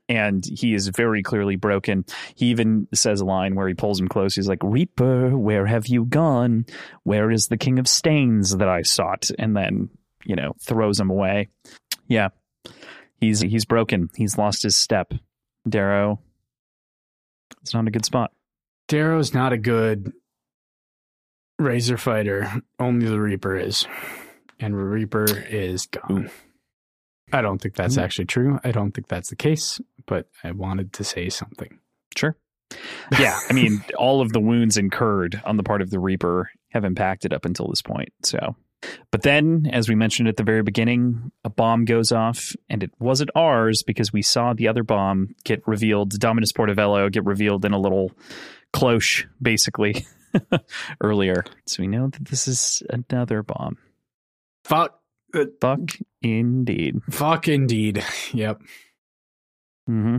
And 0.09 0.45
he 0.45 0.73
is 0.75 0.89
very 0.89 1.23
clearly 1.23 1.57
broken. 1.57 2.05
He 2.37 2.47
even 2.47 2.87
says 2.95 3.21
a 3.21 3.25
line 3.25 3.57
where 3.57 3.67
he 3.67 3.75
pulls 3.75 3.99
him 3.99 4.07
close. 4.07 4.37
He's 4.37 4.49
like, 4.49 4.63
Reaper, 4.63 5.37
where 5.37 5.67
have 5.67 5.89
you 5.89 6.05
gone? 6.05 6.67
Where 7.03 7.31
is 7.31 7.49
the 7.49 7.57
king 7.57 7.81
of 7.81 7.89
stains 7.89 8.57
that 8.57 8.69
I 8.69 8.83
sought? 8.83 9.31
And 9.37 9.57
then, 9.57 9.91
you 10.25 10.37
know, 10.37 10.55
throws 10.61 11.01
him 11.01 11.11
away. 11.11 11.49
Yeah. 12.07 12.29
He's 13.19 13.41
he's 13.41 13.65
broken. 13.65 14.11
He's 14.15 14.39
lost 14.39 14.63
his 14.63 14.77
step. 14.77 15.13
Darrow. 15.69 16.21
It's 17.63 17.75
not 17.75 17.87
a 17.87 17.91
good 17.91 18.05
spot. 18.05 18.33
Darrow's 18.89 19.35
not 19.35 19.53
a 19.53 19.59
good 19.59 20.13
razor 21.59 21.97
fighter. 21.97 22.63
Only 22.79 23.07
the 23.07 23.21
Reaper 23.21 23.57
is. 23.57 23.87
And 24.61 24.77
Reaper 24.77 25.27
is 25.49 25.87
gone. 25.87 26.27
Ooh. 26.27 26.31
I 27.33 27.43
don't 27.43 27.61
think 27.61 27.75
that's 27.75 27.99
Ooh. 27.99 28.03
actually 28.03 28.27
true. 28.27 28.61
I 28.63 28.71
don't 28.71 28.93
think 28.93 29.09
that's 29.09 29.31
the 29.31 29.37
case, 29.37 29.81
but 30.07 30.29
I 30.45 30.53
wanted 30.53 30.93
to 30.95 31.05
say 31.05 31.29
something. 31.29 31.79
Sure. 32.17 32.37
Yeah, 33.21 33.39
I 33.49 33.53
mean, 33.53 33.85
all 33.97 34.21
of 34.21 34.33
the 34.33 34.41
wounds 34.41 34.77
incurred 34.77 35.41
on 35.45 35.57
the 35.57 35.63
part 35.63 35.83
of 35.83 35.91
the 35.91 36.01
Reaper 36.01 36.51
have 36.71 36.85
impacted 36.85 37.33
up 37.33 37.45
until 37.45 37.69
this 37.69 37.81
point. 37.81 38.09
So, 38.25 38.57
but 39.11 39.23
then, 39.23 39.67
as 39.73 39.89
we 39.89 39.95
mentioned 39.95 40.29
at 40.29 40.37
the 40.37 40.43
very 40.43 40.63
beginning, 40.63 41.33
a 41.45 41.51
bomb 41.51 41.85
goes 41.85 42.13
off, 42.13 42.55
and 42.69 42.83
it 42.83 42.91
wasn't 42.99 43.31
ours 43.35 43.83
because 43.83 44.13
we 44.13 44.23
saw 44.23 44.53
the 44.53 44.69
other 44.69 44.83
bomb 44.83 45.35
get 45.45 45.67
revealed. 45.67 46.11
Dominus 46.19 46.53
Portovello 46.53 47.11
get 47.11 47.25
revealed 47.25 47.65
in 47.65 47.73
a 47.73 47.79
little 47.81 48.13
cloche, 48.73 49.25
basically, 49.41 50.07
earlier. 51.01 51.45
So 51.67 51.83
we 51.83 51.87
know 51.89 52.09
that 52.09 52.25
this 52.27 52.47
is 52.47 52.83
another 52.91 53.43
bomb. 53.43 53.79
Fuck. 54.65 55.01
Fuck, 55.61 55.81
indeed. 56.23 56.97
Fuck 57.11 57.49
indeed. 57.49 58.03
Yep. 58.33 58.63
hmm 59.87 60.19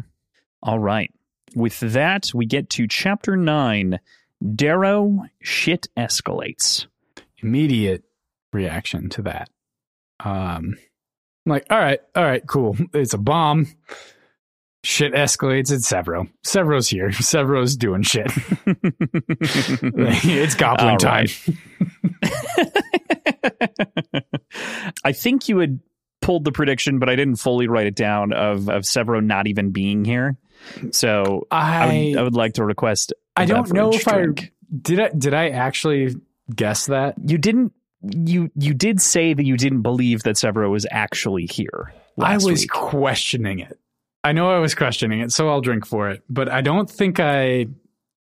All 0.61 0.79
right. 0.79 1.11
With 1.55 1.79
that, 1.79 2.27
we 2.35 2.45
get 2.45 2.69
to 2.71 2.87
chapter 2.87 3.35
nine. 3.35 3.99
Darrow 4.55 5.23
shit 5.41 5.87
escalates. 5.97 6.85
immediate 7.41 8.03
reaction 8.53 9.09
to 9.09 9.23
that. 9.23 9.49
Um, 10.19 10.77
I'm 11.45 11.51
like, 11.51 11.65
all 11.69 11.79
right, 11.79 11.99
all 12.15 12.23
right, 12.23 12.45
cool. 12.45 12.75
It's 12.93 13.13
a 13.13 13.17
bomb. 13.17 13.67
shit 14.83 15.13
escalates 15.13 15.71
It's 15.71 15.89
Sevro. 15.89 16.29
Sevro's 16.45 16.89
here. 16.89 17.09
Sevro's 17.09 17.77
doing 17.77 18.03
shit. 18.03 18.31
it's 18.65 20.55
goblin 20.55 20.89
All 20.89 20.97
time. 20.97 21.27
I 25.03 25.11
think 25.11 25.49
you 25.49 25.59
had 25.59 25.79
pulled 26.21 26.43
the 26.43 26.51
prediction, 26.51 26.99
but 26.99 27.09
I 27.09 27.15
didn't 27.15 27.37
fully 27.37 27.67
write 27.67 27.87
it 27.87 27.95
down 27.95 28.33
of 28.33 28.69
of 28.69 28.83
Sevro 28.83 29.23
not 29.23 29.47
even 29.47 29.71
being 29.71 30.03
here. 30.03 30.37
So 30.91 31.47
I, 31.51 31.83
I 31.83 31.85
would, 31.85 32.17
I 32.17 32.23
would 32.23 32.35
like 32.35 32.53
to 32.53 32.65
request. 32.65 33.13
I 33.35 33.43
I 33.43 33.45
don't 33.45 33.71
know 33.71 33.93
if 33.93 34.03
drink. 34.03 34.41
I 34.41 34.51
did. 34.81 34.99
I 34.99 35.09
did 35.09 35.33
I 35.33 35.49
actually 35.49 36.15
guess 36.53 36.87
that? 36.87 37.15
You 37.25 37.37
didn't. 37.37 37.73
You 38.01 38.51
you 38.55 38.73
did 38.73 39.01
say 39.01 39.33
that 39.33 39.45
you 39.45 39.57
didn't 39.57 39.81
believe 39.81 40.23
that 40.23 40.35
Sevro 40.35 40.69
was 40.69 40.85
actually 40.91 41.45
here. 41.45 41.93
last 42.15 42.45
I 42.45 42.49
was 42.49 42.61
week. 42.61 42.69
questioning 42.69 43.59
it. 43.59 43.79
I 44.23 44.33
know 44.33 44.51
I 44.51 44.59
was 44.59 44.75
questioning 44.75 45.19
it, 45.21 45.31
so 45.31 45.49
I'll 45.49 45.61
drink 45.61 45.85
for 45.85 46.09
it. 46.09 46.23
But 46.29 46.49
I 46.49 46.61
don't 46.61 46.89
think 46.89 47.19
I. 47.19 47.67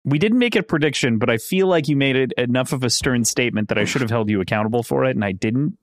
We 0.05 0.19
didn't 0.19 0.39
make 0.39 0.55
a 0.55 0.63
prediction, 0.63 1.17
but 1.17 1.29
I 1.29 1.37
feel 1.37 1.67
like 1.67 1.89
you 1.89 1.97
made 1.97 2.15
it 2.15 2.31
enough 2.37 2.71
of 2.71 2.83
a 2.83 2.89
stern 2.89 3.25
statement 3.25 3.67
that 3.67 3.77
I 3.77 3.83
should 3.83 3.99
have 3.99 4.09
held 4.09 4.29
you 4.29 4.39
accountable 4.39 4.83
for 4.83 5.03
it, 5.03 5.15
and 5.15 5.25
I 5.25 5.33
didn't 5.33 5.77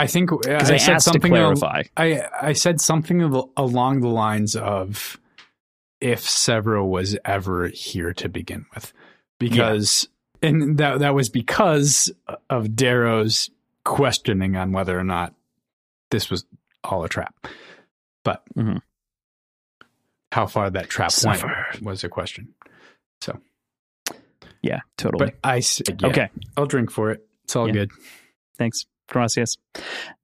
I 0.00 0.06
think 0.06 0.32
uh, 0.32 0.38
I, 0.48 0.56
I, 0.56 0.76
said 0.78 1.02
something. 1.02 1.34
al- 1.36 1.54
clarify. 1.54 1.82
I 1.96 2.22
I 2.40 2.52
said 2.54 2.80
something 2.80 3.20
al- 3.20 3.50
along 3.56 4.00
the 4.00 4.08
lines 4.08 4.56
of 4.56 5.20
if 6.00 6.22
Sevro 6.22 6.88
was 6.88 7.18
ever 7.24 7.68
here 7.68 8.14
to 8.14 8.28
begin 8.30 8.64
with, 8.74 8.94
because 9.38 10.08
and 10.42 10.78
that 10.78 11.00
that 11.00 11.14
was 11.14 11.28
because 11.28 12.10
of 12.48 12.74
Darrow's 12.76 13.50
questioning 13.84 14.56
on 14.56 14.72
whether 14.72 14.98
or 14.98 15.04
not 15.04 15.34
this 16.10 16.30
was 16.30 16.44
all 16.84 17.04
a 17.04 17.08
trap. 17.08 17.34
But 18.24 18.42
Mhm. 18.56 18.80
how 20.32 20.46
far 20.46 20.70
that 20.70 20.88
trap 20.88 21.10
Suffer. 21.10 21.66
went 21.72 21.82
was 21.82 22.04
a 22.04 22.08
question. 22.08 22.54
So, 23.20 23.40
yeah, 24.62 24.80
totally. 24.96 25.26
But 25.26 25.34
I 25.42 25.56
yeah, 26.00 26.08
Okay. 26.08 26.28
I'll 26.56 26.66
drink 26.66 26.90
for 26.90 27.10
it. 27.10 27.26
It's 27.44 27.56
all 27.56 27.66
Yeah. 27.66 27.72
good. 27.74 27.90
Thanks. 28.58 28.86
Gracias. 29.10 29.58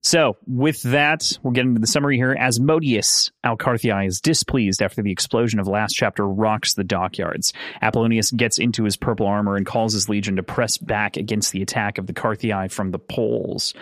So, 0.02 0.36
with 0.46 0.80
that, 0.84 1.32
we'll 1.42 1.52
get 1.52 1.64
into 1.66 1.80
the 1.80 1.86
summary 1.88 2.16
here. 2.16 2.32
Asmodeus 2.38 3.30
au 3.44 3.56
Carthii 3.56 4.06
is 4.06 4.20
displeased 4.20 4.80
after 4.80 5.02
the 5.02 5.10
explosion 5.10 5.58
of 5.58 5.66
last 5.66 5.94
chapter 5.94 6.26
rocks 6.26 6.74
the 6.74 6.84
dockyards. 6.84 7.52
Apollonius 7.82 8.30
gets 8.30 8.58
into 8.58 8.84
his 8.84 8.96
purple 8.96 9.26
armor 9.26 9.56
and 9.56 9.66
calls 9.66 9.92
his 9.92 10.08
legion 10.08 10.36
to 10.36 10.42
press 10.44 10.78
back 10.78 11.16
against 11.16 11.50
the 11.52 11.62
attack 11.62 11.98
of 11.98 12.06
the 12.06 12.12
Carthii 12.12 12.70
from 12.70 12.92
the 12.92 12.98
poles. 13.00 13.74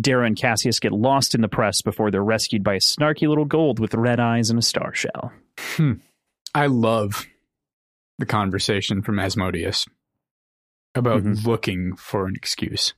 Darrow 0.00 0.26
and 0.26 0.36
Cassius 0.36 0.80
get 0.80 0.92
lost 0.92 1.34
in 1.34 1.42
the 1.42 1.48
press 1.48 1.82
before 1.82 2.10
they're 2.10 2.24
rescued 2.24 2.64
by 2.64 2.74
a 2.74 2.80
snarky 2.80 3.28
little 3.28 3.44
gold 3.44 3.78
with 3.78 3.94
red 3.94 4.18
eyes 4.18 4.48
and 4.48 4.58
a 4.58 4.62
star 4.62 4.94
shell. 4.94 5.32
I 6.54 6.66
love 6.66 7.26
the 8.18 8.24
conversation 8.26 9.02
from 9.02 9.18
Asmodeus 9.18 9.84
about 10.94 11.22
Mhm. 11.22 11.44
looking 11.44 11.94
for 11.94 12.26
an 12.26 12.34
excuse. 12.34 12.94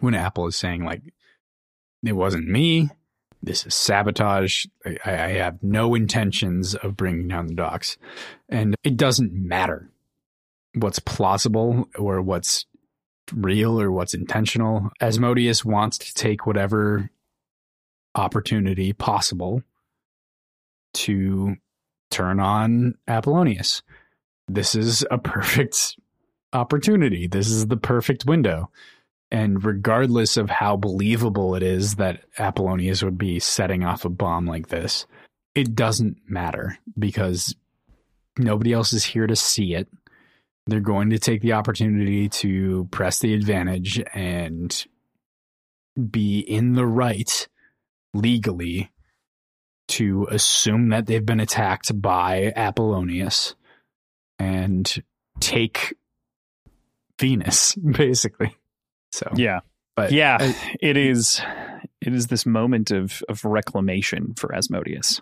When 0.00 0.14
Apple 0.14 0.46
is 0.46 0.56
saying, 0.56 0.84
like, 0.84 1.02
it 2.04 2.12
wasn't 2.12 2.48
me, 2.48 2.90
this 3.42 3.66
is 3.66 3.74
sabotage, 3.74 4.66
I, 4.84 4.98
I 5.04 5.28
have 5.32 5.62
no 5.62 5.94
intentions 5.94 6.74
of 6.74 6.96
bringing 6.96 7.28
down 7.28 7.46
the 7.46 7.54
docs. 7.54 7.96
And 8.48 8.74
it 8.84 8.96
doesn't 8.96 9.32
matter 9.32 9.90
what's 10.74 10.98
plausible 10.98 11.88
or 11.98 12.20
what's 12.22 12.66
real 13.32 13.80
or 13.80 13.90
what's 13.90 14.14
intentional. 14.14 14.90
Asmodeus 15.00 15.64
wants 15.64 15.98
to 15.98 16.14
take 16.14 16.46
whatever 16.46 17.10
opportunity 18.14 18.92
possible 18.92 19.62
to 20.92 21.56
turn 22.10 22.40
on 22.40 22.94
Apollonius. 23.06 23.82
This 24.48 24.74
is 24.74 25.06
a 25.10 25.18
perfect 25.18 25.96
opportunity. 26.52 27.26
This 27.26 27.48
is 27.48 27.68
the 27.68 27.76
perfect 27.76 28.26
window. 28.26 28.70
And 29.30 29.64
regardless 29.64 30.36
of 30.36 30.50
how 30.50 30.76
believable 30.76 31.54
it 31.54 31.62
is 31.62 31.96
that 31.96 32.24
Apollonius 32.38 33.02
would 33.02 33.18
be 33.18 33.38
setting 33.38 33.84
off 33.84 34.04
a 34.04 34.08
bomb 34.08 34.46
like 34.46 34.68
this, 34.68 35.06
it 35.54 35.74
doesn't 35.74 36.18
matter 36.28 36.78
because 36.98 37.54
nobody 38.38 38.72
else 38.72 38.92
is 38.92 39.04
here 39.04 39.26
to 39.26 39.36
see 39.36 39.74
it. 39.74 39.88
They're 40.66 40.80
going 40.80 41.10
to 41.10 41.18
take 41.18 41.42
the 41.42 41.52
opportunity 41.52 42.28
to 42.28 42.88
press 42.90 43.20
the 43.20 43.34
advantage 43.34 44.02
and 44.14 44.86
be 46.10 46.40
in 46.40 46.74
the 46.74 46.86
right 46.86 47.48
legally 48.14 48.90
to 49.88 50.26
assume 50.30 50.90
that 50.90 51.06
they've 51.06 51.24
been 51.24 51.40
attacked 51.40 52.00
by 52.00 52.52
Apollonius 52.54 53.54
and 54.38 55.02
take 55.40 55.94
Venus, 57.18 57.74
basically. 57.90 58.56
So 59.12 59.30
Yeah. 59.36 59.60
but 59.96 60.12
yeah, 60.12 60.38
uh, 60.40 60.52
it 60.80 60.96
is. 60.96 61.40
It 62.00 62.14
is 62.14 62.28
this 62.28 62.46
moment 62.46 62.90
of 62.90 63.22
of 63.28 63.44
reclamation 63.44 64.34
for 64.36 64.54
Asmodeus. 64.54 65.20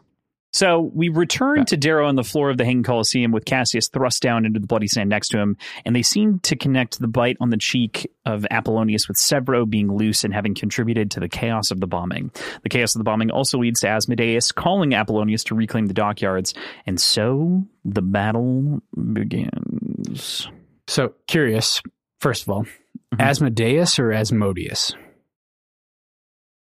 So 0.54 0.90
we 0.94 1.10
return 1.10 1.58
Yeah. 1.58 1.64
to 1.64 1.76
Darrow 1.76 2.08
on 2.08 2.14
the 2.16 2.24
floor 2.24 2.48
of 2.48 2.56
the 2.56 2.64
Hanging 2.64 2.82
Coliseum 2.82 3.32
with 3.32 3.44
Cassius 3.44 3.88
thrust 3.88 4.22
down 4.22 4.46
into 4.46 4.58
the 4.58 4.66
bloody 4.66 4.86
sand 4.88 5.10
next 5.10 5.28
to 5.28 5.38
him, 5.38 5.58
and 5.84 5.94
they 5.94 6.00
seem 6.02 6.38
to 6.40 6.56
connect 6.56 6.98
the 7.00 7.06
bite 7.06 7.36
on 7.38 7.50
the 7.50 7.58
cheek 7.58 8.10
of 8.24 8.46
Apollonius 8.50 9.08
with 9.08 9.18
Sevro 9.18 9.68
being 9.68 9.92
loose 9.94 10.24
and 10.24 10.32
having 10.32 10.54
contributed 10.54 11.10
to 11.12 11.20
the 11.20 11.28
chaos 11.28 11.70
of 11.70 11.80
the 11.80 11.86
bombing. 11.86 12.30
The 12.62 12.70
chaos 12.70 12.94
of 12.94 13.00
the 13.00 13.04
bombing 13.04 13.30
also 13.30 13.58
leads 13.58 13.80
to 13.80 13.88
Asmodeus 13.88 14.50
calling 14.50 14.94
Apollonius 14.94 15.44
to 15.44 15.54
reclaim 15.54 15.86
the 15.86 15.94
dockyards, 15.94 16.54
and 16.86 16.98
so 16.98 17.66
the 17.84 18.02
battle 18.02 18.80
begins. 19.12 20.48
so 20.86 21.12
curious. 21.26 21.82
First 22.20 22.42
of 22.44 22.48
all, 22.50 22.66
Mhm. 23.14 23.20
Asmodeus 23.20 23.98
or 23.98 24.12
Asmodeus? 24.12 24.92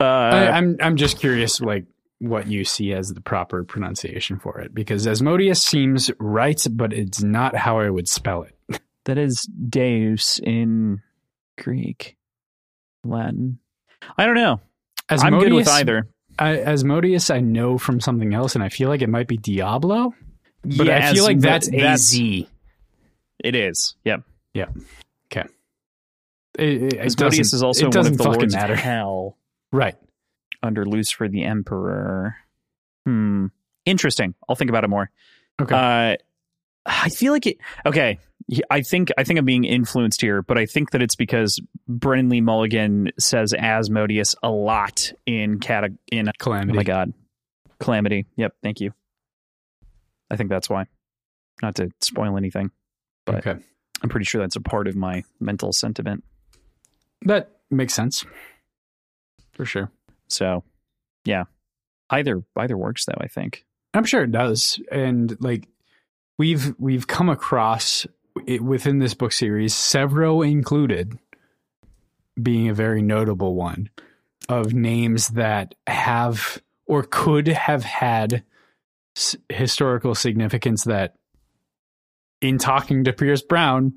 Uh, 0.00 0.04
I, 0.04 0.50
I'm 0.50 0.76
I'm 0.80 0.96
just 0.96 1.18
curious, 1.18 1.60
like 1.60 1.86
what 2.18 2.46
you 2.46 2.64
see 2.64 2.92
as 2.92 3.08
the 3.12 3.20
proper 3.20 3.64
pronunciation 3.64 4.38
for 4.38 4.60
it, 4.60 4.74
because 4.74 5.06
Asmodeus 5.06 5.62
seems 5.62 6.10
right, 6.18 6.60
but 6.70 6.92
it's 6.92 7.22
not 7.22 7.56
how 7.56 7.78
I 7.80 7.88
would 7.90 8.08
spell 8.08 8.42
it. 8.42 8.80
That 9.06 9.18
is 9.18 9.42
Deus 9.44 10.40
in 10.42 11.00
Greek, 11.62 12.16
Latin. 13.04 13.60
I 14.18 14.26
don't 14.26 14.34
know. 14.34 14.60
I'm 15.08 15.38
good 15.38 15.52
with 15.52 15.68
either. 15.68 16.08
I, 16.40 16.58
Asmodeus, 16.62 17.30
I 17.30 17.38
know 17.38 17.78
from 17.78 18.00
something 18.00 18.34
else, 18.34 18.56
and 18.56 18.64
I 18.64 18.68
feel 18.68 18.88
like 18.88 19.02
it 19.02 19.08
might 19.08 19.28
be 19.28 19.36
Diablo. 19.36 20.12
But 20.64 20.86
Yeah, 20.88 21.08
I 21.08 21.14
feel 21.14 21.22
like 21.22 21.38
that's 21.38 21.70
that's- 21.70 22.12
AZ. 22.12 22.18
It, 22.18 22.48
It 23.44 23.54
is. 23.54 23.94
Yep. 24.04 24.22
It, 26.58 26.94
it 26.94 26.98
Asmodeus 26.98 27.16
doesn't- 27.38 27.56
is 27.56 27.62
also 27.62 27.86
it 27.88 27.94
one 27.96 28.06
of 28.06 28.16
the 28.16 28.24
fucking 28.24 28.40
lords 28.40 28.54
matter. 28.54 28.72
of 28.74 28.78
hell 28.78 29.36
Right. 29.72 29.96
under 30.62 30.84
Lucifer 30.84 31.28
the 31.28 31.44
Emperor. 31.44 32.36
Hmm. 33.04 33.46
Interesting. 33.84 34.34
I'll 34.48 34.56
think 34.56 34.68
about 34.70 34.84
it 34.84 34.88
more. 34.90 35.10
Okay. 35.60 35.74
Uh, 35.74 36.16
I 36.86 37.08
feel 37.08 37.32
like 37.32 37.46
it. 37.46 37.58
Okay. 37.84 38.18
I 38.70 38.82
think 38.82 39.10
I 39.18 39.24
think 39.24 39.38
I'm 39.40 39.44
being 39.44 39.64
influenced 39.64 40.20
here, 40.20 40.40
but 40.42 40.56
I 40.58 40.66
think 40.66 40.90
that 40.92 41.02
it's 41.02 41.16
because 41.16 41.60
Brennan 41.88 42.28
Lee 42.28 42.40
Mulligan 42.40 43.10
says 43.18 43.52
Asmodeus 43.52 44.36
a 44.42 44.50
lot 44.50 45.12
in 45.26 45.58
cata 45.58 45.92
in 46.12 46.30
Calamity. 46.38 46.72
Oh 46.72 46.74
my 46.76 46.84
god. 46.84 47.12
Calamity. 47.80 48.26
Yep, 48.36 48.54
thank 48.62 48.80
you. 48.80 48.92
I 50.30 50.36
think 50.36 50.48
that's 50.50 50.70
why. 50.70 50.86
Not 51.62 51.74
to 51.76 51.90
spoil 52.00 52.36
anything. 52.36 52.70
but- 53.24 53.44
okay. 53.46 53.60
I'm 54.02 54.08
pretty 54.10 54.26
sure 54.26 54.40
that's 54.40 54.56
a 54.56 54.60
part 54.60 54.86
of 54.88 54.94
my 54.94 55.24
mental 55.40 55.72
sentiment. 55.72 56.22
That 57.22 57.50
makes 57.70 57.94
sense. 57.94 58.24
For 59.52 59.64
sure. 59.64 59.90
So, 60.28 60.62
yeah. 61.24 61.44
Either 62.10 62.42
either 62.56 62.76
works 62.76 63.04
though, 63.04 63.18
I 63.20 63.26
think. 63.26 63.64
I'm 63.94 64.04
sure 64.04 64.22
it 64.22 64.32
does. 64.32 64.78
And 64.92 65.36
like 65.40 65.66
we've 66.38 66.74
we've 66.78 67.06
come 67.06 67.28
across 67.28 68.06
it 68.46 68.62
within 68.62 68.98
this 68.98 69.14
book 69.14 69.32
series, 69.32 69.74
Sevro 69.74 70.46
included, 70.48 71.18
being 72.40 72.68
a 72.68 72.74
very 72.74 73.02
notable 73.02 73.54
one 73.54 73.90
of 74.48 74.74
names 74.74 75.28
that 75.28 75.74
have 75.86 76.62
or 76.86 77.02
could 77.02 77.48
have 77.48 77.82
had 77.82 78.44
s- 79.16 79.36
historical 79.48 80.14
significance 80.14 80.84
that 80.84 81.14
in 82.40 82.58
talking 82.58 83.02
to 83.04 83.12
Pierce 83.12 83.42
Brown 83.42 83.94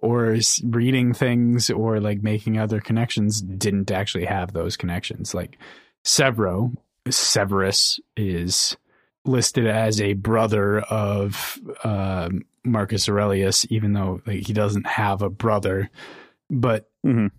or 0.00 0.36
reading 0.64 1.12
things 1.12 1.70
or 1.70 2.00
like 2.00 2.22
making 2.22 2.58
other 2.58 2.80
connections 2.80 3.40
didn't 3.42 3.90
actually 3.90 4.24
have 4.24 4.52
those 4.52 4.76
connections 4.76 5.34
like 5.34 5.58
Sevro 6.04 6.74
Severus 7.10 7.98
is 8.16 8.76
listed 9.24 9.66
as 9.66 10.00
a 10.00 10.12
brother 10.14 10.80
of 10.80 11.58
um 11.84 12.42
Marcus 12.64 13.08
Aurelius, 13.08 13.66
even 13.70 13.92
though 13.94 14.20
like, 14.26 14.46
he 14.46 14.52
doesn't 14.52 14.86
have 14.86 15.22
a 15.22 15.30
brother, 15.30 15.90
but 16.50 16.90
Mhm. 17.04 17.30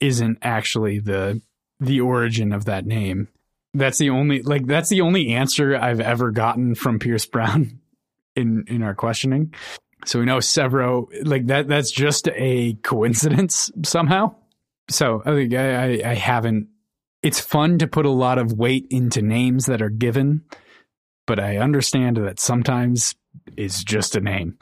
isn't 0.00 0.38
actually 0.42 0.98
the 0.98 1.40
the 1.80 2.00
origin 2.00 2.52
of 2.52 2.64
that 2.66 2.86
name. 2.86 3.28
That's 3.74 3.98
the 3.98 4.10
only 4.10 4.42
like 4.42 4.66
that's 4.66 4.88
the 4.90 5.00
only 5.00 5.30
answer 5.30 5.74
I've 5.76 6.00
ever 6.00 6.30
gotten 6.30 6.74
from 6.74 6.98
Pierce 6.98 7.26
Brown 7.26 7.80
in 8.36 8.64
in 8.68 8.82
our 8.82 8.94
questioning. 8.94 9.52
So 10.04 10.18
we 10.18 10.24
know 10.24 10.38
Sevro 10.38 11.06
like 11.24 11.46
that 11.46 11.68
that's 11.68 11.90
just 11.90 12.28
a 12.34 12.74
coincidence 12.82 13.70
somehow. 13.84 14.34
So 14.90 15.22
I 15.24 15.30
think 15.30 15.54
I, 15.54 15.74
I, 15.74 16.10
I 16.10 16.14
haven't 16.14 16.68
it's 17.22 17.38
fun 17.38 17.78
to 17.78 17.86
put 17.86 18.04
a 18.04 18.10
lot 18.10 18.38
of 18.38 18.52
weight 18.52 18.86
into 18.90 19.22
names 19.22 19.66
that 19.66 19.80
are 19.80 19.90
given, 19.90 20.42
but 21.26 21.38
I 21.38 21.58
understand 21.58 22.16
that 22.16 22.40
sometimes 22.40 23.14
it's 23.56 23.84
just 23.84 24.16
a 24.16 24.20
name. 24.20 24.58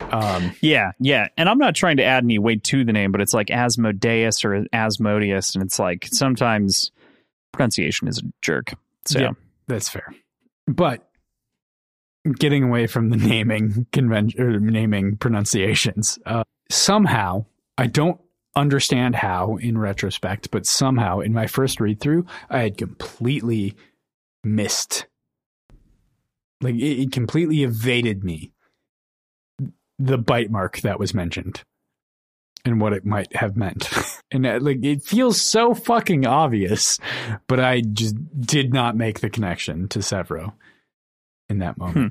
Um, 0.00 0.54
yeah, 0.60 0.90
yeah, 0.98 1.28
and 1.36 1.48
I'm 1.48 1.58
not 1.58 1.76
trying 1.76 1.98
to 1.98 2.04
add 2.04 2.24
any 2.24 2.38
weight 2.38 2.64
to 2.64 2.84
the 2.84 2.92
name, 2.92 3.12
but 3.12 3.20
it's 3.20 3.32
like 3.32 3.50
Asmodeus 3.50 4.44
or 4.44 4.66
Asmodeus, 4.72 5.54
and 5.54 5.64
it's 5.64 5.78
like 5.78 6.08
sometimes 6.10 6.90
pronunciation 7.52 8.08
is 8.08 8.18
a 8.18 8.22
jerk. 8.42 8.74
So 9.06 9.20
yeah, 9.20 9.30
that's 9.68 9.88
fair. 9.88 10.12
But 10.66 11.08
getting 12.32 12.62
away 12.62 12.86
from 12.86 13.10
the 13.10 13.16
naming 13.16 13.86
convention 13.92 14.40
or 14.40 14.58
naming 14.60 15.16
pronunciations, 15.16 16.18
uh, 16.26 16.44
somehow 16.70 17.44
I 17.76 17.86
don't 17.86 18.20
understand 18.56 19.16
how 19.16 19.56
in 19.56 19.76
retrospect, 19.76 20.50
but 20.50 20.66
somehow 20.66 21.20
in 21.20 21.32
my 21.32 21.46
first 21.46 21.80
read 21.80 22.00
through, 22.00 22.26
I 22.48 22.60
had 22.60 22.78
completely 22.78 23.74
missed, 24.42 25.06
like 26.60 26.76
it, 26.76 27.02
it 27.02 27.12
completely 27.12 27.62
evaded 27.62 28.24
me 28.24 28.52
the 29.98 30.18
bite 30.18 30.50
mark 30.50 30.80
that 30.80 30.98
was 30.98 31.14
mentioned 31.14 31.62
and 32.64 32.80
what 32.80 32.92
it 32.92 33.04
might 33.04 33.34
have 33.36 33.56
meant. 33.56 33.88
and 34.30 34.46
uh, 34.46 34.58
like 34.60 34.82
it 34.82 35.02
feels 35.02 35.40
so 35.40 35.74
fucking 35.74 36.26
obvious, 36.26 36.98
but 37.46 37.60
I 37.60 37.80
just 37.80 38.16
did 38.40 38.72
not 38.72 38.96
make 38.96 39.20
the 39.20 39.30
connection 39.30 39.88
to 39.88 39.98
Sevro 39.98 40.54
in 41.48 41.58
that 41.58 41.78
moment. 41.78 41.96
Hmm. 41.96 42.06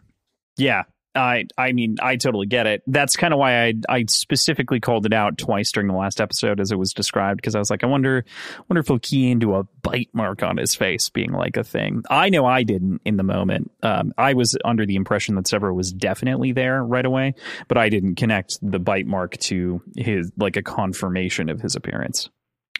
Yeah. 0.57 0.83
I 1.15 1.45
I 1.57 1.73
mean 1.73 1.97
I 2.01 2.15
totally 2.15 2.47
get 2.47 2.65
it. 2.65 2.81
That's 2.87 3.15
kind 3.15 3.33
of 3.33 3.39
why 3.39 3.65
I 3.65 3.73
I 3.87 4.05
specifically 4.07 4.79
called 4.79 5.05
it 5.05 5.13
out 5.13 5.37
twice 5.37 5.71
during 5.71 5.87
the 5.87 5.93
last 5.93 6.19
episode 6.19 6.59
as 6.59 6.71
it 6.71 6.79
was 6.79 6.93
described 6.93 7.37
because 7.37 7.55
I 7.55 7.59
was 7.59 7.69
like 7.69 7.83
I 7.83 7.87
wonder 7.87 8.25
wonder 8.67 8.79
if 8.79 8.87
he'll 8.87 8.99
key 8.99 9.29
into 9.29 9.55
a 9.55 9.63
bite 9.83 10.09
mark 10.13 10.41
on 10.43 10.57
his 10.57 10.73
face 10.73 11.09
being 11.09 11.31
like 11.31 11.57
a 11.57 11.63
thing. 11.63 12.03
I 12.09 12.29
know 12.29 12.45
I 12.45 12.63
didn't 12.63 13.01
in 13.05 13.17
the 13.17 13.23
moment. 13.23 13.71
Um, 13.83 14.13
I 14.17 14.33
was 14.33 14.57
under 14.65 14.85
the 14.85 14.95
impression 14.95 15.35
that 15.35 15.45
Sevro 15.45 15.73
was 15.73 15.91
definitely 15.91 16.51
there 16.51 16.83
right 16.83 17.05
away, 17.05 17.35
but 17.67 17.77
I 17.77 17.89
didn't 17.89 18.15
connect 18.15 18.57
the 18.61 18.79
bite 18.79 19.07
mark 19.07 19.37
to 19.37 19.81
his 19.95 20.31
like 20.37 20.57
a 20.57 20.63
confirmation 20.63 21.49
of 21.49 21.61
his 21.61 21.75
appearance 21.75 22.29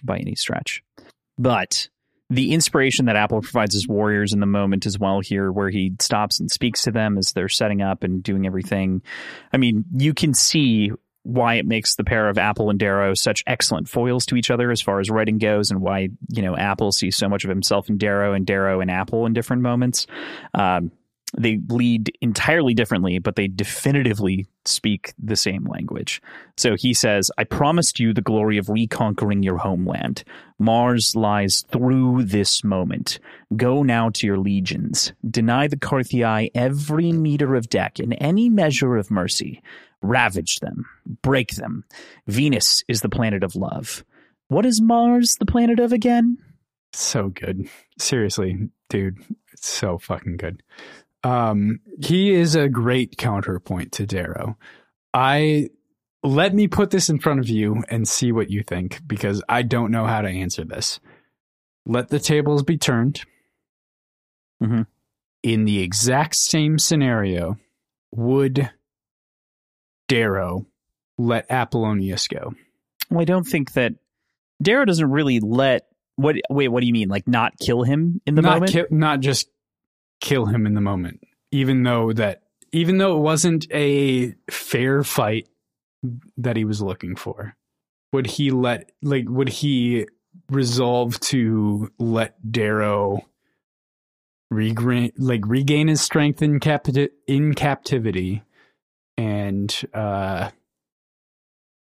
by 0.04 0.18
any 0.18 0.36
stretch. 0.36 0.84
But 1.38 1.90
the 2.34 2.52
inspiration 2.52 3.06
that 3.06 3.16
Apple 3.16 3.42
provides 3.42 3.74
his 3.74 3.88
warriors 3.88 4.34
in 4.34 4.40
the 4.40 4.46
moment 4.46 4.86
as 4.86 4.98
well 4.98 5.20
here, 5.20 5.52
where 5.52 5.70
he 5.70 5.94
stops 6.00 6.40
and 6.40 6.50
speaks 6.50 6.82
to 6.84 6.92
them 6.92 7.18
as 7.18 7.32
they're 7.32 7.50
setting 7.50 7.82
up 7.82 8.04
and 8.04 8.24
doing 8.24 8.48
everything. 8.48 9.02
I 9.52 9.58
mean, 9.58 9.86
you 9.96 10.14
can 10.14 10.34
see 10.34 10.92
why 11.22 11.56
it 11.56 11.66
makes 11.66 11.96
the 11.96 12.04
pair 12.04 12.28
of 12.28 12.38
Apple 12.38 12.70
and 12.70 12.80
Darrow 12.80 13.14
such 13.14 13.44
excellent 13.48 13.88
foils 13.88 14.26
to 14.26 14.36
each 14.36 14.52
other 14.52 14.72
as 14.72 14.82
far 14.82 15.00
as 15.00 15.10
writing 15.10 15.38
goes, 15.38 15.70
and 15.70 15.80
why 15.80 16.10
you 16.30 16.42
know 16.42 16.58
Apple 16.58 16.92
sees 16.92 17.16
so 17.16 17.30
much 17.30 17.44
of 17.44 17.50
himself 17.50 17.90
in 17.90 17.98
Darrow 17.98 18.34
and 18.34 18.46
Darrow 18.46 18.82
and 18.82 18.90
Apple 18.90 19.26
in 19.26 19.34
different 19.34 19.62
moments. 19.62 20.08
Um, 20.54 20.92
they 21.38 21.60
lead 21.70 22.12
entirely 22.22 22.74
differently, 22.74 23.20
but 23.20 23.36
they 23.36 23.48
definitively 23.48 24.48
speak 24.66 25.14
the 25.18 25.36
same 25.36 25.66
language. 25.66 26.22
So 26.58 26.76
he 26.76 26.94
says, 26.94 27.32
I 27.38 27.44
promised 27.44 28.00
you 28.00 28.14
the 28.14 28.22
glory 28.22 28.58
of 28.58 28.70
reconquering 28.70 29.44
your 29.44 29.58
homeland. 29.58 30.24
Mars 30.60 31.16
lies 31.16 31.66
through 31.72 32.24
this 32.24 32.64
moment. 32.64 33.20
Go 33.56 33.84
now 33.84 34.10
to 34.12 34.28
your 34.28 34.38
legions. 34.38 35.14
Deny 35.30 35.68
the 35.68 35.78
Carthii 35.78 36.52
every 36.54 37.12
meter 37.12 37.56
of 37.56 37.70
deck 37.70 38.00
and 38.00 38.16
any 38.20 38.50
measure 38.50 38.96
of 38.96 39.12
mercy. 39.12 39.62
Ravage 40.02 40.60
them. 40.60 40.86
Break 41.22 41.56
them. 41.56 41.84
Venus 42.28 42.84
is 42.88 43.02
the 43.02 43.10
planet 43.10 43.44
of 43.44 43.56
love. 43.56 44.04
What 44.50 44.66
is 44.66 44.82
Mars 44.82 45.38
the 45.40 45.46
planet 45.46 45.80
of 45.80 45.92
again? 45.92 46.38
So 46.92 47.30
good. 47.30 47.68
Seriously, 47.98 48.70
dude. 48.90 49.18
It's 49.54 49.68
so 49.68 49.98
fucking 49.98 50.38
good. 50.38 50.62
Um, 51.24 51.80
he 52.02 52.34
is 52.34 52.56
a 52.56 52.68
great 52.68 53.18
counterpoint 53.18 53.94
to 53.94 54.06
Darrow. 54.06 54.58
I 55.14 55.70
let 56.24 56.54
me 56.54 56.68
put 56.68 56.90
this 56.90 57.10
in 57.10 57.20
front 57.20 57.40
of 57.40 57.50
you 57.50 57.84
and 57.90 58.08
see 58.08 58.32
what 58.32 58.50
you 58.50 58.64
think 58.64 59.02
because 59.06 59.44
I 59.48 59.62
don't 59.62 59.92
know 59.92 60.06
how 60.06 60.22
to 60.22 60.30
answer 60.30 60.64
this. 60.64 61.00
Let 61.86 62.10
the 62.10 62.20
tables 62.20 62.64
be 62.64 62.78
turned. 62.78 63.24
Mm-hmm. 64.62 64.84
In 65.44 65.66
the 65.66 65.82
exact 65.82 66.36
same 66.36 66.80
scenario, 66.80 67.58
would 68.12 68.70
Darrow 70.08 70.66
let 71.18 71.50
Apollonius 71.50 72.30
go? 72.30 72.54
Well, 73.10 73.22
I 73.22 73.26
don't 73.26 73.44
think 73.44 73.74
that 73.74 73.94
Darrow 74.62 74.86
doesn't 74.86 75.12
really 75.12 75.42
let 75.42 75.88
what 76.16 76.36
wait, 76.50 76.70
what 76.70 76.82
do 76.82 76.88
you 76.88 76.94
mean? 76.94 77.10
Like 77.10 77.28
not 77.28 77.60
kill 77.60 77.84
him 77.84 78.22
in 78.26 78.36
the 78.36 78.42
not 78.42 78.54
moment? 78.54 78.72
Ki- 78.72 78.96
not 78.96 79.20
just 79.20 79.50
kill 80.24 80.46
him 80.48 80.66
in 80.66 80.74
the 80.74 80.82
moment, 80.82 81.20
even 81.52 81.84
though 81.84 82.14
that 82.14 82.44
even 82.72 82.98
though 82.98 83.16
it 83.18 83.22
wasn't 83.22 83.68
a 83.72 84.34
fair 84.50 85.04
fight 85.04 85.48
that 86.38 86.58
he 86.58 86.66
was 86.66 86.82
looking 86.82 87.16
for. 87.16 87.56
Would 88.14 88.26
he 88.26 88.50
let 88.50 88.92
like 89.02 89.26
would 89.28 89.50
he 89.50 90.08
resolve 90.50 91.20
to 91.20 91.92
let 92.00 92.36
Darrow 92.52 93.28
regain 94.50 95.12
like 95.18 95.46
regain 95.46 95.88
his 95.88 96.02
strength 96.02 96.42
in 96.42 96.60
capti- 96.60 97.10
in 97.28 97.54
captivity 97.54 98.44
and 99.18 99.84
uh 99.94 100.50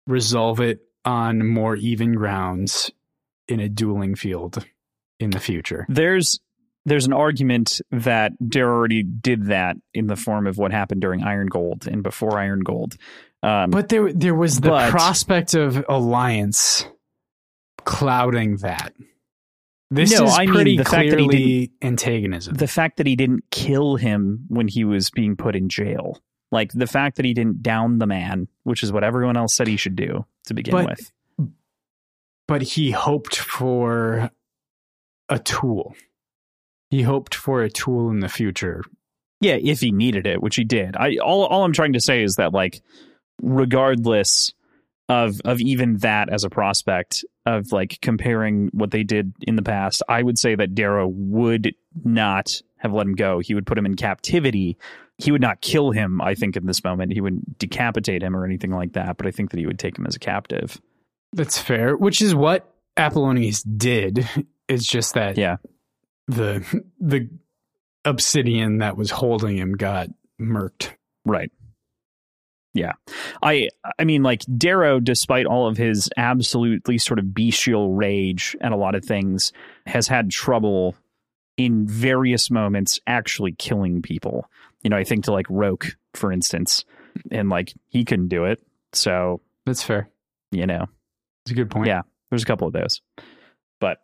resolve 0.06 0.60
it 0.60 0.80
on 1.04 1.46
more 1.46 1.76
even 1.76 2.14
grounds 2.14 2.90
in 3.48 3.60
a 3.60 3.68
dueling 3.68 4.14
field 4.14 4.64
in 5.18 5.30
the 5.30 5.40
future. 5.40 5.86
There's 5.88 6.40
there's 6.90 7.06
an 7.06 7.12
argument 7.12 7.80
that 7.92 8.32
Darrow 8.46 8.74
already 8.74 9.04
did 9.04 9.46
that 9.46 9.76
in 9.94 10.08
the 10.08 10.16
form 10.16 10.48
of 10.48 10.58
what 10.58 10.72
happened 10.72 11.00
during 11.00 11.22
Iron 11.22 11.46
Gold 11.46 11.86
and 11.86 12.02
before 12.02 12.36
Iron 12.36 12.60
Gold. 12.60 12.96
Um, 13.44 13.70
but 13.70 13.88
there, 13.88 14.12
there 14.12 14.34
was 14.34 14.58
the 14.58 14.70
but, 14.70 14.90
prospect 14.90 15.54
of 15.54 15.84
alliance 15.88 16.84
clouding 17.84 18.56
that. 18.56 18.92
This 19.92 20.18
no, 20.18 20.26
is 20.26 20.34
I 20.34 20.46
pretty 20.46 20.72
mean, 20.72 20.78
the 20.78 20.84
clearly 20.84 21.66
fact 21.66 21.80
that 21.80 21.86
antagonism. 21.86 22.54
The 22.54 22.66
fact 22.66 22.96
that 22.96 23.06
he 23.06 23.14
didn't 23.14 23.44
kill 23.52 23.94
him 23.94 24.46
when 24.48 24.66
he 24.66 24.82
was 24.82 25.10
being 25.10 25.36
put 25.36 25.54
in 25.54 25.68
jail, 25.68 26.20
like 26.50 26.72
the 26.72 26.88
fact 26.88 27.16
that 27.16 27.24
he 27.24 27.34
didn't 27.34 27.62
down 27.62 27.98
the 27.98 28.06
man, 28.08 28.48
which 28.64 28.82
is 28.82 28.90
what 28.90 29.04
everyone 29.04 29.36
else 29.36 29.54
said 29.54 29.68
he 29.68 29.76
should 29.76 29.94
do 29.94 30.26
to 30.46 30.54
begin 30.54 30.72
but, 30.72 30.86
with. 30.86 31.12
But 32.48 32.62
he 32.62 32.90
hoped 32.90 33.36
for 33.36 34.32
a 35.28 35.38
tool 35.38 35.94
he 36.90 37.02
hoped 37.02 37.34
for 37.34 37.62
a 37.62 37.70
tool 37.70 38.10
in 38.10 38.20
the 38.20 38.28
future. 38.28 38.82
Yeah, 39.40 39.54
if 39.54 39.80
he 39.80 39.92
needed 39.92 40.26
it, 40.26 40.42
which 40.42 40.56
he 40.56 40.64
did. 40.64 40.96
I 40.96 41.16
all 41.16 41.44
all 41.46 41.64
I'm 41.64 41.72
trying 41.72 41.94
to 41.94 42.00
say 42.00 42.22
is 42.22 42.34
that 42.34 42.52
like 42.52 42.82
regardless 43.40 44.52
of 45.08 45.40
of 45.44 45.60
even 45.60 45.98
that 45.98 46.28
as 46.28 46.44
a 46.44 46.50
prospect 46.50 47.24
of 47.46 47.72
like 47.72 47.98
comparing 48.02 48.68
what 48.72 48.90
they 48.90 49.02
did 49.02 49.32
in 49.40 49.56
the 49.56 49.62
past, 49.62 50.02
I 50.08 50.22
would 50.22 50.38
say 50.38 50.54
that 50.54 50.74
Darrow 50.74 51.08
would 51.08 51.74
not 52.04 52.60
have 52.78 52.92
let 52.92 53.06
him 53.06 53.14
go. 53.14 53.38
He 53.38 53.54
would 53.54 53.66
put 53.66 53.78
him 53.78 53.86
in 53.86 53.96
captivity. 53.96 54.76
He 55.18 55.32
would 55.32 55.42
not 55.42 55.60
kill 55.60 55.90
him, 55.90 56.20
I 56.20 56.34
think, 56.34 56.56
in 56.56 56.66
this 56.66 56.82
moment. 56.82 57.12
He 57.12 57.20
wouldn't 57.20 57.58
decapitate 57.58 58.22
him 58.22 58.34
or 58.34 58.44
anything 58.44 58.70
like 58.70 58.94
that, 58.94 59.18
but 59.18 59.26
I 59.26 59.30
think 59.30 59.50
that 59.50 59.58
he 59.58 59.66
would 59.66 59.78
take 59.78 59.98
him 59.98 60.06
as 60.06 60.16
a 60.16 60.18
captive. 60.18 60.80
That's 61.32 61.58
fair, 61.58 61.94
which 61.94 62.22
is 62.22 62.34
what 62.34 62.72
Apollonius 62.96 63.62
did. 63.62 64.28
It's 64.68 64.86
just 64.86 65.14
that 65.14 65.36
yeah 65.36 65.56
the 66.30 66.82
the 66.98 67.28
obsidian 68.04 68.78
that 68.78 68.96
was 68.96 69.10
holding 69.10 69.56
him 69.56 69.72
got 69.72 70.08
murked. 70.40 70.94
Right. 71.24 71.50
Yeah. 72.72 72.92
I 73.42 73.68
I 73.98 74.04
mean 74.04 74.22
like 74.22 74.42
Darrow 74.56 75.00
despite 75.00 75.46
all 75.46 75.66
of 75.66 75.76
his 75.76 76.08
absolutely 76.16 76.98
sort 76.98 77.18
of 77.18 77.34
bestial 77.34 77.94
rage 77.94 78.56
and 78.60 78.72
a 78.72 78.76
lot 78.76 78.94
of 78.94 79.04
things 79.04 79.52
has 79.86 80.06
had 80.08 80.30
trouble 80.30 80.94
in 81.56 81.86
various 81.86 82.50
moments 82.50 83.00
actually 83.06 83.52
killing 83.52 84.02
people. 84.02 84.48
You 84.82 84.90
know, 84.90 84.96
I 84.96 85.04
think 85.04 85.24
to 85.24 85.32
like 85.32 85.46
Roque 85.50 85.96
for 86.14 86.32
instance 86.32 86.84
and 87.30 87.48
like 87.48 87.74
he 87.88 88.04
couldn't 88.04 88.28
do 88.28 88.44
it. 88.44 88.62
So 88.92 89.40
That's 89.66 89.82
fair. 89.82 90.08
You 90.52 90.66
know. 90.66 90.86
It's 91.44 91.52
a 91.52 91.54
good 91.54 91.70
point. 91.70 91.88
Yeah. 91.88 92.02
There's 92.30 92.44
a 92.44 92.46
couple 92.46 92.68
of 92.68 92.72
those. 92.72 93.00
But 93.80 93.98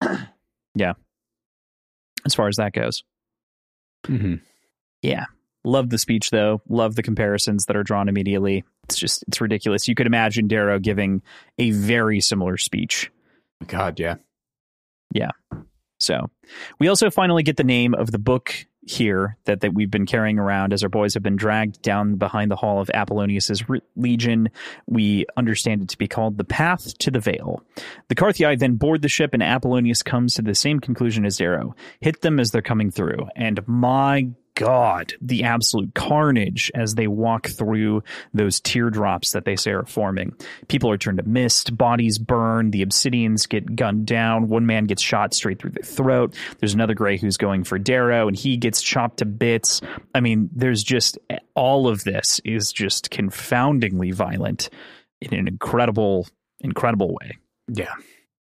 yeah 0.74 0.94
as 2.26 2.34
far 2.34 2.48
as 2.48 2.56
that 2.56 2.72
goes. 2.72 3.04
Mm-hmm. 4.06 4.36
Yeah. 5.02 5.24
Love 5.64 5.90
the 5.90 5.98
speech 5.98 6.30
though. 6.30 6.62
Love 6.68 6.94
the 6.94 7.02
comparisons 7.02 7.66
that 7.66 7.76
are 7.76 7.82
drawn 7.82 8.08
immediately. 8.08 8.64
It's 8.84 8.98
just 8.98 9.24
it's 9.26 9.40
ridiculous. 9.40 9.88
You 9.88 9.94
could 9.94 10.06
imagine 10.06 10.46
Darrow 10.46 10.78
giving 10.78 11.22
a 11.58 11.72
very 11.72 12.20
similar 12.20 12.56
speech. 12.56 13.10
God, 13.66 13.98
yeah. 13.98 14.16
Yeah. 15.12 15.30
So 15.98 16.30
we 16.78 16.88
also 16.88 17.10
finally 17.10 17.42
get 17.42 17.56
the 17.56 17.64
name 17.64 17.94
of 17.94 18.12
the 18.12 18.18
book 18.18 18.54
here 18.86 19.36
that, 19.44 19.60
that 19.60 19.74
we've 19.74 19.90
been 19.90 20.06
carrying 20.06 20.38
around 20.38 20.72
as 20.72 20.82
our 20.82 20.88
boys 20.88 21.14
have 21.14 21.22
been 21.22 21.36
dragged 21.36 21.82
down 21.82 22.14
behind 22.14 22.50
the 22.50 22.56
hall 22.56 22.80
of 22.80 22.88
Apollonius's 22.94 23.68
re- 23.68 23.80
legion. 23.96 24.48
We 24.86 25.26
understand 25.36 25.82
it 25.82 25.88
to 25.90 25.98
be 25.98 26.08
called 26.08 26.38
The 26.38 26.44
Path 26.44 26.96
to 26.98 27.10
the 27.10 27.20
Veil. 27.20 27.62
The 28.08 28.14
Carthii 28.14 28.58
then 28.58 28.76
board 28.76 29.02
the 29.02 29.08
ship 29.08 29.34
and 29.34 29.42
Apollonius 29.42 30.02
comes 30.02 30.34
to 30.34 30.42
the 30.42 30.54
same 30.54 30.78
conclusion 30.78 31.26
as 31.26 31.36
Darrow. 31.36 31.74
Hit 32.00 32.22
them 32.22 32.38
as 32.38 32.52
they're 32.52 32.62
coming 32.62 32.90
through. 32.90 33.28
And 33.34 33.66
my 33.66 34.28
God, 34.56 35.12
the 35.20 35.44
absolute 35.44 35.94
carnage 35.94 36.72
as 36.74 36.94
they 36.94 37.06
walk 37.06 37.46
through 37.46 38.02
those 38.32 38.58
teardrops 38.58 39.32
that 39.32 39.44
they 39.44 39.54
say 39.54 39.70
are 39.72 39.84
forming. 39.84 40.34
People 40.68 40.90
are 40.90 40.96
turned 40.96 41.18
to 41.18 41.24
mist, 41.24 41.76
bodies 41.76 42.18
burn, 42.18 42.70
the 42.70 42.84
obsidians 42.84 43.46
get 43.46 43.76
gunned 43.76 44.06
down. 44.06 44.48
One 44.48 44.64
man 44.64 44.86
gets 44.86 45.02
shot 45.02 45.34
straight 45.34 45.60
through 45.60 45.72
the 45.72 45.82
throat. 45.82 46.34
There's 46.58 46.72
another 46.72 46.94
gray 46.94 47.18
who's 47.18 47.36
going 47.36 47.64
for 47.64 47.78
Darrow, 47.78 48.28
and 48.28 48.36
he 48.36 48.56
gets 48.56 48.82
chopped 48.82 49.18
to 49.18 49.26
bits. 49.26 49.82
I 50.14 50.20
mean, 50.20 50.48
there's 50.54 50.82
just 50.82 51.18
all 51.54 51.86
of 51.86 52.04
this 52.04 52.40
is 52.44 52.72
just 52.72 53.10
confoundingly 53.10 54.10
violent 54.10 54.70
in 55.20 55.34
an 55.34 55.48
incredible, 55.48 56.26
incredible 56.60 57.14
way. 57.20 57.36
Yeah. 57.68 57.94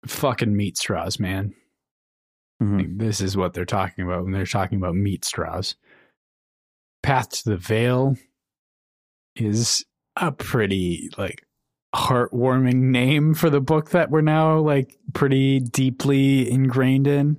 Fucking 0.07 0.57
meat 0.57 0.77
straws, 0.77 1.21
man. 1.21 1.55
Mhm. 2.61 2.79
Like, 2.79 2.99
this 2.99 3.21
is 3.21 3.37
what 3.37 3.55
they're 3.55 3.65
talking 3.65 4.05
about 4.05 4.25
when 4.25 4.33
they're 4.33 4.45
talking 4.45 4.79
about 4.79 4.97
meat 4.97 5.25
straws. 5.25 5.77
Path 7.03 7.31
to 7.31 7.51
the 7.51 7.57
Veil 7.57 8.17
is 9.37 9.85
a 10.17 10.33
pretty 10.33 11.11
like 11.17 11.45
heartwarming 11.95 12.75
name 12.75 13.35
for 13.35 13.51
the 13.51 13.61
book 13.61 13.91
that 13.91 14.11
we're 14.11 14.21
now 14.21 14.59
like 14.59 14.97
pretty 15.13 15.61
deeply 15.61 16.51
ingrained 16.51 17.07
in. 17.07 17.39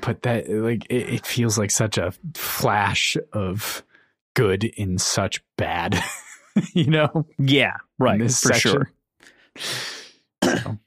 But 0.00 0.22
that 0.22 0.48
like 0.48 0.86
it, 0.90 1.14
it 1.14 1.26
feels 1.26 1.56
like 1.56 1.70
such 1.70 1.98
a 1.98 2.12
flash 2.34 3.16
of 3.32 3.84
good 4.34 4.64
in 4.64 4.98
such 4.98 5.42
bad, 5.56 6.02
you 6.72 6.86
know? 6.86 7.26
Yeah, 7.38 7.76
right, 7.98 8.20
for 8.20 8.28
section. 8.28 8.86
sure. 10.42 10.80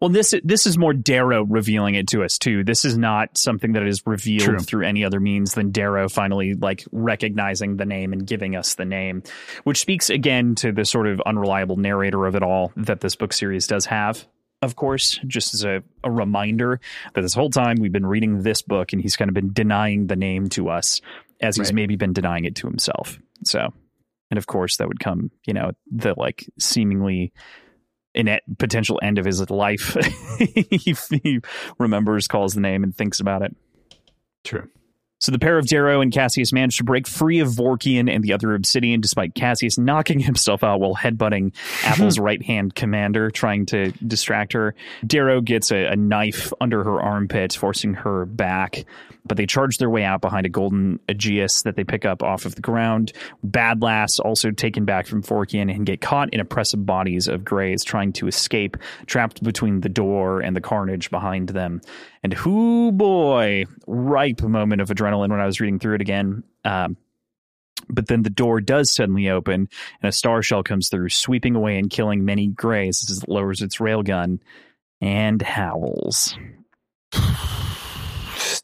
Well, 0.00 0.10
this 0.10 0.34
this 0.44 0.66
is 0.66 0.76
more 0.76 0.92
Darrow 0.92 1.44
revealing 1.44 1.94
it 1.94 2.08
to 2.08 2.22
us 2.22 2.38
too. 2.38 2.64
This 2.64 2.84
is 2.84 2.98
not 2.98 3.38
something 3.38 3.72
that 3.72 3.86
is 3.86 4.02
revealed 4.06 4.42
True. 4.42 4.58
through 4.58 4.86
any 4.86 5.04
other 5.04 5.20
means 5.20 5.54
than 5.54 5.70
Darrow 5.70 6.08
finally 6.08 6.54
like 6.54 6.84
recognizing 6.92 7.76
the 7.76 7.86
name 7.86 8.12
and 8.12 8.26
giving 8.26 8.56
us 8.56 8.74
the 8.74 8.84
name, 8.84 9.22
which 9.64 9.78
speaks 9.80 10.10
again 10.10 10.54
to 10.56 10.72
the 10.72 10.84
sort 10.84 11.06
of 11.06 11.20
unreliable 11.24 11.76
narrator 11.76 12.26
of 12.26 12.34
it 12.34 12.42
all 12.42 12.72
that 12.76 13.00
this 13.00 13.16
book 13.16 13.32
series 13.32 13.66
does 13.66 13.86
have. 13.86 14.26
Of 14.62 14.74
course, 14.76 15.18
just 15.26 15.54
as 15.54 15.64
a, 15.64 15.82
a 16.02 16.10
reminder 16.10 16.80
that 17.14 17.20
this 17.20 17.34
whole 17.34 17.50
time 17.50 17.76
we've 17.78 17.92
been 17.92 18.06
reading 18.06 18.42
this 18.42 18.62
book 18.62 18.92
and 18.92 19.02
he's 19.02 19.16
kind 19.16 19.28
of 19.28 19.34
been 19.34 19.52
denying 19.52 20.06
the 20.06 20.16
name 20.16 20.48
to 20.50 20.70
us 20.70 21.00
as 21.40 21.56
he's 21.56 21.68
Right. 21.68 21.74
maybe 21.74 21.96
been 21.96 22.14
denying 22.14 22.46
it 22.46 22.54
to 22.56 22.66
himself. 22.66 23.18
So, 23.44 23.72
and 24.30 24.38
of 24.38 24.46
course, 24.46 24.78
that 24.78 24.88
would 24.88 24.98
come, 24.98 25.30
you 25.46 25.52
know, 25.52 25.72
the 25.90 26.14
like 26.16 26.46
seemingly 26.58 27.32
an 28.16 28.40
potential 28.58 28.98
end 29.02 29.18
of 29.18 29.24
his 29.24 29.48
life. 29.50 29.96
he, 30.38 30.96
he 31.22 31.40
remembers, 31.78 32.26
calls 32.28 32.54
the 32.54 32.60
name, 32.60 32.82
and 32.82 32.96
thinks 32.96 33.20
about 33.20 33.42
it. 33.42 33.54
True. 34.44 34.68
So 35.18 35.32
the 35.32 35.38
pair 35.38 35.56
of 35.56 35.66
Darrow 35.66 36.02
and 36.02 36.12
Cassius 36.12 36.52
manage 36.52 36.76
to 36.76 36.84
break 36.84 37.06
free 37.06 37.40
of 37.40 37.48
Vorkian 37.48 38.14
and 38.14 38.22
the 38.22 38.34
other 38.34 38.54
Obsidian, 38.54 39.00
despite 39.00 39.34
Cassius 39.34 39.78
knocking 39.78 40.20
himself 40.20 40.62
out 40.62 40.80
while 40.80 40.94
headbutting 40.94 41.54
Apple's 41.84 42.18
right 42.18 42.42
hand 42.42 42.74
commander, 42.74 43.30
trying 43.30 43.66
to 43.66 43.92
distract 44.06 44.52
her. 44.52 44.74
Darrow 45.06 45.40
gets 45.40 45.70
a, 45.70 45.86
a 45.86 45.96
knife 45.96 46.52
under 46.60 46.84
her 46.84 47.00
armpit, 47.00 47.54
forcing 47.54 47.94
her 47.94 48.26
back. 48.26 48.84
But 49.26 49.36
they 49.36 49.46
charge 49.46 49.78
their 49.78 49.90
way 49.90 50.04
out 50.04 50.20
behind 50.20 50.46
a 50.46 50.48
golden 50.48 51.00
Aegeus 51.08 51.62
that 51.62 51.76
they 51.76 51.84
pick 51.84 52.04
up 52.04 52.22
off 52.22 52.44
of 52.44 52.54
the 52.54 52.60
ground. 52.60 53.12
Bad 53.42 53.82
Lass 53.82 54.18
also 54.18 54.50
taken 54.50 54.84
back 54.84 55.06
from 55.06 55.22
Vorkian 55.22 55.74
and 55.74 55.84
get 55.84 56.00
caught 56.00 56.32
in 56.32 56.40
oppressive 56.40 56.86
bodies 56.86 57.28
of 57.28 57.44
Greys 57.44 57.84
trying 57.84 58.12
to 58.14 58.28
escape, 58.28 58.76
trapped 59.06 59.42
between 59.42 59.80
the 59.80 59.88
door 59.88 60.40
and 60.40 60.54
the 60.54 60.60
carnage 60.60 61.10
behind 61.10 61.48
them. 61.48 61.80
And 62.22 62.34
whoo 62.34 62.92
boy, 62.92 63.64
ripe 63.86 64.42
moment 64.42 64.80
of 64.80 64.88
adrenaline 64.88 65.30
when 65.30 65.40
I 65.40 65.46
was 65.46 65.60
reading 65.60 65.78
through 65.78 65.96
it 65.96 66.00
again. 66.00 66.42
Um, 66.64 66.96
but 67.88 68.08
then 68.08 68.22
the 68.22 68.30
door 68.30 68.60
does 68.60 68.90
suddenly 68.90 69.28
open 69.28 69.68
and 70.02 70.08
a 70.08 70.12
star 70.12 70.42
shell 70.42 70.62
comes 70.62 70.88
through, 70.88 71.10
sweeping 71.10 71.54
away 71.54 71.78
and 71.78 71.90
killing 71.90 72.24
many 72.24 72.48
Greys 72.48 73.08
as 73.10 73.22
it 73.22 73.28
lowers 73.28 73.62
its 73.62 73.76
railgun 73.76 74.40
and 75.00 75.42
howls. 75.42 76.36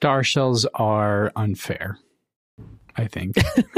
Star 0.03 0.24
shells 0.24 0.66
are 0.74 1.31
unfair. 1.37 1.97
I 2.97 3.07
think. 3.07 3.37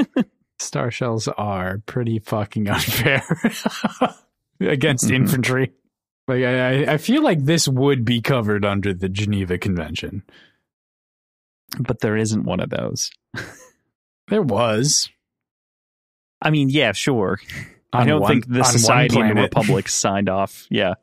Star 0.59 0.91
shells 0.91 1.29
are 1.29 1.83
pretty 1.85 2.19
fucking 2.19 2.67
unfair 2.67 3.23
against 4.61 5.05
Mhm. 5.09 5.15
infantry. 5.15 5.73
Like 6.27 6.43
I, 6.45 6.95
I- 6.95 6.97
feel 6.97 7.23
like 7.23 7.45
this 7.45 7.69
would 7.69 8.07
be 8.07 8.23
covered 8.23 8.65
under 8.65 8.95
the 8.95 9.11
Geneva 9.11 9.59
Convention. 9.59 10.23
But 11.79 12.01
there 12.01 12.17
isn't 12.17 12.45
one 12.45 12.61
of 12.61 12.71
those. 12.71 13.11
There 14.29 14.41
was. 14.41 15.11
I 16.41 16.49
mean, 16.49 16.71
yeah, 16.71 16.93
sure. 16.93 17.39
I 17.93 18.07
don't 18.07 18.23
one- 18.23 18.31
think 18.33 18.49
the 18.49 18.65
Society 18.65 19.21
and 19.21 19.37
the. 19.37 19.43
Republic 19.43 19.91
signed 19.91 20.31
off. 20.31 20.67
Yeah. 20.71 20.95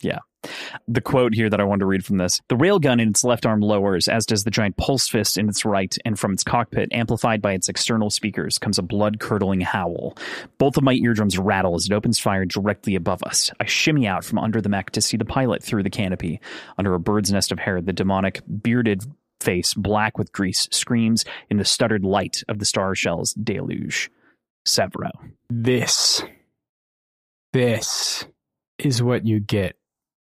Yeah. 0.00 0.20
The 0.88 1.00
quote 1.00 1.34
here 1.34 1.48
that 1.48 1.60
I 1.60 1.64
wanted 1.64 1.80
to 1.80 1.86
read 1.86 2.04
from 2.04 2.18
this 2.18 2.40
The 2.48 2.56
railgun 2.56 3.00
in 3.00 3.10
its 3.10 3.24
left 3.24 3.46
arm 3.46 3.60
lowers, 3.60 4.08
as 4.08 4.26
does 4.26 4.44
the 4.44 4.50
giant 4.50 4.76
pulse 4.76 5.08
fist 5.08 5.38
in 5.38 5.48
its 5.48 5.64
right, 5.64 5.96
and 6.04 6.18
from 6.18 6.32
its 6.32 6.44
cockpit, 6.44 6.88
amplified 6.92 7.40
by 7.40 7.52
its 7.52 7.68
external 7.68 8.10
speakers, 8.10 8.58
comes 8.58 8.78
a 8.78 8.82
blood 8.82 9.20
curdling 9.20 9.60
howl. 9.60 10.16
Both 10.58 10.76
of 10.76 10.82
my 10.82 10.94
eardrums 10.94 11.38
rattle 11.38 11.74
as 11.74 11.86
it 11.86 11.92
opens 11.92 12.18
fire 12.18 12.44
directly 12.44 12.94
above 12.94 13.22
us. 13.22 13.50
I 13.60 13.66
shimmy 13.66 14.06
out 14.06 14.24
from 14.24 14.38
under 14.38 14.60
the 14.60 14.68
mech 14.68 14.90
to 14.90 15.00
see 15.00 15.16
the 15.16 15.24
pilot 15.24 15.62
through 15.62 15.84
the 15.84 15.90
canopy. 15.90 16.40
Under 16.78 16.94
a 16.94 17.00
bird's 17.00 17.32
nest 17.32 17.52
of 17.52 17.58
hair, 17.58 17.80
the 17.80 17.92
demonic, 17.92 18.40
bearded 18.62 19.04
face, 19.40 19.74
black 19.74 20.18
with 20.18 20.32
grease, 20.32 20.68
screams 20.70 21.24
in 21.50 21.56
the 21.56 21.64
stuttered 21.64 22.04
light 22.04 22.42
of 22.48 22.58
the 22.58 22.64
star 22.64 22.94
shell's 22.94 23.34
deluge. 23.34 24.10
Sevro. 24.66 25.10
This. 25.50 26.22
This 27.52 28.24
is 28.78 29.02
what 29.02 29.26
you 29.26 29.40
get 29.40 29.76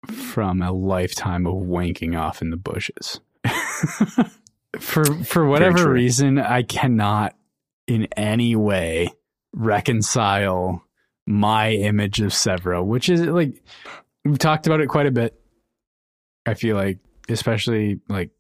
from 0.05 0.61
a 0.61 0.71
lifetime 0.71 1.45
of 1.45 1.55
wanking 1.55 2.17
off 2.19 2.41
in 2.41 2.49
the 2.49 2.57
bushes. 2.57 3.19
for 4.79 5.05
for 5.23 5.45
whatever 5.45 5.91
reason, 5.91 6.37
I 6.39 6.63
cannot 6.63 7.35
in 7.87 8.07
any 8.15 8.55
way 8.55 9.09
reconcile 9.53 10.83
my 11.25 11.71
image 11.71 12.21
of 12.21 12.31
Sevro, 12.31 12.85
which 12.85 13.09
is 13.09 13.21
like 13.21 13.61
we've 14.23 14.39
talked 14.39 14.67
about 14.67 14.81
it 14.81 14.87
quite 14.87 15.07
a 15.07 15.11
bit. 15.11 15.39
I 16.45 16.53
feel 16.53 16.75
like, 16.75 16.99
especially 17.27 17.99
like 18.07 18.31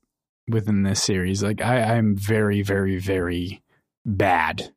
within 0.47 0.83
this 0.83 1.03
series, 1.03 1.43
like 1.43 1.61
I, 1.61 1.95
I'm 1.95 2.15
very, 2.15 2.61
very, 2.61 2.97
very 2.99 3.61
bad 4.05 4.71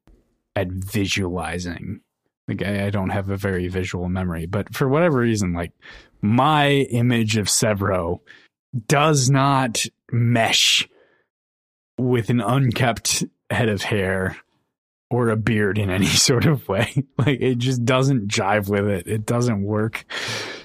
at 0.57 0.69
visualizing. 0.69 2.01
Like 2.49 2.63
I, 2.65 2.87
I 2.87 2.91
don't 2.91 3.11
have 3.11 3.31
a 3.31 3.37
very 3.37 3.69
visual 3.69 4.09
memory, 4.09 4.47
but 4.47 4.75
for 4.75 4.89
whatever 4.89 5.19
reason, 5.19 5.53
like 5.53 5.73
my 6.23 6.71
image 6.71 7.37
of 7.37 7.47
Sevro 7.47 8.21
does 8.87 9.31
not 9.31 9.85
mesh 10.13 10.89
with 11.99 12.31
an 12.31 12.41
unkept 12.41 13.25
head 13.51 13.69
of 13.69 13.83
hair 13.83 14.37
or 15.11 15.29
a 15.29 15.37
beard 15.37 15.79
in 15.79 15.91
any 15.91 16.07
sort 16.07 16.47
of 16.47 16.69
way. 16.69 17.05
Like 17.19 17.41
it 17.41 17.59
just 17.59 17.85
doesn't 17.85 18.29
jive 18.29 18.69
with 18.69 18.87
it. 18.87 19.07
It 19.07 19.27
doesn't 19.27 19.63
work. 19.63 20.05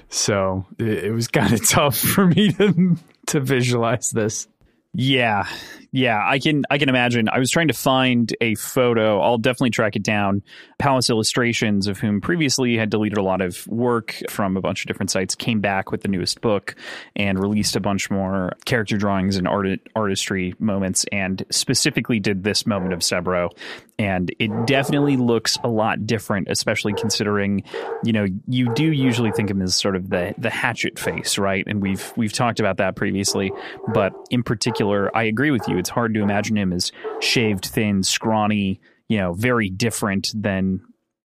So 0.10 0.66
it, 0.78 1.06
it 1.06 1.12
was 1.12 1.28
kind 1.28 1.54
of 1.54 1.68
tough 1.70 1.98
for 1.98 2.28
me 2.28 2.52
to 2.54 2.98
to 3.28 3.40
visualize 3.40 4.12
this. 4.12 4.48
Yeah. 4.94 5.48
Yeah, 5.96 6.22
I 6.22 6.40
can 6.40 6.66
I 6.70 6.78
can 6.78 6.90
imagine. 6.90 7.30
I 7.30 7.40
was 7.40 7.50
trying 7.50 7.70
to 7.70 7.74
find 7.74 8.36
a 8.42 8.56
photo. 8.56 9.22
I'll 9.22 9.38
definitely 9.38 9.70
track 9.70 9.96
it 9.96 10.04
down. 10.04 10.44
Palace 10.78 11.10
Illustrations, 11.10 11.88
of 11.88 12.00
whom 12.00 12.20
previously 12.20 12.76
had 12.76 12.90
deleted 12.90 13.18
a 13.18 13.24
lot 13.24 13.40
of 13.40 13.66
work 13.68 14.22
from 14.30 14.58
a 14.58 14.62
bunch 14.62 14.84
of 14.84 14.88
different 14.88 15.10
sites, 15.10 15.36
came 15.36 15.62
back 15.62 15.94
with 15.94 16.02
the 16.02 16.10
newest 16.10 16.42
book 16.42 16.76
and 17.16 17.40
released 17.40 17.78
a 17.78 17.80
bunch 17.80 18.12
more 18.12 18.52
character 18.66 18.98
drawings 18.98 19.38
and 19.38 19.48
art 19.48 19.80
artistry 19.96 20.54
moments, 20.60 21.06
and 21.14 21.46
specifically 21.50 22.20
did 22.20 22.44
this 22.44 22.68
moment 22.68 22.92
of 22.92 23.00
Sevro. 23.00 23.52
And 23.98 24.36
it 24.40 24.52
definitely 24.68 25.16
looks 25.16 25.58
a 25.64 25.70
lot 25.70 26.06
different, 26.06 26.50
especially 26.50 26.92
considering, 26.92 27.64
you 28.04 28.12
know, 28.12 28.26
you 28.50 28.74
do 28.74 28.92
usually 28.92 29.32
think 29.32 29.50
of 29.50 29.56
him 29.56 29.64
as 29.64 29.78
sort 29.78 29.96
of 29.96 30.10
the 30.10 30.36
the 30.38 30.50
hatchet 30.50 31.00
face, 31.00 31.38
right? 31.38 31.64
And 31.66 31.82
we've 31.82 32.12
we've 32.18 32.34
talked 32.34 32.60
about 32.60 32.76
that 32.78 32.98
previously. 32.98 33.54
But 33.94 34.12
in 34.30 34.44
particular, 34.44 35.16
I 35.16 35.24
agree 35.24 35.52
with 35.52 35.66
you. 35.70 35.85
It's 35.86 35.90
hard 35.92 36.16
to 36.16 36.24
imagine 36.24 36.58
him 36.58 36.74
as 36.74 36.92
shaved, 37.22 37.66
thin, 37.68 38.02
scrawny, 38.02 38.82
you 39.08 39.20
know, 39.20 39.34
very 39.34 39.70
different 39.70 40.32
than 40.34 40.82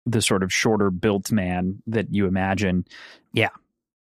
the 0.07 0.23
sort 0.23 0.41
of 0.41 0.51
shorter 0.51 0.89
built 0.89 1.31
man 1.31 1.83
that 1.85 2.11
you 2.11 2.25
imagine. 2.25 2.83
Yeah. 3.31 3.49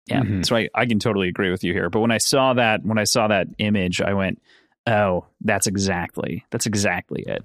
Yeah. 0.06 0.22
Mhm. 0.22 0.44
So 0.44 0.56
I, 0.56 0.68
I 0.74 0.86
can 0.86 0.98
totally 0.98 1.28
agree 1.28 1.52
with 1.52 1.62
you 1.62 1.72
here. 1.72 1.88
But 1.88 2.00
when 2.00 2.10
I 2.10 2.18
saw 2.18 2.54
that 2.54 2.84
when 2.84 2.98
I 2.98 3.04
saw 3.04 3.28
that 3.28 3.46
image, 3.58 4.00
I 4.00 4.14
went, 4.14 4.42
Oh, 4.88 5.26
that's 5.40 5.68
exactly 5.68 6.44
that's 6.50 6.66
exactly 6.66 7.22
it. 7.26 7.44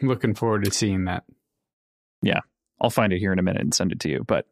Looking 0.00 0.34
forward 0.36 0.64
to 0.64 0.70
seeing 0.70 1.06
that. 1.06 1.24
Yeah. 2.22 2.40
I'll 2.80 2.90
find 2.90 3.12
it 3.12 3.18
here 3.18 3.32
in 3.32 3.40
a 3.40 3.42
minute 3.42 3.62
and 3.62 3.74
send 3.74 3.90
it 3.90 3.98
to 4.00 4.08
you. 4.08 4.22
But 4.24 4.46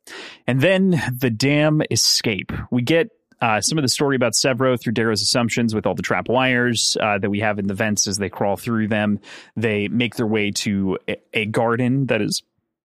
and 0.49 0.61
then 0.61 1.01
the 1.17 1.31
dam 1.31 1.83
escape. 1.93 2.51
We 2.73 2.83
get 2.83 3.11
uh, 3.41 3.61
some 3.61 3.79
of 3.79 3.83
the 3.83 3.89
story 3.89 4.17
about 4.17 4.33
Sevro 4.33 4.81
through 4.81 4.95
Darrow's 4.95 5.23
assumptions 5.23 5.75
with 5.75 5.87
all 5.87 5.95
the 5.95 6.03
trap 6.03 6.29
wires 6.29 6.97
uh, 7.01 7.19
that 7.19 7.31
we 7.31 7.41
have 7.41 7.59
in 7.59 7.67
the 7.67 7.75
vents 7.75 8.07
as 8.07 8.19
they 8.19 8.29
crawl 8.29 8.57
through 8.57 8.89
them. 8.89 9.21
They 9.57 9.89
make 9.89 10.17
their 10.17 10.27
way 10.27 10.51
to 10.53 10.99
a, 11.09 11.17
a 11.35 11.47
garden 11.47 12.07
that 12.07 12.23
is 12.23 12.43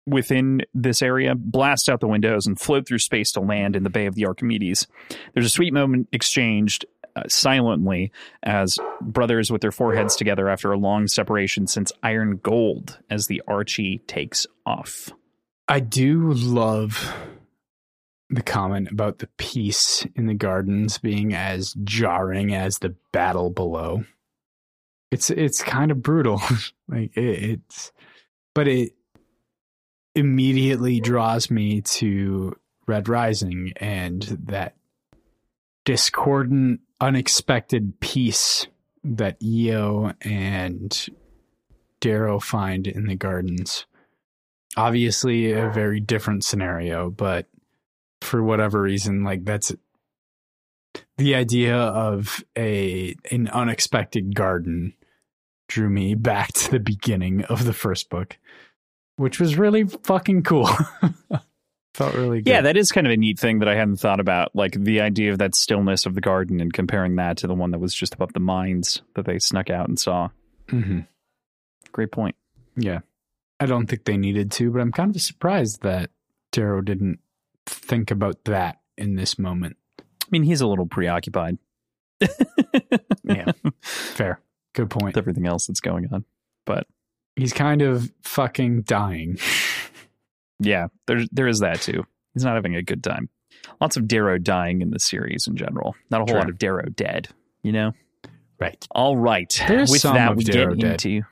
within 0.07 0.63
this 0.75 1.01
area, 1.01 1.35
blast 1.37 1.89
out 1.89 2.01
the 2.01 2.09
windows, 2.09 2.47
and 2.47 2.59
float 2.59 2.87
through 2.87 2.99
space 2.99 3.33
to 3.33 3.41
land 3.41 3.77
in 3.77 3.85
the 3.85 3.91
Bay 3.91 4.07
of 4.07 4.15
the 4.15 4.27
Archimedes. 4.27 4.87
There's 5.33 5.47
a 5.47 5.51
sweet 5.51 5.73
moment 5.73 6.09
exchanged 6.13 6.87
uh, 7.15 7.23
silently 7.29 8.11
as 8.43 8.79
brothers 9.01 9.51
with 9.51 9.61
their 9.61 9.71
foreheads 9.71 10.17
together 10.17 10.49
after 10.49 10.73
a 10.73 10.79
long 10.79 11.07
separation 11.07 11.67
since 11.67 11.93
Iron 12.03 12.39
Gold 12.39 12.99
as 13.11 13.27
the 13.27 13.43
Archie 13.47 13.99
takes 14.07 14.47
off. 14.67 15.11
I 15.69 15.81
do 15.81 16.33
love 16.33 17.15
the 18.33 18.43
comment 18.43 18.91
about 18.91 19.19
the 19.19 19.29
peace 19.37 20.07
in 20.17 20.27
the 20.27 20.35
gardens 20.35 20.97
being 20.97 21.35
as 21.35 21.75
jarring 21.85 22.55
as 22.55 22.79
the 22.79 22.95
battle 23.13 23.51
below. 23.51 24.05
It's 25.11 25.29
it's 25.29 25.63
kind 25.63 25.91
of 25.91 26.03
brutal, 26.03 26.41
like 26.89 27.17
it, 27.17 27.61
it's, 27.61 27.93
but 28.55 28.67
it 28.67 28.95
immediately 30.15 31.01
draws 31.01 31.51
me 31.51 31.83
to 31.83 32.57
Red 32.87 33.09
Rising 33.09 33.73
and 33.77 34.23
that 34.45 34.77
discordant, 35.85 36.81
unexpected 37.01 38.01
peace 38.01 38.67
that 39.05 39.37
Eo 39.43 40.15
and 40.23 41.07
Darrow 42.01 42.41
find 42.41 42.87
in 42.87 43.07
the 43.07 43.15
gardens 43.15 43.87
obviously 44.77 45.53
a 45.53 45.71
very 45.71 46.01
different 46.01 46.45
scenario, 46.45 47.11
but 47.11 47.47
for 48.23 48.43
whatever 48.43 48.81
reason, 48.81 49.25
like 49.25 49.45
that's 49.45 49.73
the 51.19 51.35
idea 51.35 51.77
of 51.77 52.43
a 52.57 53.15
an 53.31 53.49
unexpected 53.49 54.35
garden 54.35 54.95
drew 55.69 55.89
me 55.89 56.15
back 56.15 56.53
to 56.53 56.71
the 56.71 56.81
beginning 56.81 57.45
of 57.45 57.65
the 57.65 57.73
first 57.73 58.11
book, 58.11 58.39
which 59.17 59.41
was 59.41 59.57
really 59.57 59.85
fucking 59.85 60.43
cool. 60.43 60.69
Felt 61.95 62.15
really 62.15 62.41
good. 62.41 62.51
Yeah, 62.51 62.61
that 62.63 62.77
is 62.79 62.91
kind 62.91 63.07
of 63.07 63.13
a 63.13 63.17
neat 63.17 63.39
thing 63.39 63.59
that 63.59 63.69
I 63.69 63.75
hadn't 63.75 63.97
thought 63.97 64.21
about. 64.21 64.55
Like 64.55 64.73
the 64.73 65.01
idea 65.03 65.31
of 65.31 65.39
that 65.39 65.55
stillness 65.55 66.07
of 66.07 66.15
the 66.15 66.23
garden 66.23 66.61
and 66.61 66.73
comparing 66.73 67.17
that 67.17 67.37
to 67.39 67.47
the 67.47 67.55
one 67.55 67.71
that 67.73 67.81
was 67.81 67.95
just 67.95 68.15
above 68.15 68.33
the 68.33 68.41
mines 68.41 69.03
that 69.15 69.27
they 69.27 69.39
snuck 69.39 69.69
out 69.69 69.89
and 69.89 69.99
saw. 69.99 70.31
hmm 70.69 71.01
Great 71.93 72.11
point. 72.11 72.35
Yeah. 72.77 73.01
I 73.61 73.67
don't 73.67 73.87
think 73.87 74.05
they 74.05 74.17
needed 74.17 74.51
to, 74.53 74.71
but 74.71 74.81
I'm 74.81 74.93
kind 74.93 75.15
of 75.15 75.21
surprised 75.21 75.83
that 75.83 76.11
Darrow 76.51 76.81
didn't 76.81 77.21
think 77.67 78.11
about 78.11 78.45
that 78.45 78.81
in 78.97 79.15
this 79.17 79.39
moment. 79.39 79.77
I 80.01 80.27
mean, 80.31 80.43
he's 80.43 80.61
a 80.61 80.67
little 80.67 80.87
preoccupied. 80.87 81.59
Yeah. 83.25 83.53
Fair. 83.83 84.41
Good 84.75 84.91
point. 84.91 85.07
with 85.07 85.17
everything 85.19 85.47
else 85.47 85.67
that's 85.67 85.81
going 85.81 86.09
on. 86.13 86.25
But 86.65 86.87
He's 87.37 87.53
kind 87.53 87.83
of 87.83 88.11
fucking 88.25 88.83
dying. 88.83 89.39
yeah, 90.59 90.89
there 91.07 91.21
there 91.33 91.47
is 91.49 91.61
that 91.61 91.81
too. 91.81 92.05
He's 92.35 92.45
not 92.45 92.57
having 92.57 92.75
a 92.77 92.83
good 92.83 93.03
time. 93.03 93.29
Lots 93.81 93.97
of 93.97 94.07
Darrow 94.09 94.39
dying 94.39 94.83
in 94.83 94.91
the 94.91 94.99
series 94.99 95.47
in 95.47 95.57
general. 95.57 95.95
Not 96.11 96.19
a 96.21 96.25
whole 96.25 96.27
True. 96.35 96.39
lot 96.41 96.51
of 96.51 96.59
Darrow 96.59 96.87
dead, 96.95 97.29
you 97.63 97.73
know? 97.73 97.93
Right. 98.59 98.87
All 98.91 99.17
right. 99.17 99.53
There's 99.69 99.91
With 99.91 100.03
that, 100.03 100.37
we 100.37 100.45
Darrow 100.45 100.75
get 100.75 100.81
dead. 100.81 100.93
into. 101.07 101.27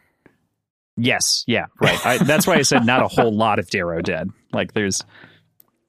Yes, 0.97 1.45
yeah, 1.47 1.67
right. 1.81 2.05
I, 2.07 2.19
that's 2.19 2.47
why 2.47 2.55
I 2.57 2.63
said 2.63 2.85
not 2.85 3.03
a 3.03 3.09
whole 3.09 3.35
lot 3.35 3.59
of 3.59 3.69
Darrow 3.71 4.03
dead. 4.03 4.29
Like 4.53 4.75
there's 4.75 5.03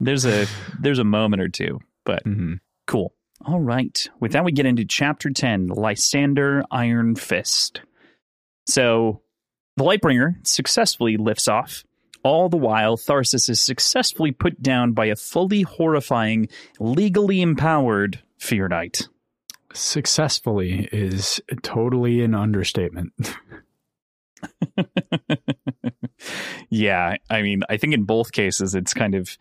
there's 0.01 0.25
a 0.25 0.47
there's 0.79 0.99
a 0.99 1.03
moment 1.03 1.41
or 1.41 1.47
two, 1.47 1.79
but 2.05 2.23
hmm 2.23 2.55
cool. 2.87 3.13
All 3.45 3.59
right. 3.59 4.07
With 4.19 4.33
that, 4.33 4.43
we 4.43 4.51
get 4.51 4.67
into 4.67 4.85
chapter 4.85 5.31
10 5.31 5.67
Lysander 5.67 6.63
Iron 6.69 7.15
Fist. 7.15 7.81
So 8.67 9.21
the 9.77 9.83
Lightbringer 9.83 10.45
successfully 10.45 11.17
lifts 11.17 11.47
off. 11.47 11.83
All 12.23 12.49
the 12.49 12.57
while, 12.57 12.97
Tharsis 12.97 13.49
is 13.49 13.59
successfully 13.59 14.31
put 14.31 14.61
down 14.61 14.91
by 14.91 15.07
a 15.07 15.15
fully 15.15 15.63
horrifying, 15.63 16.49
legally 16.79 17.41
empowered 17.41 18.21
Fear 18.37 18.67
Knight. 18.67 19.07
Successfully 19.73 20.87
is 20.91 21.41
totally 21.63 22.21
an 22.21 22.35
understatement. 22.35 23.13
yeah, 26.69 27.15
I 27.29 27.41
mean, 27.41 27.63
I 27.69 27.77
think 27.77 27.93
in 27.93 28.03
both 28.03 28.31
cases, 28.31 28.75
it's 28.75 28.93
kind 28.93 29.15
of 29.15 29.37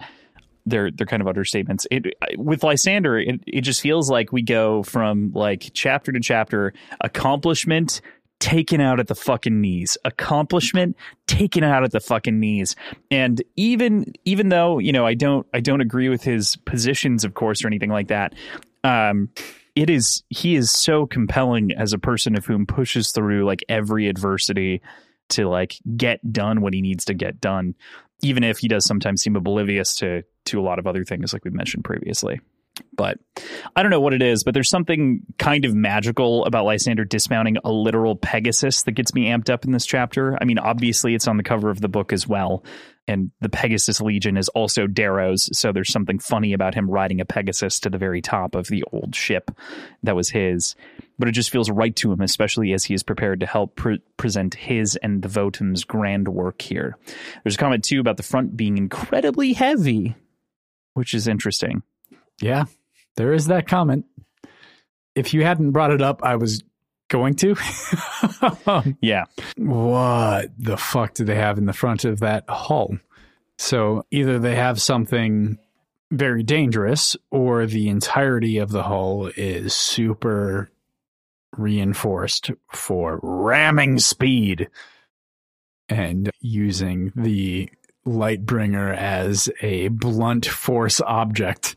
they're 0.67 0.91
they're 0.91 1.07
kind 1.07 1.23
of 1.23 1.29
understatements. 1.29 1.87
It 1.91 2.15
with 2.37 2.63
Lysander, 2.63 3.19
it 3.19 3.41
it 3.47 3.61
just 3.63 3.81
feels 3.81 4.11
like 4.11 4.33
we 4.33 4.43
go 4.43 4.83
from 4.83 5.33
like 5.33 5.71
chapter 5.75 6.13
to 6.13 6.21
chapter, 6.21 6.73
accomplishment 7.01 8.01
taken 8.41 8.81
out 8.81 8.99
at 8.99 9.07
the 9.07 9.15
fucking 9.15 9.61
knees, 9.61 9.99
accomplishment 10.05 10.97
taken 11.27 11.63
out 11.63 11.85
at 11.85 11.93
the 11.93 12.01
fucking 12.01 12.41
knees, 12.41 12.75
and 13.11 13.43
even 13.57 14.13
even 14.25 14.49
though 14.49 14.79
you 14.79 14.93
know 14.93 15.07
I 15.07 15.15
don't 15.15 15.47
I 15.55 15.61
don't 15.61 15.81
agree 15.81 16.09
with 16.09 16.23
his 16.23 16.57
positions, 16.57 17.25
of 17.25 17.35
course, 17.35 17.65
or 17.65 17.69
anything 17.69 17.91
like 17.91 18.09
that. 18.09 18.35
Um, 18.83 19.29
it 19.77 19.89
is 19.89 20.25
he 20.31 20.57
is 20.57 20.71
so 20.71 21.07
compelling 21.07 21.73
as 21.73 21.93
a 21.93 21.99
person 21.99 22.37
of 22.37 22.45
whom 22.45 22.67
pushes 22.67 23.13
through 23.13 23.45
like 23.45 23.65
every 23.69 24.09
adversity 24.09 24.83
to 25.29 25.49
like 25.49 25.77
get 25.97 26.33
done 26.33 26.61
what 26.61 26.75
he 26.75 26.83
needs 26.83 27.05
to 27.05 27.15
get 27.15 27.41
done 27.41 27.75
even 28.23 28.45
if 28.45 28.59
he 28.59 28.69
does 28.69 28.85
sometimes 28.85 29.23
seem 29.23 29.37
oblivious 29.37 29.95
to 29.97 30.23
to 30.47 30.61
a 30.61 30.63
lot 30.63 30.79
of 30.79 30.87
other 30.87 31.05
things 31.05 31.33
like 31.33 31.45
we 31.45 31.51
mentioned 31.51 31.85
previously 31.85 32.41
but 32.95 33.19
i 33.77 33.83
don't 33.83 33.91
know 33.91 34.01
what 34.01 34.15
it 34.15 34.23
is 34.23 34.45
but 34.45 34.55
there's 34.55 34.69
something 34.69 35.21
kind 35.39 35.65
of 35.65 35.75
magical 35.75 36.45
about 36.45 36.65
lysander 36.65 37.05
dismounting 37.05 37.57
a 37.65 37.73
literal 37.73 38.17
pegasus 38.17 38.83
that 38.83 38.93
gets 38.93 39.15
me 39.15 39.27
amped 39.27 39.51
up 39.51 39.65
in 39.65 39.73
this 39.73 39.87
chapter 39.87 40.37
i 40.41 40.45
mean 40.45 40.59
obviously 40.59 41.15
it's 41.15 41.29
on 41.29 41.37
the 41.37 41.43
cover 41.43 41.71
of 41.71 41.81
the 41.81 41.89
book 41.89 42.13
as 42.13 42.27
well 42.27 42.65
and 43.07 43.31
the 43.41 43.49
pegasus 43.49 44.01
legion 44.01 44.37
is 44.37 44.49
also 44.51 44.87
darrow's 44.87 45.49
so 45.59 45.73
there's 45.73 45.93
something 45.93 46.19
funny 46.19 46.53
about 46.53 46.75
him 46.75 46.91
riding 46.91 47.21
a 47.21 47.25
pegasus 47.25 47.81
to 47.81 47.91
the 47.91 47.99
very 47.99 48.21
top 48.21 48.55
of 48.55 48.69
the 48.69 48.85
old 48.93 49.15
ship 49.15 49.51
that 50.03 50.17
was 50.17 50.31
his 50.31 50.75
but 51.21 51.29
it 51.29 51.33
just 51.33 51.51
feels 51.51 51.71
right 51.71 51.95
to 51.97 52.11
him, 52.11 52.23
especially 52.23 52.73
as 52.73 52.85
he 52.85 52.95
is 52.95 53.03
prepared 53.03 53.41
to 53.41 53.47
help 53.47 53.77
pre- 53.77 54.03
present 54.17 54.55
his 54.55 54.97
and 54.97 55.21
the 55.21 55.29
Votum's 55.29 55.85
grand 55.85 56.29
work 56.29 56.63
here. 56.63 56.97
There's 57.45 57.57
a 57.57 57.59
comment 57.59 57.85
too 57.85 58.01
about 58.01 58.17
the 58.17 58.23
front 58.23 58.57
being 58.57 58.79
incredibly 58.79 59.53
heavy, 59.53 60.17
which 60.95 61.13
is 61.13 61.29
interesting. 61.29 61.83
Yeah, 62.41 62.65
there 63.17 63.33
is 63.33 63.47
that 63.47 63.69
comment. 63.69 64.07
If 65.15 65.35
you 65.35 65.45
hadn't 65.45 65.73
brought 65.73 65.91
it 65.91 66.03
up, 66.03 66.23
I 66.23 66.37
was 66.37 66.63
going 67.09 67.35
to. 67.37 67.57
Yeah, 69.03 69.25
what 69.57 70.51
the 70.59 70.77
fuck 70.77 71.15
do 71.15 71.25
they 71.25 71.35
have 71.35 71.59
in 71.59 71.67
the 71.67 71.73
front 71.73 72.05
of 72.05 72.21
that 72.21 72.45
hull? 72.49 72.97
So 73.59 74.07
either 74.11 74.39
they 74.39 74.55
have 74.55 74.81
something 74.81 75.59
very 76.11 76.43
dangerous 76.43 77.17
or 77.31 77.67
the 77.67 77.89
entirety 77.89 78.59
of 78.59 78.71
the 78.71 78.83
hull 78.85 79.31
is 79.37 79.75
super 79.75 80.71
reinforced 81.57 82.51
for 82.73 83.21
ramming 83.23 83.99
speed 83.99 84.69
and 85.89 86.31
using 86.41 87.13
the 87.15 87.69
Lightbringer 88.07 88.97
as 88.97 89.51
a 89.61 89.89
blunt 89.89 90.47
force 90.47 91.01
object 91.03 91.77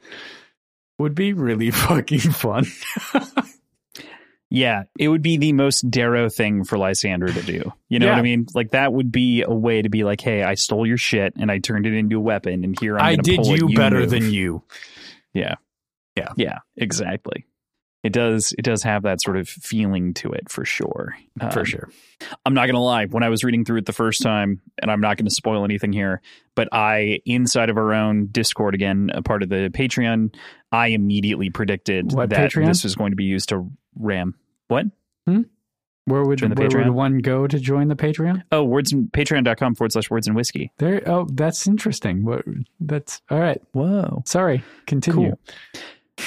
would 0.98 1.16
be 1.16 1.34
really 1.34 1.72
fucking 1.72 2.20
fun. 2.20 2.66
yeah, 4.50 4.84
it 5.00 5.08
would 5.08 5.22
be 5.22 5.38
the 5.38 5.54
most 5.54 5.90
Darrow 5.90 6.30
thing 6.30 6.64
for 6.64 6.78
Lysander 6.78 7.32
to 7.32 7.42
do. 7.42 7.74
You 7.90 8.00
know 8.00 8.08
what 8.08 8.18
I 8.18 8.22
mean? 8.22 8.48
Like 8.54 8.72
that 8.72 8.94
would 8.94 9.12
be 9.12 9.44
a 9.44 9.54
way 9.54 9.82
to 9.82 9.90
be 9.90 10.04
like, 10.04 10.22
"Hey, 10.22 10.44
I 10.44 10.56
stole 10.56 10.86
your 10.86 10.98
shit 10.98 11.34
and 11.36 11.52
I 11.52 11.60
turned 11.60 11.86
it 11.86 11.94
into 11.94 12.18
a 12.18 12.22
weapon, 12.22 12.64
and 12.64 12.80
here 12.80 12.98
I'm 12.98 13.06
I 13.06 13.16
did 13.16 13.38
pull 13.38 13.54
it, 13.54 13.60
you 13.60 13.76
better 13.76 14.00
move." 14.00 14.10
than 14.10 14.32
you. 14.32 14.64
Yeah. 15.34 15.56
Yeah. 16.16 16.30
Yeah, 16.38 16.60
exactly. 16.78 17.46
It 18.04 18.12
does 18.12 18.54
it 18.58 18.64
does 18.64 18.84
have 18.84 19.04
that 19.04 19.22
sort 19.22 19.38
of 19.38 19.48
feeling 19.48 20.14
to 20.16 20.32
it 20.34 20.50
for 20.52 20.66
sure. 20.66 21.16
For 21.52 21.60
Um, 21.60 21.66
sure. 21.66 21.90
I'm 22.46 22.54
not 22.54 22.66
going 22.66 22.76
to 22.76 22.82
lie. 22.82 23.06
When 23.06 23.24
I 23.24 23.30
was 23.30 23.44
reading 23.46 23.64
through 23.64 23.78
it 23.78 23.86
the 23.86 23.94
first 23.94 24.22
time, 24.22 24.60
and 24.82 24.92
I'm 24.92 25.00
not 25.00 25.16
going 25.18 25.26
to 25.26 25.34
spoil 25.34 25.64
anything 25.64 25.94
here, 25.94 26.22
but 26.54 26.68
I, 26.74 27.20
inside 27.26 27.70
of 27.70 27.78
our 27.78 27.94
own 27.94 28.28
Discord 28.28 28.76
again, 28.76 29.10
a 29.14 29.22
part 29.22 29.42
of 29.42 29.48
the 29.50 29.70
Patreon, 29.74 30.36
I 30.72 30.88
immediately 30.88 31.50
predicted 31.50 32.12
What 32.14 32.30
that 32.32 32.52
Patreon? 32.52 32.66
this 32.68 32.84
was 32.84 32.96
going 32.96 33.12
to 33.12 33.16
be 33.16 33.24
used 33.24 33.50
to 33.50 33.72
ram. 33.96 34.36
What? 34.68 34.88
Where 36.06 36.24
would 36.26 36.42
where 36.42 36.68
would 36.84 36.90
one 36.90 37.20
go 37.20 37.48
to 37.48 37.58
join 37.60 37.88
the 37.88 37.96
Patreon? 37.96 38.44
Oh, 38.52 38.66
words 38.66 38.92
and 38.92 39.10
patreon.com 39.10 39.76
forward 39.76 39.94
slash 39.94 40.10
words 40.10 40.28
and 40.28 40.36
whiskey. 40.36 40.74
There. 40.78 41.02
Oh, 41.10 41.26
that's 41.32 41.66
interesting. 41.66 42.26
What? 42.26 42.44
That's 42.82 43.22
all 43.30 43.40
right. 43.40 43.62
Whoa. 43.72 44.22
Sorry. 44.26 44.62
Continue. 44.86 45.30
Cool. 45.30 45.40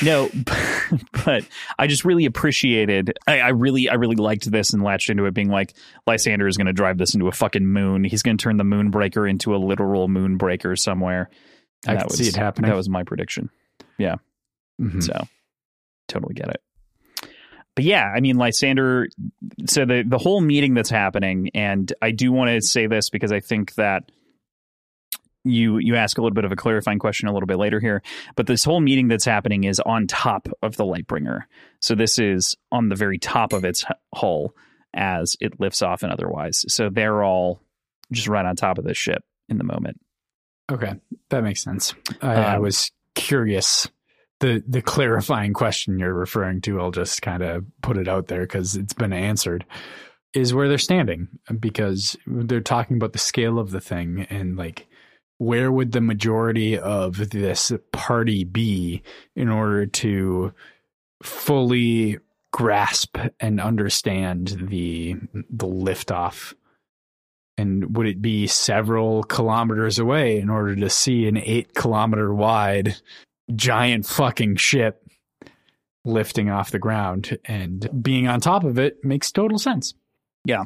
No, 0.02 0.30
but 1.24 1.46
I 1.78 1.86
just 1.86 2.04
really 2.04 2.26
appreciated. 2.26 3.16
I, 3.26 3.40
I, 3.40 3.48
really, 3.48 3.88
I 3.88 3.94
really 3.94 4.16
liked 4.16 4.50
this 4.50 4.72
and 4.72 4.82
latched 4.82 5.10
into 5.10 5.26
it, 5.26 5.34
being 5.34 5.48
like 5.48 5.74
Lysander 6.06 6.46
is 6.46 6.56
going 6.56 6.66
to 6.66 6.72
drive 6.72 6.98
this 6.98 7.14
into 7.14 7.28
a 7.28 7.32
fucking 7.32 7.66
moon. 7.66 8.04
He's 8.04 8.22
going 8.22 8.36
to 8.36 8.42
turn 8.42 8.56
the 8.56 8.64
moonbreaker 8.64 9.28
into 9.28 9.54
a 9.54 9.58
literal 9.58 10.08
moonbreaker 10.08 10.78
somewhere. 10.78 11.30
And 11.86 11.98
I 11.98 12.00
can 12.00 12.08
was, 12.08 12.18
see 12.18 12.28
it 12.28 12.36
happening. 12.36 12.70
That 12.70 12.76
was 12.76 12.88
my 12.88 13.04
prediction. 13.04 13.50
Yeah. 13.96 14.16
Mm-hmm. 14.80 15.00
So, 15.00 15.26
totally 16.08 16.34
get 16.34 16.48
it. 16.48 16.60
But 17.74 17.84
yeah, 17.84 18.04
I 18.04 18.20
mean, 18.20 18.38
Lysander. 18.38 19.08
So 19.68 19.84
the 19.84 20.02
the 20.04 20.18
whole 20.18 20.40
meeting 20.40 20.74
that's 20.74 20.90
happening, 20.90 21.50
and 21.54 21.92
I 22.00 22.10
do 22.10 22.32
want 22.32 22.50
to 22.50 22.66
say 22.66 22.86
this 22.86 23.10
because 23.10 23.32
I 23.32 23.40
think 23.40 23.74
that 23.74 24.10
you 25.46 25.78
you 25.78 25.96
ask 25.96 26.18
a 26.18 26.22
little 26.22 26.34
bit 26.34 26.44
of 26.44 26.52
a 26.52 26.56
clarifying 26.56 26.98
question 26.98 27.28
a 27.28 27.32
little 27.32 27.46
bit 27.46 27.58
later 27.58 27.80
here 27.80 28.02
but 28.34 28.46
this 28.46 28.64
whole 28.64 28.80
meeting 28.80 29.08
that's 29.08 29.24
happening 29.24 29.64
is 29.64 29.80
on 29.80 30.06
top 30.06 30.48
of 30.62 30.76
the 30.76 30.84
lightbringer. 30.84 31.42
So 31.80 31.94
this 31.94 32.18
is 32.18 32.56
on 32.72 32.88
the 32.88 32.94
very 32.94 33.18
top 33.18 33.52
of 33.52 33.64
its 33.64 33.84
hull 34.14 34.54
as 34.94 35.36
it 35.40 35.60
lifts 35.60 35.82
off 35.82 36.02
and 36.02 36.12
otherwise. 36.12 36.64
So 36.68 36.88
they're 36.88 37.22
all 37.22 37.60
just 38.12 38.28
right 38.28 38.46
on 38.46 38.56
top 38.56 38.78
of 38.78 38.84
the 38.84 38.94
ship 38.94 39.22
in 39.48 39.58
the 39.58 39.64
moment. 39.64 40.00
Okay 40.70 40.94
that 41.30 41.42
makes 41.42 41.62
sense. 41.62 41.94
I, 42.22 42.34
um, 42.34 42.44
I 42.44 42.58
was 42.58 42.90
curious. 43.14 43.88
The 44.40 44.62
the 44.66 44.82
clarifying 44.82 45.54
question 45.54 45.98
you're 45.98 46.12
referring 46.12 46.60
to 46.62 46.78
i'll 46.78 46.90
just 46.90 47.22
kind 47.22 47.42
of 47.42 47.64
put 47.80 47.96
it 47.96 48.06
out 48.06 48.26
there 48.26 48.42
because 48.42 48.76
it's 48.76 48.92
been 48.92 49.14
answered 49.14 49.64
is 50.34 50.52
where 50.52 50.68
they're 50.68 50.76
standing 50.76 51.28
because 51.58 52.16
they're 52.26 52.60
talking 52.60 52.96
about 52.96 53.14
the 53.14 53.18
scale 53.18 53.58
of 53.58 53.70
the 53.70 53.80
thing 53.80 54.26
and 54.28 54.58
like 54.58 54.86
where 55.38 55.70
would 55.70 55.92
the 55.92 56.00
majority 56.00 56.78
of 56.78 57.30
this 57.30 57.72
party 57.92 58.44
be 58.44 59.02
in 59.34 59.48
order 59.48 59.86
to 59.86 60.52
fully 61.22 62.18
grasp 62.52 63.18
and 63.40 63.60
understand 63.60 64.68
the 64.68 65.16
the 65.32 65.66
liftoff? 65.66 66.54
And 67.58 67.96
would 67.96 68.06
it 68.06 68.20
be 68.20 68.46
several 68.46 69.22
kilometers 69.22 69.98
away 69.98 70.38
in 70.38 70.50
order 70.50 70.76
to 70.76 70.90
see 70.90 71.26
an 71.26 71.38
eight 71.38 71.74
kilometer 71.74 72.34
wide 72.34 72.96
giant 73.54 74.06
fucking 74.06 74.56
ship 74.56 75.06
lifting 76.06 76.48
off 76.48 76.70
the 76.70 76.78
ground 76.78 77.36
and 77.44 77.88
being 78.02 78.28
on 78.28 78.40
top 78.40 78.64
of 78.64 78.78
it 78.78 79.04
makes 79.04 79.32
total 79.32 79.58
sense. 79.58 79.94
Yeah. 80.44 80.64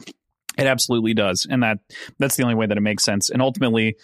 It 0.59 0.67
absolutely 0.67 1.15
does. 1.15 1.47
And 1.49 1.63
that 1.63 1.79
that's 2.19 2.37
the 2.37 2.43
only 2.43 2.55
way 2.55 2.67
that 2.67 2.77
it 2.77 2.83
makes 2.83 3.05
sense. 3.05 3.31
And 3.31 3.41
ultimately, 3.41 3.97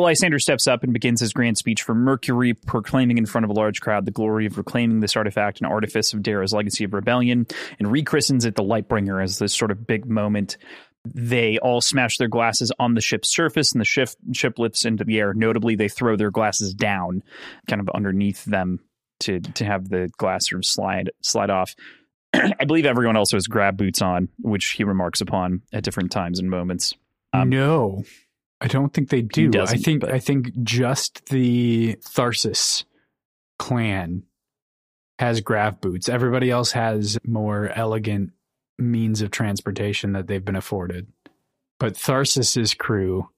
Lysander 0.00 0.38
steps 0.38 0.66
up 0.66 0.82
and 0.82 0.92
begins 0.92 1.20
his 1.20 1.32
grand 1.32 1.58
speech 1.58 1.82
for 1.82 1.94
Mercury, 1.94 2.54
proclaiming 2.54 3.18
in 3.18 3.26
front 3.26 3.44
of 3.44 3.50
a 3.50 3.54
large 3.54 3.80
crowd 3.80 4.04
the 4.04 4.10
glory 4.10 4.46
of 4.46 4.58
reclaiming 4.58 5.00
this 5.00 5.16
artifact 5.16 5.58
and 5.58 5.66
artifice 5.66 6.12
of 6.12 6.22
Darrow's 6.22 6.52
legacy 6.52 6.84
of 6.84 6.92
rebellion, 6.92 7.46
and 7.78 7.90
rechristens 7.90 8.44
it 8.44 8.54
the 8.54 8.62
Lightbringer 8.62 9.22
as 9.22 9.38
this 9.38 9.54
sort 9.54 9.70
of 9.70 9.86
big 9.86 10.06
moment. 10.06 10.56
They 11.04 11.58
all 11.58 11.80
smash 11.80 12.18
their 12.18 12.28
glasses 12.28 12.72
on 12.78 12.94
the 12.94 13.00
ship's 13.00 13.28
surface, 13.28 13.72
and 13.72 13.80
the 13.80 13.84
ship, 13.84 14.10
ship 14.32 14.58
lifts 14.58 14.84
into 14.84 15.04
the 15.04 15.18
air. 15.18 15.32
Notably, 15.34 15.76
they 15.76 15.88
throw 15.88 16.16
their 16.16 16.30
glasses 16.30 16.74
down, 16.74 17.22
kind 17.68 17.80
of 17.80 17.88
underneath 17.94 18.44
them, 18.44 18.80
to 19.20 19.40
to 19.40 19.64
have 19.64 19.88
the 19.88 20.10
glass 20.18 20.48
sort 20.48 20.60
of 20.60 20.66
slide 20.66 21.10
slide 21.22 21.50
off. 21.50 21.74
I 22.34 22.64
believe 22.66 22.86
everyone 22.86 23.16
also 23.16 23.36
has 23.36 23.46
grav 23.46 23.76
boots 23.76 24.02
on, 24.02 24.28
which 24.40 24.70
he 24.72 24.84
remarks 24.84 25.20
upon 25.20 25.62
at 25.72 25.84
different 25.84 26.10
times 26.10 26.38
and 26.38 26.50
moments. 26.50 26.92
Um, 27.32 27.50
no. 27.50 28.04
I 28.60 28.68
don't 28.68 28.92
think 28.92 29.10
they 29.10 29.22
do. 29.22 29.50
I 29.60 29.76
think 29.76 30.00
but... 30.00 30.12
I 30.12 30.18
think 30.18 30.50
just 30.62 31.26
the 31.26 31.96
Tharsis 32.02 32.84
clan 33.58 34.22
has 35.18 35.40
grav 35.40 35.80
boots. 35.80 36.08
Everybody 36.08 36.50
else 36.50 36.72
has 36.72 37.18
more 37.24 37.68
elegant 37.68 38.32
means 38.78 39.22
of 39.22 39.30
transportation 39.30 40.12
that 40.12 40.26
they've 40.26 40.44
been 40.44 40.56
afforded. 40.56 41.06
But 41.78 41.94
Tharsis's 41.94 42.74
crew 42.74 43.28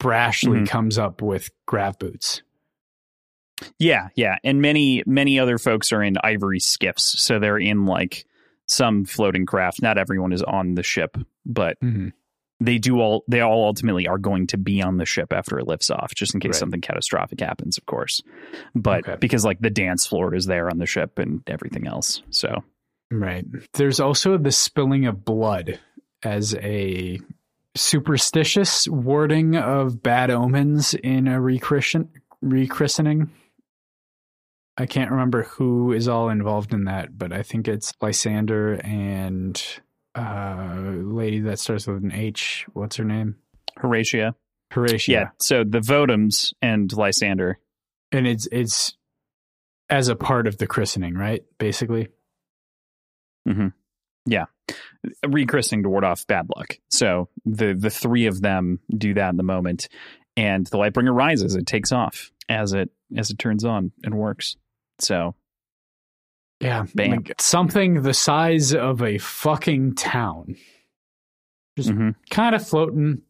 brashly 0.00 0.58
mm-hmm. 0.58 0.64
comes 0.64 0.98
up 0.98 1.22
with 1.22 1.50
grav 1.66 1.98
boots. 1.98 2.42
Yeah, 3.78 4.08
yeah, 4.16 4.36
and 4.42 4.60
many 4.60 5.02
many 5.06 5.38
other 5.38 5.58
folks 5.58 5.92
are 5.92 6.02
in 6.02 6.16
ivory 6.22 6.58
skiffs, 6.58 7.22
so 7.22 7.38
they're 7.38 7.58
in 7.58 7.86
like 7.86 8.26
some 8.66 9.04
floating 9.04 9.46
craft. 9.46 9.80
Not 9.80 9.96
everyone 9.96 10.32
is 10.32 10.42
on 10.42 10.74
the 10.74 10.82
ship, 10.82 11.16
but 11.46 11.78
mm-hmm 11.80 12.08
they 12.60 12.78
do 12.78 13.00
all 13.00 13.24
they 13.28 13.40
all 13.40 13.64
ultimately 13.64 14.06
are 14.06 14.18
going 14.18 14.46
to 14.46 14.56
be 14.56 14.82
on 14.82 14.96
the 14.96 15.06
ship 15.06 15.32
after 15.32 15.58
it 15.58 15.66
lifts 15.66 15.90
off 15.90 16.14
just 16.14 16.34
in 16.34 16.40
case 16.40 16.50
right. 16.50 16.56
something 16.56 16.80
catastrophic 16.80 17.40
happens 17.40 17.76
of 17.78 17.86
course 17.86 18.20
but 18.74 19.06
okay. 19.06 19.16
because 19.20 19.44
like 19.44 19.60
the 19.60 19.70
dance 19.70 20.06
floor 20.06 20.34
is 20.34 20.46
there 20.46 20.70
on 20.70 20.78
the 20.78 20.86
ship 20.86 21.18
and 21.18 21.42
everything 21.46 21.86
else 21.86 22.22
so 22.30 22.62
right 23.10 23.44
there's 23.74 24.00
also 24.00 24.38
the 24.38 24.52
spilling 24.52 25.06
of 25.06 25.24
blood 25.24 25.80
as 26.22 26.54
a 26.56 27.18
superstitious 27.76 28.88
warding 28.88 29.56
of 29.56 30.02
bad 30.02 30.30
omens 30.30 30.94
in 30.94 31.26
a 31.26 31.38
rechristen- 31.38 32.08
rechristening 32.42 33.28
I 34.76 34.86
can't 34.86 35.12
remember 35.12 35.44
who 35.44 35.92
is 35.92 36.08
all 36.08 36.28
involved 36.28 36.72
in 36.72 36.84
that, 36.84 37.16
but 37.16 37.32
I 37.32 37.42
think 37.42 37.68
it's 37.68 37.92
Lysander 38.00 38.74
and 38.82 39.62
uh, 40.14 40.76
lady 40.96 41.40
that 41.40 41.58
starts 41.58 41.86
with 41.86 42.02
an 42.02 42.12
H. 42.12 42.66
What's 42.72 42.96
her 42.96 43.04
name? 43.04 43.36
Horatia. 43.78 44.34
Horatia. 44.72 45.12
Yeah. 45.12 45.28
So 45.40 45.64
the 45.64 45.80
Votums 45.80 46.52
and 46.62 46.92
Lysander. 46.92 47.58
And 48.12 48.26
it's 48.26 48.46
it's 48.52 48.96
as 49.90 50.08
a 50.08 50.16
part 50.16 50.46
of 50.46 50.58
the 50.58 50.66
christening, 50.66 51.14
right? 51.14 51.42
Basically. 51.58 52.08
Mm-hmm. 53.48 53.68
Yeah. 54.26 54.46
Rechristening 55.24 55.82
to 55.82 55.88
ward 55.88 56.04
off 56.04 56.26
bad 56.26 56.46
luck. 56.56 56.78
So 56.90 57.28
the 57.44 57.74
the 57.74 57.90
three 57.90 58.26
of 58.26 58.40
them 58.40 58.80
do 58.96 59.14
that 59.14 59.30
in 59.30 59.36
the 59.36 59.42
moment, 59.42 59.88
and 60.36 60.66
the 60.66 60.78
Lightbringer 60.78 61.14
rises. 61.14 61.54
It 61.54 61.66
takes 61.66 61.92
off 61.92 62.30
as 62.48 62.72
it 62.72 62.90
as 63.16 63.30
it 63.30 63.38
turns 63.38 63.64
on 63.64 63.92
and 64.02 64.14
works. 64.14 64.56
So 65.00 65.34
yeah, 66.60 66.84
like 66.94 67.34
something 67.40 68.02
the 68.02 68.14
size 68.14 68.74
of 68.74 69.02
a 69.02 69.18
fucking 69.18 69.94
town, 69.94 70.56
just 71.76 71.90
mm-hmm. 71.90 72.10
kind 72.30 72.54
of 72.54 72.66
floating 72.66 73.22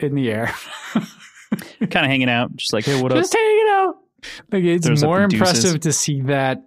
in 0.00 0.14
the 0.14 0.30
air, 0.30 0.54
kind 0.94 1.82
of 1.82 2.06
hanging 2.06 2.30
out, 2.30 2.54
just 2.56 2.72
like 2.72 2.84
hey, 2.84 3.00
what 3.00 3.12
just 3.12 3.34
up? 3.34 3.38
hanging 3.38 3.66
out. 3.70 3.96
Like 4.50 4.64
it's 4.64 4.86
There's 4.86 5.04
more 5.04 5.22
impressive 5.22 5.80
to 5.80 5.92
see 5.92 6.22
that 6.22 6.64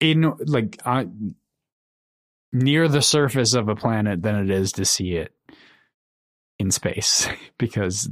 in 0.00 0.32
like 0.46 0.80
uh, 0.84 1.04
near 2.52 2.88
the 2.88 3.02
surface 3.02 3.54
of 3.54 3.68
a 3.68 3.76
planet 3.76 4.22
than 4.22 4.36
it 4.36 4.50
is 4.50 4.72
to 4.72 4.84
see 4.84 5.12
it 5.12 5.32
in 6.58 6.70
space 6.70 7.28
because 7.58 8.10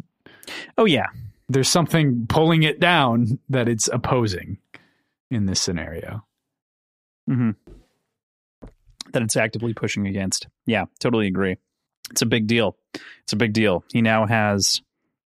oh 0.77 0.85
yeah 0.85 1.07
there's 1.49 1.69
something 1.69 2.27
pulling 2.29 2.63
it 2.63 2.79
down 2.79 3.39
that 3.49 3.69
it's 3.69 3.89
opposing 3.89 4.59
in 5.31 5.47
this 5.47 5.61
scenario 5.61 6.25
Mm-hmm. 7.29 7.51
That 9.13 9.23
it's 9.23 9.37
actively 9.37 9.75
pushing 9.75 10.07
against. 10.07 10.49
Yeah, 10.67 10.85
totally 11.01 11.27
agree. 11.27 11.57
It's 12.11 12.23
a 12.23 12.27
big 12.27 12.47
deal. 12.47 12.77
It's 13.23 13.33
a 13.33 13.37
big 13.37 13.53
deal. 13.53 13.85
He 13.93 14.03
now 14.03 14.27
has 14.27 14.83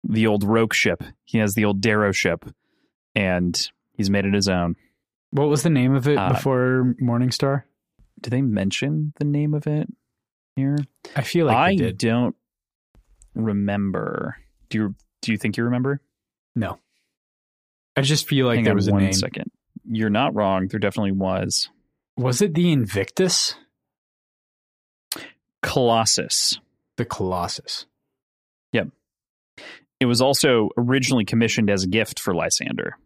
the 0.03 0.27
old 0.27 0.43
Roque 0.43 0.73
ship. 0.73 1.03
He 1.25 1.37
has 1.39 1.53
the 1.53 1.65
old 1.65 1.81
Darrow 1.81 2.11
ship, 2.11 2.45
and 3.15 3.69
he's 3.93 4.09
made 4.09 4.25
it 4.25 4.33
his 4.33 4.47
own. 4.47 4.75
What 5.31 5.47
was 5.47 5.63
the 5.63 5.69
name 5.69 5.93
of 5.95 6.07
it 6.07 6.17
uh, 6.17 6.33
before 6.33 6.95
Morningstar? 7.01 7.63
Did 8.21 8.31
they 8.31 8.41
mention 8.41 9.13
the 9.17 9.25
name 9.25 9.53
of 9.53 9.67
it 9.67 9.87
here? 10.55 10.77
I 11.15 11.21
feel 11.21 11.45
like 11.45 11.55
I 11.55 11.91
don't 11.91 12.35
remember. 13.35 14.37
Do 14.69 14.77
you 14.77 14.95
do 15.21 15.31
you 15.31 15.37
think 15.37 15.57
you 15.57 15.63
remember? 15.65 16.01
No. 16.55 16.79
I 17.95 18.01
just 18.01 18.27
feel 18.27 18.45
like 18.45 18.57
Hang 18.57 18.65
there 18.65 18.75
was 18.75 18.87
a 18.87 18.91
one 18.91 19.03
name. 19.03 19.13
second. 19.13 19.51
You're 19.85 20.09
not 20.09 20.35
wrong. 20.35 20.67
There 20.67 20.79
definitely 20.79 21.11
was. 21.11 21.69
Was 22.19 22.41
it 22.41 22.53
the 22.53 22.73
Invictus? 22.73 23.55
Colossus. 25.63 26.59
The 26.97 27.05
Colossus. 27.05 27.85
Yep. 28.73 28.89
It 30.01 30.05
was 30.05 30.19
also 30.19 30.67
originally 30.77 31.23
commissioned 31.23 31.69
as 31.69 31.83
a 31.83 31.87
gift 31.87 32.19
for 32.19 32.35
Lysander. 32.35 32.97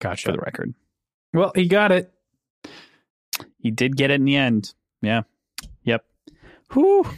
Gotcha. 0.00 0.24
For 0.26 0.32
the 0.32 0.40
record. 0.40 0.74
Well, 1.32 1.52
he 1.54 1.68
got 1.68 1.92
it. 1.92 2.12
He 3.58 3.70
did 3.70 3.96
get 3.96 4.10
it 4.10 4.14
in 4.14 4.24
the 4.24 4.34
end. 4.34 4.74
Yeah. 5.00 5.22
Yep. 5.84 6.04
Whew. 6.72 7.08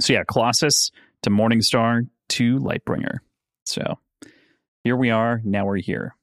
So 0.00 0.12
yeah, 0.12 0.24
Colossus 0.28 0.90
to 1.22 1.30
Morningstar 1.30 2.10
to 2.28 2.58
Lightbringer. 2.58 3.20
So 3.64 3.98
here 4.84 4.96
we 4.96 5.08
are. 5.08 5.40
Now 5.44 5.64
we're 5.64 5.76
here 5.76 6.15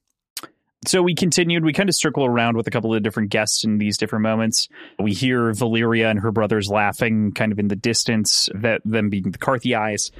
so 0.86 1.02
we 1.02 1.14
continued. 1.14 1.64
We 1.64 1.72
kind 1.72 1.88
of 1.88 1.94
circle 1.94 2.24
around 2.24 2.56
with 2.56 2.66
a 2.66 2.70
couple 2.70 2.94
of 2.94 3.02
different 3.02 3.30
guests 3.30 3.64
in 3.64 3.78
these 3.78 3.96
different 3.96 4.22
moments. 4.22 4.68
We 4.98 5.12
hear 5.12 5.52
Valeria 5.52 6.10
and 6.10 6.20
her 6.20 6.32
brothers 6.32 6.68
laughing 6.68 7.32
kind 7.32 7.52
of 7.52 7.58
in 7.58 7.68
the 7.68 7.76
distance, 7.76 8.48
that 8.54 8.80
them 8.84 9.10
being 9.10 9.30
the 9.30 9.38
Carthii. 9.38 10.10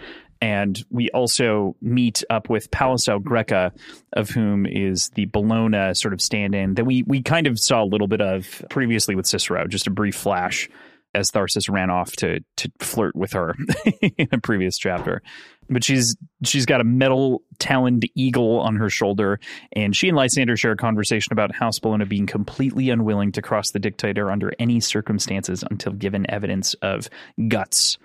and 0.41 0.85
we 0.91 1.11
also 1.11 1.77
meet 1.81 2.23
up 2.29 2.51
with 2.51 2.71
Palliser 2.71 3.19
Greca, 3.19 3.73
of 4.13 4.31
whom 4.31 4.67
is 4.67 5.11
the 5.11 5.27
Bellona 5.27 5.97
sort 5.97 6.13
of 6.13 6.21
stand-in 6.21 6.75
that 6.75 6.85
we 6.85 7.03
we 7.05 7.23
kind 7.23 7.47
of 7.47 7.59
saw 7.59 7.83
a 7.83 7.87
little 7.87 8.09
bit 8.09 8.21
of 8.21 8.65
previously 8.71 9.15
with 9.15 9.27
Cicero, 9.27 9.67
just 9.67 9.87
a 9.87 9.91
brief 9.91 10.15
flash 10.17 10.69
as 11.15 11.31
Tharsis 11.31 11.71
ran 11.71 11.91
off 11.91 12.13
to 12.17 12.41
to 12.57 12.71
flirt 12.81 13.15
with 13.15 13.33
her 13.33 13.55
in 14.01 14.29
a 14.33 14.39
previous 14.39 14.79
chapter. 14.79 15.23
But 15.71 15.85
she's 15.85 16.17
she's 16.45 16.67
got 16.67 16.81
a 16.81 16.85
metal 16.85 17.43
taloned 17.59 18.09
eagle 18.15 18.61
on 18.61 18.77
her 18.77 18.91
shoulder, 18.91 19.41
and 19.73 19.97
she 19.97 20.09
and 20.09 20.17
Lysander 20.17 20.57
share 20.57 20.73
a 20.73 20.77
conversation 20.77 21.33
about 21.33 21.55
House 21.55 21.79
Bellona 21.79 22.09
being 22.09 22.27
completely 22.27 22.91
unwilling 22.91 23.33
to 23.33 23.43
cross 23.43 23.71
the 23.71 23.79
dictator 23.79 24.31
under 24.31 24.53
any 24.59 24.81
circumstances 24.81 25.65
until 25.71 25.93
given 25.93 26.31
evidence 26.31 26.75
of 26.75 27.09
guts 27.49 27.99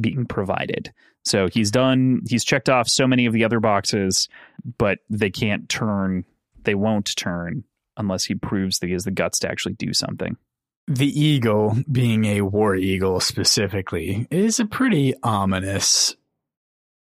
being 0.00 0.24
provided. 0.24 0.92
So 1.24 1.48
he's 1.48 1.70
done 1.70 2.22
he's 2.28 2.44
checked 2.44 2.68
off 2.68 2.88
so 2.88 3.06
many 3.06 3.26
of 3.26 3.32
the 3.32 3.44
other 3.44 3.60
boxes, 3.60 4.28
but 4.78 4.98
they 5.10 5.30
can't 5.30 5.68
turn 5.68 6.24
they 6.64 6.74
won't 6.74 7.14
turn 7.16 7.64
unless 7.96 8.24
he 8.24 8.34
proves 8.34 8.78
that 8.78 8.86
he 8.86 8.92
has 8.92 9.04
the 9.04 9.10
guts 9.10 9.40
to 9.40 9.50
actually 9.50 9.74
do 9.74 9.92
something 9.92 10.36
the 10.88 11.20
eagle, 11.20 11.76
being 11.90 12.24
a 12.24 12.42
war 12.42 12.74
eagle 12.74 13.20
specifically, 13.20 14.26
is 14.30 14.58
a 14.58 14.66
pretty 14.66 15.14
ominous, 15.22 16.16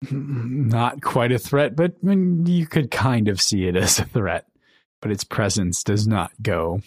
not 0.09 1.01
quite 1.01 1.31
a 1.31 1.39
threat, 1.39 1.75
but 1.75 1.95
you 2.03 2.67
could 2.67 2.91
kind 2.91 3.27
of 3.27 3.41
see 3.41 3.65
it 3.65 3.75
as 3.75 3.99
a 3.99 4.05
threat. 4.05 4.45
But 5.01 5.11
its 5.11 5.23
presence 5.23 5.83
does 5.83 6.07
not 6.07 6.31
go 6.41 6.81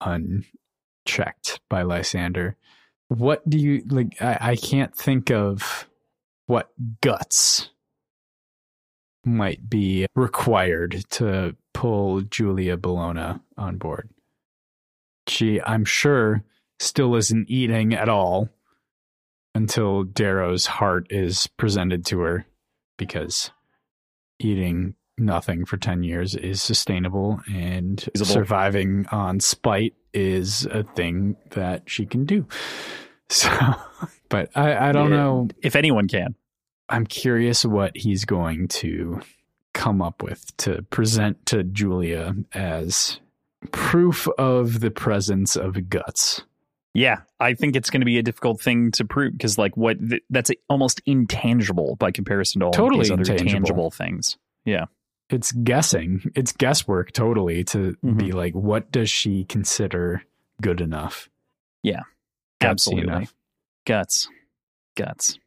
unchecked 0.00 1.60
by 1.68 1.82
Lysander. 1.82 2.56
What 3.08 3.48
do 3.48 3.58
you 3.58 3.82
like? 3.88 4.20
I, 4.22 4.38
I 4.40 4.56
can't 4.56 4.94
think 4.94 5.30
of 5.30 5.88
what 6.46 6.70
guts 7.00 7.70
might 9.24 9.68
be 9.68 10.06
required 10.14 11.04
to 11.10 11.56
pull 11.74 12.20
Julia 12.20 12.76
Bellona 12.76 13.40
on 13.56 13.76
board 13.76 14.08
she, 15.28 15.60
I'm 15.62 15.84
sure, 15.84 16.42
still 16.78 17.14
isn't 17.16 17.50
eating 17.50 17.94
at 17.94 18.08
all 18.08 18.48
until 19.54 20.04
Darrow's 20.04 20.66
heart 20.66 21.06
is 21.10 21.46
presented 21.56 22.04
to 22.06 22.20
her 22.20 22.46
because 22.96 23.50
eating 24.38 24.94
nothing 25.18 25.64
for 25.64 25.76
10 25.76 26.02
years 26.02 26.34
is 26.34 26.62
sustainable 26.62 27.40
and 27.52 28.00
Feasible. 28.12 28.32
surviving 28.32 29.06
on 29.10 29.40
spite 29.40 29.94
is 30.14 30.66
a 30.66 30.84
thing 30.84 31.36
that 31.50 31.82
she 31.86 32.06
can 32.06 32.24
do. 32.24 32.46
So, 33.30 33.50
but 34.30 34.48
I, 34.56 34.88
I 34.88 34.92
don't 34.92 35.10
yeah, 35.10 35.16
know 35.18 35.48
if 35.60 35.76
anyone 35.76 36.08
can. 36.08 36.34
I'm 36.88 37.04
curious 37.04 37.62
what 37.62 37.94
he's 37.94 38.24
going 38.24 38.68
to 38.68 39.20
come 39.74 40.00
up 40.00 40.22
with 40.22 40.56
to 40.56 40.80
present 40.84 41.44
to 41.44 41.62
Julia 41.62 42.34
as 42.54 43.20
proof 43.72 44.28
of 44.38 44.80
the 44.80 44.90
presence 44.90 45.56
of 45.56 45.88
guts. 45.88 46.42
Yeah, 46.94 47.20
I 47.38 47.54
think 47.54 47.76
it's 47.76 47.90
going 47.90 48.00
to 48.00 48.06
be 48.06 48.18
a 48.18 48.22
difficult 48.22 48.60
thing 48.60 48.90
to 48.92 49.04
prove 49.04 49.32
because, 49.32 49.58
like, 49.58 49.76
what 49.76 49.98
th- 50.00 50.22
that's 50.30 50.50
almost 50.68 51.00
intangible 51.06 51.96
by 51.96 52.10
comparison 52.10 52.60
to 52.60 52.66
all 52.66 52.72
totally 52.72 53.02
these 53.02 53.10
other 53.10 53.20
intangible. 53.20 53.52
tangible 53.52 53.90
things. 53.90 54.36
Yeah, 54.64 54.86
it's 55.28 55.52
guessing. 55.52 56.30
It's 56.34 56.52
guesswork 56.52 57.12
totally 57.12 57.62
to 57.64 57.78
mm-hmm. 58.04 58.16
be 58.16 58.32
like, 58.32 58.54
what 58.54 58.90
does 58.90 59.10
she 59.10 59.44
consider 59.44 60.22
good 60.60 60.80
enough? 60.80 61.28
Yeah, 61.82 62.02
absolutely. 62.60 63.12
Enough? 63.12 63.34
Guts, 63.86 64.28
guts. 64.96 65.38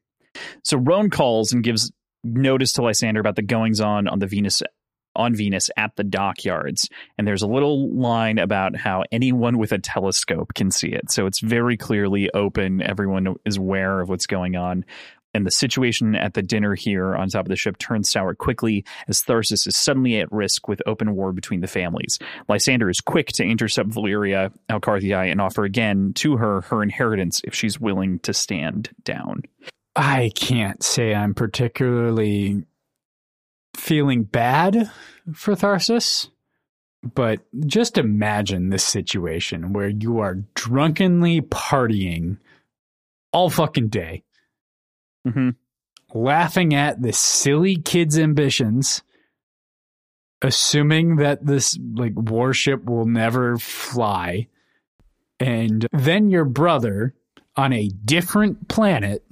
So 0.64 0.78
Roan 0.78 1.10
calls 1.10 1.52
and 1.52 1.64
gives 1.64 1.92
notice 2.24 2.74
to 2.74 2.84
Lysander 2.84 3.20
about 3.20 3.36
the 3.36 3.42
goings 3.42 3.82
on 3.82 4.08
on 4.08 4.20
the 4.20 4.28
Venus 4.28 4.62
on 5.16 5.36
Venus 5.36 5.70
at 5.78 5.96
the 5.96 6.04
dockyards. 6.04 6.90
And 7.18 7.28
there's 7.28 7.42
a 7.42 7.48
little 7.48 7.90
line 7.90 8.38
about 8.38 8.76
how 8.76 9.04
anyone 9.12 9.58
with 9.58 9.72
a 9.72 9.80
telescope 9.80 10.54
can 10.54 10.72
see 10.72 10.90
it. 10.90 11.12
So 11.12 11.26
it's 11.26 11.40
very 11.40 11.78
clearly 11.78 12.30
open. 12.34 12.82
Everyone 12.82 13.36
is 13.46 13.58
aware 13.58 14.02
of 14.02 14.10
what's 14.10 14.28
going 14.28 14.56
on. 14.56 14.86
And 15.34 15.46
the 15.46 15.52
situation 15.52 16.16
at 16.16 16.34
the 16.34 16.42
dinner 16.42 16.76
here 16.76 17.16
on 17.16 17.30
top 17.30 17.46
of 17.46 17.50
the 17.50 17.56
ship 17.56 17.78
turns 17.78 18.10
sour 18.12 18.36
quickly 18.36 18.84
as 19.08 19.22
Tharsis 19.22 19.66
is 19.66 19.78
suddenly 19.78 20.20
at 20.20 20.32
risk 20.32 20.68
with 20.68 20.82
open 20.86 21.16
war 21.16 21.32
between 21.32 21.62
the 21.62 21.68
families. 21.68 22.20
Lysander 22.50 22.90
is 22.90 23.00
quick 23.00 23.28
to 23.34 23.44
intercept 23.44 23.90
Valeria 23.90 24.52
au 24.70 24.80
Carthii 24.80 25.32
and 25.32 25.40
offer 25.40 25.64
again 25.64 26.12
to 26.16 26.38
her 26.38 26.62
her 26.62 26.84
inheritance 26.84 27.42
if 27.46 27.56
she's 27.56 27.80
willing 27.80 28.20
to 28.20 28.34
stand 28.34 28.90
down. 29.06 29.44
I 29.96 30.32
can't 30.36 30.82
say 30.84 31.14
I'm 31.14 31.34
particularly 31.34 32.64
feeling 33.76 34.24
bad 34.24 34.92
for 35.34 35.56
Tharsis, 35.56 36.30
but 37.04 37.42
just 37.66 37.98
imagine 37.98 38.70
this 38.70 38.84
situation 38.84 39.74
where 39.74 39.90
you 39.90 40.20
are 40.20 40.44
drunkenly 40.56 41.42
partying 41.42 42.38
all 43.34 43.50
fucking 43.50 43.88
day, 43.88 44.24
mm-hmm. 45.28 45.50
laughing 46.14 46.74
at 46.74 47.02
the 47.02 47.14
silly 47.14 47.78
kid's 47.78 48.20
ambitions, 48.20 49.02
assuming 50.42 51.16
that 51.18 51.46
this 51.46 51.78
like 51.94 52.14
warship 52.16 52.86
will 52.86 53.06
never 53.06 53.58
fly, 53.58 54.48
and 55.40 55.88
then 55.92 56.30
your 56.30 56.46
brother 56.46 57.16
on 57.56 57.74
a 57.74 57.90
different 57.90 58.68
planet 58.68 59.24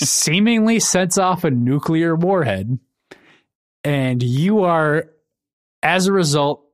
seemingly 0.00 0.80
sets 0.80 1.18
off 1.18 1.44
a 1.44 1.50
nuclear 1.50 2.14
warhead, 2.14 2.78
and 3.84 4.22
you 4.22 4.60
are, 4.60 5.10
as 5.82 6.06
a 6.06 6.12
result, 6.12 6.64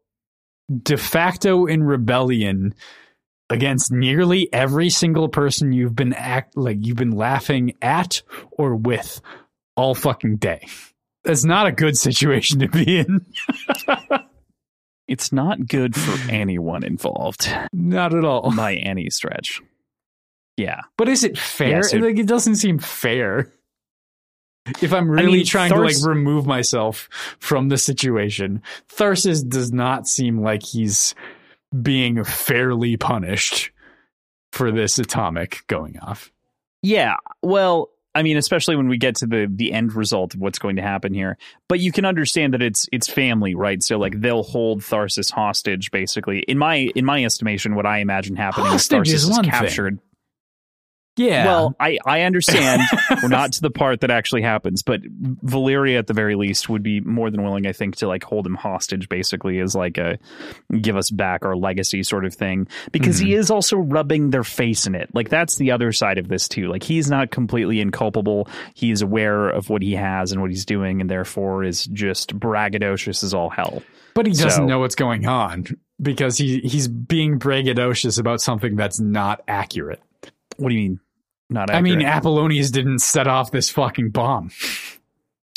de 0.82 0.96
facto 0.96 1.66
in 1.66 1.82
rebellion 1.82 2.74
against 3.50 3.90
nearly 3.90 4.52
every 4.52 4.90
single 4.90 5.28
person 5.28 5.72
you've 5.72 5.96
been 5.96 6.12
act 6.12 6.56
like 6.56 6.78
you've 6.80 6.96
been 6.96 7.16
laughing 7.16 7.72
at 7.80 8.22
or 8.50 8.74
with 8.74 9.20
all 9.76 9.94
fucking 9.94 10.36
day. 10.36 10.66
That's 11.24 11.44
not 11.44 11.66
a 11.66 11.72
good 11.72 11.96
situation 11.96 12.60
to 12.60 12.68
be 12.68 12.98
in. 12.98 13.24
it's 15.08 15.32
not 15.32 15.66
good 15.66 15.94
for 15.94 16.30
anyone 16.30 16.84
involved. 16.84 17.50
Not 17.72 18.14
at 18.14 18.24
all. 18.24 18.54
By 18.54 18.74
any 18.74 19.10
stretch. 19.10 19.60
Yeah. 20.58 20.80
But 20.96 21.08
is 21.08 21.22
it 21.22 21.38
fair? 21.38 21.68
Yeah, 21.68 21.80
so, 21.82 21.98
like 21.98 22.18
it 22.18 22.26
doesn't 22.26 22.56
seem 22.56 22.78
fair. 22.80 23.52
If 24.82 24.92
I'm 24.92 25.08
really 25.08 25.26
I 25.26 25.36
mean, 25.36 25.46
trying 25.46 25.70
Thars- 25.70 26.00
to 26.00 26.08
like 26.08 26.16
remove 26.16 26.46
myself 26.46 27.08
from 27.38 27.68
the 27.68 27.78
situation, 27.78 28.60
Tharsis 28.88 29.48
does 29.48 29.72
not 29.72 30.08
seem 30.08 30.42
like 30.42 30.62
he's 30.62 31.14
being 31.80 32.22
fairly 32.24 32.96
punished 32.96 33.70
for 34.52 34.72
this 34.72 34.98
atomic 34.98 35.64
going 35.68 35.98
off. 36.00 36.32
Yeah. 36.82 37.16
Well, 37.40 37.90
I 38.14 38.22
mean, 38.24 38.36
especially 38.36 38.74
when 38.74 38.88
we 38.88 38.98
get 38.98 39.14
to 39.16 39.26
the 39.26 39.46
the 39.48 39.72
end 39.72 39.94
result 39.94 40.34
of 40.34 40.40
what's 40.40 40.58
going 40.58 40.74
to 40.76 40.82
happen 40.82 41.14
here. 41.14 41.38
But 41.68 41.78
you 41.78 41.92
can 41.92 42.04
understand 42.04 42.52
that 42.54 42.62
it's 42.62 42.88
it's 42.90 43.06
family, 43.08 43.54
right? 43.54 43.80
So 43.80 43.96
like 43.96 44.20
they'll 44.20 44.42
hold 44.42 44.80
Tharsis 44.80 45.30
hostage, 45.30 45.92
basically. 45.92 46.40
In 46.40 46.58
my 46.58 46.90
in 46.96 47.04
my 47.04 47.24
estimation, 47.24 47.76
what 47.76 47.86
I 47.86 47.98
imagine 47.98 48.34
happening 48.34 48.66
hostage 48.66 49.08
is 49.08 49.24
Tharsis 49.24 49.30
is, 49.30 49.38
is 49.38 49.38
captured. 49.44 49.98
Thing. 49.98 50.07
Yeah. 51.18 51.46
Well, 51.46 51.76
I, 51.80 51.98
I 52.06 52.22
understand 52.22 52.82
we're 53.22 53.28
not 53.28 53.52
to 53.52 53.60
the 53.60 53.70
part 53.70 54.00
that 54.00 54.10
actually 54.10 54.42
happens, 54.42 54.82
but 54.82 55.00
Valeria 55.04 55.98
at 55.98 56.06
the 56.06 56.14
very 56.14 56.34
least 56.34 56.68
would 56.68 56.82
be 56.82 57.00
more 57.00 57.30
than 57.30 57.42
willing, 57.42 57.66
I 57.66 57.72
think, 57.72 57.96
to 57.96 58.08
like 58.08 58.24
hold 58.24 58.46
him 58.46 58.54
hostage 58.54 59.08
basically 59.08 59.58
as 59.60 59.74
like 59.74 59.98
a 59.98 60.18
give 60.80 60.96
us 60.96 61.10
back 61.10 61.44
our 61.44 61.56
legacy 61.56 62.02
sort 62.02 62.24
of 62.24 62.34
thing. 62.34 62.68
Because 62.92 63.16
mm-hmm. 63.16 63.26
he 63.26 63.34
is 63.34 63.50
also 63.50 63.76
rubbing 63.76 64.30
their 64.30 64.44
face 64.44 64.86
in 64.86 64.94
it. 64.94 65.10
Like 65.14 65.28
that's 65.28 65.56
the 65.56 65.72
other 65.72 65.92
side 65.92 66.18
of 66.18 66.28
this 66.28 66.48
too. 66.48 66.68
Like 66.68 66.82
he's 66.82 67.10
not 67.10 67.30
completely 67.30 67.80
inculpable. 67.80 68.48
He 68.74 68.90
is 68.90 69.02
aware 69.02 69.48
of 69.48 69.68
what 69.68 69.82
he 69.82 69.94
has 69.94 70.32
and 70.32 70.40
what 70.40 70.50
he's 70.50 70.64
doing, 70.64 71.00
and 71.00 71.10
therefore 71.10 71.64
is 71.64 71.84
just 71.86 72.38
braggadocious 72.38 73.24
as 73.24 73.34
all 73.34 73.50
hell. 73.50 73.82
But 74.14 74.26
he 74.26 74.32
doesn't 74.32 74.50
so, 74.50 74.66
know 74.66 74.80
what's 74.80 74.94
going 74.94 75.26
on 75.26 75.66
because 76.00 76.36
he 76.36 76.60
he's 76.60 76.88
being 76.88 77.38
braggadocious 77.38 78.18
about 78.18 78.40
something 78.40 78.76
that's 78.76 79.00
not 79.00 79.42
accurate. 79.48 80.00
What 80.56 80.70
do 80.70 80.74
you 80.74 80.90
mean? 80.90 81.00
Not. 81.50 81.70
Accurate. 81.70 81.78
I 81.78 81.82
mean, 81.82 82.06
Apollonius 82.06 82.70
didn't 82.70 83.00
set 83.00 83.26
off 83.26 83.50
this 83.50 83.70
fucking 83.70 84.10
bomb. 84.10 84.50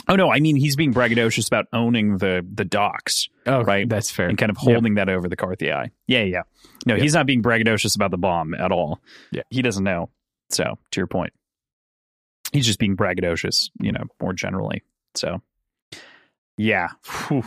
Oh 0.08 0.16
no, 0.16 0.32
I 0.32 0.40
mean 0.40 0.56
he's 0.56 0.76
being 0.76 0.94
braggadocious 0.94 1.48
about 1.48 1.68
owning 1.72 2.18
the 2.18 2.46
the 2.54 2.66
docks. 2.66 3.30
Oh, 3.46 3.62
right, 3.62 3.88
that's 3.88 4.12
fair, 4.12 4.28
and 4.28 4.38
kind 4.38 4.50
of 4.50 4.58
holding 4.58 4.98
yep. 4.98 5.08
that 5.08 5.14
over 5.14 5.30
the 5.30 5.38
Carthii. 5.38 5.92
Yeah, 6.08 6.24
yeah. 6.24 6.42
No, 6.86 6.96
yep. 6.96 7.04
he's 7.04 7.14
not 7.14 7.26
being 7.26 7.42
braggadocious 7.42 7.96
about 7.96 8.12
the 8.12 8.18
bomb 8.18 8.54
at 8.54 8.72
all. 8.72 9.00
Yeah, 9.32 9.44
he 9.50 9.62
doesn't 9.62 9.84
know. 9.84 10.10
So, 10.50 10.78
to 10.92 11.00
your 11.00 11.08
point, 11.08 11.34
he's 12.52 12.66
just 12.66 12.80
being 12.80 12.98
braggadocious, 12.98 13.70
you 13.80 13.92
know, 13.92 14.04
more 14.22 14.34
generally. 14.34 14.84
So, 15.16 15.42
yeah. 16.58 16.90
Whew. 17.28 17.44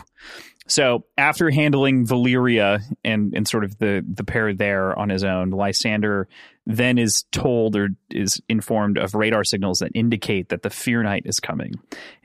So 0.67 1.05
after 1.15 1.51
handling 1.51 2.07
Valeria 2.07 2.79
and 3.03 3.33
and 3.35 3.47
sort 3.47 3.63
of 3.63 3.77
the 3.77 4.03
the 4.07 4.23
pair 4.23 4.53
there 4.53 4.97
on 4.97 5.09
his 5.09 5.23
own, 5.23 5.51
Lysander 5.51 6.27
then 6.65 6.97
is 6.97 7.25
told 7.31 7.75
or 7.75 7.89
is 8.09 8.41
informed 8.49 8.97
of 8.97 9.13
radar 9.13 9.43
signals 9.43 9.79
that 9.79 9.91
indicate 9.93 10.49
that 10.49 10.63
the 10.63 10.71
Fear 10.71 11.03
Knight 11.03 11.23
is 11.25 11.39
coming. 11.39 11.75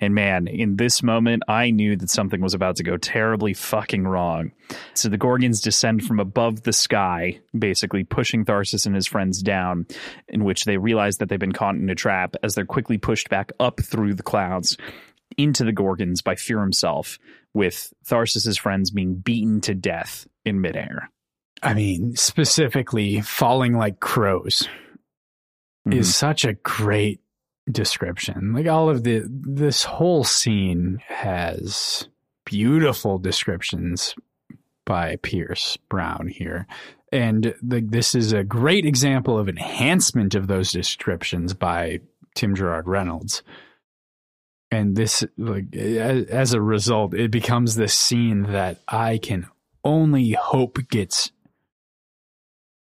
And 0.00 0.14
man, 0.14 0.46
in 0.46 0.76
this 0.76 1.02
moment, 1.02 1.42
I 1.46 1.70
knew 1.70 1.94
that 1.96 2.08
something 2.08 2.40
was 2.40 2.54
about 2.54 2.76
to 2.76 2.82
go 2.82 2.96
terribly 2.96 3.52
fucking 3.52 4.04
wrong. 4.08 4.52
So 4.94 5.10
the 5.10 5.18
Gorgons 5.18 5.60
descend 5.60 6.04
from 6.04 6.20
above 6.20 6.62
the 6.62 6.72
sky, 6.72 7.40
basically 7.56 8.04
pushing 8.04 8.46
Tharsis 8.46 8.86
and 8.86 8.94
his 8.94 9.06
friends 9.06 9.42
down, 9.42 9.86
in 10.28 10.44
which 10.44 10.64
they 10.64 10.78
realize 10.78 11.18
that 11.18 11.28
they've 11.28 11.38
been 11.38 11.52
caught 11.52 11.74
in 11.74 11.90
a 11.90 11.94
trap 11.94 12.34
as 12.42 12.54
they're 12.54 12.64
quickly 12.64 12.96
pushed 12.96 13.28
back 13.28 13.52
up 13.60 13.82
through 13.82 14.14
the 14.14 14.22
clouds 14.22 14.78
into 15.36 15.64
the 15.64 15.72
Gorgons 15.72 16.22
by 16.22 16.34
Fear 16.34 16.60
himself, 16.60 17.18
with 17.54 17.92
Tharsis's 18.06 18.58
friends 18.58 18.90
being 18.90 19.16
beaten 19.16 19.60
to 19.62 19.74
death 19.74 20.26
in 20.44 20.60
midair. 20.60 21.10
I 21.62 21.74
mean, 21.74 22.16
specifically, 22.16 23.20
falling 23.20 23.74
like 23.74 24.00
crows 24.00 24.68
Mhm. 25.86 25.94
is 25.94 26.14
such 26.14 26.44
a 26.44 26.54
great 26.54 27.20
description. 27.70 28.52
Like 28.52 28.66
all 28.66 28.88
of 28.90 29.02
the 29.04 29.22
this 29.28 29.84
whole 29.84 30.24
scene 30.24 30.98
has 31.08 32.08
beautiful 32.44 33.18
descriptions 33.18 34.14
by 34.86 35.16
Pierce 35.16 35.76
Brown 35.88 36.28
here. 36.28 36.66
And 37.12 37.54
the, 37.62 37.80
this 37.80 38.14
is 38.14 38.32
a 38.32 38.44
great 38.44 38.84
example 38.86 39.38
of 39.38 39.48
enhancement 39.48 40.34
of 40.34 40.46
those 40.46 40.72
descriptions 40.72 41.54
by 41.54 42.00
Tim 42.34 42.54
Gerard 42.54 42.86
Reynolds. 42.86 43.42
And 44.70 44.94
this, 44.94 45.24
like, 45.36 45.74
as, 45.74 46.52
a 46.52 46.60
result, 46.60 47.12
it 47.14 47.32
becomes 47.32 47.74
this 47.74 47.94
scene 47.94 48.44
that 48.44 48.78
I 48.86 49.18
can 49.18 49.48
only 49.82 50.32
hope 50.32 50.78
gets 50.90 51.32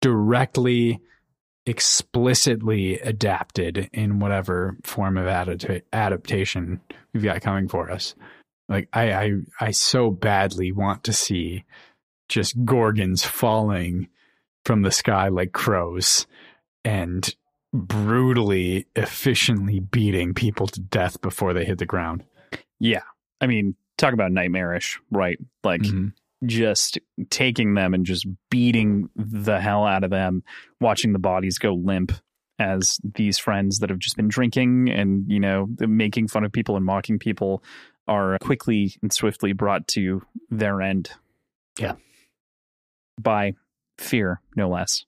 directly 0.02 1.00
explicitly 1.66 2.98
adapted 3.00 3.90
in 3.92 4.20
whatever 4.20 4.78
form 4.84 5.18
of 5.18 5.26
adapta- 5.26 5.82
adaptation 5.92 6.80
we've 7.14 7.24
got 7.24 7.42
coming 7.42 7.68
for 7.68 7.92
us. 7.92 8.16
Like 8.70 8.88
I, 8.94 9.12
I, 9.12 9.32
I 9.60 9.72
so 9.72 10.10
badly 10.10 10.72
want 10.72 11.04
to 11.06 11.14
see 11.14 11.66
just 12.30 12.64
gorgons 12.66 13.26
falling 13.26 14.08
from 14.64 14.82
the 14.82 14.92
sky 14.92 15.28
like 15.28 15.52
crows 15.52 16.26
and 16.84 17.36
brutally, 17.74 18.86
efficiently 18.96 19.80
beating 19.80 20.34
people 20.34 20.68
to 20.68 20.80
death 20.80 21.22
before 21.22 21.54
they 21.54 21.66
hit 21.66 21.78
the 21.78 21.86
ground. 21.86 22.24
Yeah. 22.80 23.04
I 23.42 23.48
mean, 23.48 23.76
talk 23.98 24.14
about 24.14 24.32
nightmarish, 24.32 25.00
right? 25.12 25.38
Like 25.64 25.82
Mhm. 25.82 26.14
just 26.46 27.00
taking 27.30 27.74
them 27.74 27.94
and 27.94 28.06
just 28.06 28.28
beating 28.50 29.10
the 29.16 29.60
hell 29.60 29.86
out 29.86 30.04
of 30.04 30.10
them, 30.12 30.44
watching 30.80 31.14
the 31.14 31.20
bodies 31.20 31.58
go 31.58 31.74
limp 31.74 32.12
as 32.60 33.00
these 33.04 33.38
friends 33.38 33.80
that 33.80 33.90
have 33.90 34.00
just 34.00 34.16
been 34.16 34.28
drinking 34.28 34.90
and, 34.90 35.26
you 35.32 35.40
know, 35.40 35.68
making 35.80 36.28
fun 36.28 36.44
of 36.44 36.52
people 36.52 36.76
and 36.76 36.86
mocking 36.86 37.20
people 37.20 37.64
are 38.08 38.38
quickly 38.40 38.96
and 39.02 39.12
swiftly 39.14 39.52
brought 39.54 39.88
to 39.88 40.24
their 40.50 40.82
end. 40.82 41.12
Yeah. 41.80 41.96
By 43.20 43.54
fear, 44.00 44.42
no 44.56 44.70
less. 44.70 45.06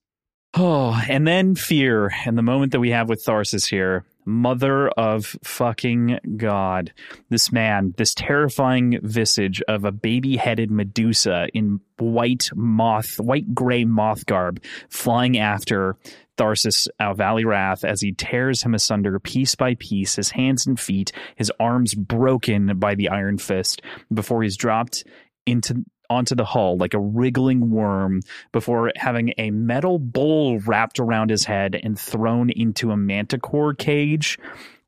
Oh, 0.56 1.00
and 1.08 1.28
then 1.28 1.54
fear, 1.54 2.12
and 2.26 2.38
the 2.38 2.42
moment 2.42 2.72
that 2.72 2.80
we 2.80 2.90
have 2.90 3.08
with 3.08 3.24
Tharsis 3.24 3.70
here, 3.70 4.04
mother 4.26 4.90
of 4.90 5.38
fucking 5.44 6.20
God. 6.38 6.92
This 7.30 7.52
man, 7.52 7.94
this 7.98 8.16
terrifying 8.16 9.00
visage 9.04 9.62
of 9.68 9.86
a 9.86 9.92
baby 9.92 10.38
headed 10.38 10.72
Medusa 10.72 11.48
in 11.54 11.82
white 12.00 12.50
moth, 12.56 13.20
white 13.20 13.54
gray 13.54 13.86
moth 13.86 14.26
garb, 14.26 14.64
flying 14.90 15.38
after 15.38 15.98
Tharsis 16.38 16.88
Valii-Rath 17.00 17.84
as 17.84 18.02
he 18.02 18.12
tears 18.12 18.64
him 18.64 18.74
asunder 18.74 19.20
piece 19.20 19.54
by 19.54 19.76
piece, 19.76 20.16
his 20.16 20.32
hands 20.32 20.66
and 20.66 20.80
feet, 20.80 21.12
his 21.36 21.52
arms 21.60 21.94
broken 21.94 22.80
by 22.80 22.96
the 22.96 23.10
iron 23.10 23.38
fist, 23.38 23.82
before 24.12 24.42
he's 24.42 24.58
dropped 24.58 25.04
into 25.46 25.84
onto 26.10 26.36
the 26.36 26.46
hull 26.46 26.78
like 26.78 26.94
a 26.94 27.00
wriggling 27.00 27.70
worm 27.72 28.22
before 28.52 28.92
having 28.96 29.34
a 29.38 29.52
metal 29.52 30.00
bowl 30.00 30.60
wrapped 30.60 31.00
around 31.00 31.30
his 31.30 31.46
head 31.46 31.80
and 31.82 32.00
thrown 32.00 32.50
into 32.50 32.92
a 32.92 32.98
manticore 32.98 33.74
cage. 33.74 34.38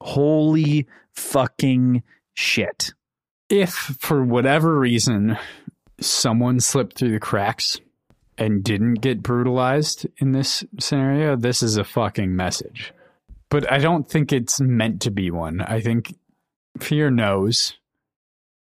Holy 0.01 0.87
fucking 1.13 2.03
shit. 2.33 2.93
If 3.49 3.71
for 3.99 4.23
whatever 4.23 4.79
reason 4.79 5.37
someone 5.99 6.59
slipped 6.59 6.97
through 6.97 7.11
the 7.11 7.19
cracks 7.19 7.79
and 8.37 8.63
didn't 8.63 8.95
get 8.95 9.21
brutalized 9.21 10.07
in 10.17 10.31
this 10.31 10.63
scenario, 10.79 11.35
this 11.35 11.61
is 11.61 11.77
a 11.77 11.83
fucking 11.83 12.35
message. 12.35 12.93
But 13.49 13.71
I 13.71 13.79
don't 13.79 14.09
think 14.09 14.31
it's 14.31 14.61
meant 14.61 15.01
to 15.01 15.11
be 15.11 15.29
one. 15.29 15.61
I 15.61 15.81
think 15.81 16.15
Fear 16.79 17.11
knows 17.11 17.73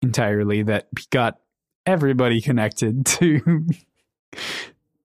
entirely 0.02 0.62
that 0.64 0.88
he 0.98 1.06
got 1.10 1.38
everybody 1.86 2.40
connected 2.40 3.04
to 3.06 3.66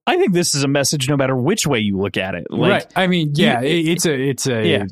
I 0.06 0.18
think 0.18 0.34
this 0.34 0.56
is 0.56 0.64
a 0.64 0.68
message 0.70 1.10
no 1.10 1.18
matter 1.18 1.36
which 1.36 1.68
way 1.68 1.80
you 1.80 1.98
look 1.98 2.16
at 2.16 2.34
it. 2.34 2.48
Like, 2.50 2.72
right. 2.72 2.88
I 2.96 3.08
mean, 3.08 3.32
yeah, 3.36 3.60
you- 3.62 3.68
it, 3.68 3.88
it's 3.90 4.06
a 4.06 4.14
it's 4.14 4.48
a 4.48 4.66
Yeah. 4.68 4.86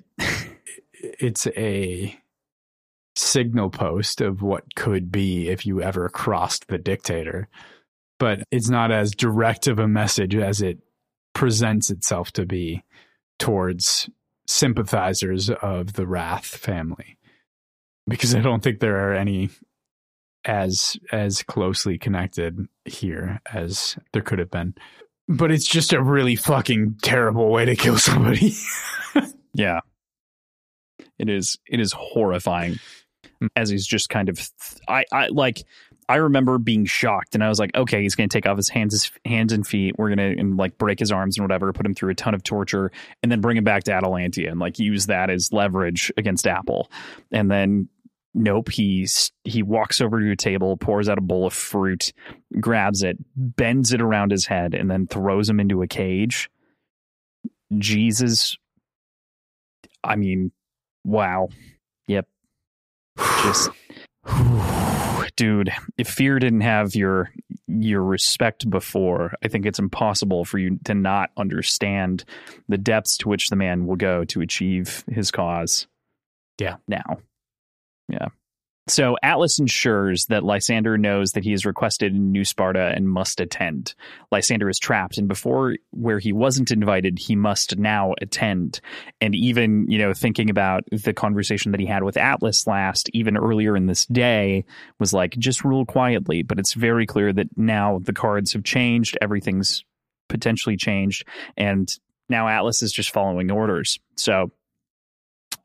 it's 1.20 1.48
a 1.56 2.18
signal 3.16 3.70
post 3.70 4.20
of 4.20 4.42
what 4.42 4.76
could 4.76 5.12
be 5.12 5.48
if 5.50 5.66
you 5.66 5.82
ever 5.82 6.10
crossed 6.10 6.68
the 6.68 6.78
dictator. 6.78 7.48
But 8.20 8.44
it's 8.52 8.70
not 8.70 8.92
as 8.92 9.12
direct 9.12 9.68
of 9.68 9.80
a 9.80 9.88
message 9.88 10.36
as 10.36 10.62
it 10.62 10.80
presents 11.34 11.90
itself 11.90 12.32
to 12.34 12.46
be 12.46 12.84
towards 13.40 14.10
sympathizers 14.48 15.50
of 15.50 15.94
the 15.94 16.08
Wrath 16.08 16.46
family. 16.46 17.18
Because 18.08 18.36
I 18.36 18.40
don't 18.42 18.62
think 18.64 18.80
there 18.80 19.10
are 19.10 19.14
any 19.14 19.50
as 20.46 20.96
as 21.12 21.44
closely 21.44 21.98
connected 21.98 22.68
here 22.86 23.42
as 23.52 23.98
there 24.14 24.22
could 24.22 24.40
have 24.40 24.52
been. 24.52 24.76
But 25.28 25.52
it's 25.52 25.68
just 25.68 25.92
a 25.92 26.02
really 26.02 26.36
fucking 26.36 26.98
terrible 27.02 27.50
way 27.50 27.66
to 27.66 27.76
kill 27.76 27.98
somebody. 27.98 28.54
Yeah. 29.56 29.80
It 31.18 31.30
is 31.30 31.58
it 31.68 31.80
is 31.80 31.94
horrifying 31.94 32.78
as 33.56 33.70
he's 33.70 33.88
just 33.88 34.10
kind 34.10 34.30
of 34.30 34.50
I 34.88 35.06
I 35.12 35.28
like 35.28 35.64
I 36.08 36.18
remember 36.18 36.60
being 36.60 36.86
shocked 36.86 37.34
and 37.34 37.44
I 37.44 37.50
was 37.50 37.58
like, 37.58 37.74
okay, 37.74 38.02
he's 38.04 38.14
going 38.14 38.30
to 38.30 38.34
take 38.34 38.46
off 38.46 38.58
his 38.58 38.70
hands 38.70 38.94
his 38.94 39.12
hands 39.26 39.54
and 39.54 39.66
feet. 39.66 39.96
We're 39.98 40.14
going 40.14 40.38
to 40.38 40.56
like 40.56 40.78
break 40.78 41.00
his 41.00 41.12
arms 41.12 41.38
and 41.38 41.44
whatever, 41.44 41.72
put 41.74 41.86
him 41.86 41.96
through 41.96 42.12
a 42.12 42.16
ton 42.16 42.36
of 42.36 42.44
torture 42.44 42.92
and 43.24 43.32
then 43.32 43.42
bring 43.42 43.58
him 43.58 43.64
back 43.64 43.86
to 43.86 43.92
Atalantia 43.92 44.52
and 44.52 44.60
like 44.60 44.78
use 44.78 45.08
that 45.08 45.30
as 45.30 45.52
leverage 45.52 46.12
against 46.18 46.46
Apple. 46.46 46.92
And 47.32 47.50
then 47.50 47.90
nope, 48.36 48.70
he's 48.70 49.32
he 49.44 49.64
walks 49.64 50.02
over 50.02 50.20
to 50.20 50.32
a 50.32 50.36
table, 50.36 50.78
pours 50.78 51.10
out 51.10 51.18
a 51.18 51.22
bowl 51.22 51.48
of 51.48 51.54
fruit, 51.54 52.14
grabs 52.60 53.02
it, 53.02 53.18
bends 53.36 53.94
it 53.94 54.02
around 54.02 54.32
his 54.32 54.46
head 54.46 54.76
and 54.76 54.92
then 54.92 55.08
throws 55.08 55.50
him 55.50 55.60
into 55.60 55.82
a 55.82 55.88
cage. 55.88 56.52
Jesus 57.76 58.56
I 60.06 60.16
mean, 60.16 60.52
wow. 61.04 61.50
Yep. 62.08 62.28
Just 63.18 63.70
dude, 65.36 65.72
if 65.98 66.08
fear 66.08 66.40
didn't 66.40 66.62
have 66.62 66.96
your 66.96 67.32
your 67.68 68.04
respect 68.04 68.70
before, 68.70 69.34
I 69.44 69.48
think 69.48 69.66
it's 69.66 69.80
impossible 69.80 70.46
for 70.46 70.60
you 70.60 70.80
to 70.86 70.94
not 70.94 71.32
understand 71.36 72.24
the 72.70 72.78
depths 72.78 73.18
to 73.18 73.30
which 73.30 73.50
the 73.50 73.56
man 73.56 73.88
will 73.88 73.96
go 73.96 74.24
to 74.26 74.42
achieve 74.42 75.04
his 75.10 75.32
cause. 75.32 75.88
Yeah. 76.60 76.76
Now. 76.88 77.18
Yeah. 78.10 78.28
So 78.88 79.18
Atlas 79.24 79.58
ensures 79.58 80.26
that 80.28 80.44
Lysander 80.44 80.96
knows 80.96 81.32
that 81.32 81.44
he 81.44 81.54
is 81.54 81.66
requested 81.66 82.14
in 82.14 82.32
New 82.32 82.46
Sparta 82.46 82.94
and 82.96 83.10
must 83.10 83.40
attend. 83.40 83.96
Lysander 84.32 84.70
is 84.70 84.78
trapped, 84.78 85.18
and 85.18 85.28
before 85.28 85.78
where 85.90 86.20
he 86.20 86.32
wasn't 86.32 86.70
invited, 86.70 87.18
he 87.18 87.36
must 87.36 87.80
now 87.80 88.14
attend. 88.22 88.82
And 89.20 89.34
even, 89.34 89.90
you 89.90 89.98
know, 89.98 90.14
thinking 90.14 90.52
about 90.52 90.84
the 90.92 91.14
conversation 91.14 91.72
that 91.72 91.82
he 91.82 91.88
had 91.88 92.04
with 92.04 92.16
Atlas 92.16 92.68
last, 92.68 93.10
even 93.12 93.38
earlier 93.38 93.76
in 93.76 93.88
this 93.88 94.06
day, 94.06 94.66
was 95.00 95.14
like, 95.14 95.32
just 95.32 95.66
rule 95.66 95.88
quietly. 95.88 96.44
But 96.44 96.60
it's 96.60 96.74
very 96.74 97.08
clear 97.08 97.34
that 97.34 97.58
now 97.58 98.00
the 98.04 98.14
cards 98.14 98.54
have 98.54 98.64
changed, 98.64 99.18
everything's 99.20 99.84
potentially 100.30 100.78
changed, 100.78 101.26
and 101.58 101.92
now 102.30 102.48
Atlas 102.48 102.84
is 102.84 102.92
just 102.92 103.10
following 103.10 103.50
orders. 103.50 104.00
So 104.16 104.52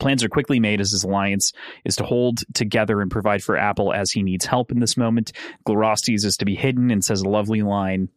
plans 0.00 0.24
are 0.24 0.28
quickly 0.28 0.58
made 0.58 0.80
as 0.80 0.90
his 0.90 1.04
alliance 1.04 1.52
is 1.84 1.96
to 1.96 2.04
hold 2.04 2.40
together 2.54 3.00
and 3.00 3.10
provide 3.10 3.42
for 3.42 3.56
Apple 3.56 3.92
as 3.92 4.10
he 4.10 4.22
needs 4.22 4.46
help 4.46 4.72
in 4.72 4.80
this 4.80 4.96
moment. 4.96 5.32
Glirastes 5.66 6.24
is 6.24 6.36
to 6.38 6.44
be 6.44 6.54
hidden 6.54 6.90
and 6.90 7.04
says 7.04 7.20
a 7.20 7.28
lovely 7.28 7.62
line 7.62 8.08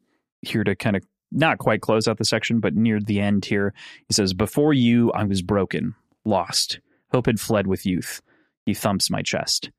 here 0.41 0.64
to 0.64 0.76
kind 0.76 0.95
of 0.95 1.03
not 1.31 1.57
quite 1.57 1.81
close 1.81 2.07
out 2.07 2.18
the 2.18 2.26
section, 2.26 2.60
but 2.60 2.76
near 2.76 2.99
the 2.99 3.19
end 3.19 3.45
here. 3.45 3.73
He 4.07 4.14
says, 4.14 4.34
Before 4.34 4.73
you, 4.73 5.11
I 5.11 5.23
was 5.23 5.41
broken, 5.41 5.95
lost. 6.26 6.80
Hope 7.11 7.26
had 7.26 7.39
fled 7.39 7.68
with 7.68 7.85
youth. 7.85 8.22
He 8.65 8.73
thumps 8.73 9.10
my 9.10 9.22
chest. 9.22 9.72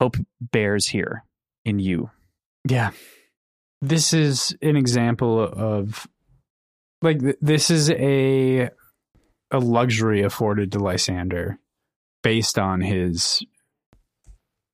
Hope 0.00 0.16
bears 0.40 0.86
here 0.86 1.24
in 1.64 1.78
you. 1.78 2.10
Yeah. 2.68 2.90
This 3.80 4.12
is 4.12 4.56
an 4.60 4.76
example 4.76 5.40
of 5.40 6.06
like 7.00 7.20
th- 7.20 7.36
this 7.40 7.70
is 7.70 7.90
a 7.90 8.70
a 9.50 9.58
luxury 9.58 10.22
afforded 10.22 10.72
to 10.72 10.78
Lysander 10.78 11.58
based 12.22 12.58
on 12.58 12.80
his 12.80 13.42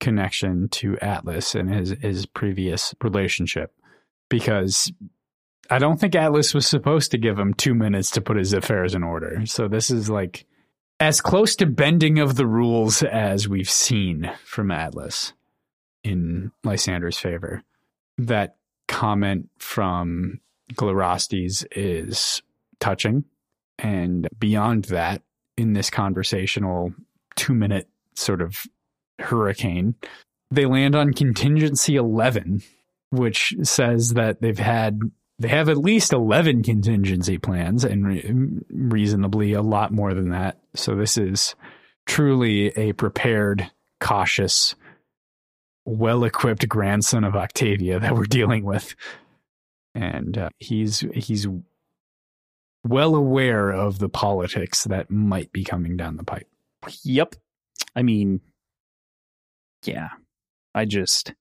connection 0.01 0.68
to 0.68 0.98
Atlas 0.98 1.55
and 1.55 1.72
his 1.72 1.90
his 2.01 2.26
previous 2.26 2.94
relationship 3.02 3.72
because 4.28 4.92
I 5.70 5.78
don't 5.78 5.98
think 5.98 6.14
Atlas 6.14 6.52
was 6.52 6.66
supposed 6.66 7.10
to 7.12 7.18
give 7.18 7.38
him 7.38 7.55
2 7.55 7.74
minutes 7.74 8.10
to 8.12 8.20
put 8.20 8.36
his 8.36 8.52
affairs 8.52 8.94
in 8.94 9.02
order. 9.02 9.46
So 9.46 9.68
this 9.68 9.90
is 9.90 10.10
like 10.10 10.46
as 11.01 11.20
close 11.20 11.56
to 11.56 11.66
bending 11.66 12.18
of 12.18 12.36
the 12.36 12.46
rules 12.46 13.02
as 13.02 13.48
we've 13.48 13.70
seen 13.70 14.30
from 14.44 14.70
Atlas 14.70 15.32
in 16.02 16.52
Lysander's 16.62 17.18
favor. 17.18 17.62
That 18.18 18.56
comment 18.88 19.48
from 19.59 20.40
Glirastes 20.74 21.64
is 21.72 22.42
touching. 22.78 23.24
And 23.78 24.28
beyond 24.38 24.86
that, 24.86 25.22
in 25.56 25.72
this 25.72 25.90
conversational 25.90 26.92
two 27.36 27.55
minute 27.55 27.88
sort 28.14 28.42
of 28.42 28.66
hurricane, 29.18 29.94
they 30.51 30.66
land 30.66 30.94
on 30.94 31.12
contingency 31.12 31.96
11, 31.96 32.62
which 33.10 33.55
says 33.62 34.10
that 34.10 34.40
they've 34.40 34.59
had 34.59 35.01
they 35.38 35.48
have 35.48 35.68
at 35.68 35.78
least 35.78 36.12
11 36.12 36.62
contingency 36.62 37.38
plans 37.38 37.84
and 37.84 38.06
re- 38.06 38.60
reasonably 38.70 39.52
a 39.52 39.62
lot 39.62 39.90
more 39.90 40.14
than 40.14 40.30
that. 40.30 40.59
So 40.76 40.94
this 40.94 41.18
is 41.18 41.56
truly 42.06 42.68
a 42.78 42.92
prepared, 42.92 43.70
cautious, 43.98 44.76
well-equipped 45.84 46.68
grandson 46.68 47.24
of 47.24 47.34
Octavia 47.34 47.98
that 47.98 48.14
we're 48.14 48.26
dealing 48.26 48.64
with. 48.64 48.94
And 49.94 50.38
uh, 50.38 50.51
he's 50.59 51.01
he's 51.14 51.46
well 52.85 53.15
aware 53.15 53.70
of 53.70 53.98
the 53.98 54.09
politics 54.09 54.85
that 54.85 55.11
might 55.11 55.52
be 55.52 55.65
coming 55.65 55.97
down 55.97 56.16
the 56.16 56.24
pipe. 56.24 56.48
Yep. 57.02 57.36
I 57.97 58.02
mean, 58.02 58.40
yeah. 59.85 60.11
I 60.74 60.85
just 60.85 61.35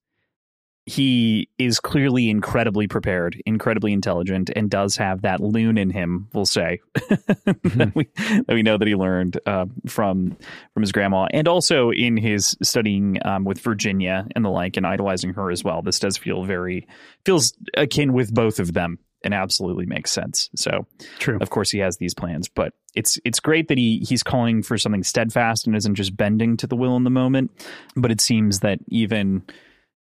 he 0.86 1.48
is 1.58 1.80
clearly 1.80 2.28
incredibly 2.28 2.86
prepared, 2.86 3.42
incredibly 3.46 3.92
intelligent, 3.92 4.50
and 4.54 4.68
does 4.68 4.96
have 4.96 5.22
that 5.22 5.40
loon 5.40 5.78
in 5.78 5.88
him. 5.88 6.28
We'll 6.34 6.44
say 6.44 6.80
mm-hmm. 6.98 7.78
that, 7.78 7.94
we, 7.94 8.08
that 8.16 8.54
we 8.54 8.62
know 8.62 8.76
that 8.76 8.86
he 8.86 8.94
learned 8.94 9.38
uh, 9.46 9.66
from 9.86 10.36
from 10.74 10.82
his 10.82 10.92
grandma, 10.92 11.26
and 11.30 11.48
also 11.48 11.90
in 11.90 12.16
his 12.16 12.56
studying 12.62 13.18
um, 13.24 13.44
with 13.44 13.60
Virginia 13.60 14.26
and 14.34 14.44
the 14.44 14.50
like, 14.50 14.76
and 14.76 14.86
idolizing 14.86 15.32
her 15.34 15.50
as 15.50 15.64
well. 15.64 15.80
This 15.80 15.98
does 15.98 16.18
feel 16.18 16.44
very 16.44 16.86
feels 17.24 17.54
akin 17.76 18.12
with 18.12 18.34
both 18.34 18.60
of 18.60 18.74
them, 18.74 18.98
and 19.24 19.34
absolutely 19.34 19.86
makes 19.86 20.12
sense. 20.12 20.50
So, 20.54 20.86
true. 21.18 21.38
Of 21.40 21.50
course, 21.50 21.70
he 21.70 21.78
has 21.78 21.96
these 21.96 22.14
plans, 22.14 22.48
but 22.48 22.74
it's 22.94 23.18
it's 23.24 23.40
great 23.40 23.68
that 23.68 23.78
he 23.78 24.04
he's 24.06 24.22
calling 24.22 24.62
for 24.62 24.78
something 24.78 25.02
steadfast 25.02 25.66
and 25.66 25.74
isn't 25.74 25.96
just 25.96 26.16
bending 26.16 26.56
to 26.58 26.66
the 26.66 26.76
will 26.76 26.96
in 26.96 27.04
the 27.04 27.10
moment. 27.10 27.50
But 27.96 28.12
it 28.12 28.20
seems 28.20 28.60
that 28.60 28.78
even 28.88 29.42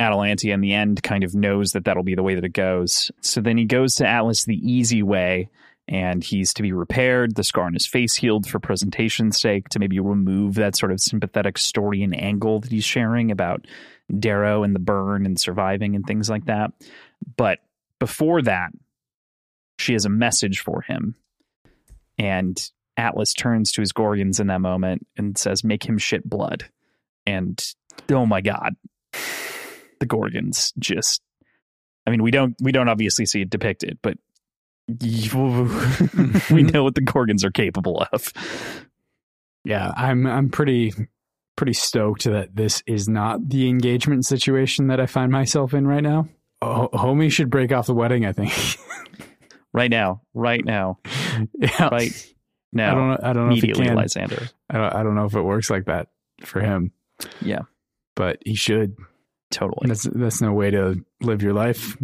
Atalantia 0.01 0.53
in 0.53 0.61
the 0.61 0.73
end 0.73 1.03
kind 1.03 1.23
of 1.23 1.35
knows 1.35 1.71
that 1.71 1.85
that'll 1.85 2.03
be 2.03 2.15
the 2.15 2.23
way 2.23 2.35
that 2.35 2.43
it 2.43 2.49
goes. 2.49 3.11
So 3.21 3.39
then 3.39 3.57
he 3.57 3.65
goes 3.65 3.95
to 3.95 4.07
Atlas 4.07 4.43
the 4.43 4.57
easy 4.57 5.03
way 5.03 5.49
and 5.87 6.23
he's 6.23 6.53
to 6.53 6.61
be 6.61 6.71
repaired, 6.71 7.35
the 7.35 7.43
scar 7.43 7.65
on 7.65 7.73
his 7.73 7.85
face 7.85 8.15
healed 8.15 8.47
for 8.47 8.59
presentation's 8.59 9.39
sake, 9.39 9.67
to 9.69 9.79
maybe 9.79 9.99
remove 9.99 10.55
that 10.55 10.77
sort 10.77 10.93
of 10.93 11.01
sympathetic 11.01 11.57
story 11.57 12.01
and 12.03 12.17
angle 12.17 12.61
that 12.61 12.71
he's 12.71 12.85
sharing 12.85 13.31
about 13.31 13.67
Darrow 14.17 14.63
and 14.63 14.73
the 14.73 14.79
burn 14.79 15.25
and 15.25 15.39
surviving 15.39 15.95
and 15.95 16.05
things 16.05 16.29
like 16.29 16.45
that. 16.45 16.71
But 17.35 17.59
before 17.99 18.41
that, 18.43 18.71
she 19.77 19.93
has 19.93 20.05
a 20.05 20.09
message 20.09 20.59
for 20.59 20.81
him. 20.81 21.15
And 22.17 22.59
Atlas 22.97 23.33
turns 23.33 23.71
to 23.73 23.81
his 23.81 23.91
Gorgons 23.91 24.39
in 24.39 24.47
that 24.47 24.61
moment 24.61 25.05
and 25.17 25.37
says, 25.37 25.63
Make 25.63 25.83
him 25.83 25.97
shit 25.97 26.27
blood. 26.27 26.65
And 27.25 27.63
oh 28.11 28.25
my 28.25 28.41
God, 28.41 28.75
the 29.99 30.05
Gorgons 30.05 30.73
just 30.77 31.21
I 32.05 32.11
mean 32.11 32.21
we 32.21 32.31
don't 32.31 32.55
we 32.61 32.71
don't 32.71 32.89
obviously 32.89 33.25
see 33.25 33.41
it 33.41 33.49
depicted, 33.49 33.97
but 34.01 34.17
we 34.87 34.95
mm-hmm. 34.95 36.67
know 36.67 36.83
what 36.83 36.95
the 36.95 37.01
Gorgons 37.01 37.45
are 37.45 37.51
capable 37.51 38.05
of. 38.11 38.33
Yeah, 39.63 39.93
I'm 39.95 40.27
I'm 40.27 40.49
pretty 40.49 40.93
pretty 41.55 41.73
stoked 41.73 42.25
that 42.25 42.55
this 42.55 42.83
is 42.85 43.07
not 43.07 43.47
the 43.47 43.69
engagement 43.69 44.25
situation 44.25 44.87
that 44.87 44.99
I 44.99 45.05
find 45.05 45.31
myself 45.31 45.73
in 45.73 45.87
right 45.87 46.03
now. 46.03 46.27
Oh, 46.61 46.89
homie 46.93 47.31
should 47.31 47.49
break 47.49 47.71
off 47.71 47.87
the 47.87 47.93
wedding, 47.93 48.25
I 48.25 48.33
think. 48.33 48.53
right 49.73 49.89
now, 49.89 50.21
right 50.33 50.63
now, 50.63 50.99
yeah. 51.57 51.89
right 51.89 52.33
now. 52.71 52.91
I 52.91 52.95
don't 52.95 53.09
know. 53.09 53.17
I 53.21 53.33
don't 53.33 53.45
know 53.45 53.51
immediately, 53.51 53.83
if 53.83 53.89
he 53.89 53.89
can. 53.89 53.95
Lysander. 53.95 54.49
I 54.69 54.77
don't, 54.77 54.95
I 54.95 55.03
don't 55.03 55.15
know 55.15 55.25
if 55.25 55.35
it 55.35 55.41
works 55.41 55.69
like 55.69 55.85
that 55.85 56.07
for 56.45 56.61
him. 56.61 56.91
Yeah, 57.41 57.61
but 58.15 58.39
he 58.45 58.55
should. 58.55 58.95
Totally. 59.51 59.87
That's 59.87 60.03
that's 60.03 60.41
no 60.41 60.53
way 60.53 60.71
to 60.71 61.03
live 61.21 61.43
your 61.43 61.53
life, 61.53 61.97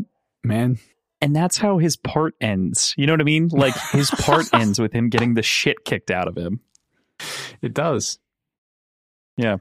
man. 0.43 0.77
And 1.21 1.35
that's 1.35 1.57
how 1.57 1.79
his 1.79 1.97
part 1.97 2.35
ends. 2.39 2.93
You 2.97 3.05
know 3.05 3.13
what 3.13 3.21
I 3.21 3.25
mean? 3.25 3.49
Like 3.49 3.75
his 3.91 4.09
part 4.09 4.45
ends 4.53 4.79
with 4.79 4.93
him 4.93 5.09
getting 5.09 5.33
the 5.33 5.43
shit 5.43 5.83
kicked 5.83 6.11
out 6.11 6.27
of 6.27 6.37
him. 6.37 6.61
It 7.61 7.73
does. 7.73 8.19
Yeah. 9.35 9.57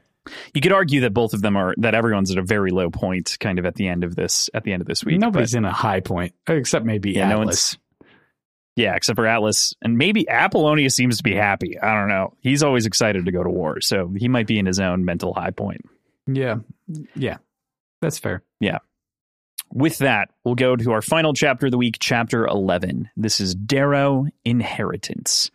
You 0.55 0.61
could 0.61 0.73
argue 0.73 1.01
that 1.01 1.15
both 1.15 1.33
of 1.33 1.41
them 1.41 1.57
are 1.57 1.75
that 1.79 1.95
everyone's 1.95 2.31
at 2.31 2.39
a 2.39 2.43
very 2.43 2.71
low 2.71 2.91
point 2.91 3.39
kind 3.41 3.59
of 3.59 3.65
at 3.65 3.75
the 3.77 3.89
end 3.89 4.05
of 4.05 4.15
this 4.15 4.51
at 4.53 4.63
the 4.63 4.73
end 4.73 4.83
of 4.83 4.87
this 4.87 5.05
week. 5.05 5.19
Nobody's 5.19 5.53
but, 5.53 5.59
in 5.59 5.65
a 5.65 5.73
high 5.73 6.01
point 6.01 6.35
except 6.47 6.85
maybe 6.85 7.13
yeah, 7.13 7.31
Atlas. 7.31 7.79
Yeah, 8.79 8.95
except 8.95 9.17
for 9.17 9.27
Atlas 9.27 9.75
and 9.83 9.99
maybe 9.99 10.25
Apollonius 10.29 10.95
seems 10.95 11.17
to 11.17 11.25
be 11.25 11.35
happy. 11.35 11.77
I 11.81 11.95
don't 11.95 12.07
know. 12.07 12.35
He's 12.43 12.63
always 12.63 12.87
excited 12.87 13.25
to 13.25 13.33
go 13.33 13.43
to 13.43 13.51
war, 13.51 13.81
so 13.81 14.15
he 14.17 14.29
might 14.29 14.47
be 14.47 14.57
in 14.57 14.67
his 14.67 14.79
own 14.79 15.05
mental 15.05 15.35
high 15.35 15.51
point. 15.51 15.81
Yeah. 16.29 16.59
Yeah. 17.17 17.39
That's 18.01 18.21
fair. 18.21 18.45
Yeah. 18.61 18.79
With 19.73 19.99
that, 19.99 20.29
we'll 20.45 20.55
go 20.55 20.77
to 20.77 20.93
our 20.93 21.03
final 21.03 21.35
chapter 21.35 21.67
of 21.67 21.73
the 21.73 21.79
week, 21.79 21.97
chapter 21.99 22.47
11. 22.47 23.11
This 23.17 23.41
is 23.41 23.57
Darrow 23.57 24.27
Inheritance. 24.45 25.51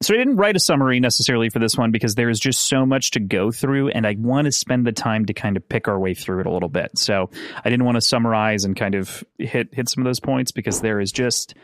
So 0.00 0.14
I 0.14 0.16
didn't 0.16 0.36
write 0.36 0.54
a 0.54 0.60
summary 0.60 1.00
necessarily 1.00 1.48
for 1.48 1.58
this 1.58 1.74
one 1.74 1.90
because 1.90 2.14
there 2.14 2.30
is 2.30 2.38
just 2.38 2.66
so 2.66 2.86
much 2.86 3.10
to 3.10 3.20
go 3.20 3.50
through 3.50 3.88
and 3.88 4.06
I 4.06 4.14
want 4.16 4.44
to 4.44 4.52
spend 4.52 4.86
the 4.86 4.92
time 4.92 5.26
to 5.26 5.34
kind 5.34 5.56
of 5.56 5.68
pick 5.68 5.88
our 5.88 5.98
way 5.98 6.14
through 6.14 6.38
it 6.38 6.46
a 6.46 6.52
little 6.52 6.68
bit. 6.68 6.96
So 6.96 7.30
I 7.64 7.68
didn't 7.68 7.84
want 7.84 7.96
to 7.96 8.00
summarize 8.00 8.64
and 8.64 8.76
kind 8.76 8.94
of 8.94 9.24
hit 9.36 9.74
hit 9.74 9.88
some 9.88 10.02
of 10.02 10.08
those 10.08 10.20
points 10.20 10.52
because 10.52 10.80
there 10.80 11.00
is 11.00 11.10
just 11.10 11.54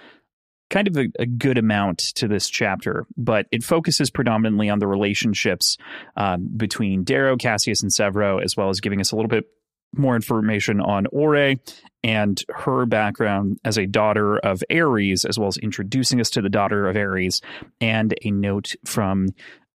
kind 0.70 0.88
of 0.88 0.96
a, 0.96 1.06
a, 1.18 1.26
good 1.26 1.58
amount 1.58 1.98
to 1.98 2.28
this 2.28 2.48
chapter, 2.48 3.06
but 3.16 3.46
it 3.52 3.62
focuses 3.62 4.10
predominantly 4.10 4.68
on 4.68 4.78
the 4.78 4.86
relationships 4.86 5.76
um, 6.16 6.48
between 6.56 7.04
Darrow, 7.04 7.36
Cassius, 7.36 7.82
and 7.82 7.90
Sevro, 7.90 8.42
as 8.42 8.56
well 8.56 8.70
as 8.70 8.80
giving 8.80 9.00
us 9.00 9.12
a 9.12 9.16
little 9.16 9.28
bit 9.28 9.46
more 9.96 10.16
information 10.16 10.80
on 10.80 11.06
Ore 11.06 11.54
and 12.02 12.44
her 12.48 12.86
background 12.86 13.58
as 13.64 13.78
a 13.78 13.86
daughter 13.86 14.38
of 14.38 14.62
Ares, 14.70 15.24
as 15.24 15.38
well 15.38 15.48
as 15.48 15.56
introducing 15.56 16.20
us 16.20 16.30
to 16.30 16.42
the 16.42 16.48
daughter 16.48 16.88
of 16.88 16.96
Ares, 16.96 17.40
and 17.80 18.14
a 18.24 18.30
note 18.30 18.74
from 18.84 19.28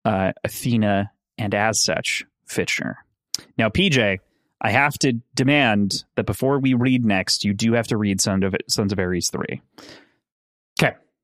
uh, 0.05 0.33
Athena 0.45 1.11
and 1.39 1.55
as 1.55 1.83
such, 1.83 2.25
Fitchner. 2.49 2.95
Now, 3.59 3.69
PJ, 3.69 4.19
I 4.61 4.71
have 4.71 4.99
to 5.01 5.15
demand 5.35 6.05
that 6.17 6.27
before 6.27 6.59
we 6.59 6.75
read 6.75 7.05
next, 7.05 7.45
you 7.45 7.53
do 7.53 7.73
have 7.75 7.89
to 7.89 7.97
read 7.97 8.21
Sons 8.21 8.45
of, 8.45 8.55
Sons 8.69 8.93
of 8.93 8.99
Ares 8.99 9.31
3. 9.31 9.61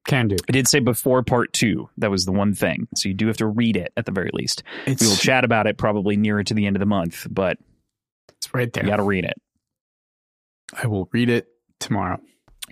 Can 0.06 0.28
do. 0.28 0.36
I 0.48 0.52
did 0.52 0.66
say 0.66 0.80
before 0.80 1.22
part 1.22 1.52
two. 1.52 1.88
That 1.98 2.10
was 2.10 2.24
the 2.24 2.32
one 2.32 2.54
thing. 2.54 2.88
So 2.96 3.08
you 3.08 3.14
do 3.14 3.26
have 3.26 3.36
to 3.38 3.46
read 3.46 3.76
it 3.76 3.92
at 3.96 4.06
the 4.06 4.12
very 4.12 4.30
least. 4.32 4.62
It's, 4.86 5.02
we 5.02 5.08
will 5.08 5.16
chat 5.16 5.44
about 5.44 5.66
it 5.66 5.76
probably 5.76 6.16
nearer 6.16 6.42
to 6.42 6.54
the 6.54 6.66
end 6.66 6.76
of 6.76 6.80
the 6.80 6.86
month, 6.86 7.26
but 7.30 7.58
it's 8.38 8.52
right 8.54 8.72
there. 8.72 8.84
You 8.84 8.90
got 8.90 8.96
to 8.96 9.02
read 9.02 9.24
it. 9.24 9.34
I 10.72 10.86
will 10.86 11.08
read 11.12 11.28
it 11.28 11.48
tomorrow. 11.78 12.18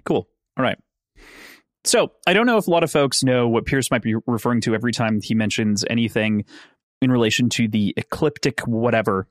Cool. 0.05 0.29
All 0.57 0.63
right. 0.63 0.79
So 1.85 2.13
I 2.27 2.33
don't 2.33 2.47
know 2.47 2.59
if 2.59 2.67
a 2.67 2.71
lot 2.71 2.83
of 2.83 2.91
folks 2.91 3.23
know 3.23 3.49
what 3.49 3.67
Pierce 3.67 3.91
might 3.91 4.03
be 4.03 4.15
referring 4.27 4.61
to 4.63 4.75
every 4.75 4.93
time 4.93 5.21
he 5.23 5.35
mentions 5.35 5.85
anything 5.89 6.45
in 7.01 7.13
relation 7.13 7.49
to 7.51 7.69
the 7.69 7.95
ecliptic 7.97 8.61
whatever 8.67 9.29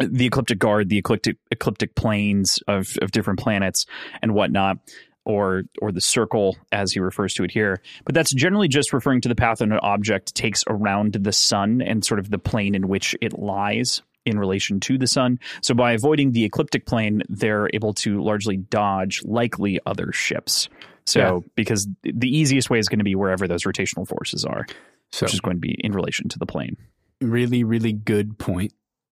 the 0.00 0.26
ecliptic 0.26 0.58
guard, 0.58 0.88
the 0.88 0.98
ecliptic 0.98 1.36
ecliptic 1.50 1.94
planes 1.94 2.60
of, 2.66 2.96
of 3.00 3.12
different 3.12 3.38
planets 3.38 3.86
and 4.22 4.34
whatnot, 4.34 4.78
or 5.24 5.64
or 5.80 5.92
the 5.92 6.00
circle 6.00 6.56
as 6.72 6.92
he 6.92 7.00
refers 7.00 7.34
to 7.34 7.44
it 7.44 7.50
here. 7.50 7.80
But 8.04 8.14
that's 8.14 8.32
generally 8.32 8.68
just 8.68 8.92
referring 8.92 9.20
to 9.22 9.28
the 9.28 9.34
path 9.34 9.60
an 9.60 9.72
object 9.72 10.34
takes 10.34 10.64
around 10.68 11.14
the 11.14 11.32
sun 11.32 11.82
and 11.82 12.04
sort 12.04 12.20
of 12.20 12.30
the 12.30 12.38
plane 12.38 12.74
in 12.74 12.88
which 12.88 13.16
it 13.20 13.38
lies 13.38 14.02
in 14.24 14.38
relation 14.38 14.80
to 14.80 14.98
the 14.98 15.06
sun. 15.06 15.38
So 15.62 15.74
by 15.74 15.92
avoiding 15.92 16.32
the 16.32 16.44
ecliptic 16.44 16.86
plane, 16.86 17.22
they're 17.28 17.68
able 17.74 17.92
to 17.94 18.22
largely 18.22 18.56
dodge 18.56 19.22
likely 19.24 19.80
other 19.86 20.12
ships. 20.12 20.68
So 21.06 21.20
yeah. 21.20 21.48
because 21.54 21.86
the 22.02 22.34
easiest 22.34 22.70
way 22.70 22.78
is 22.78 22.88
going 22.88 23.00
to 23.00 23.04
be 23.04 23.14
wherever 23.14 23.46
those 23.46 23.64
rotational 23.64 24.08
forces 24.08 24.44
are, 24.44 24.66
so, 25.12 25.26
which 25.26 25.34
is 25.34 25.40
going 25.40 25.56
to 25.56 25.60
be 25.60 25.76
in 25.84 25.92
relation 25.92 26.28
to 26.30 26.38
the 26.38 26.46
plane. 26.46 26.76
Really, 27.20 27.64
really 27.64 27.92
good 27.92 28.38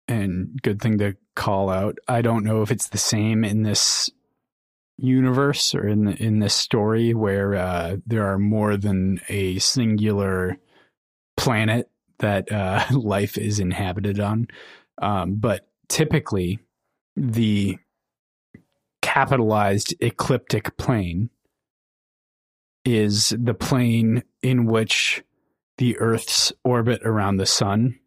and 0.08 0.60
good 0.62 0.80
thing 0.80 0.98
to 0.98 1.16
call 1.34 1.68
out. 1.70 1.98
I 2.08 2.22
don't 2.22 2.44
know 2.44 2.62
if 2.62 2.70
it's 2.70 2.88
the 2.88 2.98
same 2.98 3.44
in 3.44 3.62
this 3.62 4.10
universe 4.98 5.74
or 5.74 5.86
in 5.86 6.08
in 6.08 6.38
this 6.38 6.54
story 6.54 7.14
where 7.14 7.54
uh, 7.54 7.96
there 8.06 8.26
are 8.26 8.38
more 8.38 8.76
than 8.76 9.20
a 9.28 9.58
singular 9.58 10.58
planet 11.36 11.90
that 12.18 12.50
uh, 12.52 12.84
life 12.92 13.36
is 13.36 13.58
inhabited 13.58 14.20
on. 14.20 14.48
Um, 15.00 15.36
but 15.36 15.68
typically, 15.88 16.58
the 17.16 17.78
capitalized 19.00 19.94
ecliptic 20.00 20.76
plane 20.76 21.30
is 22.84 23.34
the 23.38 23.54
plane 23.54 24.22
in 24.42 24.66
which 24.66 25.22
the 25.78 25.98
Earth's 25.98 26.52
orbit 26.64 27.02
around 27.04 27.36
the 27.36 27.46
sun 27.46 27.98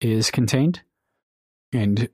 is 0.00 0.30
contained. 0.30 0.82
And 1.72 2.08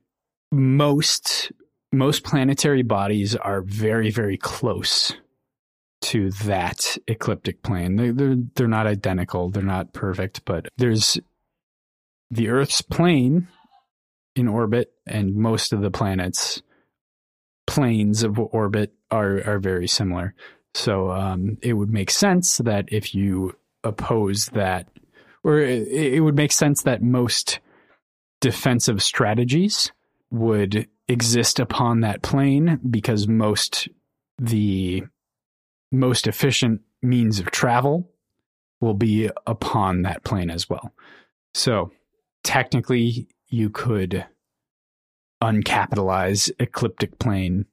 most 0.51 1.51
most 1.91 2.23
planetary 2.23 2.83
bodies 2.83 3.35
are 3.35 3.61
very 3.61 4.11
very 4.11 4.37
close 4.37 5.13
to 6.01 6.31
that 6.31 6.97
ecliptic 7.07 7.61
plane. 7.61 7.95
They, 7.95 8.11
they're 8.11 8.37
they're 8.55 8.67
not 8.67 8.87
identical. 8.87 9.49
They're 9.49 9.63
not 9.63 9.93
perfect, 9.93 10.45
but 10.45 10.67
there's 10.77 11.19
the 12.31 12.49
Earth's 12.49 12.81
plane 12.81 13.47
in 14.35 14.47
orbit, 14.47 14.93
and 15.05 15.35
most 15.35 15.73
of 15.73 15.81
the 15.81 15.91
planets' 15.91 16.61
planes 17.67 18.23
of 18.23 18.39
orbit 18.39 18.93
are 19.11 19.41
are 19.45 19.59
very 19.59 19.87
similar. 19.87 20.33
So 20.73 21.11
um, 21.11 21.57
it 21.61 21.73
would 21.73 21.89
make 21.89 22.11
sense 22.11 22.59
that 22.59 22.85
if 22.89 23.13
you 23.15 23.55
oppose 23.83 24.45
that, 24.47 24.87
or 25.43 25.59
it, 25.59 25.87
it 25.87 26.19
would 26.21 26.35
make 26.35 26.51
sense 26.51 26.83
that 26.83 27.01
most 27.01 27.59
defensive 28.39 29.03
strategies 29.03 29.91
would 30.31 30.87
exist 31.09 31.59
upon 31.59 32.01
that 32.01 32.21
plane 32.21 32.79
because 32.89 33.27
most 33.27 33.89
the 34.37 35.03
most 35.91 36.27
efficient 36.27 36.81
means 37.01 37.39
of 37.39 37.51
travel 37.51 38.09
will 38.79 38.93
be 38.93 39.29
upon 39.45 40.03
that 40.03 40.23
plane 40.23 40.49
as 40.49 40.69
well. 40.69 40.93
So 41.53 41.91
technically 42.43 43.27
you 43.47 43.69
could 43.69 44.25
uncapitalize 45.41 46.51
ecliptic 46.59 47.17
plane 47.19 47.65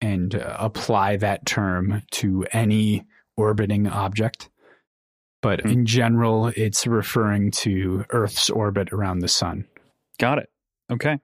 and 0.00 0.34
uh, 0.34 0.56
apply 0.58 1.16
that 1.16 1.44
term 1.46 2.02
to 2.12 2.46
any 2.52 3.04
orbiting 3.36 3.86
object. 3.86 4.48
But 5.40 5.60
Hmm. 5.62 5.68
in 5.68 5.86
general, 5.86 6.48
it's 6.48 6.86
referring 6.86 7.50
to 7.52 8.04
Earth's 8.10 8.50
orbit 8.50 8.92
around 8.92 9.20
the 9.20 9.28
sun. 9.28 9.66
Got 10.18 10.38
it. 10.38 10.50
Okay. 10.90 11.18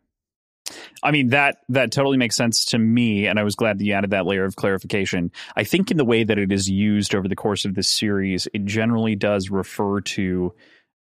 I 1.02 1.10
mean 1.10 1.28
that 1.28 1.58
that 1.68 1.92
totally 1.92 2.16
makes 2.16 2.36
sense 2.36 2.64
to 2.66 2.78
me, 2.78 3.26
and 3.26 3.38
I 3.38 3.42
was 3.42 3.54
glad 3.54 3.78
that 3.78 3.84
you 3.84 3.92
added 3.92 4.10
that 4.10 4.26
layer 4.26 4.44
of 4.44 4.56
clarification. 4.56 5.30
I 5.56 5.64
think 5.64 5.90
in 5.90 5.96
the 5.96 6.04
way 6.04 6.24
that 6.24 6.38
it 6.38 6.50
is 6.52 6.68
used 6.68 7.14
over 7.14 7.28
the 7.28 7.36
course 7.36 7.64
of 7.64 7.74
this 7.74 7.88
series, 7.88 8.48
it 8.54 8.64
generally 8.64 9.14
does 9.14 9.50
refer 9.50 10.00
to 10.00 10.54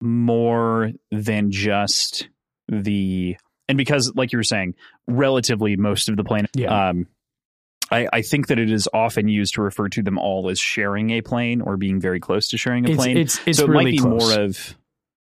more 0.00 0.92
than 1.10 1.50
just 1.50 2.28
the 2.68 3.36
and 3.68 3.76
because, 3.76 4.12
like 4.14 4.32
you 4.32 4.38
were 4.38 4.44
saying, 4.44 4.74
relatively 5.06 5.76
most 5.76 6.08
of 6.08 6.16
the 6.16 6.24
planet. 6.24 6.50
Yeah. 6.54 6.88
Um, 6.90 7.06
I, 7.90 8.06
I 8.12 8.22
think 8.22 8.48
that 8.48 8.58
it 8.58 8.70
is 8.70 8.86
often 8.92 9.28
used 9.28 9.54
to 9.54 9.62
refer 9.62 9.88
to 9.90 10.02
them 10.02 10.18
all 10.18 10.50
as 10.50 10.58
sharing 10.60 11.10
a 11.10 11.22
plane 11.22 11.62
or 11.62 11.76
being 11.78 12.00
very 12.00 12.20
close 12.20 12.48
to 12.48 12.58
sharing 12.58 12.86
a 12.86 12.90
It's, 12.90 12.96
plane 12.96 13.16
it's, 13.16 13.40
it's 13.46 13.58
so 13.58 13.64
it 13.64 13.70
really 13.70 13.84
might 13.84 13.90
be 13.92 13.98
close. 13.98 14.28
more 14.28 14.40
of 14.44 14.76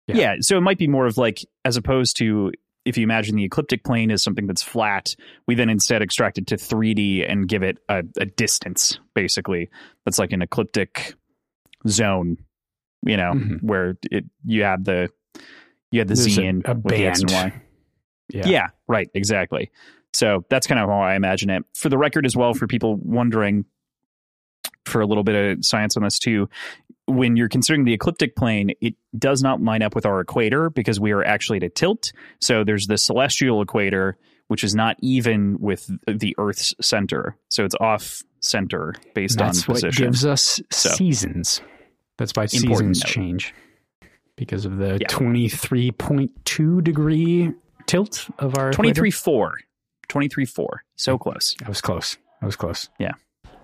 Yeah. 0.08 0.16
yeah. 0.16 0.36
so 0.40 0.58
it 0.58 0.62
might 0.62 0.78
be 0.78 0.88
more 0.88 1.06
of 1.06 1.18
like 1.18 1.46
as 1.66 1.76
opposed 1.76 2.18
to 2.18 2.52
if 2.86 2.98
you 2.98 3.04
imagine 3.04 3.36
the 3.36 3.44
ecliptic 3.44 3.84
plane 3.84 4.12
as 4.12 4.24
something 4.24 4.48
that's 4.48 4.64
flat 4.64 5.16
we 5.48 5.56
then 5.56 5.70
instead 5.70 6.02
extract 6.02 6.38
it 6.38 6.48
to 6.48 6.56
3d 6.56 7.30
and 7.30 7.48
give 7.48 7.64
it 7.64 7.78
a, 7.90 8.04
a 8.18 8.26
distance 8.26 9.00
basically 9.14 9.70
that's 10.06 10.20
like 10.20 10.32
an 10.32 10.42
ecliptic 10.42 11.16
zone 11.88 12.38
you 13.06 13.18
know 13.18 13.34
Mhm. 13.34 13.62
where 13.64 13.98
it 14.12 14.26
you 14.46 14.64
had 14.64 14.86
the 14.86 15.10
you 15.92 16.00
had 16.00 16.08
the 16.08 16.16
There's 16.16 16.26
z 16.34 16.46
in 16.46 16.62
a 16.66 16.74
with 16.76 16.94
the 16.96 17.06
x 17.06 17.20
and 17.22 17.30
band. 17.30 17.54
y 17.54 17.62
yeah. 18.30 18.48
yeah, 18.48 18.68
right, 18.88 19.08
exactly. 19.14 19.70
So 20.14 20.46
that's 20.50 20.66
kind 20.66 20.80
of 20.82 20.90
how 20.90 21.00
I 21.00 21.14
imagine 21.16 21.52
it. 21.52 21.64
For 21.76 21.90
the 21.90 21.98
record, 22.00 22.26
as 22.26 22.36
well, 22.36 22.56
for 22.56 22.66
people 22.66 22.96
wondering, 22.96 23.66
for 24.86 25.00
a 25.00 25.06
little 25.06 25.24
bit 25.24 25.36
of 25.60 25.64
science 25.64 25.96
on 25.96 26.02
this 26.02 26.18
too, 26.18 26.50
when 27.08 27.36
you're 27.36 27.50
considering 27.50 27.86
the 27.86 27.94
ecliptic 27.94 28.36
plane, 28.36 28.72
it 28.82 28.96
does 29.18 29.42
not 29.44 29.62
line 29.62 29.82
up 29.82 29.94
with 29.96 30.06
our 30.06 30.20
equator 30.20 30.70
because 30.70 31.00
we 31.00 31.12
are 31.12 31.24
actually 31.24 31.58
at 31.58 31.64
a 31.64 31.70
tilt. 31.70 32.12
So 32.40 32.64
there's 32.64 32.88
the 32.88 32.98
celestial 32.98 33.62
equator, 33.62 34.18
which 34.48 34.64
is 34.64 34.74
not 34.76 34.98
even 35.02 35.58
with 35.60 35.90
the 36.08 36.36
Earth's 36.38 36.74
center. 36.82 37.38
So 37.50 37.64
it's 37.66 37.76
off 37.80 38.24
center 38.42 38.94
based 39.14 39.38
That's 39.38 39.68
on 39.70 39.76
what 39.76 39.94
gives 39.94 40.26
us 40.26 40.60
So- 40.72 40.90
seasons. 40.90 41.62
That's 42.18 42.32
why 42.36 42.44
Important 42.54 42.96
seasons 42.96 43.04
note. 43.04 43.10
change 43.12 43.54
because 44.38 44.66
of 44.66 44.78
the 44.78 44.98
Yeah. 45.02 45.08
23.2 45.10 46.82
degree 46.82 47.52
tilt 47.88 48.30
of 48.40 48.58
our 48.58 48.72
23 48.72 49.10
equator. 49.10 49.24
4. 49.24 49.60
23 50.08 50.46
4. 50.46 50.84
So 50.96 51.18
close. 51.18 51.56
I 51.66 51.68
was 51.70 51.82
close. 51.82 52.18
I 52.42 52.46
was 52.46 52.56
close. 52.56 52.90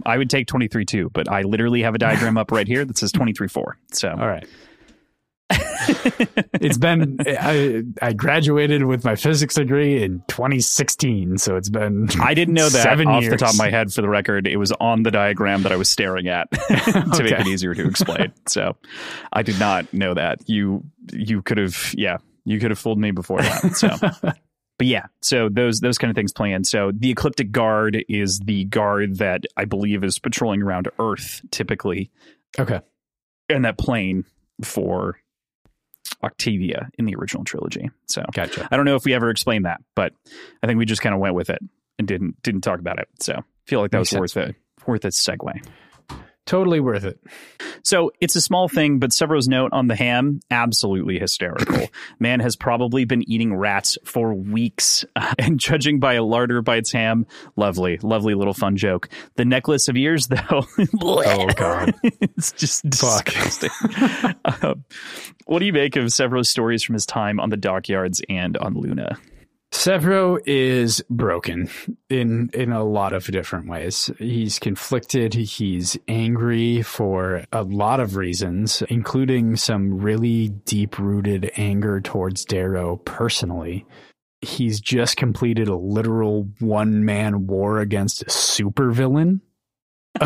I 0.06 0.18
would 0.18 0.30
take 0.30 0.48
23 0.48 0.86
2, 0.86 1.10
but 1.14 1.30
I 1.30 1.42
literally 1.42 1.82
have 1.84 1.96
a 1.96 1.98
diagram 1.98 2.38
up 2.38 2.52
right 2.52 2.68
here 2.68 2.86
that 2.86 2.98
says 2.98 3.12
23 3.12 3.48
4. 3.48 3.78
So. 3.92 4.10
All 4.10 4.28
right. 4.28 4.48
it's 6.62 6.78
been 6.78 7.18
I 7.28 7.84
I 8.02 8.14
graduated 8.14 8.86
with 8.86 9.04
my 9.04 9.16
physics 9.16 9.56
degree 9.56 10.04
in 10.04 10.24
2016, 10.28 11.38
so 11.40 11.56
it's 11.56 11.70
been 11.70 12.08
I 12.22 12.34
didn't 12.34 12.54
know 12.54 12.70
that 12.70 12.84
Seven 12.84 13.08
off 13.08 13.24
the 13.24 13.36
top 13.38 13.52
of 13.52 13.58
my 13.58 13.70
head 13.70 13.92
for 13.92 14.02
the 14.02 14.10
record. 14.10 14.48
It 14.48 14.58
was 14.58 14.72
on 14.74 15.04
the 15.04 15.12
diagram 15.12 15.64
that 15.64 15.72
I 15.72 15.76
was 15.76 15.90
staring 15.90 16.28
at 16.28 16.50
to 16.52 17.24
make 17.24 17.34
it 17.34 17.48
easier 17.48 17.74
to 17.74 17.86
explain. 17.86 18.32
so 18.48 18.78
I 19.34 19.42
did 19.42 19.60
not 19.60 19.92
know 19.94 20.14
that. 20.14 20.48
You 20.48 20.84
you 21.12 21.42
could 21.42 21.58
have 21.58 21.94
yeah, 21.98 22.18
you 22.46 22.60
could 22.60 22.72
have 22.72 22.80
fooled 22.80 23.00
me 23.00 23.12
before 23.12 23.42
that. 23.42 23.76
So 23.76 24.32
but 24.82 24.88
yeah, 24.88 25.06
so 25.22 25.48
those 25.48 25.80
those 25.80 26.00
kind 26.00 26.10
of 26.10 26.16
things 26.16 26.34
play 26.34 26.54
in. 26.54 26.64
So 26.64 26.92
the 26.92 27.12
ecliptic 27.12 27.52
guard 27.52 28.04
is 28.10 28.40
the 28.40 28.66
guard 28.66 29.20
that 29.20 29.44
I 29.56 29.66
believe 29.66 30.04
is 30.04 30.18
patrolling 30.18 30.64
around 30.64 30.90
Earth 30.98 31.40
typically, 31.52 32.10
okay. 32.58 32.80
and 33.48 33.64
that 33.64 33.78
plane 33.78 34.26
for 34.64 35.20
Octavia 36.24 36.90
in 36.98 37.06
the 37.06 37.14
original 37.14 37.44
trilogy. 37.44 37.92
So 38.08 38.24
Gotcha. 38.34 38.68
I 38.72 38.76
don't 38.76 38.86
know 38.86 38.96
if 38.96 39.06
we 39.06 39.14
ever 39.14 39.30
explained 39.30 39.66
that, 39.66 39.84
but 39.94 40.14
I 40.64 40.66
think 40.66 40.80
we 40.80 40.86
just 40.86 41.04
kind 41.04 41.14
of 41.14 41.22
went 41.22 41.36
with 41.36 41.52
it 41.52 41.60
and 42.00 42.08
didn't 42.08 42.42
didn't 42.42 42.62
talk 42.62 42.80
about 42.80 42.98
it. 42.98 43.08
So 43.20 43.36
I 43.36 43.44
feel 43.68 43.82
like 43.82 43.92
that 43.92 44.00
Makes 44.00 44.14
was 44.14 44.32
sense. 44.32 44.36
worth 44.36 44.50
it 44.50 44.56
worth 44.88 45.06
a 45.06 45.10
segue. 45.10 45.64
Totally 46.52 46.82
worth 46.82 47.06
it. 47.06 47.18
So 47.82 48.12
it's 48.20 48.36
a 48.36 48.42
small 48.42 48.68
thing, 48.68 49.00
but 49.00 49.14
Sevro's 49.14 49.48
note 49.48 49.72
on 49.72 49.88
the 49.88 49.96
ham, 49.96 50.42
absolutely 50.52 51.18
hysterical. 51.18 51.88
Man 52.20 52.42
has 52.42 52.58
probably 52.58 53.06
been 53.06 53.24
eating 53.32 53.56
rats 53.56 53.98
for 54.04 54.34
weeks, 54.34 55.06
and 55.40 55.58
judging 55.58 56.02
by 56.02 56.16
a 56.16 56.24
larder 56.24 56.62
by 56.62 56.76
its 56.76 56.92
ham, 56.92 57.26
lovely, 57.56 58.00
lovely 58.00 58.34
little 58.34 58.54
fun 58.54 58.76
joke. 58.76 59.08
The 59.36 59.46
necklace 59.46 59.88
of 59.88 59.96
ears, 59.96 60.28
though, 60.28 60.66
Oh 61.02 61.48
god. 61.56 61.94
it's 62.04 62.52
just 62.52 62.84
Fuck. 62.96 63.28
disgusting. 63.28 63.70
um, 64.62 64.84
what 65.46 65.60
do 65.60 65.66
you 65.66 65.72
make 65.72 65.96
of 65.96 66.12
Sevro's 66.12 66.50
stories 66.50 66.84
from 66.84 66.96
his 66.96 67.06
time 67.06 67.40
on 67.40 67.50
the 67.50 67.56
dockyards 67.56 68.22
and 68.28 68.58
on 68.58 68.74
Luna? 68.74 69.18
Sevro 69.82 70.40
is 70.46 71.04
broken 71.10 71.68
in 72.08 72.52
in 72.54 72.72
a 72.72 72.84
lot 72.84 73.14
of 73.14 73.26
different 73.26 73.68
ways. 73.68 74.12
He's 74.20 74.60
conflicted, 74.60 75.34
he's 75.34 75.98
angry 76.08 76.84
for 76.84 77.46
a 77.52 77.64
lot 77.64 78.00
of 78.00 78.16
reasons, 78.16 78.84
including 78.90 79.56
some 79.56 79.98
really 79.98 80.50
deep-rooted 80.50 81.54
anger 81.58 82.00
towards 82.00 82.46
Darrow 82.46 82.98
personally. 82.98 83.88
He's 84.42 84.80
just 84.80 85.18
completed 85.18 85.68
a 85.68 85.76
literal 85.76 86.48
one-man 86.60 87.48
war 87.48 87.80
against 87.80 88.22
a 88.22 88.26
supervillain. 88.26 89.42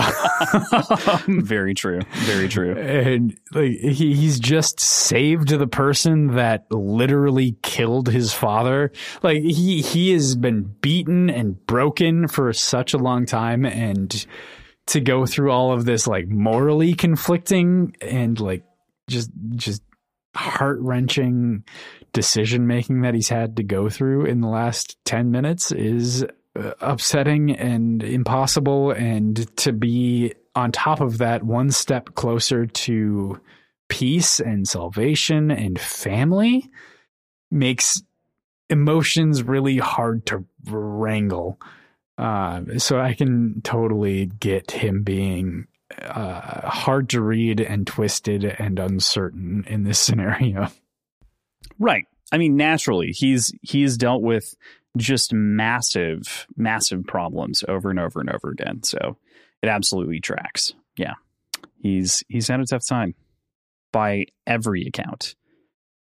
Um, 1.28 1.42
Very 1.44 1.74
true. 1.74 2.02
Very 2.26 2.50
true. 2.50 2.78
and 2.78 3.38
like 3.54 3.72
he, 3.72 4.14
he's 4.14 4.40
just 4.40 4.80
saved 4.80 5.50
the 5.50 5.68
person 5.68 6.36
that 6.36 6.66
literally 6.72 7.56
killed 7.64 8.10
his 8.10 8.34
father 8.34 8.92
like 9.24 9.42
he 9.42 9.82
he 9.82 10.12
has 10.12 10.36
been 10.36 10.64
beaten 10.82 11.30
and 11.30 11.66
broken 11.68 12.28
for 12.28 12.52
such 12.54 12.94
a 12.94 12.98
long 12.98 13.26
time 13.26 13.66
and 13.66 14.26
to 14.88 15.00
go 15.00 15.26
through 15.26 15.52
all 15.52 15.72
of 15.72 15.86
this 15.86 16.06
like 16.08 16.28
morally 16.28 16.94
conflicting 16.94 17.96
and 18.02 18.40
like 18.40 18.64
just 19.10 19.32
just 19.56 19.82
heart-wrenching 20.36 21.64
decision 22.12 22.68
making 22.68 23.02
that 23.02 23.14
he's 23.14 23.30
had 23.30 23.56
to 23.58 23.64
go 23.64 23.90
through 23.90 24.26
in 24.26 24.42
the 24.42 24.48
last 24.48 24.98
10 25.06 25.32
minutes 25.32 25.72
is 25.72 26.26
upsetting 26.56 27.52
and 27.52 28.02
impossible 28.04 28.92
and 28.92 29.56
to 29.58 29.74
be 29.74 30.34
on 30.56 30.72
top 30.72 31.02
of 31.02 31.18
that 31.18 31.44
one 31.44 31.70
step 31.70 32.16
closer 32.16 32.66
to 32.66 33.40
peace 33.90 34.40
and 34.40 34.68
salvation 34.68 35.52
and 35.52 35.80
family 35.80 36.70
makes 37.52 38.02
emotions 38.70 39.44
really 39.44 39.78
hard 39.78 40.26
to 40.26 40.46
wrangle. 40.70 41.60
Uh, 42.18 42.62
so 42.78 43.00
I 43.00 43.14
can 43.14 43.62
totally 43.62 44.28
get 44.28 44.72
him 44.72 45.04
being 45.04 45.68
uh, 46.02 46.70
hard 46.70 47.10
to 47.10 47.22
read 47.22 47.60
and 47.60 47.86
twisted 47.86 48.46
and 48.46 48.80
uncertain 48.80 49.66
in 49.68 49.84
this 49.84 50.00
scenario. 50.06 50.68
Right. 51.78 52.06
I 52.32 52.38
mean, 52.38 52.56
naturally, 52.56 53.12
he's 53.12 53.54
he's 53.62 53.98
dealt 53.98 54.22
with 54.22 54.56
just 54.98 55.34
massive, 55.34 56.48
massive 56.56 57.06
problems 57.06 57.64
over 57.68 57.90
and 57.90 58.00
over 58.00 58.20
and 58.20 58.30
over 58.30 58.50
again. 58.50 58.84
So 58.84 59.18
it 59.62 59.68
absolutely 59.68 60.20
tracks. 60.20 60.74
Yeah, 60.98 61.14
he's 61.82 62.24
he's 62.28 62.48
had 62.48 62.60
a 62.60 62.66
tough 62.66 62.86
time 62.88 63.16
by 63.92 64.26
every 64.46 64.86
account. 64.88 65.36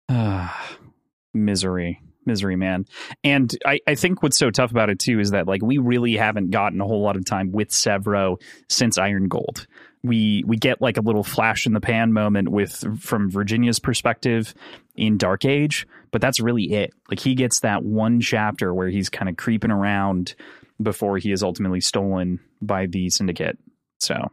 Ah, 0.09 0.77
misery, 1.33 2.01
misery, 2.25 2.55
man. 2.55 2.85
And 3.23 3.55
I, 3.65 3.79
I 3.87 3.95
think 3.95 4.23
what's 4.23 4.37
so 4.37 4.51
tough 4.51 4.71
about 4.71 4.89
it 4.89 4.99
too 4.99 5.19
is 5.19 5.31
that 5.31 5.47
like 5.47 5.61
we 5.61 5.77
really 5.77 6.15
haven't 6.15 6.51
gotten 6.51 6.81
a 6.81 6.85
whole 6.85 7.01
lot 7.01 7.17
of 7.17 7.25
time 7.25 7.51
with 7.51 7.69
Sevro 7.69 8.41
since 8.69 8.97
Iron 8.97 9.27
Gold. 9.27 9.67
We 10.03 10.43
we 10.47 10.57
get 10.57 10.81
like 10.81 10.97
a 10.97 11.01
little 11.01 11.23
flash 11.23 11.65
in 11.65 11.73
the 11.73 11.81
pan 11.81 12.13
moment 12.13 12.49
with 12.49 13.01
from 13.01 13.29
Virginia's 13.29 13.79
perspective 13.79 14.53
in 14.95 15.17
Dark 15.17 15.43
Age, 15.45 15.87
but 16.11 16.21
that's 16.21 16.39
really 16.39 16.71
it. 16.71 16.93
Like 17.09 17.19
he 17.19 17.35
gets 17.35 17.61
that 17.61 17.83
one 17.83 18.21
chapter 18.21 18.73
where 18.73 18.87
he's 18.87 19.09
kind 19.09 19.27
of 19.27 19.35
creeping 19.35 19.71
around 19.71 20.35
before 20.81 21.17
he 21.17 21.31
is 21.31 21.43
ultimately 21.43 21.81
stolen 21.81 22.39
by 22.61 22.85
the 22.85 23.09
syndicate. 23.09 23.57
So 23.99 24.31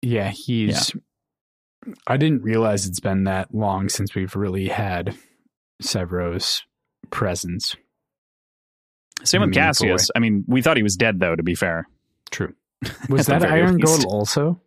yeah, 0.00 0.30
he's. 0.30 0.94
Yeah. 0.94 1.00
I 2.06 2.16
didn't 2.16 2.42
realize 2.42 2.86
it's 2.86 3.00
been 3.00 3.24
that 3.24 3.52
long 3.52 3.88
since 3.88 4.14
we've 4.14 4.36
really 4.36 4.68
had 4.68 5.16
Sevro's 5.80 6.62
presence. 7.10 7.76
Same 9.24 9.40
with 9.42 9.52
Cassius. 9.52 10.10
I 10.14 10.18
mean, 10.18 10.44
we 10.46 10.62
thought 10.62 10.76
he 10.76 10.82
was 10.82 10.96
dead, 10.96 11.20
though. 11.20 11.36
To 11.36 11.42
be 11.42 11.54
fair, 11.54 11.88
true. 12.30 12.54
Was 13.08 13.26
that 13.26 13.44
Iron. 13.44 13.78
Gold 13.78 14.04
also? 14.04 14.60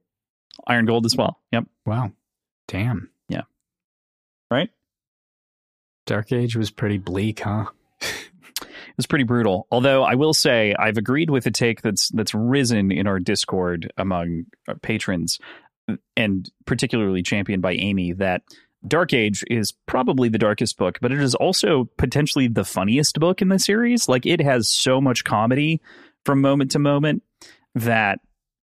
Iron 0.68 0.86
Gold 0.86 1.06
as 1.06 1.16
well. 1.16 1.40
Yep. 1.52 1.66
Wow. 1.86 2.12
Damn. 2.68 3.10
Yeah. 3.30 3.44
Right. 4.50 4.70
Dark 6.06 6.32
Age 6.32 6.56
was 6.56 6.72
pretty 6.72 6.98
bleak, 6.98 7.40
huh? 7.42 7.66
it 8.02 8.98
was 8.98 9.08
pretty 9.08 9.26
brutal. 9.26 9.68
Although 9.72 10.04
I 10.04 10.16
will 10.16 10.34
say 10.34 10.76
I've 10.78 10.98
agreed 10.98 11.30
with 11.30 11.46
a 11.46 11.52
take 11.52 11.82
that's 11.82 12.10
that's 12.10 12.34
risen 12.34 12.92
in 12.92 13.08
our 13.08 13.20
Discord 13.20 13.92
among 13.98 14.46
our 14.68 14.76
patrons, 14.76 15.40
and 16.16 16.50
particularly 16.66 17.24
championed 17.24 17.62
by 17.62 17.74
Amy 17.74 18.14
that 18.14 18.44
Dark 18.88 19.14
Age 19.14 19.44
is 19.50 19.74
probably 19.88 20.30
the 20.30 20.38
darkest 20.38 20.78
book, 20.78 21.00
but 21.02 21.12
it 21.12 21.20
is 21.20 21.36
also 21.36 21.90
potentially 21.98 22.48
the 22.48 22.66
funniest 22.66 23.20
book 23.20 23.42
in 23.42 23.50
the 23.50 23.60
series. 23.60 24.08
Like 24.08 24.26
it 24.26 24.42
has 24.42 24.68
so 24.68 25.02
much 25.02 25.24
comedy 25.24 25.82
from 26.24 26.42
moment 26.42 26.72
to 26.72 26.80
moment 26.80 27.24
that 27.74 28.20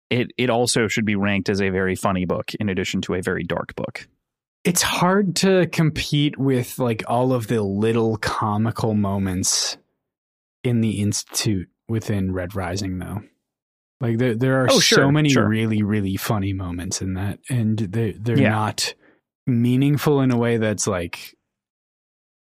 it 0.09 0.31
it 0.37 0.49
also 0.49 0.87
should 0.87 1.05
be 1.05 1.15
ranked 1.15 1.49
as 1.49 1.61
a 1.61 1.69
very 1.69 1.95
funny 1.95 2.25
book 2.25 2.53
in 2.59 2.69
addition 2.69 3.01
to 3.01 3.13
a 3.13 3.21
very 3.21 3.43
dark 3.43 3.75
book. 3.75 4.07
It's 4.63 4.81
hard 4.81 5.37
to 5.37 5.67
compete 5.67 6.37
with 6.37 6.79
like 6.79 7.03
all 7.07 7.31
of 7.31 7.47
the 7.47 7.61
little 7.61 8.17
comical 8.17 8.93
moments 8.93 9.77
in 10.63 10.81
the 10.81 11.01
institute 11.01 11.69
within 11.87 12.33
Red 12.33 12.55
Rising 12.55 12.99
though. 12.99 13.21
Like 14.01 14.17
there 14.17 14.35
there 14.35 14.63
are 14.63 14.67
oh, 14.69 14.79
sure, 14.79 14.97
so 14.97 15.11
many 15.11 15.29
sure. 15.29 15.47
really 15.47 15.83
really 15.83 16.17
funny 16.17 16.53
moments 16.53 17.01
in 17.01 17.13
that 17.15 17.39
and 17.49 17.77
they 17.77 18.13
they're 18.13 18.39
yeah. 18.39 18.49
not 18.49 18.93
meaningful 19.45 20.21
in 20.21 20.31
a 20.31 20.37
way 20.37 20.57
that's 20.57 20.87
like 20.87 21.35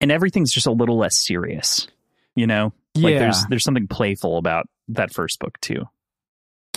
and 0.00 0.10
everything's 0.10 0.52
just 0.52 0.66
a 0.66 0.72
little 0.72 0.96
less 0.96 1.18
serious 1.18 1.88
you 2.36 2.46
know 2.46 2.72
yeah. 2.94 3.04
like 3.04 3.18
there's 3.18 3.46
there's 3.46 3.64
something 3.64 3.88
playful 3.88 4.38
about 4.38 4.66
that 4.88 5.12
first 5.12 5.40
book 5.40 5.58
too 5.60 5.82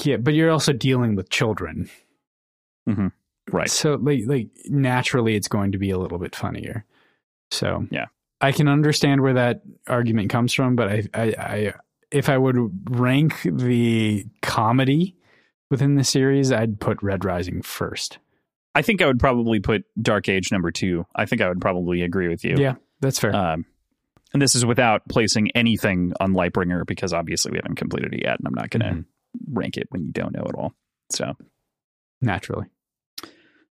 yeah 0.03 0.17
but 0.17 0.33
you're 0.33 0.51
also 0.51 0.73
dealing 0.73 1.15
with 1.15 1.29
children 1.29 1.89
mm-hmm. 2.87 3.07
right 3.51 3.69
so 3.69 3.95
like 3.95 4.21
like 4.25 4.49
naturally 4.65 5.35
it's 5.35 5.47
going 5.47 5.71
to 5.71 5.77
be 5.77 5.91
a 5.91 5.97
little 5.97 6.19
bit 6.19 6.35
funnier 6.35 6.85
so 7.51 7.85
yeah 7.91 8.05
i 8.41 8.51
can 8.51 8.67
understand 8.67 9.21
where 9.21 9.33
that 9.33 9.61
argument 9.87 10.29
comes 10.29 10.53
from 10.53 10.75
but 10.75 10.89
i 10.89 11.03
i, 11.13 11.23
I 11.37 11.73
if 12.11 12.29
i 12.29 12.37
would 12.37 12.57
rank 12.89 13.41
the 13.43 14.25
comedy 14.41 15.15
within 15.69 15.95
the 15.95 16.03
series 16.03 16.51
i'd 16.51 16.79
put 16.79 17.01
red 17.01 17.25
rising 17.25 17.61
first 17.61 18.19
I 18.75 18.81
think 18.81 19.01
I 19.01 19.07
would 19.07 19.19
probably 19.19 19.61
put 19.61 19.85
Dark 19.99 20.27
Age 20.27 20.51
number 20.51 20.69
two. 20.69 21.05
I 21.15 21.25
think 21.25 21.41
I 21.41 21.47
would 21.47 21.61
probably 21.61 22.01
agree 22.01 22.27
with 22.27 22.43
you. 22.43 22.57
Yeah, 22.57 22.75
that's 22.99 23.17
fair. 23.17 23.33
Um, 23.33 23.65
and 24.33 24.41
this 24.41 24.53
is 24.53 24.65
without 24.65 25.07
placing 25.07 25.49
anything 25.51 26.11
on 26.19 26.33
Lightbringer 26.33 26.85
because 26.85 27.13
obviously 27.13 27.51
we 27.51 27.57
haven't 27.57 27.75
completed 27.75 28.13
it 28.13 28.23
yet, 28.23 28.37
and 28.37 28.45
I'm 28.45 28.53
not 28.53 28.69
going 28.69 28.81
to 28.81 28.89
mm-hmm. 28.89 29.09
Rank 29.51 29.77
it 29.77 29.87
when 29.89 30.03
you 30.03 30.11
don't 30.11 30.33
know 30.33 30.43
it 30.43 30.55
all. 30.55 30.73
So 31.11 31.33
naturally, 32.21 32.67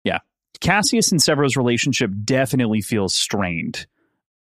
yeah. 0.04 0.18
Cassius 0.60 1.12
and 1.12 1.20
Sevro's 1.20 1.56
relationship 1.56 2.10
definitely 2.24 2.80
feels 2.80 3.14
strained. 3.14 3.86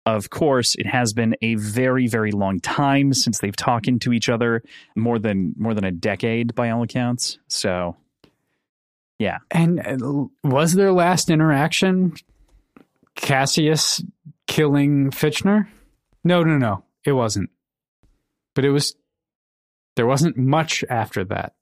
Of 0.05 0.29
course, 0.29 0.75
it 0.75 0.85
has 0.85 1.11
been 1.11 1.35
a 1.41 1.55
very, 1.55 2.07
very 2.07 2.31
long 2.31 2.61
time 2.61 3.13
since 3.13 3.39
they've 3.39 3.55
talked 3.55 3.89
to 3.99 4.13
each 4.13 4.29
other, 4.29 4.63
more 4.95 5.19
than 5.19 5.53
more 5.57 5.73
than 5.73 5.83
a 5.83 5.91
decade 5.91 6.55
by 6.55 6.69
all 6.69 6.83
accounts. 6.83 7.39
So 7.49 7.97
yeah. 9.19 9.39
And 9.51 9.79
uh, 9.79 10.27
was 10.43 10.73
their 10.73 10.91
last 10.91 11.29
interaction 11.29 12.13
Cassius 13.15 14.03
killing 14.45 15.11
Fitchner? 15.11 15.67
No, 16.23 16.43
no, 16.43 16.57
no. 16.57 16.83
It 17.03 17.13
wasn't. 17.13 17.49
But 18.53 18.65
it 18.65 18.69
was 18.69 18.95
there 19.97 20.07
wasn't 20.07 20.37
much 20.37 20.85
after 20.89 21.25
that. 21.25 21.55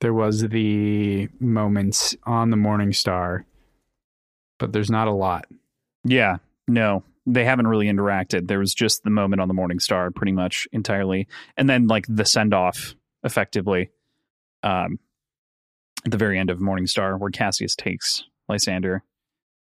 There 0.00 0.14
was 0.14 0.42
the 0.42 1.28
moments 1.40 2.14
on 2.24 2.50
the 2.50 2.56
Morning 2.56 2.92
Star, 2.92 3.46
but 4.58 4.72
there's 4.72 4.90
not 4.90 5.08
a 5.08 5.12
lot. 5.12 5.46
Yeah, 6.04 6.36
no. 6.68 7.02
They 7.26 7.46
haven't 7.46 7.66
really 7.66 7.86
interacted. 7.86 8.48
There 8.48 8.58
was 8.58 8.74
just 8.74 9.02
the 9.02 9.10
moment 9.10 9.40
on 9.40 9.48
the 9.48 9.54
Morning 9.54 9.80
Star 9.80 10.10
pretty 10.10 10.32
much 10.32 10.68
entirely. 10.72 11.26
And 11.56 11.68
then 11.68 11.86
like 11.86 12.04
the 12.06 12.26
send 12.26 12.52
off 12.52 12.94
effectively. 13.22 13.90
Um 14.62 14.98
at 16.04 16.10
the 16.10 16.18
very 16.18 16.38
end 16.38 16.50
of 16.50 16.60
Morning 16.60 16.86
Star, 16.86 17.16
where 17.16 17.30
Cassius 17.30 17.74
takes 17.74 18.24
Lysander 18.46 19.02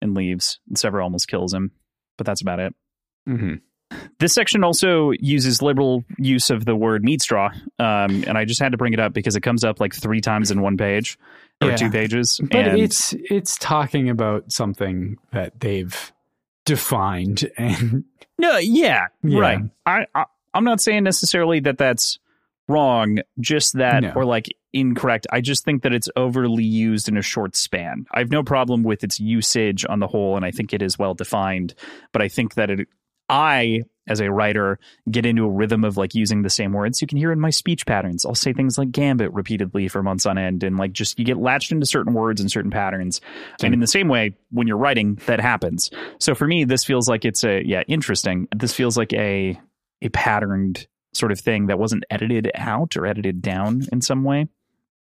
and 0.02 0.14
leaves, 0.14 0.60
and 0.68 0.76
Sevro 0.76 1.02
almost 1.02 1.30
kills 1.30 1.54
him, 1.54 1.72
but 2.18 2.28
that's 2.28 2.42
about 2.42 2.60
it. 2.60 2.76
Mm-hmm. 3.28 3.56
This 4.20 4.34
section 4.34 4.64
also 4.64 5.12
uses 5.20 5.62
liberal 5.62 6.04
use 6.18 6.50
of 6.50 6.66
the 6.66 6.76
word 6.76 7.04
meat 7.04 7.22
straw, 7.22 7.50
um, 7.80 8.24
and 8.28 8.38
I 8.38 8.46
just 8.46 8.62
had 8.62 8.72
to 8.72 8.78
bring 8.78 8.94
it 8.94 9.00
up 9.00 9.14
because 9.14 9.36
it 9.36 9.42
comes 9.42 9.64
up 9.64 9.80
like 9.80 9.94
three 9.94 10.22
times 10.22 10.52
in 10.52 10.62
one 10.62 10.78
page 10.78 11.20
or 11.62 11.70
yeah. 11.70 11.76
two 11.76 11.90
pages. 11.90 12.40
But 12.42 12.56
and 12.56 12.80
it's 12.80 13.14
it's 13.14 13.58
talking 13.58 14.10
about 14.10 14.52
something 14.52 15.18
that 15.32 15.60
they've 15.60 16.14
defined 16.66 17.50
and 17.58 18.06
no, 18.38 18.58
yeah, 18.58 19.08
yeah. 19.24 19.40
right. 19.40 19.60
I, 19.86 20.08
I 20.16 20.26
I'm 20.54 20.64
not 20.64 20.80
saying 20.80 21.04
necessarily 21.04 21.60
that 21.62 21.78
that's 21.78 22.18
wrong, 22.68 23.20
just 23.40 23.74
that 23.74 24.04
no. 24.04 24.14
or 24.16 24.26
like 24.26 24.48
incorrect. 24.74 25.28
I 25.32 25.42
just 25.42 25.66
think 25.66 25.84
that 25.84 25.94
it's 25.94 26.10
overly 26.16 26.64
used 26.64 27.08
in 27.08 27.18
a 27.18 27.22
short 27.22 27.56
span. 27.56 28.06
I 28.12 28.20
have 28.20 28.32
no 28.32 28.44
problem 28.44 28.84
with 28.84 29.04
its 29.04 29.20
usage 29.20 29.86
on 29.88 30.00
the 30.00 30.08
whole, 30.08 30.36
and 30.36 30.46
I 30.46 30.52
think 30.52 30.74
it 30.74 30.82
is 30.82 30.98
well 30.98 31.14
defined. 31.14 31.76
But 32.12 32.22
I 32.22 32.28
think 32.28 32.56
that 32.56 32.70
it, 32.70 32.88
I, 33.30 33.84
as 34.07 34.22
a 34.22 34.32
writer, 34.32 34.80
get 35.10 35.26
into 35.26 35.45
a 35.45 35.49
rhythm 35.49 35.84
of 35.84 35.98
like 35.98 36.14
using 36.14 36.41
the 36.41 36.49
same 36.49 36.73
words. 36.73 37.02
You 37.02 37.07
can 37.07 37.18
hear 37.18 37.32
in 37.32 37.40
my 37.40 37.49
speech 37.49 37.86
patterns. 37.86 38.26
I'll 38.26 38.36
say 38.36 38.53
things 38.53 38.77
like 38.77 38.91
gambit 38.91 39.34
repeatedly 39.34 39.88
for 39.88 40.03
months 40.03 40.26
on 40.26 40.38
end, 40.38 40.64
and 40.64 40.77
like 40.77 40.94
just 40.94 41.18
you 41.19 41.26
get 41.26 41.38
latched 41.38 41.72
into 41.72 41.86
certain 41.86 42.14
words 42.14 42.41
and 42.41 42.52
certain 42.52 42.72
patterns. 42.72 43.22
And 43.64 43.73
in 43.73 43.80
the 43.80 43.88
same 43.88 44.07
way, 44.07 44.36
when 44.52 44.68
you're 44.68 44.77
writing, 44.77 45.15
that 45.26 45.40
happens. 45.40 45.90
So 46.19 46.36
for 46.36 46.48
me, 46.48 46.64
this 46.65 46.84
feels 46.84 47.10
like 47.10 47.26
it's 47.26 47.44
a 47.44 47.64
yeah 47.65 47.84
interesting. 47.88 48.48
This 48.56 48.73
feels 48.73 48.98
like 48.98 49.14
a 49.14 49.60
a 50.02 50.10
patterned 50.10 50.88
sort 51.14 51.32
of 51.32 51.40
thing 51.40 51.68
that 51.68 51.80
wasn't 51.80 52.03
edited 52.10 52.52
out 52.56 52.98
or 52.98 53.06
edited 53.06 53.41
down 53.41 53.82
in 53.91 54.02
some 54.02 54.23
way. 54.23 54.48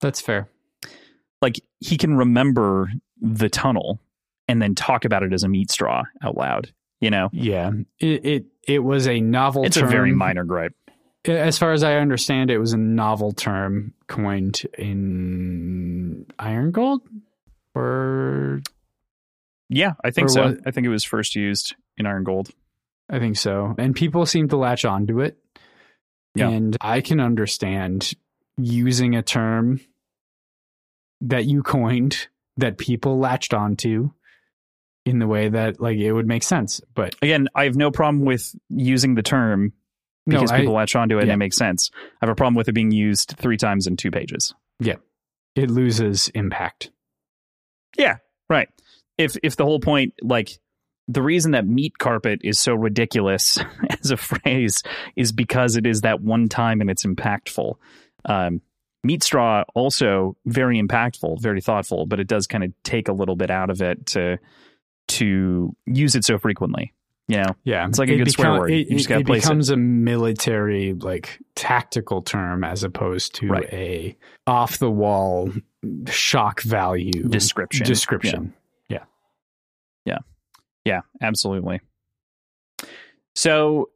That's 0.01 0.21
fair. 0.21 0.49
Like 1.43 1.61
he 1.81 1.97
can 1.97 2.17
remember 2.17 2.91
the 3.21 3.49
tunnel 3.49 4.01
and 4.49 4.61
then 4.63 4.75
talk 4.75 5.05
about 5.05 5.23
it 5.23 5.33
as 5.33 5.43
a 5.43 5.49
meat 5.49 5.71
straw 5.71 6.05
out 6.23 6.37
loud. 6.37 6.73
You 7.01 7.11
know? 7.11 7.29
Yeah. 7.33 7.73
It 7.99 8.25
it, 8.25 8.45
it 8.67 8.81
was 8.81 9.07
a 9.07 9.21
novel. 9.21 9.65
It's 9.65 9.77
term. 9.77 9.89
a 9.89 9.91
very 9.91 10.13
minor 10.13 10.45
gripe. 10.45 10.75
As 11.27 11.57
far 11.57 11.73
as 11.73 11.83
I 11.83 11.95
understand, 11.97 12.51
it 12.51 12.59
was 12.59 12.75
a 12.75 12.79
novel 12.79 13.33
term 13.33 13.95
coined 14.07 14.63
in 14.77 16.27
Iron 16.39 16.71
Gold, 16.71 17.01
or 17.75 18.61
yeah, 19.71 19.93
I 20.05 20.11
think 20.11 20.29
so. 20.29 20.57
I 20.67 20.71
think 20.71 20.87
it 20.87 20.91
was 20.91 21.05
first 21.05 21.35
used 21.35 21.75
in 21.97 22.07
Iron 22.07 22.25
Gold. 22.25 22.51
I 23.09 23.19
think 23.19 23.37
so, 23.37 23.75
and 23.79 23.95
people 23.95 24.27
seem 24.27 24.49
to 24.49 24.57
latch 24.57 24.85
onto 24.85 25.21
it. 25.21 25.39
Yeah. 26.35 26.49
And 26.49 26.77
I 26.81 27.01
can 27.01 27.21
understand 27.21 28.13
using 28.57 29.15
a 29.15 29.23
term 29.23 29.81
that 31.21 31.47
you 31.47 31.63
coined 31.63 32.29
that 32.57 32.79
people 32.79 33.19
latched 33.19 33.55
onto 33.55 34.11
in 35.05 35.19
the 35.19 35.27
way 35.27 35.49
that 35.49 35.81
like 35.81 35.99
it 35.99 36.13
would 36.13 36.27
make 36.27 36.43
sense. 36.43 36.81
But 36.95 37.15
Again, 37.23 37.49
I 37.55 37.65
have 37.65 37.77
no 37.77 37.91
problem 37.91 38.25
with 38.25 38.55
using 38.71 39.15
the 39.15 39.23
term 39.23 39.73
no, 40.27 40.39
because 40.39 40.51
I- 40.51 40.61
people 40.61 40.75
latch 40.75 40.97
onto 40.97 41.19
it 41.19 41.23
and 41.23 41.33
it 41.33 41.37
makes 41.37 41.57
sense. 41.57 41.91
I 41.95 42.27
have 42.27 42.31
a 42.31 42.35
problem 42.35 42.55
with 42.55 42.69
it 42.69 42.73
being 42.73 42.91
used 42.91 43.35
three 43.39 43.57
times 43.57 43.87
in 43.87 43.97
two 43.97 44.11
pages. 44.11 44.55
Yeah. 44.81 44.97
It 45.55 45.71
loses 45.71 46.29
impact. 46.35 46.91
Yeah, 47.97 48.17
right. 48.49 48.69
If 49.19 49.37
if 49.43 49.57
the 49.57 49.65
whole 49.65 49.79
point, 49.79 50.15
like 50.21 50.59
the 51.07 51.23
reason 51.23 51.53
that 51.53 51.67
meat 51.67 51.99
carpet 51.99 52.41
is 52.43 52.59
so 52.59 52.75
ridiculous 52.75 53.59
as 54.03 54.11
a 54.11 54.17
phrase 54.17 54.83
is 55.15 55.31
because 55.33 55.77
it 55.77 55.87
is 55.87 56.01
that 56.01 56.21
one 56.21 56.49
time 56.49 56.81
and 56.81 56.91
it's 56.91 57.05
impactful. 57.05 57.75
Um, 58.25 58.63
meat 59.05 59.23
straw 59.23 59.65
also 59.75 60.37
very 60.47 60.81
impactful, 60.81 61.41
very 61.41 61.61
thoughtful, 61.61 62.07
but 62.07 62.19
it 62.19 62.27
does 62.27 62.47
kind 62.47 62.65
of 62.65 62.73
take 62.83 63.09
a 63.09 63.13
little 63.13 63.37
bit 63.37 63.51
out 63.51 63.71
of 63.71 63.83
it 63.83 64.07
to 64.07 64.39
to 65.09 65.75
use 65.87 66.15
it 66.15 66.25
so 66.25 66.39
frequently. 66.39 66.93
You 67.27 67.39
know, 67.39 67.57
Yeah, 67.65 67.87
It's 67.89 67.99
like 67.99 68.11
a 68.11 68.17
good 68.19 68.31
swear 68.31 68.53
word. 68.53 68.71
It, 68.71 68.89
You 68.91 68.97
just 68.99 69.09
gotta 69.09 69.23
it 69.23 69.27
place 69.27 69.45
it. 69.45 69.47
becomes 69.47 69.71
a 69.71 69.77
military 69.79 70.93
like 70.93 71.39
tactical 71.55 72.21
term 72.21 72.65
as 72.65 72.85
opposed 72.85 73.35
to 73.37 73.49
Right. 73.49 73.73
a 73.73 74.17
off 74.47 74.77
the 74.79 74.91
wall 74.91 75.51
shock 76.09 76.61
value 76.61 77.13
Description. 77.29 77.87
Description. 77.87 78.53
Yeah. 78.91 79.05
yeah. 80.05 80.15
Yeah. 80.15 80.19
Yeah, 80.85 81.01
absolutely. 81.23 81.81
So 83.35 83.89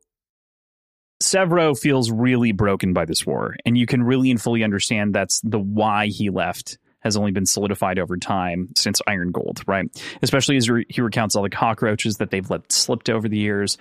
Sevro 1.22 1.78
feels 1.78 2.10
really 2.10 2.52
broken 2.52 2.92
by 2.92 3.04
this 3.04 3.26
war, 3.26 3.56
and 3.66 3.76
you 3.76 3.86
can 3.86 4.02
really 4.02 4.30
and 4.30 4.40
fully 4.40 4.62
understand 4.64 5.14
that's 5.14 5.40
the 5.42 5.58
why 5.58 6.06
he 6.06 6.30
left 6.30 6.78
has 7.00 7.16
only 7.16 7.30
been 7.30 7.46
solidified 7.46 7.98
over 7.98 8.16
time 8.16 8.70
since 8.76 9.00
Iron 9.06 9.30
Gold, 9.30 9.62
right? 9.66 9.86
Especially 10.22 10.56
as 10.56 10.68
re- 10.68 10.86
he 10.88 11.00
recounts 11.00 11.36
all 11.36 11.42
the 11.42 11.50
cockroaches 11.50 12.16
that 12.16 12.30
they've 12.30 12.48
let 12.48 12.70
slipped 12.72 13.08
over 13.10 13.28
the 13.28 13.38
years. 13.38 13.78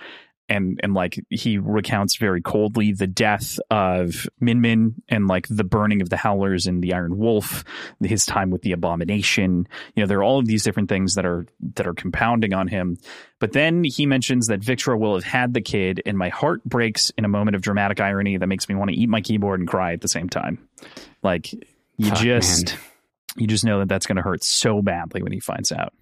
And, 0.50 0.80
and 0.82 0.94
like 0.94 1.20
he 1.28 1.58
recounts 1.58 2.16
very 2.16 2.40
coldly 2.40 2.92
the 2.94 3.06
death 3.06 3.58
of 3.70 4.26
Min 4.40 4.62
Min 4.62 4.94
and 5.06 5.26
like 5.26 5.46
the 5.50 5.62
burning 5.62 6.00
of 6.00 6.08
the 6.08 6.16
Howlers 6.16 6.66
and 6.66 6.82
the 6.82 6.94
Iron 6.94 7.18
Wolf, 7.18 7.64
his 8.00 8.24
time 8.24 8.50
with 8.50 8.62
the 8.62 8.72
Abomination. 8.72 9.68
You 9.94 10.02
know, 10.02 10.06
there 10.06 10.20
are 10.20 10.24
all 10.24 10.38
of 10.38 10.46
these 10.46 10.62
different 10.62 10.88
things 10.88 11.16
that 11.16 11.26
are 11.26 11.44
that 11.74 11.86
are 11.86 11.92
compounding 11.92 12.54
on 12.54 12.66
him. 12.66 12.96
But 13.40 13.52
then 13.52 13.84
he 13.84 14.06
mentions 14.06 14.46
that 14.46 14.64
Victor 14.64 14.96
will 14.96 15.16
have 15.16 15.24
had 15.24 15.52
the 15.52 15.60
kid, 15.60 16.00
and 16.06 16.16
my 16.16 16.30
heart 16.30 16.64
breaks 16.64 17.10
in 17.18 17.26
a 17.26 17.28
moment 17.28 17.54
of 17.54 17.60
dramatic 17.60 18.00
irony 18.00 18.38
that 18.38 18.46
makes 18.46 18.70
me 18.70 18.74
want 18.74 18.88
to 18.88 18.96
eat 18.96 19.10
my 19.10 19.20
keyboard 19.20 19.60
and 19.60 19.68
cry 19.68 19.92
at 19.92 20.00
the 20.00 20.08
same 20.08 20.30
time. 20.30 20.66
Like 21.22 21.52
you 21.98 22.10
just 22.12 22.68
man. 22.68 22.78
You 23.38 23.46
just 23.46 23.64
know 23.64 23.78
that 23.80 23.88
that's 23.88 24.06
going 24.06 24.16
to 24.16 24.22
hurt 24.22 24.42
so 24.44 24.82
badly 24.82 25.22
when 25.22 25.32
he 25.32 25.40
finds 25.40 25.72
out. 25.72 25.92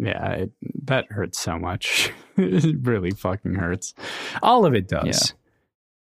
Yeah, 0.00 0.30
it, 0.32 0.52
that 0.84 1.06
hurts 1.10 1.38
so 1.40 1.58
much. 1.58 2.10
it 2.36 2.76
really 2.82 3.10
fucking 3.10 3.54
hurts. 3.54 3.94
All 4.42 4.64
of 4.64 4.74
it 4.74 4.86
does. 4.88 5.34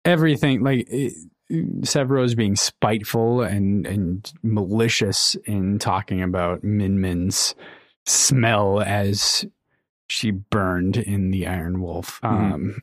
Yeah. 0.06 0.12
Everything 0.12 0.62
like 0.64 0.86
it, 0.90 1.14
Sevro's 1.84 2.36
being 2.36 2.56
spiteful 2.56 3.42
and 3.42 3.86
and 3.88 4.32
malicious 4.44 5.36
in 5.46 5.80
talking 5.80 6.22
about 6.22 6.64
Min 6.64 7.00
Min's 7.02 7.56
smell 8.06 8.82
as 8.82 9.46
she 10.10 10.32
burned 10.32 10.98
in 10.98 11.32
the 11.32 11.48
Iron 11.48 11.82
Wolf, 11.82 12.20
Mhm. 12.24 12.54
um, 12.54 12.82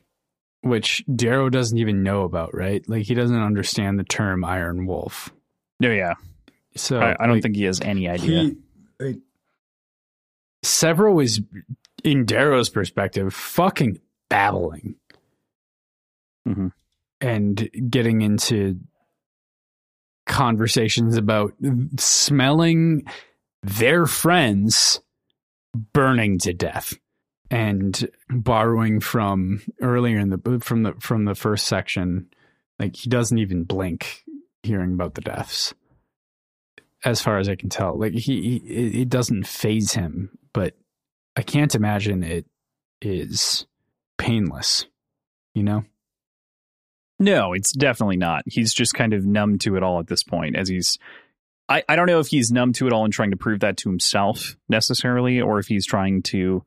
which 0.61 1.03
Darrow 1.15 1.49
doesn't 1.49 1.77
even 1.77 2.03
know 2.03 2.23
about. 2.23 2.53
Right? 2.55 2.83
Like 2.89 3.03
he 3.03 3.13
doesn't 3.13 3.39
understand 3.41 3.99
the 3.99 4.03
term 4.03 4.43
Iron 4.43 4.85
Wolf. 4.85 5.31
No, 5.79 5.91
yeah, 5.91 6.13
So 6.75 6.99
I, 6.99 7.11
I 7.19 7.25
don't 7.27 7.35
like, 7.37 7.43
think 7.43 7.55
he 7.55 7.63
has 7.63 7.81
any 7.81 8.07
idea. 8.09 8.43
he 8.43 8.57
like, 8.99 9.17
Sevro 10.65 11.21
is 11.23 11.41
in 12.03 12.25
Darrow's 12.25 12.69
perspective 12.69 13.33
fucking 13.33 13.99
babbling 14.29 14.95
Mhm. 16.47 16.73
and 17.21 17.69
getting 17.89 18.21
into 18.21 18.79
conversations 20.25 21.15
about 21.17 21.53
smelling 21.97 23.03
their 23.61 24.05
friends 24.05 24.99
burning 25.93 26.37
to 26.39 26.53
death 26.53 26.93
and 27.49 28.09
borrowing 28.29 28.99
from 28.99 29.61
earlier 29.81 30.17
in 30.19 30.29
the 30.29 30.59
from 30.61 30.83
the 30.83 30.93
from 30.99 31.25
the 31.25 31.35
first 31.35 31.65
section 31.67 32.27
like 32.79 32.95
he 32.95 33.09
doesn't 33.09 33.37
even 33.37 33.63
blink 33.63 34.23
hearing 34.63 34.93
about 34.93 35.15
the 35.15 35.21
deaths 35.21 35.73
as 37.05 37.21
far 37.21 37.37
as 37.37 37.49
I 37.49 37.55
can 37.55 37.69
tell. 37.69 37.97
Like 37.99 38.13
he, 38.13 38.59
he 38.65 39.01
it, 39.01 39.09
doesn't 39.09 39.45
phase 39.47 39.93
him, 39.93 40.37
but 40.53 40.75
I 41.35 41.41
can't 41.41 41.73
imagine 41.75 42.23
it 42.23 42.45
is 43.01 43.65
painless. 44.17 44.85
You 45.53 45.63
know? 45.63 45.83
No, 47.19 47.53
it's 47.53 47.71
definitely 47.71 48.17
not. 48.17 48.43
He's 48.47 48.73
just 48.73 48.93
kind 48.93 49.13
of 49.13 49.25
numb 49.25 49.59
to 49.59 49.75
it 49.77 49.83
all 49.83 49.99
at 49.99 50.07
this 50.07 50.23
point, 50.23 50.55
as 50.55 50.67
he's. 50.67 50.97
I, 51.69 51.83
I 51.87 51.95
don't 51.95 52.07
know 52.07 52.19
if 52.19 52.27
he's 52.27 52.51
numb 52.51 52.73
to 52.73 52.87
it 52.87 52.93
all 52.93 53.05
and 53.05 53.13
trying 53.13 53.31
to 53.31 53.37
prove 53.37 53.61
that 53.61 53.77
to 53.77 53.89
himself 53.89 54.57
necessarily, 54.67 55.39
or 55.39 55.59
if 55.59 55.67
he's 55.67 55.85
trying 55.85 56.21
to 56.23 56.63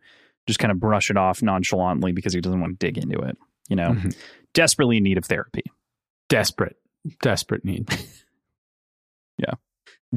just 0.47 0.59
kind 0.59 0.71
of 0.73 0.81
brush 0.81 1.11
it 1.11 1.17
off 1.17 1.43
nonchalantly 1.43 2.13
because 2.13 2.33
he 2.33 2.41
doesn't 2.41 2.61
want 2.61 2.79
to 2.79 2.87
dig 2.87 2.97
into 2.97 3.19
it. 3.19 3.37
You 3.69 3.77
know, 3.77 3.91
Mhm. 3.91 4.17
desperately 4.55 4.99
in 4.99 5.03
need 5.03 5.19
of 5.19 5.25
therapy. 5.25 5.65
Desperate, 6.29 6.77
desperate 7.21 7.65
need. 7.65 7.89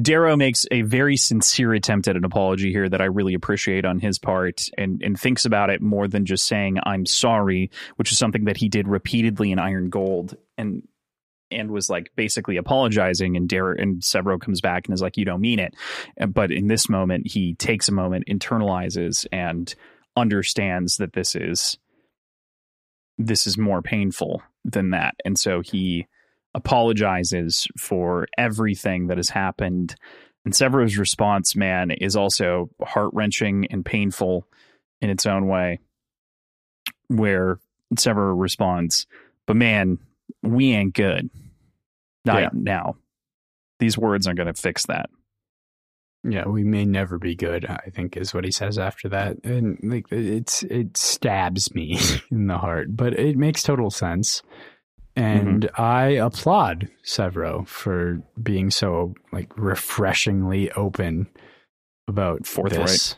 Darrow 0.00 0.36
makes 0.36 0.66
a 0.70 0.82
very 0.82 1.16
sincere 1.16 1.72
attempt 1.74 2.08
at 2.08 2.16
an 2.16 2.24
apology 2.24 2.70
here 2.70 2.88
that 2.88 3.00
I 3.00 3.06
really 3.06 3.34
appreciate 3.34 3.84
on 3.84 3.98
his 3.98 4.18
part 4.18 4.68
and, 4.78 5.02
and 5.02 5.18
thinks 5.18 5.44
about 5.44 5.70
it 5.70 5.82
more 5.82 6.08
than 6.08 6.26
just 6.26 6.46
saying, 6.46 6.78
I'm 6.84 7.06
sorry, 7.06 7.70
which 7.96 8.12
is 8.12 8.18
something 8.18 8.44
that 8.44 8.56
he 8.56 8.68
did 8.68 8.88
repeatedly 8.88 9.52
in 9.52 9.58
Iron 9.58 9.90
Gold 9.90 10.36
and 10.56 10.82
and 11.52 11.72
was 11.72 11.90
like 11.90 12.12
basically 12.14 12.56
apologizing 12.56 13.36
and 13.36 13.48
Darrow 13.48 13.74
and 13.76 14.02
Sevro 14.02 14.40
comes 14.40 14.60
back 14.60 14.86
and 14.86 14.94
is 14.94 15.02
like, 15.02 15.16
You 15.16 15.24
don't 15.24 15.40
mean 15.40 15.58
it. 15.58 15.74
But 16.28 16.52
in 16.52 16.68
this 16.68 16.88
moment, 16.88 17.26
he 17.26 17.54
takes 17.54 17.88
a 17.88 17.92
moment, 17.92 18.26
internalizes 18.28 19.26
and 19.32 19.74
understands 20.16 20.96
that 20.98 21.12
this 21.12 21.34
is 21.34 21.76
this 23.18 23.46
is 23.46 23.58
more 23.58 23.82
painful 23.82 24.42
than 24.64 24.90
that. 24.90 25.14
And 25.24 25.38
so 25.38 25.60
he 25.60 26.06
apologizes 26.54 27.66
for 27.78 28.26
everything 28.38 29.06
that 29.08 29.16
has 29.18 29.30
happened. 29.30 29.94
And 30.44 30.54
Sevro's 30.54 30.96
response, 30.96 31.54
man, 31.54 31.90
is 31.90 32.16
also 32.16 32.70
heart 32.82 33.10
wrenching 33.12 33.66
and 33.70 33.84
painful 33.84 34.46
in 35.00 35.10
its 35.10 35.26
own 35.26 35.46
way. 35.46 35.80
Where 37.08 37.58
Sevro 37.94 38.34
responds, 38.38 39.06
But 39.46 39.56
man, 39.56 39.98
we 40.42 40.72
ain't 40.72 40.94
good. 40.94 41.28
Not 42.24 42.40
Yeah. 42.42 42.48
now. 42.52 42.96
These 43.80 43.98
words 43.98 44.26
aren't 44.26 44.36
going 44.38 44.52
to 44.52 44.60
fix 44.60 44.86
that. 44.86 45.10
yeah, 46.22 46.46
we 46.46 46.62
may 46.64 46.84
never 46.84 47.18
be 47.18 47.34
good. 47.34 47.64
I 47.64 47.88
think 47.90 48.16
is 48.16 48.34
what 48.34 48.44
he 48.44 48.50
says 48.50 48.78
after 48.78 49.08
that, 49.08 49.38
and 49.42 49.78
like 49.82 50.04
it's 50.12 50.62
it 50.64 50.96
stabs 50.96 51.74
me 51.74 51.98
in 52.30 52.46
the 52.46 52.58
heart, 52.58 52.94
but 52.94 53.18
it 53.18 53.36
makes 53.38 53.62
total 53.62 53.90
sense. 53.90 54.42
Mm-hmm. 55.20 55.48
And 55.48 55.70
I 55.76 56.06
applaud 56.12 56.88
Sevro 57.04 57.66
for 57.66 58.22
being 58.42 58.70
so 58.70 59.14
like 59.32 59.52
refreshingly 59.56 60.70
open 60.72 61.28
about 62.08 62.46
Forthright. 62.46 62.86
this. 62.88 63.16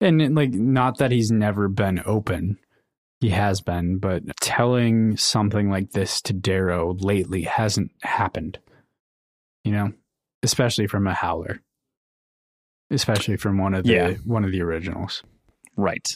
And 0.00 0.34
like 0.34 0.50
not 0.52 0.98
that 0.98 1.10
he's 1.10 1.30
never 1.30 1.68
been 1.68 2.02
open. 2.04 2.58
He 3.20 3.30
has 3.30 3.60
been, 3.60 3.98
but 3.98 4.22
telling 4.40 5.16
something 5.16 5.68
like 5.70 5.90
this 5.90 6.22
to 6.22 6.32
Darrow 6.32 6.94
lately 7.00 7.42
hasn't 7.42 7.90
happened. 8.02 8.58
You 9.64 9.72
know? 9.72 9.92
Especially 10.42 10.86
from 10.86 11.06
a 11.06 11.12
howler. 11.12 11.60
Especially 12.90 13.36
from 13.36 13.58
one 13.58 13.74
of 13.74 13.84
the 13.84 13.92
Yeah. 13.92 14.14
one 14.24 14.44
of 14.44 14.52
the 14.52 14.62
originals. 14.62 15.22
Right. 15.76 16.08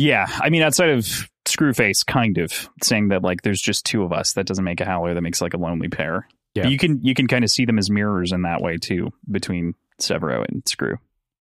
Yeah. 0.00 0.26
I 0.40 0.50
mean, 0.50 0.62
outside 0.62 0.90
of 0.90 1.28
Screwface, 1.46 2.04
kind 2.06 2.38
of 2.38 2.68
saying 2.82 3.08
that 3.08 3.22
like 3.22 3.42
there's 3.42 3.60
just 3.60 3.84
two 3.84 4.02
of 4.02 4.12
us, 4.12 4.34
that 4.34 4.46
doesn't 4.46 4.64
make 4.64 4.80
a 4.80 4.84
howler, 4.84 5.14
that 5.14 5.20
makes 5.20 5.40
like 5.40 5.54
a 5.54 5.58
lonely 5.58 5.88
pair. 5.88 6.26
Yeah. 6.54 6.66
You 6.66 6.78
can 6.78 7.02
you 7.02 7.14
can 7.14 7.28
kind 7.28 7.44
of 7.44 7.50
see 7.50 7.64
them 7.64 7.78
as 7.78 7.90
mirrors 7.90 8.32
in 8.32 8.42
that 8.42 8.60
way 8.60 8.76
too, 8.76 9.12
between 9.30 9.74
Sevro 10.00 10.44
and 10.48 10.62
Screw. 10.66 10.96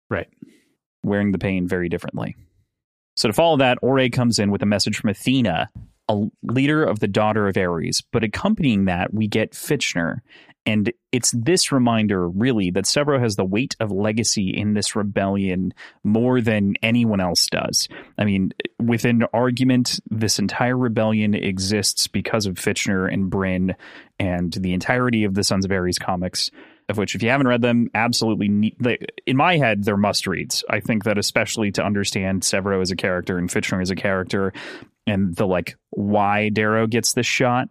Right. 0.09 0.28
Wearing 1.02 1.32
the 1.32 1.39
pain 1.39 1.68
very 1.68 1.89
differently. 1.89 2.36
So 3.16 3.28
to 3.28 3.35
follow 3.35 3.59
that, 3.59 3.78
Ore 3.82 4.09
comes 4.09 4.39
in 4.39 4.51
with 4.51 4.62
a 4.62 4.66
message 4.66 4.97
from 4.97 5.10
Athena, 5.10 5.70
a 6.09 6.24
leader 6.43 6.85
of 6.85 7.01
the 7.01 7.09
daughter 7.09 7.48
of 7.48 7.56
Ares. 7.56 8.02
But 8.12 8.24
accompanying 8.24 8.86
that, 8.86 9.12
we 9.12 9.28
get 9.28 9.52
Fitchner. 9.52 10.18
And 10.66 10.93
it's 11.12 11.31
this 11.32 11.70
reminder, 11.72 12.26
really, 12.26 12.70
that 12.70 12.85
Sevro 12.85 13.20
has 13.20 13.36
the 13.36 13.44
weight 13.44 13.76
of 13.81 13.90
legacy 13.90 14.48
in 14.48 14.72
this 14.72 14.97
rebellion 14.97 15.74
more 16.02 16.40
than 16.40 16.74
anyone 16.82 17.20
else 17.20 17.47
does. 17.48 17.86
I 18.16 18.24
mean, 18.24 18.52
within 18.78 19.24
argument, 19.35 20.01
this 20.10 20.39
entire 20.39 20.76
rebellion 20.76 21.35
exists 21.35 22.09
because 22.09 22.47
of 22.47 22.55
Fitchner 22.55 23.12
and 23.12 23.28
Bryn 23.28 23.74
and 24.18 24.52
the 24.52 24.72
entirety 24.72 25.24
of 25.24 25.35
the 25.35 25.44
Sons 25.44 25.66
of 25.66 25.70
Ares 25.70 25.98
comics 25.98 26.51
of 26.89 26.98
which 26.98 27.15
if 27.15 27.23
you 27.23 27.31
haven't 27.31 27.48
read 27.48 27.62
them, 27.62 27.89
absolutely 27.94 28.48
need, 28.48 28.77
they, 28.78 28.98
in 29.27 29.36
my 29.36 29.56
head 29.56 29.85
they're 29.85 29.97
must 29.97 30.27
reads. 30.27 30.65
I 30.69 30.81
think 30.81 31.05
that 31.05 31.19
especially 31.19 31.73
to 31.73 31.85
understand 31.85 32.43
Sevro 32.43 32.81
as 32.81 32.90
a 32.90 32.97
character 32.97 33.39
and 33.39 33.48
Fitchner 33.48 33.81
as 33.81 33.90
a 33.90 33.97
character, 33.97 34.52
and 35.06 35.35
the 35.35 35.47
like 35.47 35.77
why 35.90 36.48
Darrow 36.51 36.86
gets 36.86 37.12
this 37.12 37.27
shot, 37.27 37.69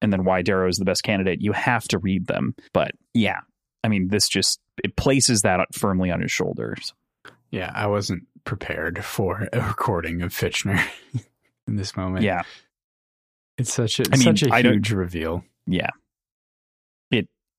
and 0.00 0.12
then 0.12 0.24
why 0.24 0.42
Darrow 0.42 0.68
is 0.68 0.76
the 0.76 0.84
best 0.84 1.02
candidate, 1.02 1.40
you 1.40 1.52
have 1.52 1.84
to 1.88 1.98
read 1.98 2.26
them. 2.26 2.54
But 2.72 2.92
yeah, 3.12 3.40
I 3.82 3.88
mean, 3.88 4.08
this 4.08 4.28
just 4.28 4.60
it 4.82 4.96
places 4.96 5.42
that 5.42 5.60
firmly 5.74 6.10
on 6.10 6.20
his 6.20 6.32
shoulders. 6.32 6.94
Yeah, 7.50 7.70
I 7.74 7.86
wasn't 7.86 8.24
prepared 8.44 9.04
for 9.04 9.48
a 9.52 9.60
recording 9.60 10.22
of 10.22 10.32
Fitchner 10.32 10.82
in 11.68 11.76
this 11.76 11.96
moment. 11.96 12.24
Yeah, 12.24 12.42
it's 13.56 13.72
such 13.72 14.00
a 14.00 14.04
I 14.10 14.16
mean, 14.16 14.36
such 14.36 14.42
a 14.42 14.56
huge 14.56 14.90
reveal. 14.90 15.44
Yeah, 15.66 15.90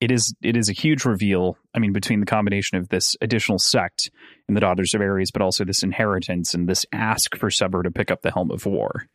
it 0.06 0.11
is 0.11 0.36
it 0.44 0.56
is 0.56 0.69
a 0.69 0.73
huge 0.73 1.03
reveal. 1.03 1.57
I 1.73 1.80
mean, 1.80 1.91
between 1.91 2.19
the 2.19 2.27
combination 2.27 2.77
of 2.77 2.90
this 2.90 3.18
additional 3.22 3.57
sect 3.57 4.11
in 4.48 4.53
the 4.53 4.61
Daughters 4.61 4.94
of 4.94 5.02
Ares, 5.02 5.32
but 5.32 5.41
also 5.41 5.65
this 5.65 5.82
inheritance 5.82 6.53
and 6.53 6.69
this 6.69 6.86
ask 6.94 7.36
for 7.36 7.49
Sever 7.49 7.82
to 7.82 7.90
pick 7.90 8.11
up 8.11 8.22
the 8.22 8.32
helm 8.32 8.52
of 8.52 8.68
war. 8.68 9.07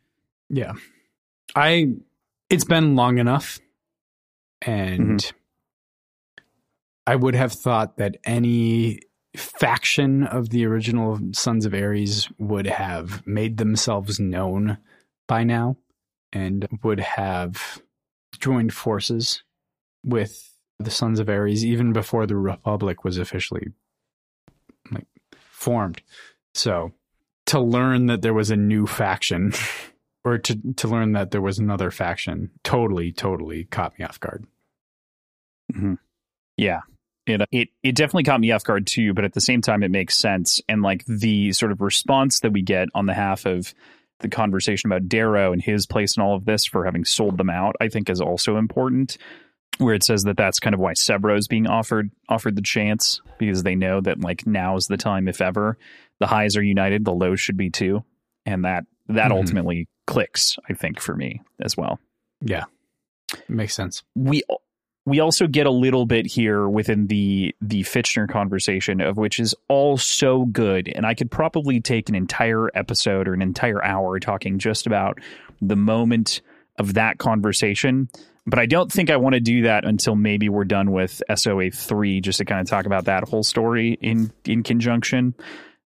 Yeah, 0.49 0.73
I. 1.55 1.93
It's 2.49 2.65
been 2.65 2.97
long 2.97 3.19
enough, 3.19 3.59
and 4.61 5.19
mm-hmm. 5.19 6.43
I 7.07 7.15
would 7.15 7.35
have 7.35 7.53
thought 7.53 7.95
that 7.95 8.17
any 8.25 8.99
faction 9.37 10.23
of 10.23 10.49
the 10.49 10.65
original 10.65 11.17
Sons 11.31 11.65
of 11.65 11.73
Ares 11.73 12.27
would 12.37 12.67
have 12.67 13.25
made 13.25 13.55
themselves 13.55 14.19
known 14.19 14.77
by 15.25 15.45
now 15.45 15.77
and 16.33 16.67
would 16.83 16.99
have 16.99 17.81
joined 18.41 18.73
forces 18.73 19.41
with 20.03 20.50
the 20.81 20.91
Sons 20.91 21.19
of 21.19 21.29
Ares 21.29 21.65
even 21.65 21.93
before 21.93 22.25
the 22.25 22.35
Republic 22.35 23.03
was 23.03 23.17
officially 23.17 23.67
like 24.91 25.07
formed. 25.51 26.01
So 26.53 26.93
to 27.47 27.59
learn 27.59 28.07
that 28.07 28.21
there 28.21 28.33
was 28.33 28.51
a 28.51 28.55
new 28.55 28.87
faction 28.87 29.53
or 30.23 30.37
to 30.37 30.59
to 30.77 30.87
learn 30.87 31.13
that 31.13 31.31
there 31.31 31.41
was 31.41 31.59
another 31.59 31.91
faction 31.91 32.51
totally 32.63 33.11
totally 33.11 33.65
caught 33.65 33.97
me 33.97 34.05
off 34.05 34.19
guard. 34.19 34.45
Mm-hmm. 35.73 35.95
Yeah, 36.57 36.81
it, 37.25 37.41
it 37.51 37.69
it 37.83 37.95
definitely 37.95 38.23
caught 38.23 38.39
me 38.39 38.51
off 38.51 38.63
guard 38.63 38.87
too, 38.87 39.13
but 39.13 39.25
at 39.25 39.33
the 39.33 39.41
same 39.41 39.61
time, 39.61 39.83
it 39.83 39.91
makes 39.91 40.17
sense. 40.17 40.61
And 40.67 40.81
like 40.81 41.05
the 41.05 41.53
sort 41.53 41.71
of 41.71 41.81
response 41.81 42.41
that 42.41 42.51
we 42.51 42.61
get 42.61 42.89
on 42.93 43.05
the 43.05 43.13
half 43.13 43.45
of 43.45 43.73
the 44.19 44.29
conversation 44.29 44.91
about 44.91 45.09
Darrow 45.09 45.51
and 45.51 45.61
his 45.61 45.85
place 45.85 46.15
in 46.15 46.23
all 46.23 46.35
of 46.35 46.45
this 46.45 46.65
for 46.65 46.85
having 46.85 47.05
sold 47.05 47.37
them 47.37 47.49
out, 47.49 47.75
I 47.81 47.89
think 47.89 48.09
is 48.09 48.21
also 48.21 48.57
important. 48.57 49.17
Where 49.77 49.95
it 49.95 50.03
says 50.03 50.23
that 50.23 50.37
that's 50.37 50.59
kind 50.59 50.73
of 50.73 50.79
why 50.79 50.91
is 50.91 51.47
being 51.47 51.67
offered 51.67 52.11
offered 52.29 52.55
the 52.55 52.61
chance 52.61 53.21
because 53.39 53.63
they 53.63 53.75
know 53.75 54.01
that 54.01 54.19
like 54.19 54.45
now 54.45 54.75
is 54.75 54.87
the 54.87 54.97
time, 54.97 55.27
if 55.27 55.41
ever. 55.41 55.77
The 56.19 56.27
highs 56.27 56.55
are 56.55 56.63
united, 56.63 57.03
the 57.03 57.13
lows 57.13 57.39
should 57.39 57.57
be 57.57 57.71
too, 57.71 58.03
and 58.45 58.63
that 58.65 58.85
that 59.07 59.29
mm-hmm. 59.29 59.31
ultimately 59.33 59.87
clicks. 60.05 60.57
I 60.69 60.73
think 60.73 60.99
for 60.99 61.15
me 61.15 61.41
as 61.59 61.75
well. 61.75 61.99
Yeah, 62.41 62.65
makes 63.47 63.73
sense. 63.73 64.03
We 64.15 64.43
we 65.05 65.19
also 65.19 65.47
get 65.47 65.65
a 65.65 65.71
little 65.71 66.05
bit 66.05 66.27
here 66.27 66.67
within 66.67 67.07
the 67.07 67.55
the 67.61 67.81
Fitchner 67.83 68.29
conversation 68.29 69.01
of 69.01 69.17
which 69.17 69.39
is 69.39 69.55
all 69.67 69.97
so 69.97 70.45
good 70.45 70.91
and 70.93 71.05
I 71.05 71.13
could 71.13 71.31
probably 71.31 71.81
take 71.81 72.09
an 72.09 72.15
entire 72.15 72.69
episode 72.75 73.27
or 73.27 73.33
an 73.33 73.41
entire 73.41 73.83
hour 73.83 74.19
talking 74.19 74.59
just 74.59 74.85
about 74.85 75.19
the 75.61 75.75
moment 75.75 76.41
of 76.77 76.93
that 76.93 77.17
conversation 77.17 78.09
but 78.45 78.59
I 78.59 78.65
don't 78.65 78.91
think 78.91 79.09
I 79.09 79.17
want 79.17 79.35
to 79.35 79.39
do 79.39 79.63
that 79.63 79.85
until 79.85 80.15
maybe 80.15 80.49
we're 80.49 80.65
done 80.65 80.91
with 80.91 81.21
SOA 81.33 81.71
3 81.71 82.21
just 82.21 82.39
to 82.39 82.45
kind 82.45 82.61
of 82.61 82.67
talk 82.67 82.85
about 82.85 83.05
that 83.05 83.27
whole 83.27 83.43
story 83.43 83.97
in 84.01 84.31
in 84.45 84.63
conjunction 84.63 85.35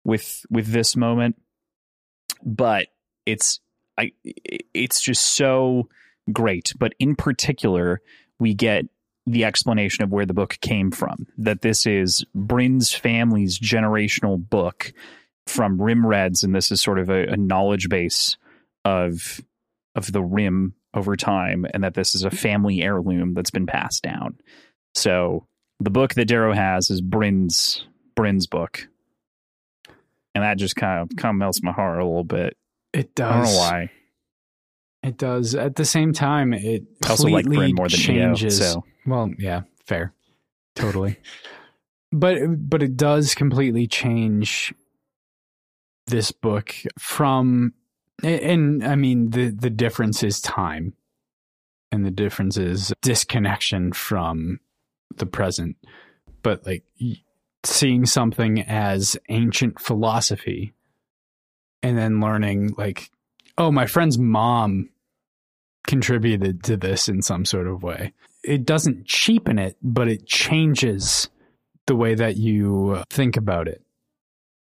with 0.03 0.45
with 0.49 0.67
this 0.67 0.95
moment 0.95 1.35
but 2.43 2.87
it's 3.25 3.59
I 3.97 4.11
it's 4.23 5.01
just 5.01 5.25
so 5.25 5.87
great 6.31 6.73
but 6.77 6.93
in 6.99 7.15
particular 7.15 8.01
we 8.39 8.53
get 8.53 8.85
the 9.25 9.45
explanation 9.45 10.03
of 10.03 10.11
where 10.11 10.25
the 10.25 10.33
book 10.33 10.57
came 10.61 10.91
from. 10.91 11.27
That 11.37 11.61
this 11.61 11.85
is 11.85 12.25
Bryn's 12.35 12.93
family's 12.93 13.57
generational 13.59 14.37
book 14.37 14.91
from 15.47 15.81
Rim 15.81 16.05
Reds, 16.05 16.43
and 16.43 16.55
this 16.55 16.71
is 16.71 16.81
sort 16.81 16.99
of 16.99 17.09
a, 17.09 17.27
a 17.27 17.37
knowledge 17.37 17.89
base 17.89 18.37
of 18.85 19.41
of 19.95 20.11
the 20.11 20.23
Rim 20.23 20.73
over 20.93 21.15
time, 21.15 21.65
and 21.73 21.83
that 21.83 21.93
this 21.93 22.15
is 22.15 22.23
a 22.23 22.27
mm-hmm. 22.27 22.37
family 22.37 22.81
heirloom 22.81 23.33
that's 23.33 23.51
been 23.51 23.65
passed 23.65 24.03
down. 24.03 24.37
So 24.95 25.47
the 25.79 25.89
book 25.89 26.13
that 26.15 26.25
Darrow 26.25 26.53
has 26.53 26.89
is 26.89 27.01
Bryn's 27.01 27.85
Bryn's 28.15 28.47
book, 28.47 28.87
and 30.35 30.43
that 30.43 30.57
just 30.57 30.75
kind 30.75 31.01
of 31.01 31.17
kind 31.17 31.35
of 31.35 31.39
melts 31.39 31.63
my 31.63 31.71
heart 31.71 31.99
a 31.99 32.05
little 32.05 32.23
bit. 32.23 32.55
It 32.93 33.15
does. 33.15 33.31
I 33.31 33.35
don't 33.35 33.45
know 33.45 33.57
why. 33.57 33.91
It 35.03 35.17
does. 35.17 35.55
At 35.55 35.75
the 35.75 35.85
same 35.85 36.13
time, 36.13 36.53
it 36.53 36.83
I 37.05 37.09
also 37.09 37.27
like 37.27 37.45
Bryn 37.45 37.75
more 37.75 37.89
than 37.89 37.99
changes. 37.99 38.59
Neo, 38.59 38.69
so 38.69 38.83
well, 39.05 39.31
yeah, 39.37 39.61
fair. 39.85 40.13
Totally. 40.75 41.17
but 42.13 42.39
but 42.69 42.83
it 42.83 42.95
does 42.95 43.35
completely 43.35 43.87
change 43.87 44.73
this 46.07 46.31
book 46.31 46.73
from 46.99 47.73
and 48.23 48.83
I 48.83 48.95
mean 48.95 49.31
the 49.31 49.49
the 49.49 49.69
difference 49.69 50.23
is 50.23 50.41
time 50.41 50.93
and 51.91 52.05
the 52.05 52.11
difference 52.11 52.57
is 52.57 52.93
disconnection 53.01 53.93
from 53.93 54.59
the 55.15 55.25
present. 55.25 55.77
But 56.41 56.65
like 56.65 56.83
seeing 57.63 58.05
something 58.05 58.61
as 58.61 59.17
ancient 59.29 59.79
philosophy 59.79 60.73
and 61.81 61.97
then 61.97 62.19
learning 62.19 62.73
like 62.77 63.09
oh 63.57 63.71
my 63.71 63.85
friend's 63.85 64.17
mom 64.17 64.89
contributed 65.85 66.63
to 66.63 66.77
this 66.77 67.07
in 67.09 67.21
some 67.21 67.45
sort 67.45 67.67
of 67.67 67.83
way. 67.83 68.13
It 68.43 68.65
doesn't 68.65 69.05
cheapen 69.05 69.59
it, 69.59 69.77
but 69.81 70.07
it 70.07 70.25
changes 70.25 71.29
the 71.87 71.95
way 71.95 72.15
that 72.15 72.37
you 72.37 73.03
think 73.09 73.37
about 73.37 73.67
it. 73.67 73.81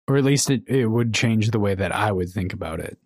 Or 0.08 0.18
at 0.18 0.24
least 0.24 0.50
it, 0.50 0.64
it 0.68 0.88
would 0.88 1.14
change 1.14 1.52
the 1.52 1.60
way 1.60 1.76
that 1.76 1.94
I 1.94 2.12
would 2.12 2.30
think 2.30 2.54
about 2.54 2.80
it. 2.80 2.98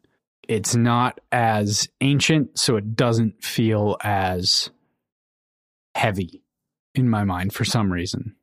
It's 0.48 0.76
not 0.76 1.20
as 1.32 1.88
ancient, 2.02 2.58
so 2.58 2.76
it 2.76 2.96
doesn't 2.96 3.44
feel 3.44 3.98
as 4.02 4.70
heavy 5.96 6.44
in 6.96 7.10
my 7.10 7.24
mind 7.24 7.54
for 7.54 7.64
some 7.64 7.92
reason. 7.92 8.36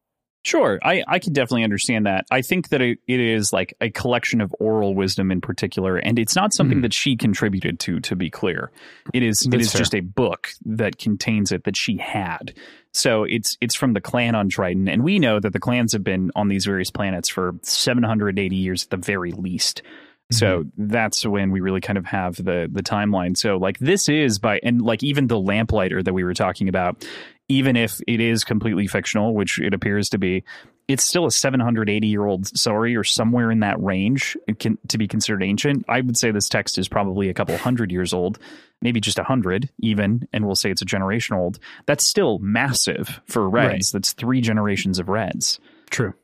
Sure, 0.44 0.78
I, 0.82 1.02
I 1.06 1.18
can 1.18 1.32
definitely 1.32 1.64
understand 1.64 2.06
that. 2.06 2.24
I 2.30 2.40
think 2.40 2.70
that 2.70 2.80
it, 2.80 3.00
it 3.06 3.20
is 3.20 3.52
like 3.52 3.74
a 3.80 3.90
collection 3.90 4.40
of 4.40 4.54
oral 4.58 4.94
wisdom 4.94 5.30
in 5.30 5.42
particular, 5.42 5.98
and 5.98 6.18
it's 6.18 6.36
not 6.36 6.54
something 6.54 6.76
mm-hmm. 6.76 6.82
that 6.82 6.94
she 6.94 7.16
contributed 7.16 7.78
to. 7.80 8.00
To 8.00 8.16
be 8.16 8.30
clear, 8.30 8.70
it 9.12 9.22
is 9.22 9.40
That's 9.40 9.54
it 9.54 9.60
is 9.60 9.72
fair. 9.72 9.78
just 9.80 9.94
a 9.94 10.00
book 10.00 10.48
that 10.64 10.96
contains 10.98 11.52
it 11.52 11.64
that 11.64 11.76
she 11.76 11.98
had. 11.98 12.54
So 12.92 13.24
it's 13.24 13.58
it's 13.60 13.74
from 13.74 13.92
the 13.92 14.00
clan 14.00 14.34
on 14.34 14.48
Triton, 14.48 14.88
and 14.88 15.02
we 15.02 15.18
know 15.18 15.38
that 15.38 15.52
the 15.52 15.60
clans 15.60 15.92
have 15.92 16.04
been 16.04 16.30
on 16.34 16.48
these 16.48 16.64
various 16.64 16.90
planets 16.90 17.28
for 17.28 17.56
780 17.62 18.56
years 18.56 18.84
at 18.84 18.90
the 18.90 18.96
very 18.96 19.32
least. 19.32 19.82
So 20.30 20.64
mm-hmm. 20.64 20.88
that's 20.88 21.24
when 21.24 21.50
we 21.50 21.60
really 21.60 21.80
kind 21.80 21.98
of 21.98 22.04
have 22.06 22.36
the 22.36 22.68
the 22.70 22.82
timeline. 22.82 23.36
So 23.36 23.56
like 23.56 23.78
this 23.78 24.08
is 24.08 24.38
by 24.38 24.60
and 24.62 24.82
like 24.82 25.02
even 25.02 25.26
the 25.26 25.38
lamplighter 25.38 26.02
that 26.02 26.12
we 26.12 26.24
were 26.24 26.34
talking 26.34 26.68
about 26.68 27.04
even 27.48 27.76
if 27.76 28.00
it 28.06 28.20
is 28.20 28.44
completely 28.44 28.86
fictional, 28.86 29.34
which 29.34 29.58
it 29.58 29.72
appears 29.72 30.10
to 30.10 30.18
be, 30.18 30.44
it's 30.86 31.04
still 31.04 31.26
a 31.26 31.30
780 31.30 32.06
year 32.06 32.24
old 32.24 32.46
story 32.46 32.96
or 32.96 33.04
somewhere 33.04 33.50
in 33.50 33.60
that 33.60 33.80
range 33.82 34.36
can, 34.58 34.78
to 34.88 34.98
be 34.98 35.08
considered 35.08 35.42
ancient. 35.42 35.84
I 35.88 36.00
would 36.00 36.16
say 36.16 36.30
this 36.30 36.48
text 36.48 36.78
is 36.78 36.88
probably 36.88 37.28
a 37.28 37.34
couple 37.34 37.56
hundred 37.56 37.90
years 37.90 38.12
old, 38.12 38.38
maybe 38.80 39.00
just 39.00 39.18
a 39.18 39.24
hundred 39.24 39.70
even, 39.80 40.28
and 40.32 40.46
we'll 40.46 40.56
say 40.56 40.70
it's 40.70 40.82
a 40.82 40.86
generation 40.86 41.36
old. 41.36 41.58
That's 41.86 42.04
still 42.04 42.38
massive 42.38 43.20
for 43.26 43.48
Reds. 43.48 43.72
Right. 43.72 43.84
That's 43.92 44.12
three 44.12 44.40
generations 44.40 44.98
of 44.98 45.08
Reds. 45.08 45.58
True. 45.90 46.14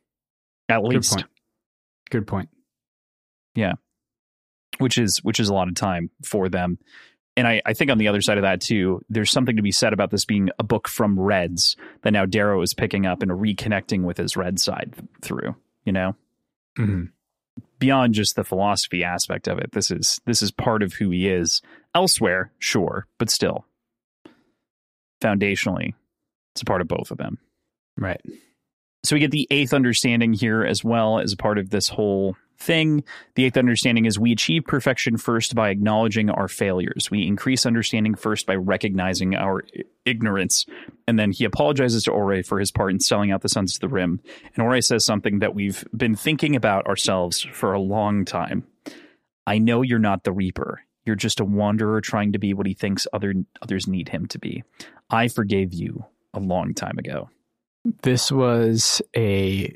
At 0.68 0.82
least. 0.82 1.12
Point. 1.12 1.26
Good 2.10 2.26
point. 2.26 2.48
Yeah. 3.54 3.74
Which 4.78 4.98
is 4.98 5.18
which 5.18 5.40
is 5.40 5.48
a 5.48 5.54
lot 5.54 5.68
of 5.68 5.74
time 5.74 6.10
for 6.22 6.48
them 6.48 6.78
and 7.36 7.48
I, 7.48 7.62
I, 7.66 7.72
think 7.72 7.90
on 7.90 7.98
the 7.98 8.08
other 8.08 8.20
side 8.20 8.38
of 8.38 8.42
that 8.42 8.60
too, 8.60 9.00
there's 9.08 9.30
something 9.30 9.56
to 9.56 9.62
be 9.62 9.72
said 9.72 9.92
about 9.92 10.10
this 10.10 10.24
being 10.24 10.50
a 10.58 10.64
book 10.64 10.86
from 10.86 11.18
Reds 11.18 11.76
that 12.02 12.12
now 12.12 12.26
Darrow 12.26 12.62
is 12.62 12.74
picking 12.74 13.06
up 13.06 13.22
and 13.22 13.30
reconnecting 13.32 14.02
with 14.02 14.18
his 14.18 14.36
Red 14.36 14.60
side 14.60 14.94
through. 15.20 15.56
You 15.84 15.92
know, 15.92 16.16
mm-hmm. 16.78 17.04
beyond 17.78 18.14
just 18.14 18.36
the 18.36 18.44
philosophy 18.44 19.04
aspect 19.04 19.48
of 19.48 19.58
it, 19.58 19.72
this 19.72 19.90
is 19.90 20.20
this 20.24 20.42
is 20.42 20.50
part 20.50 20.82
of 20.82 20.94
who 20.94 21.10
he 21.10 21.28
is. 21.28 21.60
Elsewhere, 21.94 22.52
sure, 22.58 23.06
but 23.18 23.30
still, 23.30 23.66
foundationally, 25.20 25.94
it's 26.54 26.62
a 26.62 26.64
part 26.64 26.80
of 26.80 26.88
both 26.88 27.10
of 27.10 27.18
them. 27.18 27.38
Right. 27.96 28.20
So 29.04 29.14
we 29.14 29.20
get 29.20 29.30
the 29.30 29.46
eighth 29.50 29.74
understanding 29.74 30.32
here 30.32 30.64
as 30.64 30.82
well 30.82 31.20
as 31.20 31.32
a 31.32 31.36
part 31.36 31.58
of 31.58 31.70
this 31.70 31.88
whole 31.88 32.36
thing. 32.58 33.04
The 33.34 33.44
eighth 33.44 33.56
understanding 33.56 34.04
is 34.04 34.18
we 34.18 34.32
achieve 34.32 34.64
perfection 34.64 35.16
first 35.16 35.54
by 35.54 35.70
acknowledging 35.70 36.30
our 36.30 36.48
failures. 36.48 37.10
We 37.10 37.26
increase 37.26 37.66
understanding 37.66 38.14
first 38.14 38.46
by 38.46 38.54
recognizing 38.54 39.34
our 39.34 39.64
ignorance. 40.04 40.66
And 41.06 41.18
then 41.18 41.32
he 41.32 41.44
apologizes 41.44 42.04
to 42.04 42.12
Ore 42.12 42.42
for 42.42 42.58
his 42.58 42.70
part 42.70 42.92
in 42.92 43.00
selling 43.00 43.30
out 43.30 43.42
the 43.42 43.48
Sons 43.48 43.74
to 43.74 43.80
the 43.80 43.88
Rim. 43.88 44.20
And 44.54 44.64
Ore 44.64 44.80
says 44.80 45.04
something 45.04 45.40
that 45.40 45.54
we've 45.54 45.84
been 45.96 46.14
thinking 46.14 46.56
about 46.56 46.86
ourselves 46.86 47.40
for 47.40 47.72
a 47.72 47.80
long 47.80 48.24
time. 48.24 48.66
I 49.46 49.58
know 49.58 49.82
you're 49.82 49.98
not 49.98 50.24
the 50.24 50.32
Reaper. 50.32 50.82
You're 51.04 51.16
just 51.16 51.40
a 51.40 51.44
wanderer 51.44 52.00
trying 52.00 52.32
to 52.32 52.38
be 52.38 52.54
what 52.54 52.66
he 52.66 52.72
thinks 52.74 53.06
other 53.12 53.34
others 53.60 53.86
need 53.86 54.08
him 54.08 54.26
to 54.28 54.38
be. 54.38 54.64
I 55.10 55.28
forgave 55.28 55.74
you 55.74 56.06
a 56.32 56.40
long 56.40 56.72
time 56.72 56.98
ago. 56.98 57.28
This 58.02 58.32
was 58.32 59.02
a 59.14 59.74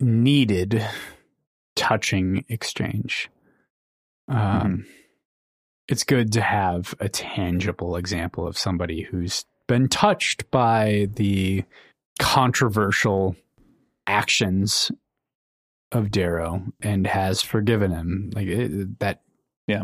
needed, 0.00 0.82
touching 1.76 2.44
exchange. 2.48 3.30
Um, 4.28 4.38
mm-hmm. 4.38 4.80
It's 5.88 6.02
good 6.02 6.32
to 6.32 6.40
have 6.40 6.94
a 6.98 7.08
tangible 7.08 7.96
example 7.96 8.46
of 8.46 8.58
somebody 8.58 9.02
who's 9.02 9.44
been 9.68 9.88
touched 9.88 10.50
by 10.50 11.08
the 11.14 11.64
controversial 12.18 13.36
actions 14.06 14.90
of 15.92 16.10
Darrow 16.10 16.64
and 16.82 17.06
has 17.06 17.42
forgiven 17.42 17.92
him. 17.92 18.30
Like 18.34 18.48
it, 18.48 18.98
that, 18.98 19.22
yeah, 19.68 19.82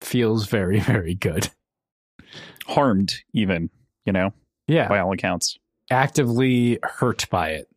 feels 0.00 0.46
very, 0.46 0.80
very 0.80 1.14
good. 1.14 1.50
Harmed, 2.66 3.12
even, 3.34 3.68
you 4.06 4.12
know, 4.12 4.32
yeah, 4.68 4.88
by 4.88 5.00
all 5.00 5.12
accounts, 5.12 5.58
actively 5.90 6.78
hurt 6.82 7.28
by 7.28 7.50
it. 7.50 7.68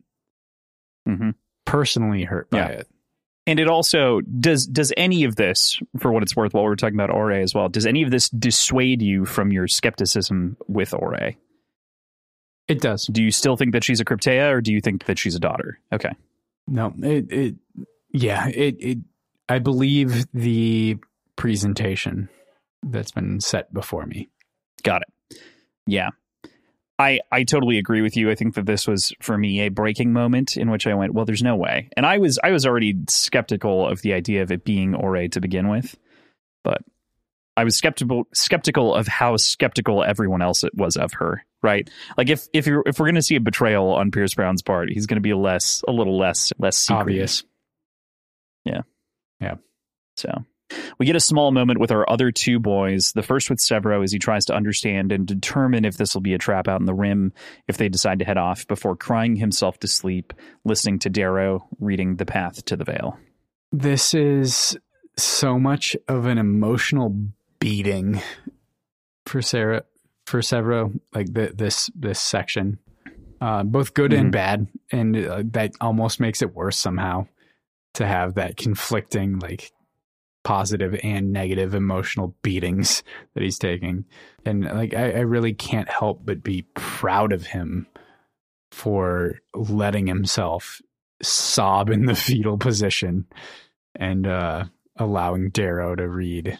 Mm-hmm. 1.06 1.30
Personally 1.64 2.24
hurt 2.24 2.48
by 2.50 2.58
yeah. 2.58 2.68
it. 2.68 2.88
And 3.46 3.60
it 3.60 3.68
also 3.68 4.20
does 4.22 4.66
does 4.66 4.92
any 4.96 5.24
of 5.24 5.36
this, 5.36 5.78
for 5.98 6.12
what 6.12 6.22
it's 6.22 6.34
worth, 6.34 6.52
while 6.52 6.64
we're 6.64 6.74
talking 6.74 6.96
about 6.96 7.10
Ore 7.10 7.32
as 7.32 7.54
well, 7.54 7.68
does 7.68 7.86
any 7.86 8.02
of 8.02 8.10
this 8.10 8.28
dissuade 8.30 9.00
you 9.00 9.24
from 9.24 9.52
your 9.52 9.68
skepticism 9.68 10.56
with 10.66 10.92
Ore? 10.92 11.34
It 12.66 12.80
does. 12.80 13.06
Do 13.06 13.22
you 13.22 13.30
still 13.30 13.56
think 13.56 13.72
that 13.72 13.84
she's 13.84 14.00
a 14.00 14.04
Krypteia, 14.04 14.50
or 14.50 14.60
do 14.60 14.72
you 14.72 14.80
think 14.80 15.04
that 15.04 15.18
she's 15.18 15.36
a 15.36 15.40
daughter? 15.40 15.78
Okay. 15.92 16.10
No, 16.66 16.92
it 17.02 17.30
it 17.30 17.54
yeah, 18.12 18.48
it 18.48 18.76
it 18.80 18.98
I 19.48 19.60
believe 19.60 20.26
the 20.34 20.96
presentation 21.36 22.28
that's 22.82 23.12
been 23.12 23.40
set 23.40 23.72
before 23.72 24.06
me. 24.06 24.28
Got 24.82 25.02
it. 25.02 25.38
Yeah. 25.86 26.10
I, 26.98 27.20
I 27.30 27.44
totally 27.44 27.78
agree 27.78 28.00
with 28.00 28.16
you. 28.16 28.30
I 28.30 28.34
think 28.34 28.54
that 28.54 28.64
this 28.64 28.86
was 28.86 29.12
for 29.20 29.36
me 29.36 29.60
a 29.60 29.68
breaking 29.68 30.12
moment 30.12 30.56
in 30.56 30.70
which 30.70 30.86
I 30.86 30.94
went, 30.94 31.12
well, 31.12 31.26
there's 31.26 31.42
no 31.42 31.54
way. 31.54 31.90
And 31.96 32.06
I 32.06 32.18
was 32.18 32.38
I 32.42 32.50
was 32.50 32.64
already 32.64 32.94
skeptical 33.08 33.86
of 33.86 34.00
the 34.02 34.14
idea 34.14 34.42
of 34.42 34.50
it 34.50 34.64
being 34.64 34.94
Ore 34.94 35.28
to 35.28 35.40
begin 35.40 35.68
with, 35.68 35.96
but 36.64 36.82
I 37.56 37.64
was 37.64 37.76
skeptical 37.76 38.24
skeptical 38.32 38.94
of 38.94 39.06
how 39.06 39.36
skeptical 39.36 40.04
everyone 40.04 40.40
else 40.40 40.64
was 40.74 40.96
of 40.96 41.12
her. 41.14 41.44
Right? 41.62 41.88
Like 42.16 42.30
if 42.30 42.46
if 42.54 42.66
you're 42.66 42.82
if 42.86 42.98
we're 42.98 43.06
going 43.06 43.16
to 43.16 43.22
see 43.22 43.36
a 43.36 43.40
betrayal 43.40 43.90
on 43.90 44.10
Pierce 44.10 44.34
Brown's 44.34 44.62
part, 44.62 44.88
he's 44.90 45.06
going 45.06 45.16
to 45.16 45.20
be 45.22 45.34
less 45.34 45.82
a 45.86 45.92
little 45.92 46.18
less 46.18 46.52
less 46.58 46.78
secret. 46.78 47.00
obvious. 47.00 47.44
Yeah. 48.64 48.82
Yeah. 49.40 49.56
So 50.16 50.44
we 50.98 51.06
get 51.06 51.16
a 51.16 51.20
small 51.20 51.52
moment 51.52 51.80
with 51.80 51.92
our 51.92 52.08
other 52.08 52.30
two 52.30 52.58
boys. 52.58 53.12
The 53.12 53.22
first 53.22 53.50
with 53.50 53.58
Sevro 53.58 54.02
as 54.02 54.12
he 54.12 54.18
tries 54.18 54.44
to 54.46 54.54
understand 54.54 55.12
and 55.12 55.26
determine 55.26 55.84
if 55.84 55.96
this 55.96 56.14
will 56.14 56.22
be 56.22 56.34
a 56.34 56.38
trap 56.38 56.68
out 56.68 56.80
in 56.80 56.86
the 56.86 56.94
rim 56.94 57.32
if 57.68 57.76
they 57.76 57.88
decide 57.88 58.18
to 58.20 58.24
head 58.24 58.38
off 58.38 58.66
before 58.66 58.96
crying 58.96 59.36
himself 59.36 59.78
to 59.80 59.88
sleep, 59.88 60.32
listening 60.64 60.98
to 61.00 61.10
Darrow 61.10 61.66
reading 61.78 62.16
The 62.16 62.26
Path 62.26 62.64
to 62.66 62.76
the 62.76 62.84
Veil. 62.84 63.18
This 63.72 64.14
is 64.14 64.76
so 65.16 65.58
much 65.58 65.96
of 66.08 66.26
an 66.26 66.38
emotional 66.38 67.16
beating 67.58 68.20
for 69.24 69.42
Sarah 69.42 69.84
for 70.26 70.40
Sevro, 70.40 70.98
like 71.14 71.32
the, 71.32 71.52
this 71.54 71.90
this 71.94 72.20
section, 72.20 72.78
uh, 73.40 73.62
both 73.62 73.94
good 73.94 74.10
mm-hmm. 74.10 74.20
and 74.20 74.32
bad, 74.32 74.66
and 74.90 75.16
uh, 75.16 75.42
that 75.52 75.72
almost 75.80 76.20
makes 76.20 76.42
it 76.42 76.54
worse 76.54 76.76
somehow 76.76 77.26
to 77.94 78.06
have 78.06 78.34
that 78.34 78.56
conflicting 78.56 79.38
like 79.38 79.72
positive 80.46 80.96
and 81.02 81.32
negative 81.32 81.74
emotional 81.74 82.32
beatings 82.42 83.02
that 83.34 83.42
he's 83.42 83.58
taking. 83.58 84.04
And 84.44 84.64
like 84.64 84.94
I, 84.94 85.10
I 85.10 85.20
really 85.22 85.52
can't 85.52 85.88
help 85.88 86.24
but 86.24 86.44
be 86.44 86.62
proud 86.74 87.32
of 87.32 87.48
him 87.48 87.88
for 88.70 89.40
letting 89.56 90.06
himself 90.06 90.80
sob 91.20 91.90
in 91.90 92.06
the 92.06 92.14
fetal 92.14 92.58
position 92.58 93.26
and 93.96 94.28
uh, 94.28 94.66
allowing 94.94 95.50
Darrow 95.50 95.96
to 95.96 96.08
read 96.08 96.56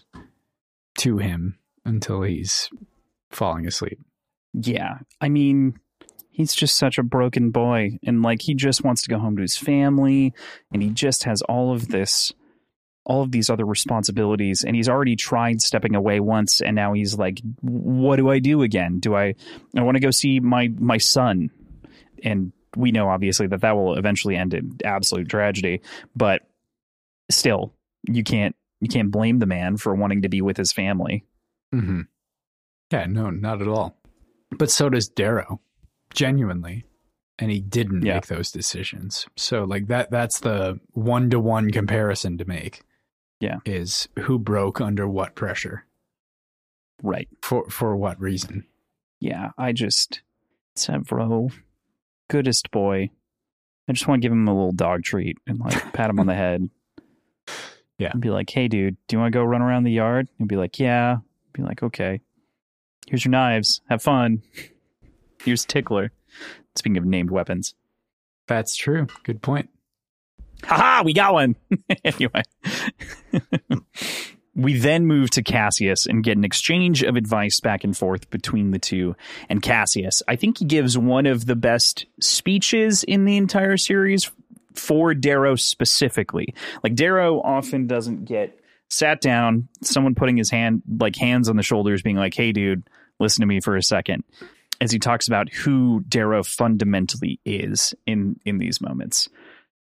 to 0.98 1.18
him 1.18 1.56
until 1.84 2.22
he's 2.22 2.68
falling 3.30 3.68
asleep. 3.68 4.00
Yeah. 4.52 4.98
I 5.20 5.28
mean, 5.28 5.78
he's 6.30 6.56
just 6.56 6.76
such 6.76 6.98
a 6.98 7.04
broken 7.04 7.52
boy. 7.52 8.00
And 8.04 8.20
like, 8.20 8.42
he 8.42 8.54
just 8.54 8.82
wants 8.82 9.02
to 9.02 9.10
go 9.10 9.20
home 9.20 9.36
to 9.36 9.42
his 9.42 9.56
family. 9.56 10.34
And 10.72 10.82
he 10.82 10.90
just 10.90 11.22
has 11.22 11.40
all 11.42 11.72
of 11.72 11.86
this 11.86 12.32
all 13.06 13.22
of 13.22 13.30
these 13.30 13.48
other 13.48 13.64
responsibilities 13.64 14.64
and 14.64 14.74
he's 14.74 14.88
already 14.88 15.14
tried 15.14 15.62
stepping 15.62 15.94
away 15.94 16.18
once 16.18 16.60
and 16.60 16.74
now 16.74 16.92
he's 16.92 17.16
like 17.16 17.40
what 17.60 18.16
do 18.16 18.28
i 18.28 18.40
do 18.40 18.62
again? 18.62 18.98
Do 18.98 19.14
i 19.14 19.34
i 19.76 19.82
want 19.82 19.96
to 19.96 20.00
go 20.00 20.10
see 20.10 20.40
my 20.40 20.68
my 20.76 20.98
son. 20.98 21.50
And 22.24 22.52
we 22.76 22.90
know 22.90 23.08
obviously 23.08 23.46
that 23.46 23.60
that 23.60 23.76
will 23.76 23.96
eventually 23.96 24.36
end 24.36 24.52
in 24.52 24.76
absolute 24.84 25.28
tragedy 25.28 25.80
but 26.14 26.42
still 27.30 27.72
you 28.08 28.24
can't 28.24 28.56
you 28.80 28.88
can't 28.88 29.10
blame 29.10 29.38
the 29.38 29.46
man 29.46 29.76
for 29.76 29.94
wanting 29.94 30.22
to 30.22 30.28
be 30.28 30.42
with 30.42 30.56
his 30.56 30.72
family. 30.72 31.24
Mm-hmm. 31.72 32.02
yeah 32.90 33.06
no 33.06 33.30
not 33.30 33.62
at 33.62 33.68
all. 33.68 33.96
But 34.50 34.70
so 34.70 34.88
does 34.88 35.08
darrow 35.08 35.60
genuinely 36.12 36.84
and 37.38 37.50
he 37.52 37.60
didn't 37.60 38.04
yeah. 38.04 38.14
make 38.14 38.26
those 38.26 38.50
decisions. 38.50 39.26
So 39.36 39.62
like 39.62 39.86
that 39.86 40.10
that's 40.10 40.40
the 40.40 40.80
one-to-one 40.92 41.70
comparison 41.70 42.38
to 42.38 42.44
make 42.44 42.82
yeah. 43.40 43.58
Is 43.64 44.08
who 44.20 44.38
broke 44.38 44.80
under 44.80 45.08
what 45.08 45.34
pressure. 45.34 45.84
Right. 47.02 47.28
For 47.42 47.68
for 47.68 47.96
what 47.96 48.20
reason? 48.20 48.66
Yeah, 49.20 49.50
I 49.58 49.72
just 49.72 50.22
Sevro, 50.76 51.52
goodest 52.28 52.70
boy. 52.70 53.10
I 53.88 53.92
just 53.92 54.08
want 54.08 54.20
to 54.20 54.24
give 54.26 54.32
him 54.32 54.48
a 54.48 54.54
little 54.54 54.72
dog 54.72 55.02
treat 55.04 55.38
and 55.46 55.58
like 55.58 55.92
pat 55.92 56.10
him 56.10 56.18
on 56.18 56.26
the 56.26 56.34
head. 56.34 56.68
Yeah. 57.98 58.10
And 58.12 58.20
be 58.20 58.30
like, 58.30 58.50
hey 58.50 58.68
dude, 58.68 58.96
do 59.06 59.16
you 59.16 59.20
want 59.20 59.32
to 59.32 59.38
go 59.38 59.44
run 59.44 59.62
around 59.62 59.84
the 59.84 59.92
yard? 59.92 60.28
And 60.38 60.48
be 60.48 60.56
like, 60.56 60.78
Yeah. 60.78 61.18
Be 61.52 61.62
like, 61.62 61.82
okay. 61.82 62.20
Here's 63.06 63.24
your 63.24 63.32
knives. 63.32 63.80
Have 63.88 64.02
fun. 64.02 64.42
Here's 65.44 65.64
Tickler. 65.64 66.12
Speaking 66.74 66.98
of 66.98 67.04
named 67.04 67.30
weapons. 67.30 67.74
That's 68.48 68.76
true. 68.76 69.06
Good 69.22 69.42
point. 69.42 69.70
Haha, 70.64 71.02
we 71.04 71.12
got 71.12 71.32
one. 71.32 71.56
anyway. 72.04 72.42
we 74.56 74.78
then 74.78 75.04
move 75.06 75.30
to 75.30 75.42
Cassius 75.42 76.06
and 76.06 76.24
get 76.24 76.36
an 76.36 76.44
exchange 76.44 77.02
of 77.02 77.14
advice 77.14 77.60
back 77.60 77.84
and 77.84 77.96
forth 77.96 78.30
between 78.30 78.70
the 78.70 78.78
two. 78.78 79.14
And 79.50 79.60
Cassius, 79.60 80.22
I 80.26 80.36
think 80.36 80.58
he 80.58 80.64
gives 80.64 80.96
one 80.96 81.26
of 81.26 81.44
the 81.44 81.56
best 81.56 82.06
speeches 82.20 83.04
in 83.04 83.26
the 83.26 83.36
entire 83.36 83.76
series 83.76 84.30
for 84.74 85.14
Darrow 85.14 85.56
specifically. 85.56 86.54
Like 86.82 86.94
Darrow 86.94 87.40
often 87.42 87.86
doesn't 87.86 88.24
get 88.24 88.58
sat 88.88 89.20
down, 89.20 89.68
someone 89.82 90.14
putting 90.14 90.36
his 90.38 90.50
hand 90.50 90.82
like 90.98 91.16
hands 91.16 91.48
on 91.48 91.56
the 91.56 91.62
shoulders 91.62 92.02
being 92.02 92.16
like, 92.16 92.34
"Hey 92.34 92.52
dude, 92.52 92.88
listen 93.18 93.42
to 93.42 93.46
me 93.46 93.60
for 93.60 93.76
a 93.76 93.82
second. 93.82 94.24
As 94.80 94.90
he 94.90 94.98
talks 94.98 95.26
about 95.26 95.52
who 95.52 96.04
Darrow 96.08 96.42
fundamentally 96.42 97.40
is 97.44 97.94
in 98.06 98.38
in 98.44 98.58
these 98.58 98.80
moments 98.80 99.28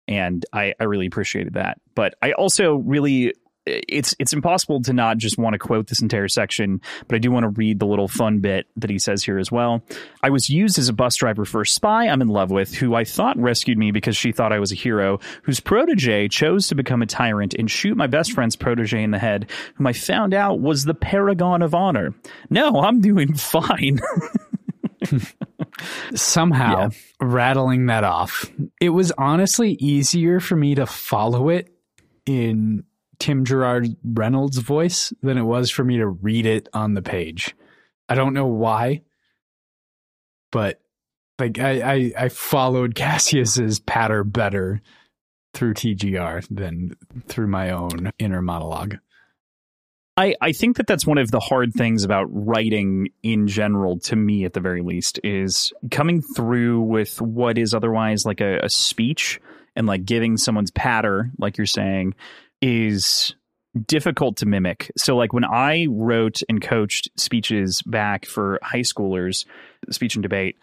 and 0.09 0.45
I, 0.53 0.75
I 0.79 0.85
really 0.85 1.07
appreciated 1.07 1.55
that. 1.55 1.81
But 1.95 2.15
I 2.23 2.33
also 2.33 2.75
really 2.75 3.33
it's 3.67 4.15
it's 4.19 4.33
impossible 4.33 4.83
to 4.83 4.93
not 4.93 5.17
just 5.17 5.39
want 5.39 5.55
to 5.55 5.59
quote 5.59 5.87
this 5.87 6.03
entire 6.03 6.29
section, 6.29 6.81
but 7.09 7.17
I 7.17 7.19
do 7.19 7.31
want 7.31 7.45
to 7.45 7.49
read 7.49 7.79
the 7.79 7.87
little 7.87 8.09
fun 8.09 8.41
bit 8.41 8.67
that 8.77 8.91
he 8.91 8.99
says 8.99 9.25
here 9.25 9.39
as 9.39 9.51
well. 9.51 9.83
I 10.23 10.31
was 10.31 10.51
used 10.51 10.79
as 10.79 10.89
a 10.89 10.93
bus 10.93 11.17
driver 11.17 11.45
for 11.45 11.63
a 11.63 11.67
spy 11.67 12.09
I'm 12.09 12.21
in 12.21 12.29
love 12.29 12.51
with, 12.51 12.75
who 12.75 12.95
I 12.95 13.05
thought 13.05 13.39
rescued 13.39 13.79
me 13.79 13.91
because 13.91 14.17
she 14.17 14.33
thought 14.33 14.53
I 14.53 14.59
was 14.59 14.73
a 14.73 14.77
hero, 14.77 15.19
whose 15.43 15.61
protege 15.61 16.29
chose 16.29 16.69
to 16.69 16.75
become 16.75 17.01
a 17.01 17.07
tyrant 17.07 17.55
and 17.55 17.71
shoot 17.71 17.97
my 17.97 18.07
best 18.07 18.33
friend's 18.33 18.57
protege 18.57 19.03
in 19.03 19.13
the 19.13 19.19
head, 19.19 19.51
whom 19.77 19.87
I 19.87 19.93
found 19.95 20.35
out 20.35 20.61
was 20.61 20.85
the 20.85 20.95
paragon 20.95 21.63
of 21.63 21.75
honor. 21.75 22.15
No, 22.51 22.81
I'm 22.81 23.01
doing 23.01 23.35
fine. 23.35 24.01
somehow 26.15 26.83
yeah. 26.83 26.89
rattling 27.21 27.87
that 27.87 28.05
off. 28.05 28.51
It 28.81 28.91
was 28.91 29.13
honestly 29.13 29.73
easier 29.81 30.41
for 30.41 30.57
me 30.57 30.75
to 30.75 30.87
follow 30.87 31.49
it 31.49 31.75
in 32.27 32.85
Tim 33.19 33.45
Gerard 33.45 33.89
Reynolds' 34.05 34.59
voice 34.59 35.13
than 35.23 35.39
it 35.39 35.43
was 35.43 35.71
for 35.71 35.85
me 35.85 35.99
to 35.99 36.07
read 36.07 36.47
it 36.47 36.69
on 36.73 36.95
the 36.95 37.03
page. 37.03 37.55
I 38.09 38.15
don't 38.15 38.35
know 38.35 38.47
why, 38.47 39.03
but 40.53 40.81
like 41.39 41.59
I, 41.59 41.81
I, 41.81 42.13
I 42.19 42.29
followed 42.29 42.95
Cassius's 42.97 43.81
patter 43.81 44.25
better 44.25 44.83
through 45.53 45.75
TGR 45.75 46.47
than 46.51 46.97
through 47.29 47.47
my 47.47 47.71
own 47.71 48.13
inner 48.19 48.43
monologue. 48.43 48.99
I, 50.17 50.35
I 50.41 50.53
think 50.53 50.77
that 50.77 50.87
that's 50.87 51.07
one 51.07 51.19
of 51.19 51.31
the 51.31 51.41
hard 51.41 51.73
things 51.75 52.05
about 52.05 52.27
writing 52.31 53.09
in 53.23 53.49
general, 53.49 53.99
to 54.01 54.17
me 54.17 54.45
at 54.45 54.53
the 54.53 54.61
very 54.61 54.81
least, 54.81 55.19
is 55.25 55.73
coming 55.91 56.23
through 56.23 56.83
with 56.83 57.21
what 57.21 57.59
is 57.59 57.75
otherwise 57.75 58.25
like 58.25 58.41
a, 58.41 58.61
a 58.61 58.69
speech 58.69 59.41
and 59.75 59.87
like 59.87 60.05
giving 60.05 60.37
someone's 60.37 60.71
patter, 60.71 61.31
like 61.39 61.59
you're 61.59 61.67
saying, 61.67 62.15
is 62.63 63.35
difficult 63.87 64.37
to 64.37 64.47
mimic. 64.47 64.93
So, 64.97 65.17
like 65.17 65.33
when 65.33 65.45
I 65.45 65.89
wrote 65.91 66.43
and 66.49 66.63
coached 66.63 67.09
speeches 67.19 67.83
back 67.83 68.25
for 68.25 68.61
high 68.63 68.81
schoolers, 68.81 69.47
speech 69.91 70.15
and 70.15 70.23
debate, 70.23 70.57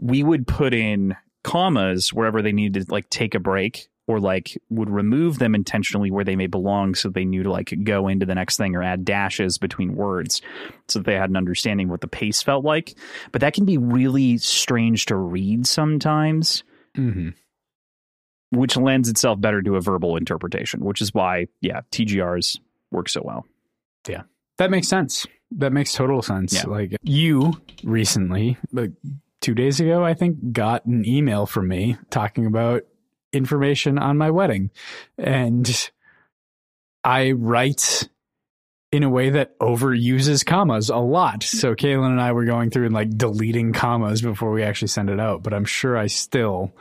we 0.00 0.24
would 0.24 0.48
put 0.48 0.74
in 0.74 1.16
commas 1.44 2.12
wherever 2.12 2.42
they 2.42 2.50
needed 2.50 2.86
to 2.86 2.92
like 2.92 3.08
take 3.08 3.36
a 3.36 3.40
break 3.40 3.88
or 4.08 4.20
like 4.20 4.56
would 4.70 4.88
remove 4.90 5.38
them 5.38 5.54
intentionally 5.54 6.10
where 6.10 6.24
they 6.24 6.36
may 6.36 6.46
belong 6.46 6.94
so 6.94 7.08
they 7.08 7.24
knew 7.24 7.42
to 7.42 7.50
like 7.50 7.72
go 7.84 8.08
into 8.08 8.24
the 8.26 8.34
next 8.34 8.56
thing 8.56 8.76
or 8.76 8.82
add 8.82 9.04
dashes 9.04 9.58
between 9.58 9.96
words 9.96 10.40
so 10.88 10.98
that 11.00 11.06
they 11.06 11.14
had 11.14 11.30
an 11.30 11.36
understanding 11.36 11.88
what 11.88 12.00
the 12.00 12.06
pace 12.08 12.42
felt 12.42 12.64
like 12.64 12.94
but 13.32 13.40
that 13.40 13.52
can 13.54 13.64
be 13.64 13.78
really 13.78 14.38
strange 14.38 15.06
to 15.06 15.16
read 15.16 15.66
sometimes 15.66 16.62
Mm-hmm. 16.96 17.30
which 18.50 18.76
lends 18.76 19.08
itself 19.08 19.40
better 19.40 19.60
to 19.62 19.76
a 19.76 19.80
verbal 19.80 20.16
interpretation 20.16 20.84
which 20.84 21.00
is 21.02 21.12
why 21.12 21.46
yeah 21.60 21.80
tgrs 21.92 22.58
work 22.90 23.08
so 23.08 23.20
well 23.24 23.44
Yeah. 24.08 24.22
That 24.58 24.70
makes 24.70 24.88
sense. 24.88 25.26
That 25.50 25.72
makes 25.74 25.92
total 25.92 26.22
sense. 26.22 26.54
Yeah. 26.54 26.64
Like 26.64 26.96
you 27.02 27.60
recently, 27.84 28.56
like 28.72 28.92
two 29.42 29.54
days 29.54 29.80
ago, 29.80 30.02
I 30.02 30.14
think, 30.14 30.52
got 30.52 30.86
an 30.86 31.06
email 31.06 31.44
from 31.44 31.68
me 31.68 31.98
talking 32.08 32.46
about 32.46 32.84
information 33.36 33.98
on 33.98 34.18
my 34.18 34.30
wedding. 34.30 34.70
And 35.18 35.90
I 37.04 37.32
write 37.32 38.08
in 38.92 39.02
a 39.02 39.10
way 39.10 39.30
that 39.30 39.58
overuses 39.58 40.44
commas 40.44 40.90
a 40.90 40.96
lot. 40.96 41.42
So 41.42 41.74
Kaylin 41.74 42.10
and 42.10 42.20
I 42.20 42.32
were 42.32 42.44
going 42.44 42.70
through 42.70 42.86
and 42.86 42.94
like 42.94 43.16
deleting 43.16 43.72
commas 43.72 44.22
before 44.22 44.52
we 44.52 44.62
actually 44.62 44.88
send 44.88 45.10
it 45.10 45.20
out. 45.20 45.42
But 45.42 45.52
I'm 45.52 45.64
sure 45.64 45.96
I 45.96 46.06
still 46.06 46.72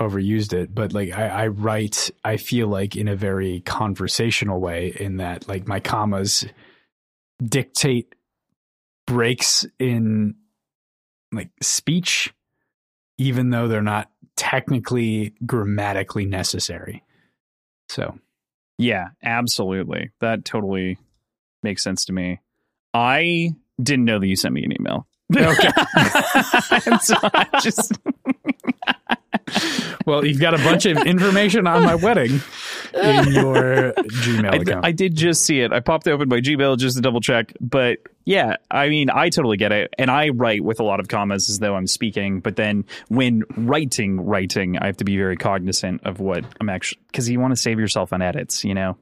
overused 0.00 0.52
it. 0.52 0.74
But 0.74 0.92
like 0.92 1.12
I, 1.12 1.28
I 1.28 1.46
write, 1.48 2.10
I 2.24 2.36
feel 2.36 2.68
like 2.68 2.96
in 2.96 3.08
a 3.08 3.16
very 3.16 3.60
conversational 3.60 4.60
way 4.60 4.94
in 4.98 5.18
that 5.18 5.48
like 5.48 5.66
my 5.66 5.80
commas 5.80 6.46
dictate 7.44 8.14
breaks 9.06 9.66
in 9.78 10.34
like 11.32 11.50
speech 11.60 12.32
even 13.18 13.50
though 13.50 13.68
they're 13.68 13.82
not 13.82 14.10
technically 14.36 15.34
grammatically 15.44 16.26
necessary. 16.26 17.02
So 17.88 18.18
yeah 18.78 19.08
absolutely. 19.22 20.10
That 20.20 20.44
totally 20.44 20.98
makes 21.62 21.82
sense 21.82 22.04
to 22.06 22.12
me. 22.12 22.40
I 22.94 23.54
didn't 23.82 24.04
know 24.04 24.18
that 24.18 24.26
you 24.26 24.36
sent 24.36 24.54
me 24.54 24.64
an 24.64 24.72
email. 24.72 25.06
Okay. 25.34 25.70
So 27.02 27.16
I 27.22 27.60
just 27.62 27.92
well 30.06 30.24
you've 30.24 30.40
got 30.40 30.54
a 30.54 30.58
bunch 30.58 30.86
of 30.86 30.96
information 31.06 31.66
on 31.66 31.82
my 31.84 31.94
wedding 31.94 32.40
in 32.94 33.32
your 33.32 33.92
gmail 33.92 34.52
I, 34.52 34.56
account 34.56 34.84
I 34.84 34.92
did 34.92 35.14
just 35.16 35.44
see 35.44 35.60
it. 35.60 35.72
I 35.72 35.80
popped 35.80 36.06
it 36.06 36.10
open 36.12 36.28
my 36.28 36.40
Gmail 36.40 36.78
just 36.78 36.96
to 36.96 37.02
double 37.02 37.20
check. 37.20 37.52
But 37.60 37.98
yeah, 38.24 38.56
I 38.70 38.88
mean, 38.88 39.10
I 39.10 39.28
totally 39.28 39.56
get 39.56 39.72
it. 39.72 39.92
And 39.98 40.10
I 40.10 40.30
write 40.30 40.64
with 40.64 40.80
a 40.80 40.82
lot 40.82 41.00
of 41.00 41.08
commas 41.08 41.50
as 41.50 41.58
though 41.58 41.74
I'm 41.74 41.86
speaking. 41.86 42.40
But 42.40 42.56
then 42.56 42.84
when 43.08 43.42
writing, 43.56 44.20
writing, 44.20 44.78
I 44.78 44.86
have 44.86 44.96
to 44.98 45.04
be 45.04 45.16
very 45.16 45.36
cognizant 45.36 46.04
of 46.06 46.20
what 46.20 46.44
I'm 46.60 46.68
actually, 46.68 47.00
because 47.08 47.28
you 47.28 47.38
want 47.40 47.52
to 47.54 47.60
save 47.60 47.78
yourself 47.78 48.12
on 48.12 48.22
edits, 48.22 48.64
you 48.64 48.74
know? 48.74 48.96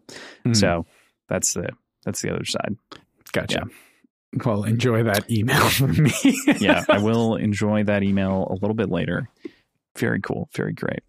Mhm. 0.44 0.56
So 0.56 0.86
that's 1.28 1.54
the, 1.54 1.68
that's 2.04 2.20
the 2.22 2.30
other 2.32 2.44
side. 2.44 2.76
gotcha 3.32 3.64
well 4.44 4.64
enjoy 4.64 5.04
that 5.04 5.30
email 5.30 5.68
from 5.68 6.02
me 6.02 6.12
Yeah, 6.58 6.84
I 6.88 6.98
will 7.02 7.36
enjoy 7.36 7.84
that 7.84 8.02
email 8.02 8.48
a 8.50 8.54
little 8.54 8.74
bit 8.74 8.90
later. 8.90 9.28
Very 9.96 10.20
cool. 10.20 10.48
Very 10.54 10.72
great. 10.72 11.00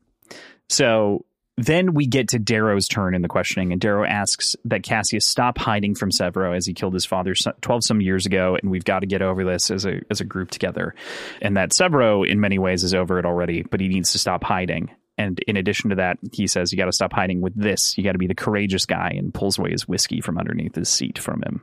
So 0.70 1.26
then 1.58 1.94
we 1.94 2.06
get 2.06 2.30
to 2.30 2.40
Darrow's 2.40 2.88
turn 2.88 3.16
in 3.16 3.22
the 3.22 3.28
questioning, 3.28 3.72
and 3.72 3.80
Darrow 3.80 4.06
asks 4.06 4.56
that 4.66 4.84
Cassius 4.84 5.26
stop 5.26 5.58
hiding 5.58 5.96
from 5.96 6.12
Sevro 6.12 6.56
as 6.56 6.66
he 6.66 6.74
killed 6.74 6.94
his 6.94 7.06
father 7.06 7.34
twelve 7.62 7.84
some 7.84 8.02
years 8.02 8.26
ago, 8.26 8.58
and 8.62 8.70
we've 8.70 8.84
got 8.84 9.00
to 9.00 9.08
get 9.08 9.22
over 9.22 9.46
this 9.46 9.72
as 9.72 9.86
a 9.86 10.02
as 10.10 10.20
a 10.20 10.26
group 10.26 10.52
together. 10.52 10.94
And 11.42 11.56
that 11.56 11.70
Sevro, 11.70 12.28
in 12.28 12.42
many 12.42 12.60
ways, 12.60 12.84
is 12.84 12.94
over 12.94 13.20
it 13.20 13.26
already, 13.26 13.64
but 13.64 13.80
he 13.80 13.88
needs 13.88 14.12
to 14.12 14.20
stop 14.20 14.44
hiding. 14.44 14.92
And 15.18 15.40
in 15.48 15.56
addition 15.56 15.92
to 15.92 15.96
that, 15.96 16.18
he 16.34 16.46
says 16.46 16.74
you 16.74 16.78
got 16.78 16.86
to 16.86 16.92
stop 16.92 17.14
hiding 17.14 17.40
with 17.40 17.56
this. 17.56 17.98
You 17.98 18.04
got 18.04 18.12
to 18.12 18.18
be 18.18 18.28
the 18.28 18.36
courageous 18.36 18.86
guy, 18.86 19.14
and 19.16 19.34
pulls 19.34 19.58
away 19.58 19.72
his 19.72 19.88
whiskey 19.88 20.20
from 20.20 20.38
underneath 20.38 20.76
his 20.76 20.90
seat 20.90 21.18
from 21.18 21.42
him, 21.42 21.62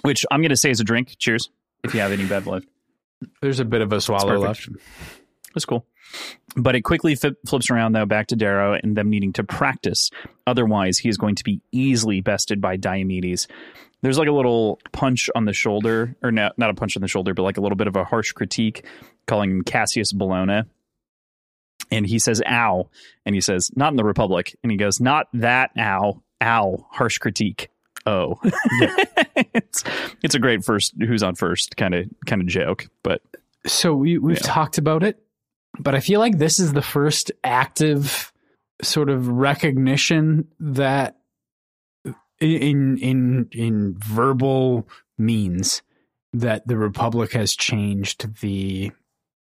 which 0.00 0.24
I'm 0.30 0.40
going 0.40 0.48
to 0.50 0.56
say 0.56 0.70
is 0.70 0.80
a 0.80 0.84
drink. 0.84 1.16
Cheers. 1.18 1.50
If 1.84 1.92
you 1.94 2.00
have 2.00 2.12
any 2.12 2.26
bad 2.26 2.46
left. 2.46 2.66
there's 3.42 3.60
a 3.60 3.64
bit 3.64 3.82
of 3.82 3.92
a 3.92 4.00
swallow 4.00 4.38
left 4.38 4.68
That's 5.54 5.64
cool. 5.64 5.86
But 6.56 6.74
it 6.76 6.82
quickly 6.82 7.14
flips 7.14 7.70
around, 7.70 7.92
though, 7.92 8.06
back 8.06 8.28
to 8.28 8.36
Darrow 8.36 8.74
and 8.82 8.96
them 8.96 9.10
needing 9.10 9.32
to 9.34 9.44
practice. 9.44 10.10
Otherwise, 10.46 10.98
he 10.98 11.08
is 11.08 11.16
going 11.16 11.34
to 11.36 11.44
be 11.44 11.60
easily 11.72 12.20
bested 12.20 12.60
by 12.60 12.76
Diomedes. 12.76 13.46
There's 14.02 14.18
like 14.18 14.28
a 14.28 14.32
little 14.32 14.78
punch 14.92 15.28
on 15.34 15.44
the 15.44 15.52
shoulder, 15.52 16.14
or 16.22 16.30
not, 16.30 16.56
not 16.58 16.70
a 16.70 16.74
punch 16.74 16.96
on 16.96 17.00
the 17.02 17.08
shoulder, 17.08 17.34
but 17.34 17.42
like 17.42 17.56
a 17.56 17.60
little 17.60 17.76
bit 17.76 17.88
of 17.88 17.96
a 17.96 18.04
harsh 18.04 18.32
critique 18.32 18.84
calling 19.26 19.50
him 19.50 19.62
Cassius 19.62 20.12
Bologna. 20.12 20.62
And 21.90 22.06
he 22.06 22.18
says, 22.18 22.42
ow. 22.46 22.90
And 23.24 23.34
he 23.34 23.40
says, 23.40 23.70
not 23.74 23.92
in 23.92 23.96
the 23.96 24.04
Republic. 24.04 24.56
And 24.62 24.70
he 24.70 24.78
goes, 24.78 25.00
not 25.00 25.26
that 25.34 25.70
ow, 25.78 26.22
ow, 26.42 26.86
harsh 26.90 27.18
critique. 27.18 27.70
Oh, 28.06 28.38
it's 29.54 29.84
it's 30.22 30.34
a 30.34 30.38
great 30.38 30.64
first 30.64 30.94
who's 30.98 31.22
on 31.22 31.34
first 31.34 31.76
kind 31.76 31.94
of 31.94 32.06
kind 32.26 32.40
of 32.40 32.48
joke, 32.48 32.86
but 33.02 33.20
so 33.66 33.94
we 33.94 34.16
we've 34.18 34.36
Yeah. 34.36 34.42
talked 34.46 34.78
about 34.78 35.02
it, 35.02 35.20
but 35.78 35.94
I 35.94 36.00
feel 36.00 36.20
like 36.20 36.38
this 36.38 36.58
is 36.58 36.72
the 36.72 36.82
first 36.82 37.30
active 37.44 38.32
sort 38.82 39.10
of 39.10 39.28
recognition 39.28 40.48
that 40.60 41.16
in 42.40 42.98
in 42.98 43.48
in 43.52 43.94
verbal 43.98 44.88
means 45.16 45.82
that 46.32 46.66
the 46.68 46.76
republic 46.76 47.32
has 47.32 47.56
changed 47.56 48.40
the 48.40 48.92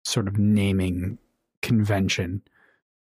sort 0.05 0.27
of 0.27 0.37
naming 0.37 1.17
convention 1.61 2.41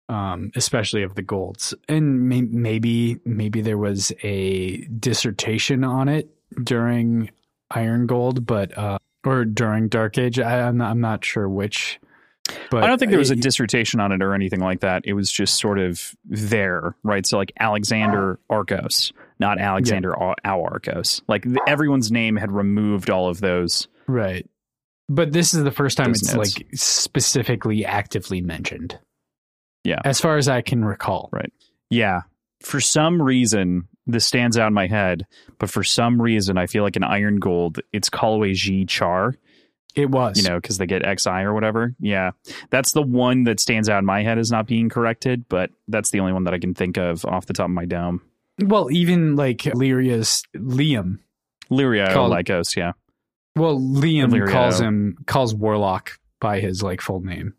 um 0.08 0.50
especially 0.56 1.04
of 1.04 1.14
the 1.14 1.22
golds. 1.22 1.72
And 1.88 2.28
may- 2.28 2.42
maybe 2.42 3.20
maybe 3.24 3.60
there 3.60 3.78
was 3.78 4.10
a 4.24 4.78
dissertation 4.86 5.84
on 5.84 6.08
it 6.08 6.28
during 6.64 7.30
iron 7.70 8.06
gold 8.06 8.44
but 8.44 8.76
uh 8.76 8.98
or 9.24 9.44
during 9.44 9.88
dark 9.88 10.18
age. 10.18 10.40
I, 10.40 10.66
i'm 10.66 10.78
not, 10.78 10.90
i'm 10.90 11.00
not 11.00 11.24
sure 11.24 11.48
which 11.48 12.00
but 12.70 12.84
I 12.84 12.86
don't 12.86 12.98
think 12.98 13.10
there 13.10 13.18
was 13.18 13.30
a 13.30 13.36
dissertation 13.36 14.00
on 14.00 14.12
it 14.12 14.22
or 14.22 14.34
anything 14.34 14.60
like 14.60 14.80
that. 14.80 15.02
It 15.04 15.14
was 15.14 15.30
just 15.30 15.58
sort 15.58 15.78
of 15.78 16.14
there, 16.24 16.94
right? 17.02 17.26
So 17.26 17.36
like 17.36 17.52
Alexander 17.58 18.38
Arcos, 18.48 19.12
not 19.38 19.58
Alexander 19.58 20.14
Au 20.20 20.34
Arcos. 20.44 21.22
Like 21.28 21.46
everyone's 21.66 22.10
name 22.10 22.36
had 22.36 22.52
removed 22.52 23.10
all 23.10 23.28
of 23.28 23.40
those. 23.40 23.88
Right. 24.06 24.48
But 25.08 25.32
this 25.32 25.54
is 25.54 25.64
the 25.64 25.72
first 25.72 25.96
time 25.96 26.10
it's 26.10 26.32
notes. 26.32 26.56
like 26.56 26.66
specifically 26.74 27.84
actively 27.84 28.40
mentioned. 28.40 28.98
Yeah. 29.84 30.00
As 30.04 30.20
far 30.20 30.36
as 30.36 30.48
I 30.48 30.62
can 30.62 30.84
recall. 30.84 31.28
Right. 31.32 31.52
Yeah. 31.88 32.20
For 32.62 32.80
some 32.80 33.20
reason, 33.20 33.88
this 34.06 34.26
stands 34.26 34.58
out 34.58 34.68
in 34.68 34.74
my 34.74 34.86
head, 34.86 35.26
but 35.58 35.70
for 35.70 35.82
some 35.82 36.20
reason, 36.20 36.58
I 36.58 36.66
feel 36.66 36.82
like 36.82 36.96
an 36.96 37.04
Iron 37.04 37.38
Gold, 37.38 37.80
it's 37.92 38.10
Callaway 38.10 38.52
G 38.52 38.84
Char, 38.84 39.34
It 39.96 40.10
was. 40.10 40.36
you 40.40 40.48
know, 40.48 40.60
because 40.60 40.78
they 40.78 40.86
get 40.86 41.02
XI 41.20 41.30
or 41.30 41.52
whatever. 41.54 41.94
Yeah. 41.98 42.30
That's 42.70 42.92
the 42.92 43.02
one 43.02 43.44
that 43.44 43.58
stands 43.60 43.88
out 43.88 43.98
in 43.98 44.06
my 44.06 44.22
head 44.22 44.38
as 44.38 44.50
not 44.50 44.66
being 44.66 44.88
corrected, 44.88 45.46
but 45.48 45.70
that's 45.88 46.10
the 46.10 46.20
only 46.20 46.32
one 46.32 46.44
that 46.44 46.54
I 46.54 46.58
can 46.58 46.74
think 46.74 46.96
of 46.96 47.24
off 47.24 47.46
the 47.46 47.52
top 47.52 47.64
of 47.66 47.70
my 47.72 47.84
dome. 47.86 48.22
Well, 48.60 48.90
even 48.90 49.36
like 49.36 49.58
Lyria's 49.58 50.44
Liam. 50.56 51.18
Lyria 51.70 52.12
Called- 52.12 52.32
Lycos, 52.32 52.76
yeah. 52.76 52.92
Well, 53.56 53.78
Liam 53.80 54.28
Illyrio. 54.30 54.50
calls 54.50 54.80
him 54.80 55.16
calls 55.26 55.54
Warlock 55.54 56.18
by 56.40 56.60
his 56.60 56.82
like 56.82 57.00
full 57.00 57.20
name. 57.20 57.54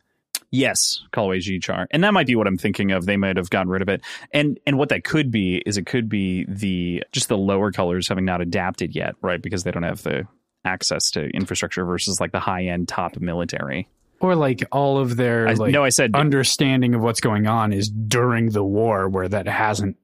Yes, 0.54 1.02
Callaway 1.14 1.40
G 1.40 1.60
Char. 1.60 1.88
And 1.92 2.04
that 2.04 2.14
might 2.14 2.28
be 2.28 2.36
what 2.36 2.46
I'm 2.48 2.58
thinking 2.58 2.92
of. 2.92 3.06
They 3.06 3.16
might 3.18 3.38
have 3.38 3.50
gotten 3.50 3.70
rid 3.70 3.82
of 3.82 3.90
it. 3.90 4.02
And 4.34 4.60
and 4.66 4.78
what 4.78 4.90
that 4.90 5.04
could 5.04 5.32
be 5.32 5.58
is 5.66 5.78
it 5.78 5.86
could 5.86 6.10
be 6.10 6.46
the 6.48 7.04
just 7.12 7.30
the 7.30 7.38
lower 7.38 7.72
colors 7.72 8.08
having 8.10 8.26
not 8.26 8.42
adapted 8.42 8.96
yet, 8.96 9.16
right? 9.22 9.42
Because 9.42 9.64
they 9.64 9.72
don't 9.72 9.84
have 9.84 10.04
the 10.04 10.28
access 10.66 11.12
to 11.12 11.26
infrastructure 11.30 11.84
versus 11.86 12.20
like 12.20 12.32
the 12.32 12.40
high 12.40 12.66
end 12.66 12.88
top 12.88 13.18
military. 13.20 13.88
Or 14.20 14.36
like 14.36 14.64
all 14.72 15.00
of 15.00 15.16
their 15.18 15.48
I, 15.48 15.54
like 15.54 15.72
no, 15.74 15.84
I 15.84 15.90
said 15.90 16.12
understanding 16.16 16.94
of 16.94 17.02
what's 17.02 17.22
going 17.22 17.48
on 17.48 17.74
is 17.74 17.90
during 17.90 18.50
the 18.52 18.64
war 18.64 19.10
where 19.10 19.28
that 19.28 19.48
hasn't 19.48 19.98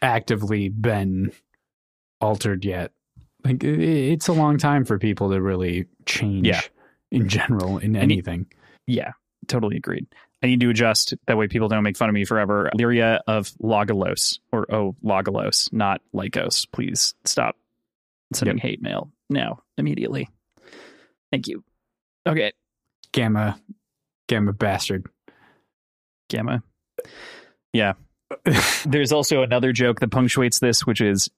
actively 0.00 0.68
been 0.68 1.32
altered 2.20 2.64
yet. 2.64 2.92
Like 3.44 3.64
it's 3.64 4.28
a 4.28 4.32
long 4.32 4.58
time 4.58 4.84
for 4.84 4.98
people 4.98 5.30
to 5.30 5.40
really 5.40 5.86
change 6.06 6.46
Yeah. 6.46 6.60
in 7.10 7.28
general 7.28 7.78
in 7.78 7.96
anything. 7.96 8.46
yeah, 8.86 9.12
totally 9.48 9.76
agreed. 9.76 10.06
I 10.44 10.46
need 10.48 10.60
to 10.60 10.70
adjust 10.70 11.14
that 11.26 11.36
way 11.36 11.46
people 11.48 11.68
don't 11.68 11.82
make 11.84 11.96
fun 11.96 12.08
of 12.08 12.14
me 12.14 12.24
forever. 12.24 12.70
Lyria 12.76 13.20
of 13.26 13.50
Lagalos 13.62 14.38
or 14.52 14.72
oh 14.72 14.94
Lagalos, 15.04 15.72
not 15.72 16.00
Lycos. 16.14 16.66
Please 16.70 17.14
stop 17.24 17.56
sending 18.32 18.56
Yep. 18.58 18.62
hate 18.62 18.82
mail 18.82 19.10
now 19.30 19.60
immediately. 19.82 20.28
Thank 21.30 21.48
you. 21.48 21.62
Okay, 22.26 22.52
Gamma, 23.12 23.60
gamma 24.28 24.52
bastard. 24.52 25.06
Gamma. 26.30 26.62
Yeah. 27.72 27.94
There's 28.86 29.12
also 29.12 29.42
another 29.42 29.72
joke 29.72 30.00
that 30.00 30.10
punctuates 30.10 30.58
this, 30.60 30.86
which 30.86 31.00
is 31.02 31.28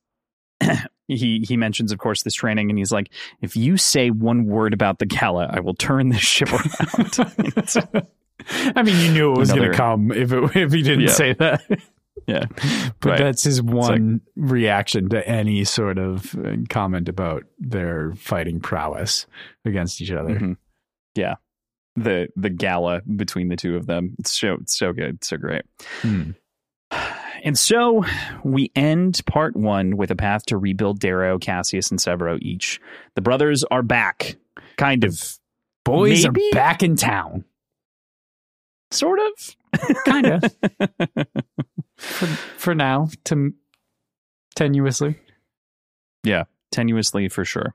he 1.09 1.45
he 1.47 1.57
mentions, 1.57 1.91
of 1.91 1.99
course, 1.99 2.23
this 2.23 2.35
training, 2.35 2.71
and 2.71 2.79
he's 2.79 2.93
like, 2.93 3.11
"If 3.41 3.57
you 3.57 3.77
say 3.77 4.11
one 4.11 4.47
word 4.47 4.73
about 4.73 4.99
the 4.99 5.07
Gala, 5.07 5.49
I 5.51 5.61
will 5.61 5.75
turn 5.75 6.11
this 6.11 6.21
ship 6.21 6.53
around." 6.53 8.07
I 8.77 8.83
mean, 8.83 9.01
you 9.01 9.13
knew 9.13 9.33
it 9.33 9.39
was 9.39 9.53
going 9.53 9.71
to 9.71 9.77
come 9.77 10.13
if 10.13 10.33
it, 10.33 10.57
if 10.57 10.73
he 10.73 10.83
didn't 10.83 11.05
Yeah. 11.07 11.13
say 11.13 11.33
that. 11.35 11.63
Yeah, 12.27 12.45
But 13.01 13.11
Right. 13.11 13.19
that's 13.19 13.43
his 13.45 13.61
one 13.63 14.21
reaction 14.37 15.09
to 15.11 15.27
any 15.29 15.65
sort 15.65 15.99
of 15.99 16.35
uh, 16.37 16.57
comment 16.71 17.09
about 17.09 17.45
their 17.59 18.13
fighting 18.17 18.61
prowess 18.61 19.27
against 19.65 20.01
each 20.01 20.11
other. 20.11 20.35
Mhm. 20.39 20.57
yeah. 21.15 21.35
The 21.97 22.29
the 22.35 22.51
gala 22.51 23.03
between 23.03 23.49
the 23.49 23.57
two 23.57 23.77
of 23.77 23.87
them, 23.87 24.17
it's 24.19 24.33
so 24.33 24.55
it's 24.61 24.77
so 24.77 24.93
good, 24.93 25.23
so 25.23 25.37
great. 25.37 25.63
Hmm. 26.03 26.31
And 27.45 27.59
so 27.59 28.03
we 28.43 28.73
end 28.75 29.21
part 29.27 29.55
one 29.55 29.99
with 29.99 30.11
a 30.11 30.17
path 30.17 30.47
to 30.47 30.57
rebuild 30.57 30.99
Darrow, 30.99 31.39
Cassius, 31.39 31.91
and 31.91 32.01
Sevro 32.01 32.39
each. 32.41 32.81
The 33.17 33.21
brothers 33.21 33.65
are 33.65 33.83
back, 33.83 34.37
kind 34.79 35.05
of, 35.05 35.39
Boys 35.85 36.25
Maybe? 36.25 36.49
are 36.49 36.55
back 36.55 36.83
in 36.83 36.97
town. 36.97 37.45
sort 38.91 39.19
of. 39.21 39.57
Kind 40.07 40.27
of. 40.27 40.45
for, 42.05 42.27
for 42.27 42.75
now, 42.75 43.09
to 43.25 43.55
tenuously. 44.57 45.17
Yeah, 46.23 46.45
tenuously 46.75 47.31
for 47.31 47.45
sure. 47.45 47.75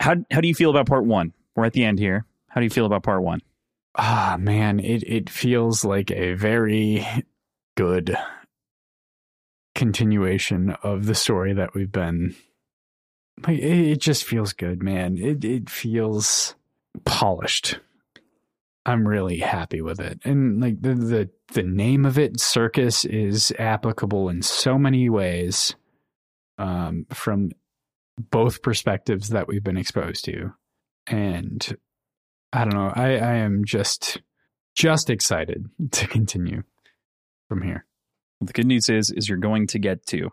How 0.00 0.16
how 0.30 0.40
do 0.40 0.48
you 0.48 0.54
feel 0.54 0.70
about 0.70 0.86
part 0.86 1.04
one? 1.04 1.32
We're 1.54 1.64
at 1.64 1.72
the 1.72 1.84
end 1.84 1.98
here. 1.98 2.26
How 2.48 2.60
do 2.60 2.64
you 2.64 2.70
feel 2.70 2.86
about 2.86 3.02
part 3.02 3.22
one? 3.22 3.40
Ah, 3.96 4.36
man, 4.38 4.80
it, 4.80 5.02
it 5.04 5.30
feels 5.30 5.84
like 5.84 6.10
a 6.10 6.34
very 6.34 7.06
good 7.76 8.16
continuation 9.74 10.70
of 10.82 11.06
the 11.06 11.14
story 11.14 11.52
that 11.52 11.74
we've 11.74 11.92
been. 11.92 12.34
Like, 13.46 13.58
it, 13.58 13.90
it 13.92 14.00
just 14.00 14.24
feels 14.24 14.52
good, 14.52 14.82
man. 14.82 15.16
It 15.16 15.44
it 15.44 15.70
feels 15.70 16.54
polished. 17.04 17.78
I'm 18.86 19.08
really 19.08 19.38
happy 19.38 19.80
with 19.80 20.00
it, 20.00 20.20
and 20.24 20.60
like 20.60 20.80
the 20.82 20.94
the 20.94 21.30
the 21.52 21.62
name 21.62 22.04
of 22.04 22.18
it, 22.18 22.38
circus, 22.38 23.04
is 23.04 23.52
applicable 23.58 24.28
in 24.28 24.42
so 24.42 24.76
many 24.78 25.08
ways, 25.08 25.74
um, 26.58 27.06
from 27.10 27.50
both 28.18 28.62
perspectives 28.62 29.30
that 29.30 29.48
we've 29.48 29.64
been 29.64 29.78
exposed 29.78 30.26
to, 30.26 30.52
and 31.06 31.76
I 32.52 32.64
don't 32.64 32.74
know. 32.74 32.92
I, 32.94 33.16
I 33.16 33.34
am 33.36 33.64
just 33.64 34.20
just 34.74 35.08
excited 35.08 35.66
to 35.92 36.06
continue 36.06 36.62
from 37.48 37.62
here. 37.62 37.86
The 38.40 38.52
good 38.52 38.66
news 38.66 38.88
is 38.88 39.10
is 39.10 39.28
you're 39.28 39.38
going 39.38 39.66
to 39.68 39.78
get 39.78 40.04
to. 40.08 40.30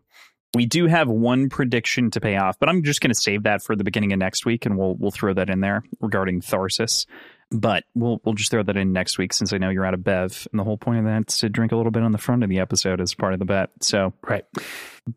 We 0.53 0.65
do 0.65 0.87
have 0.87 1.07
one 1.07 1.47
prediction 1.47 2.11
to 2.11 2.19
pay 2.19 2.35
off, 2.35 2.59
but 2.59 2.67
I'm 2.67 2.83
just 2.83 2.99
going 2.99 3.11
to 3.11 3.19
save 3.19 3.43
that 3.43 3.63
for 3.63 3.73
the 3.73 3.85
beginning 3.85 4.11
of 4.11 4.19
next 4.19 4.45
week, 4.45 4.65
and 4.65 4.77
we'll 4.77 4.95
we'll 4.95 5.11
throw 5.11 5.33
that 5.33 5.49
in 5.49 5.61
there 5.61 5.83
regarding 6.01 6.41
Tharsis. 6.41 7.05
But 7.51 7.83
we'll 7.93 8.21
we'll 8.23 8.35
just 8.35 8.49
throw 8.49 8.63
that 8.63 8.77
in 8.77 8.93
next 8.93 9.17
week 9.17 9.33
since 9.33 9.51
I 9.51 9.57
know 9.57 9.69
you're 9.69 9.85
out 9.85 9.93
of 9.93 10.03
Bev, 10.03 10.47
and 10.51 10.59
the 10.59 10.63
whole 10.63 10.77
point 10.77 10.99
of 10.99 11.05
that's 11.05 11.39
to 11.39 11.49
drink 11.49 11.71
a 11.71 11.75
little 11.75 11.91
bit 11.91 12.03
on 12.03 12.13
the 12.13 12.17
front 12.17 12.43
of 12.43 12.49
the 12.49 12.59
episode 12.59 13.01
as 13.01 13.13
part 13.13 13.33
of 13.33 13.39
the 13.39 13.45
bet. 13.45 13.69
So 13.81 14.13
Right. 14.21 14.45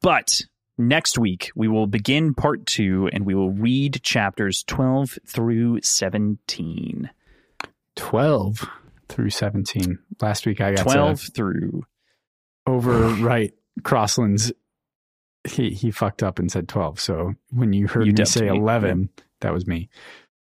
But 0.03 0.41
next 0.77 1.19
week, 1.19 1.51
we 1.55 1.69
will 1.69 1.87
begin 1.87 2.35
part 2.35 2.67
two 2.67 3.09
and 3.13 3.25
we 3.25 3.35
will 3.35 3.53
read 3.53 4.03
chapters 4.03 4.65
12 4.65 5.19
through 5.27 5.81
17. 5.83 7.11
12 7.97 8.69
through 9.09 9.31
17. 9.31 9.99
Last 10.21 10.47
week 10.47 10.61
I 10.61 10.75
got 10.75 10.83
12 10.83 11.21
to 11.21 11.31
through. 11.31 11.83
overwrite 12.69 13.53
Crossland's. 13.83 14.53
He, 15.47 15.71
he 15.71 15.91
fucked 15.91 16.23
up 16.23 16.39
and 16.39 16.51
said 16.51 16.69
12. 16.69 16.99
So 16.99 17.35
when 17.51 17.73
you 17.73 17.87
heard 17.87 18.07
You 18.07 18.15
me 18.15 18.25
say 18.25 18.51
me, 18.51 18.57
11, 18.59 19.11
that 19.43 19.53
was 19.53 19.67
me. 19.67 19.91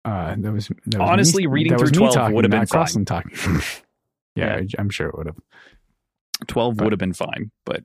Uh, 0.07 0.35
that 0.39 0.53
was, 0.53 0.69
that 0.87 1.01
was 1.01 1.11
Honestly, 1.11 1.43
me, 1.43 1.53
reading 1.53 1.77
through 1.77 1.89
me 1.89 1.93
12 1.99 2.15
talking, 2.15 2.35
would 2.37 2.45
have 2.45 2.51
been 2.53 2.67
fine. 2.67 3.05
Talking. 3.05 3.61
yeah, 4.37 4.55
I, 4.57 4.67
I'm 4.79 4.89
sure 4.89 5.09
it 5.09 5.17
would 5.19 5.27
have. 5.27 5.37
12 6.47 6.77
But- 6.77 6.85
would 6.85 6.93
have 6.93 6.99
been 7.01 7.13
fine, 7.13 7.51
but 7.65 7.83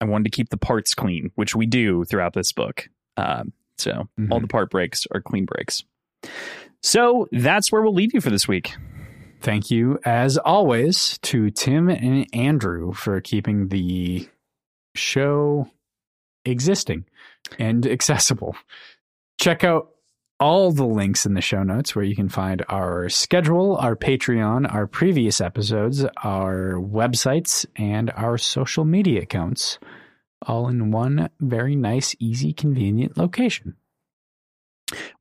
I 0.00 0.06
wanted 0.06 0.24
to 0.24 0.30
keep 0.30 0.48
the 0.50 0.56
parts 0.56 0.92
clean, 0.94 1.30
which 1.36 1.54
we 1.54 1.66
do 1.66 2.04
throughout 2.04 2.32
this 2.34 2.52
book. 2.52 2.88
Um, 3.16 3.52
so 3.78 3.92
all 4.30 4.38
Mhm. 4.38 4.40
the 4.42 4.48
part 4.48 4.70
breaks 4.70 5.06
are 5.12 5.20
clean 5.22 5.44
breaks. 5.44 5.84
So 6.82 7.28
that's 7.32 7.70
where 7.70 7.80
we'll 7.82 7.94
leave 7.94 8.12
you 8.12 8.20
for 8.20 8.30
this 8.30 8.46
week. 8.48 8.74
Thank 9.40 9.70
you, 9.70 9.98
as 10.04 10.36
always, 10.38 11.18
to 11.18 11.50
Tim 11.50 11.88
and 11.90 12.26
Andrew 12.34 12.92
for 12.92 13.20
keeping 13.20 13.68
the 13.68 14.28
show 14.94 15.70
existing 16.44 17.04
and 17.58 17.86
accessible. 17.90 18.56
Check 19.38 19.64
out 19.64 19.90
all 20.44 20.70
the 20.72 20.84
links 20.84 21.24
in 21.24 21.32
the 21.32 21.40
show 21.40 21.62
notes 21.62 21.96
where 21.96 22.04
you 22.04 22.14
can 22.14 22.28
find 22.28 22.62
our 22.68 23.08
schedule, 23.08 23.78
our 23.78 23.96
Patreon, 23.96 24.70
our 24.70 24.86
previous 24.86 25.40
episodes, 25.40 26.04
our 26.22 26.74
websites, 26.74 27.64
and 27.76 28.10
our 28.10 28.36
social 28.36 28.84
media 28.84 29.22
accounts, 29.22 29.78
all 30.46 30.68
in 30.68 30.90
one 30.90 31.30
very 31.40 31.74
nice, 31.74 32.14
easy, 32.18 32.52
convenient 32.52 33.16
location. 33.16 33.76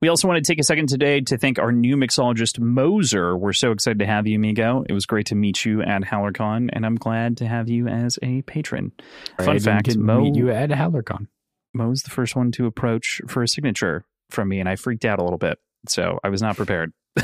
We 0.02 0.10
also 0.10 0.28
want 0.28 0.44
to 0.44 0.52
take 0.52 0.60
a 0.60 0.64
second 0.64 0.90
today 0.90 1.22
to 1.22 1.38
thank 1.38 1.58
our 1.58 1.72
new 1.72 1.96
mixologist, 1.96 2.60
Moser. 2.60 3.38
We're 3.38 3.54
so 3.54 3.72
excited 3.72 4.00
to 4.00 4.06
have 4.06 4.28
you, 4.28 4.36
amigo. 4.36 4.84
It 4.90 4.92
was 4.92 5.06
great 5.06 5.28
to 5.28 5.36
meet 5.36 5.64
you 5.64 5.82
at 5.84 6.02
HowlerCon, 6.02 6.70
and 6.74 6.86
I'm 6.86 6.96
glad 6.96 7.38
to 7.38 7.48
have 7.48 7.70
you 7.70 7.88
as 7.88 8.20
a 8.22 8.42
patron. 8.42 8.92
I 9.40 9.46
Fun 9.46 9.56
didn't 9.56 9.64
fact, 9.64 9.96
Mo, 9.96 10.20
meet 10.20 10.36
you 10.36 10.52
at 10.52 10.70
HowlerCon. 10.70 11.28
Mo's 11.74 12.04
the 12.04 12.10
first 12.10 12.36
one 12.36 12.52
to 12.52 12.66
approach 12.66 13.22
for 13.30 13.42
a 13.42 13.48
signature 13.48 14.06
from 14.34 14.50
me, 14.50 14.60
and 14.60 14.68
I 14.68 14.76
freaked 14.76 15.06
out 15.06 15.20
a 15.20 15.24
little 15.24 15.38
bit. 15.38 15.58
So 15.88 16.20
I 16.24 16.30
was 16.30 16.42
not 16.42 16.56
prepared. 16.58 16.92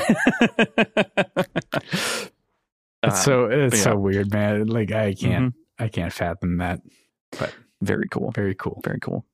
It's 3.02 3.16
Uh, 3.16 3.24
so 3.24 3.46
it's 3.46 3.78
yeah. 3.78 3.84
so 3.84 3.96
weird, 3.96 4.32
man. 4.34 4.68
Like 4.68 4.92
I 4.92 5.14
can't 5.14 5.54
I 5.78 5.88
can't 5.88 6.12
fathom 6.12 6.58
that. 6.58 6.82
But 7.40 7.54
very 7.82 8.08
cool. 8.10 8.32
Very 8.32 8.56
cool. 8.56 8.82
Very 8.84 9.00
cool. 9.00 9.26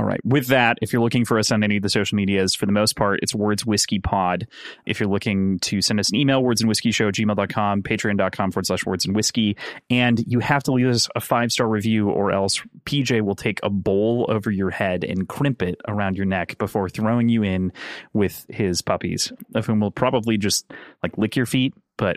All 0.00 0.06
right. 0.06 0.20
With 0.24 0.46
that, 0.46 0.78
if 0.80 0.94
you're 0.94 1.02
looking 1.02 1.26
for 1.26 1.38
us 1.38 1.52
on 1.52 1.62
any 1.62 1.76
of 1.76 1.82
the 1.82 1.90
social 1.90 2.16
medias, 2.16 2.54
for 2.54 2.64
the 2.64 2.72
most 2.72 2.96
part, 2.96 3.20
it's 3.22 3.34
Words 3.34 3.66
Whiskey 3.66 3.98
Pod. 3.98 4.48
If 4.86 4.98
you're 4.98 5.10
looking 5.10 5.58
to 5.58 5.82
send 5.82 6.00
us 6.00 6.08
an 6.08 6.16
email, 6.16 6.42
words 6.42 6.62
and 6.62 6.68
whiskey 6.68 6.90
show 6.90 7.08
at 7.08 7.14
gmail.com, 7.16 7.82
patreon.com 7.82 8.50
forward 8.50 8.64
slash 8.66 8.86
words 8.86 9.04
and 9.04 9.14
whiskey. 9.14 9.58
And 9.90 10.18
you 10.26 10.40
have 10.40 10.62
to 10.62 10.72
leave 10.72 10.86
us 10.86 11.06
a 11.14 11.20
five 11.20 11.52
star 11.52 11.68
review, 11.68 12.08
or 12.08 12.32
else 12.32 12.62
PJ 12.86 13.20
will 13.20 13.34
take 13.34 13.60
a 13.62 13.68
bowl 13.68 14.24
over 14.30 14.50
your 14.50 14.70
head 14.70 15.04
and 15.04 15.28
crimp 15.28 15.60
it 15.60 15.78
around 15.86 16.16
your 16.16 16.24
neck 16.24 16.56
before 16.56 16.88
throwing 16.88 17.28
you 17.28 17.42
in 17.42 17.70
with 18.14 18.46
his 18.48 18.80
puppies, 18.80 19.34
of 19.54 19.66
whom 19.66 19.80
will 19.80 19.90
probably 19.90 20.38
just 20.38 20.64
like 21.02 21.18
lick 21.18 21.36
your 21.36 21.44
feet, 21.44 21.74
but 21.98 22.16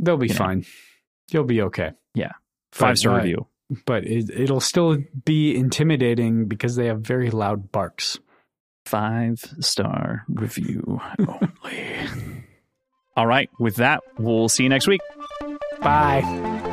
They'll 0.00 0.16
be 0.16 0.26
You 0.26 0.32
know. 0.34 0.38
fine. 0.38 0.66
You'll 1.30 1.44
be 1.44 1.62
okay. 1.62 1.92
Yeah. 2.16 2.32
five 2.72 2.98
star 2.98 3.12
uh, 3.14 3.16
review. 3.18 3.46
But 3.86 4.04
it, 4.04 4.30
it'll 4.30 4.60
still 4.60 4.98
be 5.24 5.54
intimidating 5.56 6.46
because 6.46 6.76
they 6.76 6.86
have 6.86 7.00
very 7.00 7.30
loud 7.30 7.72
barks. 7.72 8.18
five 8.86 9.38
star 9.60 10.24
review 10.28 11.00
only. 11.18 11.86
All 13.16 13.26
right. 13.26 13.48
With 13.58 13.76
that, 13.76 14.00
we'll 14.18 14.48
see 14.48 14.62
you 14.64 14.68
next 14.68 14.86
week. 14.88 15.00
Bye. 15.80 16.68